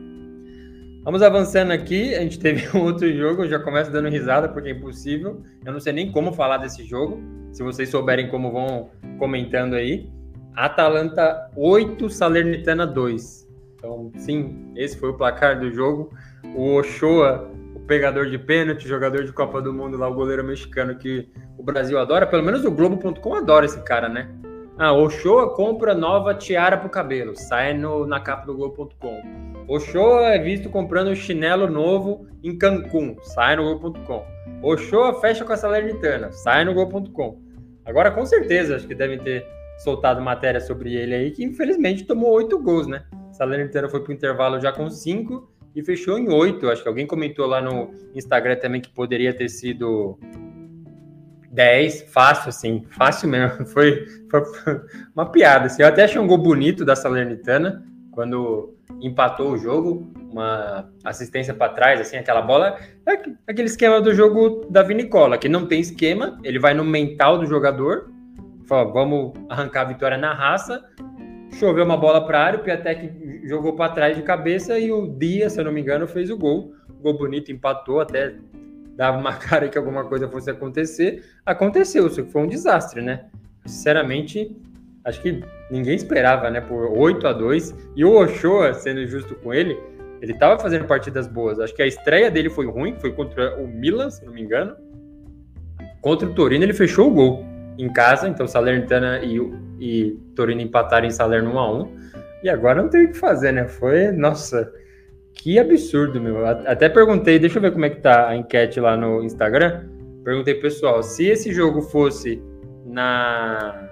Vamos 1.05 1.23
avançando 1.23 1.71
aqui, 1.71 2.15
a 2.15 2.21
gente 2.21 2.39
teve 2.39 2.67
um 2.77 2.83
outro 2.83 3.13
jogo, 3.13 3.45
eu 3.45 3.49
já 3.49 3.59
começo 3.59 3.91
dando 3.91 4.09
risada 4.09 4.49
porque 4.49 4.71
é 4.71 4.73
impossível, 4.73 5.43
eu 5.67 5.73
não 5.73 5.81
sei 5.81 5.93
nem 5.93 6.11
como 6.11 6.33
falar 6.33 6.57
desse 6.57 6.83
jogo, 6.83 7.21
se 7.53 7.63
vocês 7.63 7.91
souberem 7.91 8.29
como 8.29 8.51
vão 8.51 8.91
comentando 9.19 9.75
aí. 9.75 10.09
Atalanta 10.55 11.51
8, 11.55 12.09
Salernitana 12.09 12.87
2. 12.87 13.48
Então, 13.79 14.11
sim, 14.17 14.73
esse 14.77 14.99
foi 14.99 15.11
o 15.11 15.17
placar 15.17 15.59
do 15.59 15.73
jogo. 15.73 16.11
O 16.55 16.75
Ochoa 16.75 17.49
pegador 17.89 18.27
de 18.27 18.39
pênalti, 18.39 18.87
jogador 18.87 19.25
de 19.25 19.33
Copa 19.33 19.63
do 19.63 19.73
Mundo 19.73 19.97
lá, 19.97 20.07
o 20.07 20.15
goleiro 20.15 20.45
mexicano 20.45 20.95
que 20.95 21.27
o 21.57 21.63
Brasil 21.63 21.99
adora, 21.99 22.27
pelo 22.27 22.43
menos 22.43 22.65
o 22.65 22.71
Globo.com 22.71 23.35
adora 23.35 23.65
esse 23.65 23.83
cara, 23.83 24.09
né? 24.09 24.29
Ah, 24.77 24.93
Ochoa 24.93 25.55
compra 25.57 25.95
nova 25.95 26.35
tiara 26.35 26.77
pro 26.77 26.91
cabelo, 26.91 27.35
sai 27.35 27.75
no, 27.75 28.07
na 28.07 28.21
capa 28.21 28.47
do 28.47 28.55
Globo.com. 28.55 29.65
Ochoa 29.67 30.35
é 30.35 30.39
visto 30.39 30.69
comprando 30.69 31.17
chinelo 31.17 31.67
novo 31.69 32.29
em 32.45 32.57
Cancún, 32.57 33.17
sai 33.23 33.57
no 33.57 33.65
Globo.com. 33.65 34.25
Ochoa 34.63 35.21
fecha 35.21 35.45
com 35.45 35.53
a 35.53 35.57
Salernitana, 35.57 36.31
sai 36.31 36.65
no 36.65 36.75
Globo.com. 36.75 37.41
Agora, 37.85 38.11
com 38.11 38.25
certeza, 38.27 38.77
acho 38.77 38.87
que 38.87 38.95
devem 38.95 39.19
ter 39.19 39.47
soltado 39.79 40.21
matéria 40.21 40.61
sobre 40.61 40.95
ele 40.95 41.15
aí, 41.15 41.31
que 41.31 41.43
infelizmente 41.43 42.05
tomou 42.05 42.33
oito 42.33 42.59
gols, 42.59 42.87
né? 42.87 43.05
Salernitana 43.39 43.89
foi 43.89 44.03
pro 44.03 44.13
intervalo 44.13 44.61
já 44.61 44.73
com 44.73 44.91
cinco 44.91 45.49
e 45.75 45.83
fechou 45.83 46.19
em 46.19 46.29
oito. 46.29 46.69
Acho 46.69 46.83
que 46.83 46.89
alguém 46.89 47.07
comentou 47.07 47.47
lá 47.47 47.63
no 47.63 47.95
Instagram 48.15 48.57
também 48.57 48.81
que 48.81 48.91
poderia 48.91 49.33
ter 49.33 49.49
sido 49.49 50.19
10, 51.53 52.03
fácil, 52.11 52.49
assim, 52.49 52.85
fácil 52.91 53.29
mesmo. 53.29 53.65
Foi, 53.69 54.05
foi 54.29 54.43
uma 55.15 55.31
piada. 55.31 55.67
Assim. 55.67 55.83
Eu 55.83 55.89
até 55.89 56.05
achei 56.05 56.21
um 56.21 56.27
gol 56.27 56.39
bonito 56.39 56.85
da 56.85 56.97
Salernitana 56.97 57.85
quando 58.11 58.75
empatou 59.01 59.53
o 59.53 59.59
jogo, 59.59 60.13
uma 60.33 60.91
assistência 61.05 61.55
para 61.55 61.73
trás, 61.73 62.01
assim, 62.01 62.17
aquela 62.17 62.43
bola, 62.43 62.77
é 63.07 63.13
aquele 63.47 63.69
esquema 63.69 64.01
do 64.01 64.13
jogo 64.13 64.67
da 64.69 64.83
Vinicola, 64.83 65.39
que 65.39 65.49
não 65.49 65.67
tem 65.67 65.81
esquema, 65.81 66.37
ele 66.43 66.59
vai 66.59 66.75
no 66.75 66.85
mental 66.85 67.39
do 67.39 67.47
jogador, 67.47 68.11
fala, 68.67 68.91
vamos 68.91 69.35
arrancar 69.49 69.83
a 69.83 69.85
vitória 69.85 70.19
na 70.19 70.35
raça, 70.35 70.85
choveu 71.53 71.85
uma 71.85 71.97
bola 71.97 72.25
para 72.27 72.39
a 72.39 72.45
área, 72.45 72.61
o 72.61 72.63
Piatek 72.63 73.47
jogou 73.47 73.75
para 73.75 73.93
trás 73.93 74.17
de 74.17 74.23
cabeça 74.23 74.79
e 74.79 74.91
o 74.93 75.07
Dia, 75.07 75.49
se 75.51 75.61
eu 75.61 75.65
não 75.65 75.73
me 75.73 75.81
engano, 75.81 76.07
fez 76.07 76.31
o 76.31 76.37
gol. 76.37 76.73
Gol 77.01 77.17
bonito, 77.17 77.53
empatou, 77.53 78.01
até 78.01 78.35
dava 78.97 79.19
uma 79.19 79.33
cara 79.39 79.69
que 79.69 79.79
alguma 79.79 80.05
coisa 80.05 80.29
fosse 80.29 80.51
acontecer. 80.51 81.25
Aconteceu, 81.47 82.09
foi 82.11 82.43
um 82.43 82.47
desastre, 82.47 83.01
né? 83.01 83.27
Sinceramente, 83.65 84.57
acho 85.05 85.21
que 85.21 85.43
ninguém 85.71 85.95
esperava, 85.95 86.51
né? 86.51 86.61
Por 86.61 86.91
8 86.99 87.27
a 87.27 87.33
2 87.33 87.75
E 87.97 88.05
o 88.05 88.19
Ochoa, 88.19 88.75
sendo 88.75 89.07
justo 89.07 89.35
com 89.37 89.53
ele, 89.55 89.79
ele 90.21 90.33
estava 90.33 90.59
fazendo 90.59 90.85
partidas 90.87 91.27
boas. 91.27 91.61
Acho 91.61 91.75
que 91.75 91.83
a 91.83 91.87
estreia 91.87 92.31
dele 92.31 92.51
foi 92.51 92.67
ruim, 92.67 92.97
foi 92.99 93.13
contra 93.13 93.57
o 93.57 93.67
Milan, 93.67 94.11
se 94.11 94.25
não 94.25 94.33
me 94.33 94.43
engano. 94.43 94.77
Contra 96.01 96.29
o 96.29 96.35
Torino, 96.35 96.65
ele 96.65 96.73
fechou 96.73 97.09
o 97.09 97.15
gol 97.15 97.45
em 97.79 97.93
casa, 97.93 98.29
então 98.29 98.47
Salernitana 98.47 99.21
e, 99.25 99.39
e 99.79 100.19
Torino 100.35 100.61
empataram 100.61 101.07
em 101.07 101.11
Salerno 101.11 101.53
1 101.53 101.59
a 101.59 101.73
1 101.83 101.99
e 102.43 102.49
agora 102.49 102.83
não 102.83 102.89
tem 102.89 103.05
o 103.05 103.09
que 103.09 103.19
fazer, 103.19 103.53
né? 103.53 103.67
Foi, 103.67 104.13
nossa, 104.13 104.73
que 105.35 105.59
absurdo, 105.59 106.21
meu. 106.21 106.47
Até 106.47 106.89
perguntei, 106.89 107.39
deixa 107.39 107.59
eu 107.59 107.63
ver 107.63 107.73
como 107.73 107.85
é 107.85 107.91
que 107.91 108.01
tá 108.01 108.29
a 108.29 108.37
enquete 108.37 108.81
lá 108.81 108.97
no 108.97 109.23
Instagram. 109.23 109.89
Perguntei 110.25 110.55
pessoal, 110.55 111.03
se 111.03 111.27
esse 111.27 111.53
jogo 111.53 111.81
fosse 111.81 112.43
na 112.85 113.91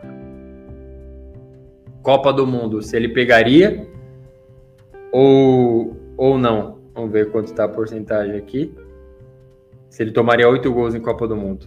Copa 2.02 2.32
do 2.32 2.46
Mundo, 2.46 2.82
se 2.82 2.96
ele 2.96 3.08
pegaria 3.08 3.86
ou, 5.12 5.96
ou 6.16 6.38
não. 6.38 6.76
Vamos 6.94 7.10
ver 7.10 7.30
quanto 7.30 7.46
está 7.46 7.64
a 7.64 7.68
porcentagem 7.68 8.36
aqui. 8.36 8.74
Se 9.88 10.02
ele 10.02 10.12
tomaria 10.12 10.48
oito 10.48 10.72
gols 10.72 10.94
em 10.94 11.00
Copa 11.00 11.26
do 11.26 11.36
Mundo. 11.36 11.66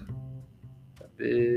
Cadê? 1.00 1.49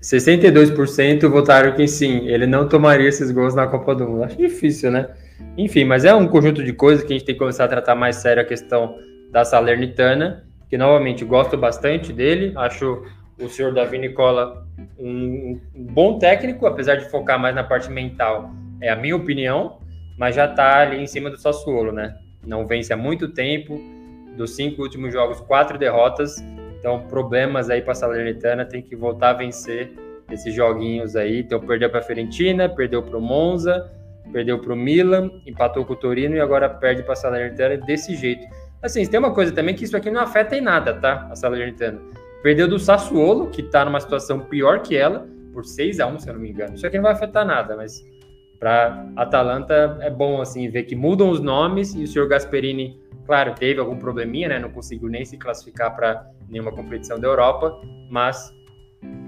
62% 0.00 1.28
votaram 1.28 1.72
que 1.72 1.86
sim, 1.88 2.26
ele 2.28 2.46
não 2.46 2.68
tomaria 2.68 3.08
esses 3.08 3.30
gols 3.30 3.54
na 3.54 3.66
Copa 3.66 3.94
do 3.94 4.08
Mundo. 4.08 4.24
Acho 4.24 4.36
difícil, 4.36 4.90
né? 4.90 5.08
Enfim, 5.56 5.84
mas 5.84 6.04
é 6.04 6.14
um 6.14 6.26
conjunto 6.28 6.64
de 6.64 6.72
coisas 6.72 7.04
que 7.04 7.12
a 7.12 7.16
gente 7.16 7.26
tem 7.26 7.34
que 7.34 7.38
começar 7.38 7.64
a 7.64 7.68
tratar 7.68 7.94
mais 7.94 8.16
sério 8.16 8.42
a 8.42 8.46
questão 8.46 8.96
da 9.30 9.44
Salernitana, 9.44 10.44
que 10.68 10.78
novamente 10.78 11.24
gosto 11.24 11.56
bastante 11.56 12.12
dele, 12.12 12.52
acho 12.56 13.04
o 13.40 13.48
senhor 13.48 13.72
Davi 13.72 13.98
Nicola 13.98 14.66
um, 14.98 15.60
bom 15.74 16.18
técnico, 16.18 16.66
apesar 16.66 16.96
de 16.96 17.08
focar 17.08 17.38
mais 17.38 17.54
na 17.54 17.62
parte 17.62 17.90
mental, 17.90 18.50
é 18.80 18.90
a 18.90 18.96
minha 18.96 19.16
opinião, 19.16 19.78
mas 20.18 20.34
já 20.34 20.48
tá 20.48 20.80
ali 20.80 21.00
em 21.00 21.06
cima 21.06 21.30
do 21.30 21.36
Sassuolo, 21.36 21.92
né? 21.92 22.16
Não 22.44 22.66
vence 22.66 22.92
há 22.92 22.96
muito 22.96 23.28
tempo, 23.28 23.80
dos 24.36 24.56
cinco 24.56 24.82
últimos 24.82 25.12
jogos, 25.12 25.40
quatro 25.40 25.78
derrotas, 25.78 26.36
então, 26.78 27.00
problemas 27.08 27.70
aí 27.70 27.82
para 27.82 27.92
a 27.92 27.94
Salernitana, 27.94 28.64
tem 28.64 28.80
que 28.80 28.94
voltar 28.94 29.30
a 29.30 29.32
vencer 29.34 29.92
esses 30.30 30.54
joguinhos 30.54 31.16
aí. 31.16 31.40
Então, 31.40 31.60
perdeu 31.60 31.90
para 31.90 32.00
a 32.00 32.02
Fiorentina, 32.02 32.68
perdeu 32.68 33.02
para 33.02 33.16
o 33.16 33.20
Monza, 33.20 33.90
perdeu 34.32 34.58
para 34.58 34.72
o 34.72 34.76
Milan, 34.76 35.30
empatou 35.46 35.84
com 35.84 35.94
o 35.94 35.96
Torino 35.96 36.36
e 36.36 36.40
agora 36.40 36.68
perde 36.68 37.02
para 37.02 37.14
a 37.14 37.16
Salernitana 37.16 37.76
desse 37.78 38.14
jeito. 38.14 38.46
Assim, 38.82 39.04
tem 39.06 39.18
uma 39.18 39.34
coisa 39.34 39.52
também 39.52 39.74
que 39.74 39.84
isso 39.84 39.96
aqui 39.96 40.10
não 40.10 40.20
afeta 40.20 40.56
em 40.56 40.60
nada, 40.60 40.94
tá? 40.94 41.26
A 41.30 41.34
Salernitana. 41.34 42.00
Perdeu 42.42 42.68
do 42.68 42.78
Sassuolo, 42.78 43.50
que 43.50 43.62
está 43.62 43.84
numa 43.84 43.98
situação 43.98 44.38
pior 44.38 44.82
que 44.82 44.96
ela, 44.96 45.26
por 45.52 45.64
6 45.64 45.98
a 45.98 46.06
1 46.06 46.20
se 46.20 46.28
eu 46.28 46.34
não 46.34 46.40
me 46.40 46.50
engano. 46.50 46.74
Isso 46.74 46.86
aqui 46.86 46.96
não 46.96 47.02
vai 47.02 47.12
afetar 47.12 47.44
nada, 47.44 47.74
mas 47.74 48.00
para 48.58 49.06
Atalanta 49.16 49.98
é 50.00 50.10
bom 50.10 50.40
assim 50.40 50.68
ver 50.68 50.84
que 50.84 50.96
mudam 50.96 51.30
os 51.30 51.40
nomes 51.40 51.94
e 51.94 52.02
o 52.02 52.06
senhor 52.06 52.28
Gasperini, 52.28 53.00
claro, 53.24 53.54
teve 53.54 53.78
algum 53.78 53.96
probleminha, 53.96 54.48
né? 54.48 54.58
Não 54.58 54.70
conseguiu 54.70 55.08
nem 55.08 55.24
se 55.24 55.36
classificar 55.36 55.94
para 55.94 56.28
nenhuma 56.48 56.72
competição 56.72 57.20
da 57.20 57.28
Europa, 57.28 57.80
mas 58.10 58.52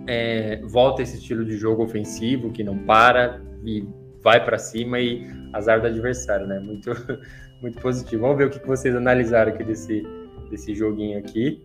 é, 0.06 0.60
volta 0.64 1.02
esse 1.02 1.18
estilo 1.18 1.44
de 1.44 1.56
jogo 1.56 1.84
ofensivo 1.84 2.50
que 2.50 2.64
não 2.64 2.76
para 2.78 3.40
e 3.64 3.86
vai 4.22 4.44
para 4.44 4.58
cima 4.58 4.98
e 4.98 5.26
azar 5.52 5.80
do 5.80 5.86
adversário, 5.86 6.46
né? 6.46 6.58
Muito, 6.58 6.90
muito 7.62 7.80
positivo. 7.80 8.22
Vamos 8.22 8.38
ver 8.38 8.48
o 8.48 8.50
que 8.50 8.66
vocês 8.66 8.94
analisaram 8.94 9.52
aqui 9.52 9.62
desse, 9.64 10.02
desse 10.50 10.74
joguinho 10.74 11.18
aqui. 11.18 11.64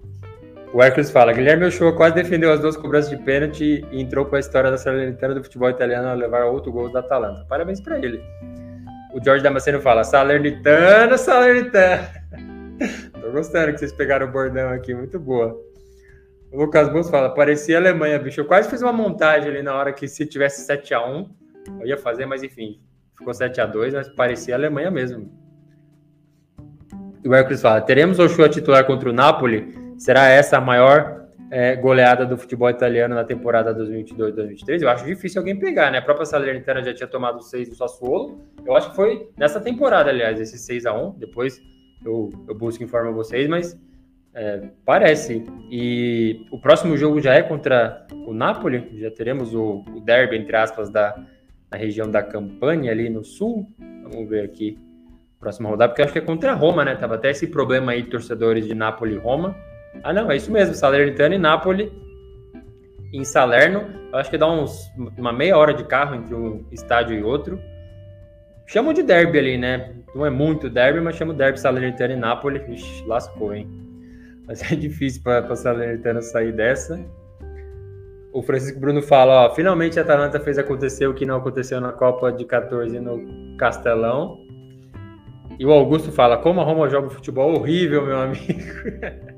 O 0.76 0.84
Hércules 0.84 1.10
fala: 1.10 1.32
Guilherme 1.32 1.68
Ochoa 1.68 1.96
quase 1.96 2.16
defendeu 2.16 2.52
as 2.52 2.60
duas 2.60 2.76
cobranças 2.76 3.10
de 3.10 3.16
pênalti 3.16 3.88
e 3.90 4.02
entrou 4.02 4.26
para 4.26 4.40
a 4.40 4.42
história 4.42 4.70
da 4.70 4.78
Salernitana 4.78 5.34
do 5.34 5.42
futebol 5.42 5.70
italiano 5.70 6.10
a 6.10 6.14
levar 6.14 6.44
outro 6.44 6.70
gol 6.70 6.92
da 6.92 7.00
Atalanta. 7.00 7.46
Parabéns 7.48 7.80
para 7.80 7.98
ele. 7.98 8.22
O 9.14 9.24
Jorge 9.24 9.42
Damasceno 9.42 9.80
fala: 9.80 10.04
Salernitana, 10.04 11.18
Salernitana. 11.18 12.10
Tô 13.22 13.32
gostando 13.32 13.72
que 13.72 13.78
vocês 13.78 13.94
pegaram 13.94 14.28
o 14.28 14.32
bordão 14.34 14.68
aqui, 14.68 14.94
muito 14.94 15.18
boa. 15.18 15.58
O 16.52 16.58
Lucas 16.58 16.90
Bus 16.90 17.10
fala: 17.10 17.30
parecia 17.30 17.78
Alemanha, 17.78 18.20
bicho. 18.20 18.42
Eu 18.42 18.46
quase 18.46 18.70
fiz 18.70 18.82
uma 18.82 18.92
montagem 18.92 19.50
ali 19.50 19.64
na 19.64 19.74
hora 19.74 19.94
que 19.94 20.10
se 20.10 20.26
tivesse 20.26 20.68
7x1, 20.68 21.30
eu 21.80 21.88
ia 21.88 21.98
fazer, 21.98 22.26
mas 22.26 22.44
enfim, 22.44 22.82
ficou 23.18 23.32
7x2, 23.32 23.94
mas 23.94 24.10
parecia 24.10 24.56
Alemanha 24.56 24.92
mesmo. 24.92 25.32
o 27.26 27.34
Hércules 27.34 27.62
fala: 27.62 27.80
teremos 27.80 28.20
Ochoa 28.20 28.50
titular 28.50 28.84
contra 28.84 29.10
o 29.10 29.14
Napoli? 29.14 29.85
Será 29.98 30.28
essa 30.28 30.58
a 30.58 30.62
maior 30.62 31.26
é, 31.50 31.76
goleada 31.76 32.26
do 32.26 32.38
futebol 32.38 32.70
italiano 32.70 33.16
na 33.16 33.24
temporada 33.24 33.74
2022-2023? 33.74 34.82
Eu 34.82 34.90
acho 34.90 35.06
difícil 35.06 35.40
alguém 35.40 35.58
pegar, 35.58 35.92
né? 35.92 36.00
A 36.00 36.02
própria 36.02 36.26
Salernitana 36.26 36.84
já 36.84 36.94
tinha 36.94 37.08
tomado 37.08 37.42
6 37.42 37.70
do 37.70 37.76
Sassuolo. 37.76 38.42
Eu 38.66 38.76
acho 38.76 38.90
que 38.90 38.96
foi 38.96 39.30
nessa 39.38 39.60
temporada, 39.60 40.10
aliás, 40.10 40.40
esse 40.40 40.58
6 40.58 40.86
a 40.86 40.94
1 40.94 41.12
Depois 41.18 41.62
eu, 42.06 42.30
eu 42.48 42.56
busco 42.56 42.84
informar 42.84 43.12
vocês, 43.12 43.48
mas 43.48 43.80
é, 44.34 44.70
parece. 44.84 45.44
E 45.72 46.46
o 46.52 46.60
próximo 46.60 46.98
jogo 46.98 47.22
já 47.22 47.34
é 47.34 47.42
contra 47.42 48.06
o 48.28 48.34
Napoli. 48.34 49.00
Já 49.00 49.10
teremos 49.10 49.56
o, 49.56 49.84
o 49.96 50.02
derby, 50.02 50.36
entre 50.36 50.56
aspas, 50.58 50.90
da, 50.90 51.16
na 51.72 51.78
região 51.78 52.12
da 52.12 52.22
Campania, 52.22 52.92
ali 52.92 53.10
no 53.10 53.24
sul. 53.24 53.66
Vamos 54.04 54.30
ver 54.30 54.44
aqui 54.44 54.78
próxima 55.40 55.70
rodada, 55.70 55.90
porque 55.90 56.02
acho 56.02 56.12
que 56.12 56.20
é 56.20 56.22
contra 56.22 56.52
a 56.52 56.56
Roma, 56.56 56.84
né? 56.84 56.96
Tava 56.96 57.16
até 57.16 57.30
esse 57.30 57.48
problema 57.48 57.92
aí, 57.92 58.04
torcedores 58.04 58.66
de 58.66 58.74
Napoli 58.74 59.14
e 59.14 59.18
Roma. 59.18 59.56
Ah, 60.04 60.14
não, 60.14 60.30
é 60.32 60.36
isso 60.36 60.52
mesmo, 60.52 60.76
Salernitana 60.76 61.36
e 61.36 61.38
Napoli 61.38 61.92
em 63.14 63.24
Salerno. 63.24 63.86
Eu 64.12 64.20
acho 64.20 64.30
que 64.30 64.38
dá 64.38 64.50
uns, 64.50 64.92
uma 65.18 65.32
meia 65.32 65.58
hora 65.58 65.74
de 65.74 65.84
carro 65.84 66.16
entre 66.16 66.34
um 66.36 66.66
estádio 66.72 67.18
e 67.18 67.24
outro. 67.24 67.60
Chamam 68.68 68.94
de 68.94 69.04
derby 69.04 69.38
ali, 69.38 69.58
né? 69.58 69.94
Não 70.14 70.26
é 70.26 70.30
muito 70.30 70.70
derby, 70.70 71.00
mas 71.00 71.16
chamam 71.16 71.36
derby 71.36 71.60
Salernitana 71.60 72.14
e 72.14 72.18
Napoli. 72.18 72.62
Ixi, 72.74 73.06
lascou, 73.06 73.54
hein? 73.54 73.68
Mas 74.48 74.62
é 74.72 74.76
difícil 74.76 75.22
para 75.24 75.40
a 75.40 75.56
Salernitana 75.56 76.22
sair 76.22 76.52
dessa. 76.52 77.00
O 78.34 78.42
Francisco 78.42 78.80
Bruno 78.80 79.02
fala, 79.02 79.46
ó, 79.46 79.56
finalmente 79.56 79.98
a 79.98 80.02
Atalanta 80.02 80.40
fez 80.40 80.58
acontecer 80.58 81.08
o 81.08 81.14
que 81.14 81.26
não 81.26 81.38
aconteceu 81.38 81.80
na 81.80 81.94
Copa 81.94 82.32
de 82.32 82.44
14 82.44 83.00
no 83.00 83.56
Castelão. 83.58 84.38
E 85.58 85.66
o 85.66 85.72
Augusto 85.72 86.12
fala: 86.12 86.38
como 86.38 86.60
a 86.60 86.64
Roma 86.64 86.90
joga 86.90 87.10
futebol 87.10 87.56
horrível, 87.56 88.06
meu 88.06 88.20
amigo. 88.20 88.44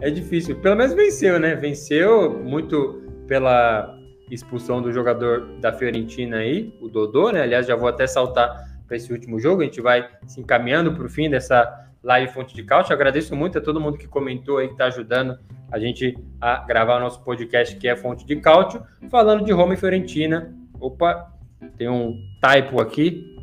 é 0.00 0.10
difícil. 0.10 0.56
Pelo 0.60 0.76
menos 0.76 0.94
venceu, 0.94 1.38
né? 1.38 1.54
Venceu 1.54 2.42
muito 2.42 3.02
pela 3.26 3.98
expulsão 4.30 4.80
do 4.80 4.92
jogador 4.92 5.46
da 5.60 5.72
Fiorentina 5.72 6.38
aí, 6.38 6.74
o 6.80 6.88
Dodô, 6.88 7.30
né? 7.30 7.42
Aliás, 7.42 7.66
já 7.66 7.76
vou 7.76 7.88
até 7.88 8.06
saltar 8.06 8.74
para 8.86 8.96
esse 8.96 9.12
último 9.12 9.38
jogo. 9.38 9.62
A 9.62 9.64
gente 9.64 9.80
vai 9.80 10.08
se 10.26 10.40
encaminhando 10.40 10.94
para 10.94 11.04
o 11.04 11.08
fim 11.08 11.28
dessa 11.28 11.84
live 12.02 12.32
Fonte 12.32 12.54
de 12.54 12.62
Cálcio. 12.62 12.92
Agradeço 12.92 13.34
muito 13.34 13.58
a 13.58 13.60
todo 13.60 13.80
mundo 13.80 13.98
que 13.98 14.06
comentou 14.06 14.58
aí, 14.58 14.66
que 14.66 14.74
está 14.74 14.86
ajudando 14.86 15.38
a 15.70 15.78
gente 15.78 16.16
a 16.40 16.64
gravar 16.64 16.98
o 16.98 17.00
nosso 17.00 17.22
podcast, 17.24 17.76
que 17.76 17.88
é 17.88 17.96
Fonte 17.96 18.26
de 18.26 18.36
Cálcio, 18.36 18.82
falando 19.10 19.44
de 19.44 19.52
Roma 19.52 19.74
e 19.74 19.76
Fiorentina. 19.76 20.54
Opa, 20.78 21.32
tem 21.76 21.88
um 21.88 22.18
typo 22.40 22.80
aqui, 22.80 23.34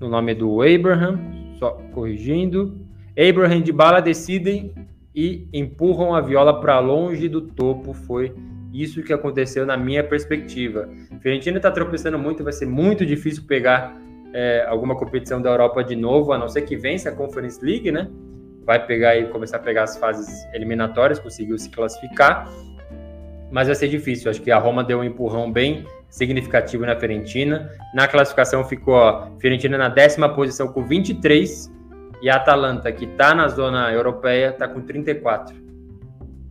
no 0.00 0.08
nome 0.08 0.34
do 0.34 0.62
Abraham, 0.62 1.18
só 1.58 1.72
corrigindo. 1.92 2.86
Abraham 3.18 3.60
de 3.60 3.72
bala 3.72 4.00
decidem 4.00 4.72
e 5.18 5.48
empurram 5.52 6.14
a 6.14 6.20
viola 6.20 6.60
para 6.60 6.78
longe 6.78 7.28
do 7.28 7.40
topo. 7.40 7.92
Foi 7.92 8.32
isso 8.72 9.02
que 9.02 9.12
aconteceu 9.12 9.66
na 9.66 9.76
minha 9.76 10.04
perspectiva. 10.04 10.88
Fiorentina 11.20 11.56
está 11.56 11.72
tropeçando 11.72 12.16
muito, 12.16 12.44
vai 12.44 12.52
ser 12.52 12.66
muito 12.66 13.04
difícil 13.04 13.42
pegar 13.44 14.00
é, 14.32 14.64
alguma 14.68 14.94
competição 14.94 15.42
da 15.42 15.50
Europa 15.50 15.82
de 15.82 15.96
novo, 15.96 16.32
a 16.32 16.38
não 16.38 16.48
ser 16.48 16.62
que 16.62 16.76
vença 16.76 17.08
a 17.08 17.12
Conference 17.12 17.58
League, 17.60 17.90
né? 17.90 18.08
Vai 18.64 18.86
pegar 18.86 19.16
e 19.16 19.26
começar 19.26 19.56
a 19.56 19.60
pegar 19.60 19.82
as 19.82 19.96
fases 19.96 20.28
eliminatórias, 20.54 21.18
conseguiu 21.18 21.58
se 21.58 21.68
classificar, 21.68 22.48
mas 23.50 23.66
vai 23.66 23.74
ser 23.74 23.88
difícil. 23.88 24.30
Acho 24.30 24.40
que 24.40 24.52
a 24.52 24.58
Roma 24.58 24.84
deu 24.84 25.00
um 25.00 25.04
empurrão 25.04 25.50
bem 25.50 25.84
significativo 26.08 26.86
na 26.86 26.94
Fiorentina. 26.94 27.68
Na 27.92 28.06
classificação 28.06 28.62
ficou 28.62 29.02
a 29.02 29.32
Fiorentina 29.40 29.76
na 29.76 29.88
décima 29.88 30.28
posição 30.28 30.68
com 30.68 30.84
23 30.84 31.76
e 32.20 32.28
a 32.28 32.36
Atalanta, 32.36 32.90
que 32.90 33.04
está 33.04 33.34
na 33.34 33.48
zona 33.48 33.92
europeia, 33.92 34.50
está 34.50 34.66
com 34.66 34.80
34. 34.80 35.54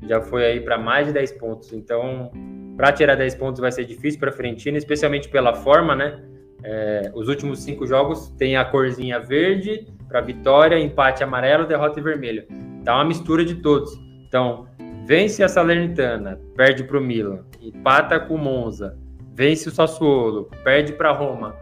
Já 0.07 0.21
foi 0.21 0.45
aí 0.45 0.61
para 0.61 0.77
mais 0.77 1.07
de 1.07 1.13
10 1.13 1.33
pontos. 1.33 1.73
Então, 1.73 2.31
para 2.77 2.91
tirar 2.91 3.15
10 3.15 3.35
pontos 3.35 3.59
vai 3.59 3.71
ser 3.71 3.85
difícil 3.85 4.19
para 4.19 4.29
a 4.29 4.33
Fiorentina, 4.33 4.77
especialmente 4.77 5.27
pela 5.29 5.53
forma, 5.53 5.95
né? 5.95 6.23
É, 6.63 7.11
os 7.13 7.27
últimos 7.27 7.59
cinco 7.59 7.85
jogos 7.85 8.29
tem 8.37 8.57
a 8.57 8.65
corzinha 8.65 9.19
verde 9.19 9.87
para 10.07 10.21
vitória, 10.21 10.79
empate 10.79 11.23
amarelo, 11.23 11.65
derrota 11.65 11.99
e 11.99 12.03
vermelho. 12.03 12.45
Tá 12.83 12.95
uma 12.95 13.05
mistura 13.05 13.43
de 13.43 13.55
todos. 13.55 13.91
Então, 14.27 14.67
vence 15.05 15.43
a 15.43 15.47
Salernitana, 15.47 16.39
perde 16.55 16.83
para 16.83 16.97
o 16.97 17.01
Milan, 17.01 17.43
empata 17.61 18.19
com 18.19 18.35
o 18.35 18.37
Monza, 18.37 18.97
vence 19.33 19.69
o 19.69 19.71
Sassuolo, 19.71 20.49
perde 20.63 20.93
para 20.93 21.11
Roma. 21.11 21.55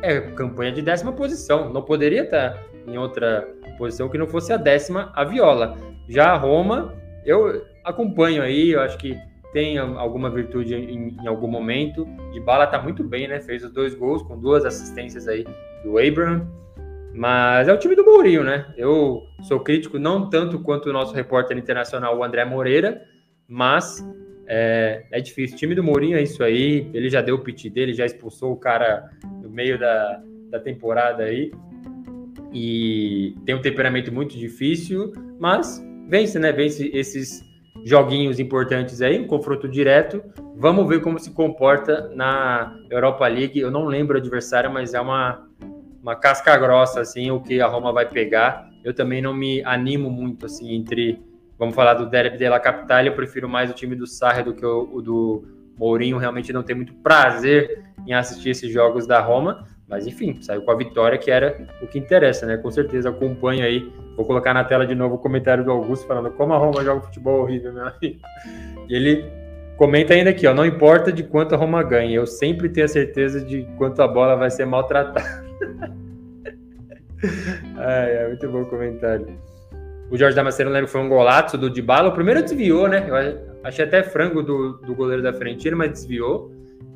É 0.00 0.20
campanha 0.20 0.72
de 0.72 0.80
décima 0.80 1.12
posição. 1.12 1.72
Não 1.72 1.82
poderia 1.82 2.22
estar 2.22 2.56
em 2.88 2.98
outra 2.98 3.46
posição 3.76 4.08
que 4.08 4.18
não 4.18 4.26
fosse 4.26 4.52
a 4.52 4.56
décima, 4.56 5.12
a 5.14 5.24
Viola. 5.24 5.76
Já 6.08 6.32
a 6.32 6.36
Roma, 6.36 6.94
eu 7.24 7.64
acompanho 7.84 8.42
aí, 8.42 8.70
eu 8.70 8.80
acho 8.80 8.96
que 8.98 9.16
tem 9.52 9.78
alguma 9.78 10.30
virtude 10.30 10.74
em, 10.74 11.16
em 11.22 11.26
algum 11.26 11.48
momento. 11.48 12.06
De 12.32 12.40
bala 12.40 12.66
tá 12.66 12.80
muito 12.80 13.02
bem, 13.04 13.28
né? 13.28 13.40
Fez 13.40 13.64
os 13.64 13.70
dois 13.70 13.94
gols 13.94 14.22
com 14.22 14.38
duas 14.38 14.64
assistências 14.64 15.26
aí 15.26 15.46
do 15.84 15.98
Abraham. 15.98 16.46
Mas 17.14 17.66
é 17.66 17.72
o 17.72 17.78
time 17.78 17.96
do 17.96 18.04
Mourinho, 18.04 18.44
né? 18.44 18.66
Eu 18.76 19.22
sou 19.42 19.60
crítico 19.60 19.98
não 19.98 20.28
tanto 20.28 20.60
quanto 20.60 20.90
o 20.90 20.92
nosso 20.92 21.14
repórter 21.14 21.56
internacional, 21.56 22.16
o 22.16 22.22
André 22.22 22.44
Moreira, 22.44 23.02
mas 23.48 24.06
é, 24.46 25.04
é 25.10 25.20
difícil. 25.20 25.56
O 25.56 25.58
time 25.58 25.74
do 25.74 25.82
Mourinho 25.82 26.16
é 26.16 26.22
isso 26.22 26.44
aí. 26.44 26.88
Ele 26.92 27.08
já 27.08 27.20
deu 27.20 27.36
o 27.36 27.40
pit 27.40 27.68
dele, 27.70 27.92
já 27.92 28.06
expulsou 28.06 28.52
o 28.52 28.56
cara 28.56 29.10
no 29.42 29.50
meio 29.50 29.78
da, 29.78 30.22
da 30.50 30.60
temporada 30.60 31.24
aí. 31.24 31.50
E 32.52 33.36
tem 33.44 33.54
um 33.54 33.60
temperamento 33.60 34.12
muito 34.12 34.36
difícil, 34.36 35.12
mas 35.38 35.84
vence, 36.08 36.38
né? 36.38 36.52
Vence 36.52 36.90
esses 36.94 37.46
joguinhos 37.84 38.40
importantes 38.40 39.00
aí, 39.02 39.18
um 39.18 39.26
confronto 39.26 39.68
direto. 39.68 40.22
Vamos 40.56 40.88
ver 40.88 41.00
como 41.00 41.18
se 41.18 41.30
comporta 41.30 42.10
na 42.14 42.76
Europa 42.90 43.26
League. 43.28 43.58
Eu 43.58 43.70
não 43.70 43.84
lembro 43.84 44.16
o 44.16 44.20
adversário, 44.20 44.72
mas 44.72 44.94
é 44.94 45.00
uma, 45.00 45.46
uma 46.02 46.16
casca 46.16 46.56
grossa, 46.56 47.00
assim, 47.00 47.30
o 47.30 47.40
que 47.40 47.60
a 47.60 47.66
Roma 47.66 47.92
vai 47.92 48.08
pegar. 48.08 48.68
Eu 48.84 48.94
também 48.94 49.20
não 49.20 49.34
me 49.34 49.62
animo 49.64 50.10
muito, 50.10 50.46
assim, 50.46 50.74
entre 50.74 51.20
vamos 51.58 51.74
falar 51.74 51.94
do 51.94 52.06
Derby 52.06 52.38
de 52.38 52.48
la 52.48 52.60
Capital, 52.60 53.04
eu 53.04 53.14
prefiro 53.14 53.48
mais 53.48 53.70
o 53.70 53.74
time 53.74 53.96
do 53.96 54.06
Sarri 54.06 54.44
do 54.44 54.54
que 54.54 54.64
o, 54.64 54.88
o, 54.92 55.02
do 55.02 55.44
Mourinho, 55.76 56.16
realmente 56.16 56.52
não 56.52 56.62
tem 56.62 56.76
muito 56.76 56.94
prazer 56.94 57.84
em 58.06 58.14
assistir 58.14 58.50
esses 58.50 58.72
jogos 58.72 59.06
da 59.06 59.20
Roma, 59.20 59.66
mas 59.88 60.06
enfim, 60.06 60.36
saiu 60.40 60.62
com 60.62 60.70
a 60.70 60.76
vitória, 60.76 61.16
que 61.16 61.30
era 61.30 61.66
o 61.80 61.86
que 61.86 61.98
interessa, 61.98 62.44
né? 62.46 62.56
Com 62.58 62.70
certeza 62.70 63.08
acompanho 63.08 63.64
aí, 63.64 63.90
vou 64.16 64.26
colocar 64.26 64.52
na 64.52 64.62
tela 64.64 64.86
de 64.86 64.94
novo 64.94 65.14
o 65.14 65.18
comentário 65.18 65.64
do 65.64 65.70
Augusto 65.70 66.06
falando 66.06 66.30
como 66.30 66.52
a 66.52 66.58
Roma 66.58 66.84
joga 66.84 67.00
futebol 67.00 67.40
horrível, 67.40 67.72
meu 67.72 67.86
amigo. 67.86 68.20
E 68.88 68.94
ele 68.94 69.24
comenta 69.76 70.12
ainda 70.12 70.30
aqui, 70.30 70.46
ó, 70.46 70.52
não 70.52 70.66
importa 70.66 71.10
de 71.10 71.22
quanto 71.22 71.54
a 71.54 71.58
Roma 71.58 71.82
ganha, 71.82 72.14
eu 72.14 72.26
sempre 72.26 72.68
tenho 72.68 72.84
a 72.84 72.88
certeza 72.88 73.40
de 73.40 73.62
quanto 73.78 74.02
a 74.02 74.08
bola 74.08 74.36
vai 74.36 74.50
ser 74.50 74.66
maltratada. 74.66 75.22
Ai, 77.76 78.12
é 78.12 78.28
muito 78.28 78.48
bom 78.48 78.62
o 78.62 78.66
comentário. 78.66 79.26
O 80.10 80.16
Jorge 80.16 80.36
Damasceno 80.36 80.70
lembra 80.70 80.86
que 80.86 80.92
foi 80.92 81.00
um 81.00 81.08
golaço 81.08 81.58
do 81.58 81.68
Dybala. 81.68 82.08
O 82.08 82.12
primeiro 82.12 82.42
desviou, 82.42 82.88
né? 82.88 83.06
Eu 83.08 83.14
achei 83.62 83.84
até 83.84 84.02
frango 84.02 84.42
do, 84.42 84.78
do 84.78 84.94
goleiro 84.94 85.22
da 85.22 85.32
Fiorentina, 85.32 85.76
mas 85.76 85.90
desviou. 85.90 86.50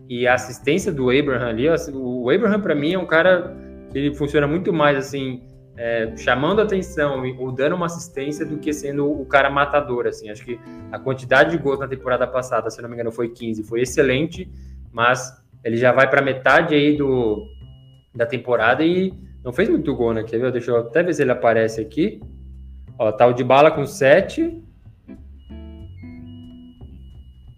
E 0.09 0.27
a 0.27 0.35
assistência 0.35 0.93
do 0.93 1.11
Abraham 1.11 1.49
ali, 1.49 1.67
o 1.93 2.31
Abraham 2.31 2.61
para 2.61 2.75
mim 2.75 2.93
é 2.93 2.99
um 2.99 3.07
cara 3.07 3.57
que 3.91 3.99
ele 3.99 4.15
funciona 4.15 4.47
muito 4.47 4.73
mais 4.73 4.97
assim, 4.97 5.43
é, 5.77 6.15
chamando 6.17 6.61
atenção 6.61 7.23
ou 7.39 7.53
dando 7.53 7.77
uma 7.77 7.87
assistência 7.87 8.45
do 8.45 8.59
que 8.59 8.73
sendo 8.73 9.11
o 9.11 9.25
cara 9.25 9.49
matador, 9.49 10.07
assim. 10.07 10.31
Acho 10.31 10.45
que 10.45 10.59
a 10.91 10.99
quantidade 10.99 11.51
de 11.51 11.59
gols 11.59 11.79
na 11.79 11.89
temporada 11.89 12.27
passada, 12.27 12.69
se 12.71 12.81
não 12.83 12.89
me 12.89 12.95
engano, 12.95 13.13
foi 13.13 13.29
15, 13.29 13.63
foi 13.63 13.83
excelente, 13.83 14.51
mas 14.93 15.33
ele 15.65 15.77
já 15.77 15.93
vai 15.93 16.09
para 16.09 16.21
metade 16.21 16.75
aí 16.75 16.97
do, 16.97 17.47
da 18.15 18.27
temporada 18.27 18.83
e 18.83 19.15
não 19.45 19.53
fez 19.53 19.69
muito 19.69 19.95
gol, 19.95 20.13
né? 20.13 20.23
Quer 20.23 20.39
ver? 20.39 20.53
Deixa 20.53 20.71
eu 20.71 20.79
até 20.79 21.03
ver 21.03 21.15
se 21.15 21.23
ele 21.23 21.33
aparece 21.33 21.81
aqui. 21.81 22.21
Ó, 22.99 23.11
tá 23.11 23.27
o 23.27 23.33
de 23.33 23.43
bala 23.43 23.71
com 23.71 23.87
7. 23.87 24.63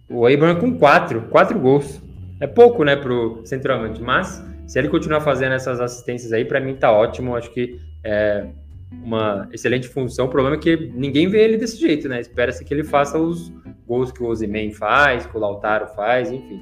O 0.09 0.27
Abraham 0.27 0.61
com 0.61 0.79
4. 0.79 1.23
4 1.29 1.59
gols. 1.59 2.01
É 2.45 2.47
pouco, 2.47 2.85
né, 2.85 2.95
pro 2.95 3.41
centroavante. 3.47 4.03
Mas, 4.03 4.45
se 4.66 4.79
ele 4.79 4.91
continuar 4.91 5.23
fazendo 5.23 5.55
essas 5.55 5.81
assistências 5.81 6.31
aí, 6.31 6.45
para 6.45 6.61
mim 6.61 6.75
tá 6.75 6.93
ótimo. 6.93 7.35
Acho 7.35 7.51
que 7.51 7.81
é 8.05 8.45
uma 8.93 9.49
excelente 9.51 9.89
função. 9.89 10.27
O 10.27 10.29
problema 10.29 10.57
é 10.57 10.61
que 10.61 10.77
ninguém 10.95 11.27
vê 11.27 11.43
ele 11.43 11.57
desse 11.57 11.81
jeito, 11.81 12.07
né? 12.07 12.21
Espera-se 12.21 12.62
que 12.62 12.75
ele 12.75 12.85
faça 12.85 13.19
os 13.19 13.51
gols 13.87 14.12
que 14.12 14.23
o 14.23 14.27
Ozyman 14.27 14.73
faz, 14.73 15.25
que 15.25 15.35
o 15.35 15.41
Lautaro 15.41 15.87
faz, 15.97 16.31
enfim. 16.31 16.61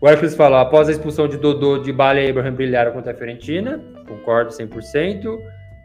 O 0.00 0.08
Hercules 0.08 0.34
falou, 0.34 0.58
após 0.58 0.88
a 0.88 0.90
expulsão 0.90 1.28
de 1.28 1.36
Dodô, 1.36 1.78
de 1.78 1.92
Bala 1.92 2.20
e 2.20 2.28
Abraham 2.28 2.54
brilharam 2.54 2.90
contra 2.90 3.12
a 3.12 3.14
Fiorentina. 3.14 3.80
Concordo 4.08 4.50
100%. 4.50 5.38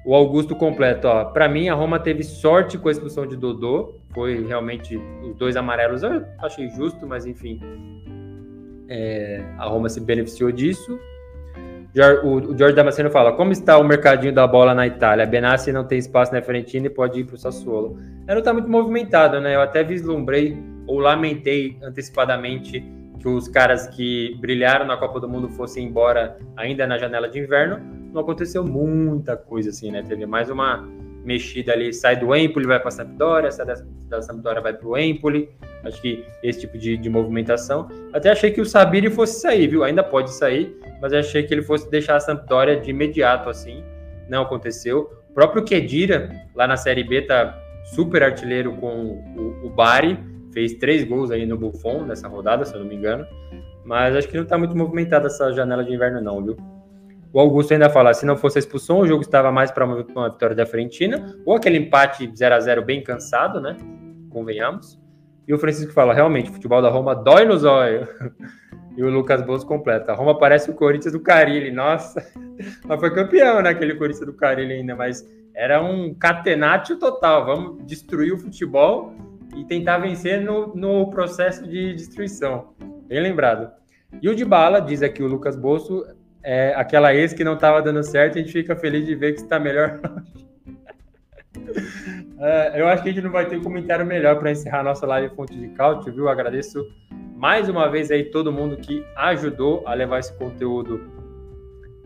O 0.08 0.16
Augusto 0.16 0.56
completo, 0.56 1.08
ó. 1.08 1.26
Para 1.26 1.48
mim, 1.48 1.70
a 1.70 1.76
Roma 1.76 2.00
teve 2.00 2.24
sorte 2.24 2.80
com 2.80 2.90
a 2.90 2.92
expulsão 2.92 3.28
de 3.28 3.36
Dodô. 3.36 3.94
Foi 4.12 4.44
realmente 4.44 4.98
os 4.98 5.36
dois 5.36 5.56
amarelos. 5.56 6.02
Eu 6.02 6.26
achei 6.40 6.68
justo, 6.72 7.06
mas 7.06 7.28
enfim. 7.28 7.60
É, 8.90 9.44
a 9.58 9.66
Roma 9.66 9.88
se 9.88 10.02
beneficiou 10.02 10.52
disso. 10.52 11.00
O 12.24 12.58
Jorge 12.58 12.76
Damasceno 12.76 13.10
fala: 13.10 13.34
Como 13.34 13.52
está 13.52 13.78
o 13.78 13.84
mercadinho 13.84 14.34
da 14.34 14.46
bola 14.46 14.74
na 14.74 14.86
Itália? 14.86 15.26
Benassi 15.26 15.72
não 15.72 15.84
tem 15.84 15.98
espaço 15.98 16.34
na 16.34 16.42
Fiorentina 16.42 16.88
e 16.88 16.90
pode 16.90 17.20
ir 17.20 17.26
para 17.26 17.36
o 17.36 17.38
Sassuolo. 17.38 17.98
Ela 18.26 18.36
não 18.36 18.40
está 18.40 18.54
muito 18.54 18.70
movimentado, 18.70 19.40
né? 19.40 19.56
Eu 19.56 19.62
até 19.62 19.84
vislumbrei 19.84 20.58
ou 20.88 21.00
lamentei 21.00 21.78
antecipadamente 21.82 22.84
que 23.20 23.28
os 23.28 23.48
caras 23.48 23.88
que 23.88 24.38
brilharam 24.40 24.86
na 24.86 24.98
Copa 24.98 25.20
do 25.20 25.28
Mundo 25.28 25.50
fossem 25.50 25.86
embora 25.86 26.38
ainda 26.56 26.88
na 26.88 26.98
janela 26.98 27.28
de 27.28 27.40
inverno. 27.40 27.80
Não 28.14 28.22
aconteceu 28.22 28.64
muita 28.64 29.36
coisa 29.36 29.70
assim, 29.70 29.92
né? 29.92 30.02
Teve 30.02 30.26
mais 30.26 30.50
uma 30.50 30.88
mexida 31.24 31.74
ali, 31.74 31.94
sai 31.94 32.16
do 32.16 32.36
Empoli, 32.36 32.66
vai 32.66 32.80
para 32.80 32.90
a 32.90 32.92
Sampdoria, 32.92 33.52
sai 33.52 33.66
da, 33.66 33.76
da 34.08 34.22
Sampdoria, 34.22 34.62
vai 34.62 34.74
para 34.74 34.88
o 34.88 34.98
Empoli. 34.98 35.50
Acho 35.84 36.02
que 36.02 36.26
esse 36.44 36.62
tipo 36.62 36.78
de, 36.78 36.98
de, 36.98 37.10
movimentação. 37.10 37.88
Até 38.12 38.32
achei 38.32 38.52
que 38.52 38.60
o 38.60 38.66
Sabiri 38.66 39.10
fosse 39.10 39.40
sair, 39.40 39.68
viu? 39.68 39.84
Ainda 39.84 40.04
pode 40.04 40.32
sair, 40.32 40.76
mas 41.02 41.14
achei 41.14 41.44
que 41.44 41.54
ele 41.54 41.62
fosse 41.62 41.90
deixar 41.90 42.18
a 42.18 42.20
Sampdoria 42.20 42.80
de 42.80 42.90
imediato 42.90 43.50
assim. 43.50 43.84
Não 44.30 44.42
aconteceu. 44.44 45.10
O 45.30 45.34
próprio 45.34 45.64
Kedira, 45.64 46.30
lá 46.54 46.68
na 46.68 46.76
Série 46.76 47.04
B, 47.04 47.22
tá 47.22 47.58
super 47.96 48.24
artilheiro 48.24 48.74
com 48.74 49.24
o, 49.38 49.68
o 49.68 49.70
Bari. 49.70 50.20
Fez 50.52 50.74
três 50.74 51.04
gols 51.04 51.32
aí 51.32 51.46
no 51.46 51.58
Buffon 51.58 52.04
nessa 52.06 52.28
rodada, 52.28 52.66
se 52.66 52.74
eu 52.74 52.80
não 52.80 52.88
me 52.88 52.96
engano. 52.96 53.26
Mas 53.86 54.16
acho 54.16 54.28
que 54.28 54.38
não 54.38 54.46
tá 54.46 54.58
muito 54.58 54.76
movimentada 54.76 55.28
essa 55.28 55.52
janela 55.54 55.84
de 55.84 55.94
inverno, 55.94 56.20
não, 56.22 56.44
viu? 56.44 56.58
O 57.32 57.40
Augusto 57.40 57.74
ainda 57.74 57.90
fala: 57.90 58.14
se 58.14 58.26
não 58.26 58.36
fosse 58.36 58.58
a 58.58 58.60
expulsão, 58.60 59.00
o 59.00 59.08
jogo 59.08 59.22
estava 59.22 59.52
mais 59.52 59.72
para 59.72 59.86
uma, 59.86 60.06
uma, 60.16 60.30
vitória 60.30 60.56
da 60.56 60.66
Fiorentina, 60.66 61.36
ou 61.46 61.56
aquele 61.56 61.78
empate 61.78 62.30
0 62.36 62.56
a 62.56 62.60
0 62.60 62.84
bem 62.84 63.04
cansado, 63.04 63.62
né? 63.62 63.78
Convenhamos. 64.30 65.00
E 65.48 65.54
o 65.54 65.60
Francisco 65.60 65.94
fala: 65.94 66.14
realmente, 66.14 66.50
o 66.50 66.54
futebol 66.54 66.82
da 66.82 66.90
Roma 66.90 67.16
dói 67.16 67.46
nos 67.46 67.64
olhos. 67.64 68.08
e 68.98 69.04
o 69.04 69.10
Lucas 69.10 69.42
Bozo 69.44 69.66
completa: 69.66 70.12
a 70.12 70.16
Roma 70.16 70.38
parece 70.38 70.72
o 70.72 70.74
Corinthians 70.74 71.14
do 71.14 71.20
Carilli. 71.20 71.72
Nossa, 71.72 72.26
mas 72.86 73.00
foi 73.00 73.14
campeão, 73.14 73.62
né? 73.62 73.70
Aquele 73.70 73.96
Corinthians 73.96 74.26
do 74.26 74.34
Carilli 74.34 74.74
ainda, 74.74 74.96
mas 74.96 75.24
era 75.54 75.82
um 75.84 76.14
catenatio 76.16 76.98
total. 76.98 77.46
Vamos 77.46 77.86
destruir 77.86 78.34
o 78.34 78.38
futebol 78.38 79.14
e 79.56 79.64
tentar 79.66 80.00
vencer 80.00 80.42
no, 80.42 80.74
no 80.76 81.10
processo 81.10 81.68
de 81.68 81.94
destruição. 81.94 82.74
Bem 83.08 83.22
lembrado. 83.22 83.70
E 84.22 84.30
o 84.30 84.36
de 84.36 84.44
bala, 84.44 84.80
diz 84.80 85.04
aqui 85.04 85.22
o 85.22 85.28
Lucas 85.28 85.56
Bolso, 85.56 86.04
é, 86.44 86.74
aquela 86.76 87.14
ex 87.14 87.34
que 87.34 87.44
não 87.44 87.54
estava 87.54 87.82
dando 87.82 88.04
certo, 88.04 88.38
a 88.38 88.42
gente 88.42 88.52
fica 88.52 88.76
feliz 88.76 89.06
de 89.06 89.16
ver 89.16 89.34
que 89.34 89.42
está 89.42 89.60
melhor. 89.60 90.00
é, 92.40 92.82
eu 92.82 92.88
acho 92.88 93.04
que 93.04 93.10
a 93.10 93.12
gente 93.12 93.24
não 93.24 93.32
vai 93.32 93.46
ter 93.46 93.58
um 93.58 93.64
comentário 93.64 94.06
melhor 94.06 94.38
para 94.40 94.52
encerrar 94.52 94.84
nossa 94.84 95.06
live 95.06 95.36
Fonte 95.36 95.56
de 95.56 95.70
Cálcio, 95.70 96.14
viu? 96.14 96.30
Agradeço 96.30 96.86
mais 97.36 97.70
uma 97.70 97.90
vez 97.90 98.12
aí 98.12 98.26
todo 98.26 98.52
mundo 98.52 98.78
que 98.78 99.06
ajudou 99.16 99.84
a 99.88 99.94
levar 99.94 100.20
esse 100.20 100.34
conteúdo 100.38 101.02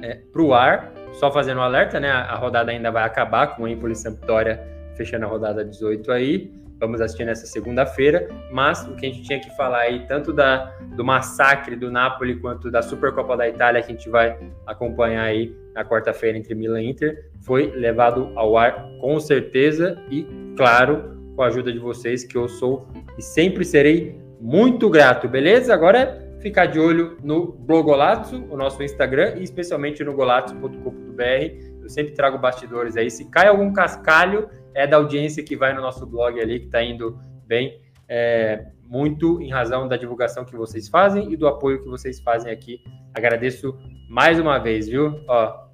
é, 0.01 0.15
para 0.31 0.41
o 0.41 0.53
ar. 0.53 0.93
Só 1.13 1.31
fazendo 1.31 1.59
um 1.59 1.63
alerta, 1.63 1.99
né? 1.99 2.09
A 2.09 2.35
rodada 2.35 2.71
ainda 2.71 2.89
vai 2.89 3.03
acabar 3.03 3.55
com 3.55 3.63
o 3.63 3.67
Empoli 3.67 3.95
Sampdoria 3.95 4.59
fechando 4.95 5.25
a 5.25 5.27
rodada 5.27 5.63
18 5.63 6.11
aí 6.11 6.62
vamos 6.83 6.99
assistir 6.99 7.23
nessa 7.23 7.45
segunda-feira, 7.45 8.27
mas 8.51 8.85
o 8.85 8.95
que 8.95 9.05
a 9.05 9.09
gente 9.09 9.23
tinha 9.23 9.39
que 9.39 9.49
falar 9.55 9.79
aí, 9.79 10.05
tanto 10.05 10.33
da, 10.33 10.65
do 10.97 11.03
massacre 11.03 11.77
do 11.77 11.89
Napoli 11.89 12.35
quanto 12.35 12.69
da 12.69 12.81
Supercopa 12.81 13.37
da 13.37 13.47
Itália, 13.47 13.81
que 13.81 13.91
a 13.91 13.95
gente 13.95 14.09
vai 14.09 14.37
acompanhar 14.67 15.23
aí 15.23 15.55
na 15.73 15.85
quarta-feira 15.85 16.37
entre 16.37 16.53
Milan 16.53 16.81
e 16.81 16.89
Inter, 16.89 17.29
foi 17.41 17.67
levado 17.67 18.33
ao 18.35 18.57
ar 18.57 18.85
com 18.99 19.17
certeza 19.17 19.97
e, 20.11 20.27
claro, 20.57 21.17
com 21.37 21.41
a 21.41 21.47
ajuda 21.47 21.71
de 21.71 21.79
vocês, 21.79 22.25
que 22.25 22.37
eu 22.37 22.49
sou 22.49 22.85
e 23.17 23.21
sempre 23.21 23.63
serei 23.63 24.21
muito 24.41 24.89
grato, 24.89 25.29
beleza? 25.29 25.73
Agora 25.73 25.97
é 25.97 26.41
ficar 26.41 26.65
de 26.65 26.81
olho 26.81 27.17
no 27.23 27.53
Blogolazzo, 27.53 28.43
o 28.51 28.57
nosso 28.57 28.83
Instagram, 28.83 29.35
e 29.37 29.43
especialmente 29.43 30.03
no 30.03 30.13
golazzo.com.br. 30.13 31.81
Eu 31.81 31.89
sempre 31.89 32.13
trago 32.13 32.37
bastidores 32.37 32.97
aí. 32.97 33.09
Se 33.09 33.29
cai 33.29 33.47
algum 33.47 33.71
cascalho, 33.71 34.49
é 34.75 34.87
da 34.87 34.97
audiência 34.97 35.43
que 35.43 35.55
vai 35.55 35.73
no 35.73 35.81
nosso 35.81 36.05
blog 36.05 36.39
ali, 36.39 36.59
que 36.59 36.65
está 36.65 36.83
indo 36.83 37.19
bem, 37.45 37.79
é, 38.07 38.67
muito 38.83 39.41
em 39.41 39.49
razão 39.49 39.87
da 39.87 39.97
divulgação 39.97 40.45
que 40.45 40.55
vocês 40.55 40.87
fazem 40.87 41.31
e 41.31 41.37
do 41.37 41.47
apoio 41.47 41.81
que 41.81 41.89
vocês 41.89 42.19
fazem 42.19 42.51
aqui. 42.51 42.81
Agradeço 43.13 43.77
mais 44.09 44.39
uma 44.39 44.57
vez, 44.59 44.87
viu? 44.87 45.19
Ó, 45.27 45.67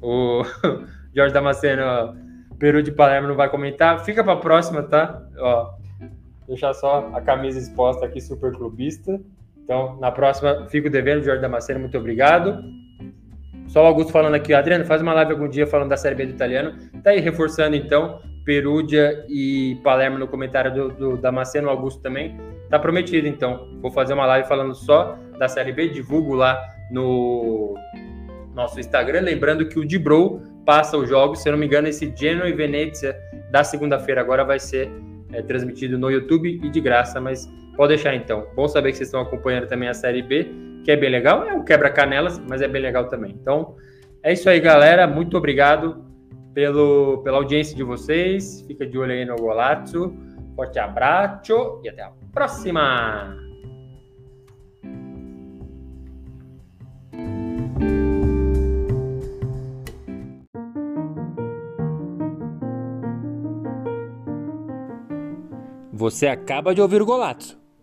o 0.00 0.42
Jorge 1.14 1.32
Damasceno, 1.32 1.82
Peru 2.58 2.82
de 2.82 2.92
Palermo 2.92 3.28
não 3.28 3.34
vai 3.34 3.48
comentar. 3.48 4.04
Fica 4.04 4.22
para 4.22 4.34
a 4.34 4.36
próxima, 4.36 4.82
tá? 4.82 5.22
Ó, 5.38 5.74
deixar 6.46 6.74
só 6.74 7.10
a 7.14 7.20
camisa 7.20 7.58
exposta 7.58 8.04
aqui, 8.04 8.20
super 8.20 8.52
clubista. 8.52 9.20
Então, 9.56 9.98
na 9.98 10.12
próxima, 10.12 10.66
fico 10.68 10.90
devendo, 10.90 11.24
Jorge 11.24 11.40
Damasceno, 11.40 11.80
muito 11.80 11.96
obrigado. 11.96 12.62
Só 13.66 13.82
o 13.82 13.86
Augusto 13.86 14.12
falando 14.12 14.34
aqui, 14.34 14.54
Adriano, 14.54 14.84
faz 14.84 15.02
uma 15.02 15.12
live 15.14 15.32
algum 15.32 15.48
dia 15.48 15.66
falando 15.66 15.88
da 15.88 15.96
Série 15.96 16.14
B 16.14 16.26
do 16.26 16.32
italiano. 16.32 16.74
Tá 17.02 17.10
aí 17.10 17.20
reforçando 17.20 17.74
então, 17.74 18.20
Perúdia 18.44 19.24
e 19.28 19.78
Palermo 19.82 20.18
no 20.18 20.28
comentário 20.28 20.72
do, 20.72 20.88
do 20.88 21.16
Damasceno, 21.16 21.68
Augusto 21.68 22.00
também. 22.00 22.36
Tá 22.70 22.78
prometido 22.78 23.26
então. 23.26 23.68
Vou 23.80 23.90
fazer 23.90 24.14
uma 24.14 24.26
live 24.26 24.46
falando 24.46 24.74
só 24.74 25.18
da 25.38 25.48
Série 25.48 25.72
B, 25.72 25.88
divulgo 25.88 26.34
lá 26.34 26.60
no 26.90 27.74
nosso 28.54 28.78
Instagram. 28.78 29.20
Lembrando 29.20 29.66
que 29.68 29.78
o 29.78 29.84
Dibrow 29.84 30.40
passa 30.64 30.96
os 30.96 31.08
jogos, 31.08 31.40
se 31.40 31.48
eu 31.48 31.52
não 31.52 31.58
me 31.58 31.66
engano, 31.66 31.88
esse 31.88 32.12
Genoa 32.16 32.48
e 32.48 32.52
Venezia 32.52 33.16
da 33.50 33.62
segunda-feira 33.62 34.20
agora 34.20 34.44
vai 34.44 34.58
ser 34.58 34.90
é, 35.32 35.42
transmitido 35.42 35.98
no 35.98 36.10
YouTube 36.10 36.60
e 36.62 36.70
de 36.70 36.80
graça, 36.80 37.20
mas 37.20 37.48
pode 37.76 37.94
deixar 37.94 38.14
então. 38.14 38.46
Bom 38.54 38.68
saber 38.68 38.90
que 38.90 38.96
vocês 38.96 39.08
estão 39.08 39.20
acompanhando 39.20 39.66
também 39.66 39.88
a 39.88 39.94
Série 39.94 40.22
B 40.22 40.74
que 40.84 40.90
é 40.90 40.96
bem 40.96 41.10
legal. 41.10 41.42
É 41.44 41.54
um 41.54 41.64
quebra-canelas, 41.64 42.38
mas 42.38 42.60
é 42.60 42.68
bem 42.68 42.82
legal 42.82 43.08
também. 43.08 43.32
Então, 43.32 43.74
é 44.22 44.32
isso 44.32 44.48
aí, 44.48 44.60
galera. 44.60 45.06
Muito 45.06 45.36
obrigado 45.36 46.04
pelo, 46.52 47.22
pela 47.24 47.38
audiência 47.38 47.74
de 47.74 47.82
vocês. 47.82 48.60
Fica 48.66 48.86
de 48.86 48.96
olho 48.98 49.12
aí 49.12 49.24
no 49.24 49.34
Golazzo. 49.34 50.14
Forte 50.54 50.78
abraço 50.78 51.80
e 51.82 51.88
até 51.88 52.02
a 52.02 52.12
próxima! 52.32 53.36
Você 65.92 66.26
acaba 66.26 66.74
de 66.74 66.82
ouvir 66.82 67.00
o 67.00 67.06
Golazzo, 67.06 67.56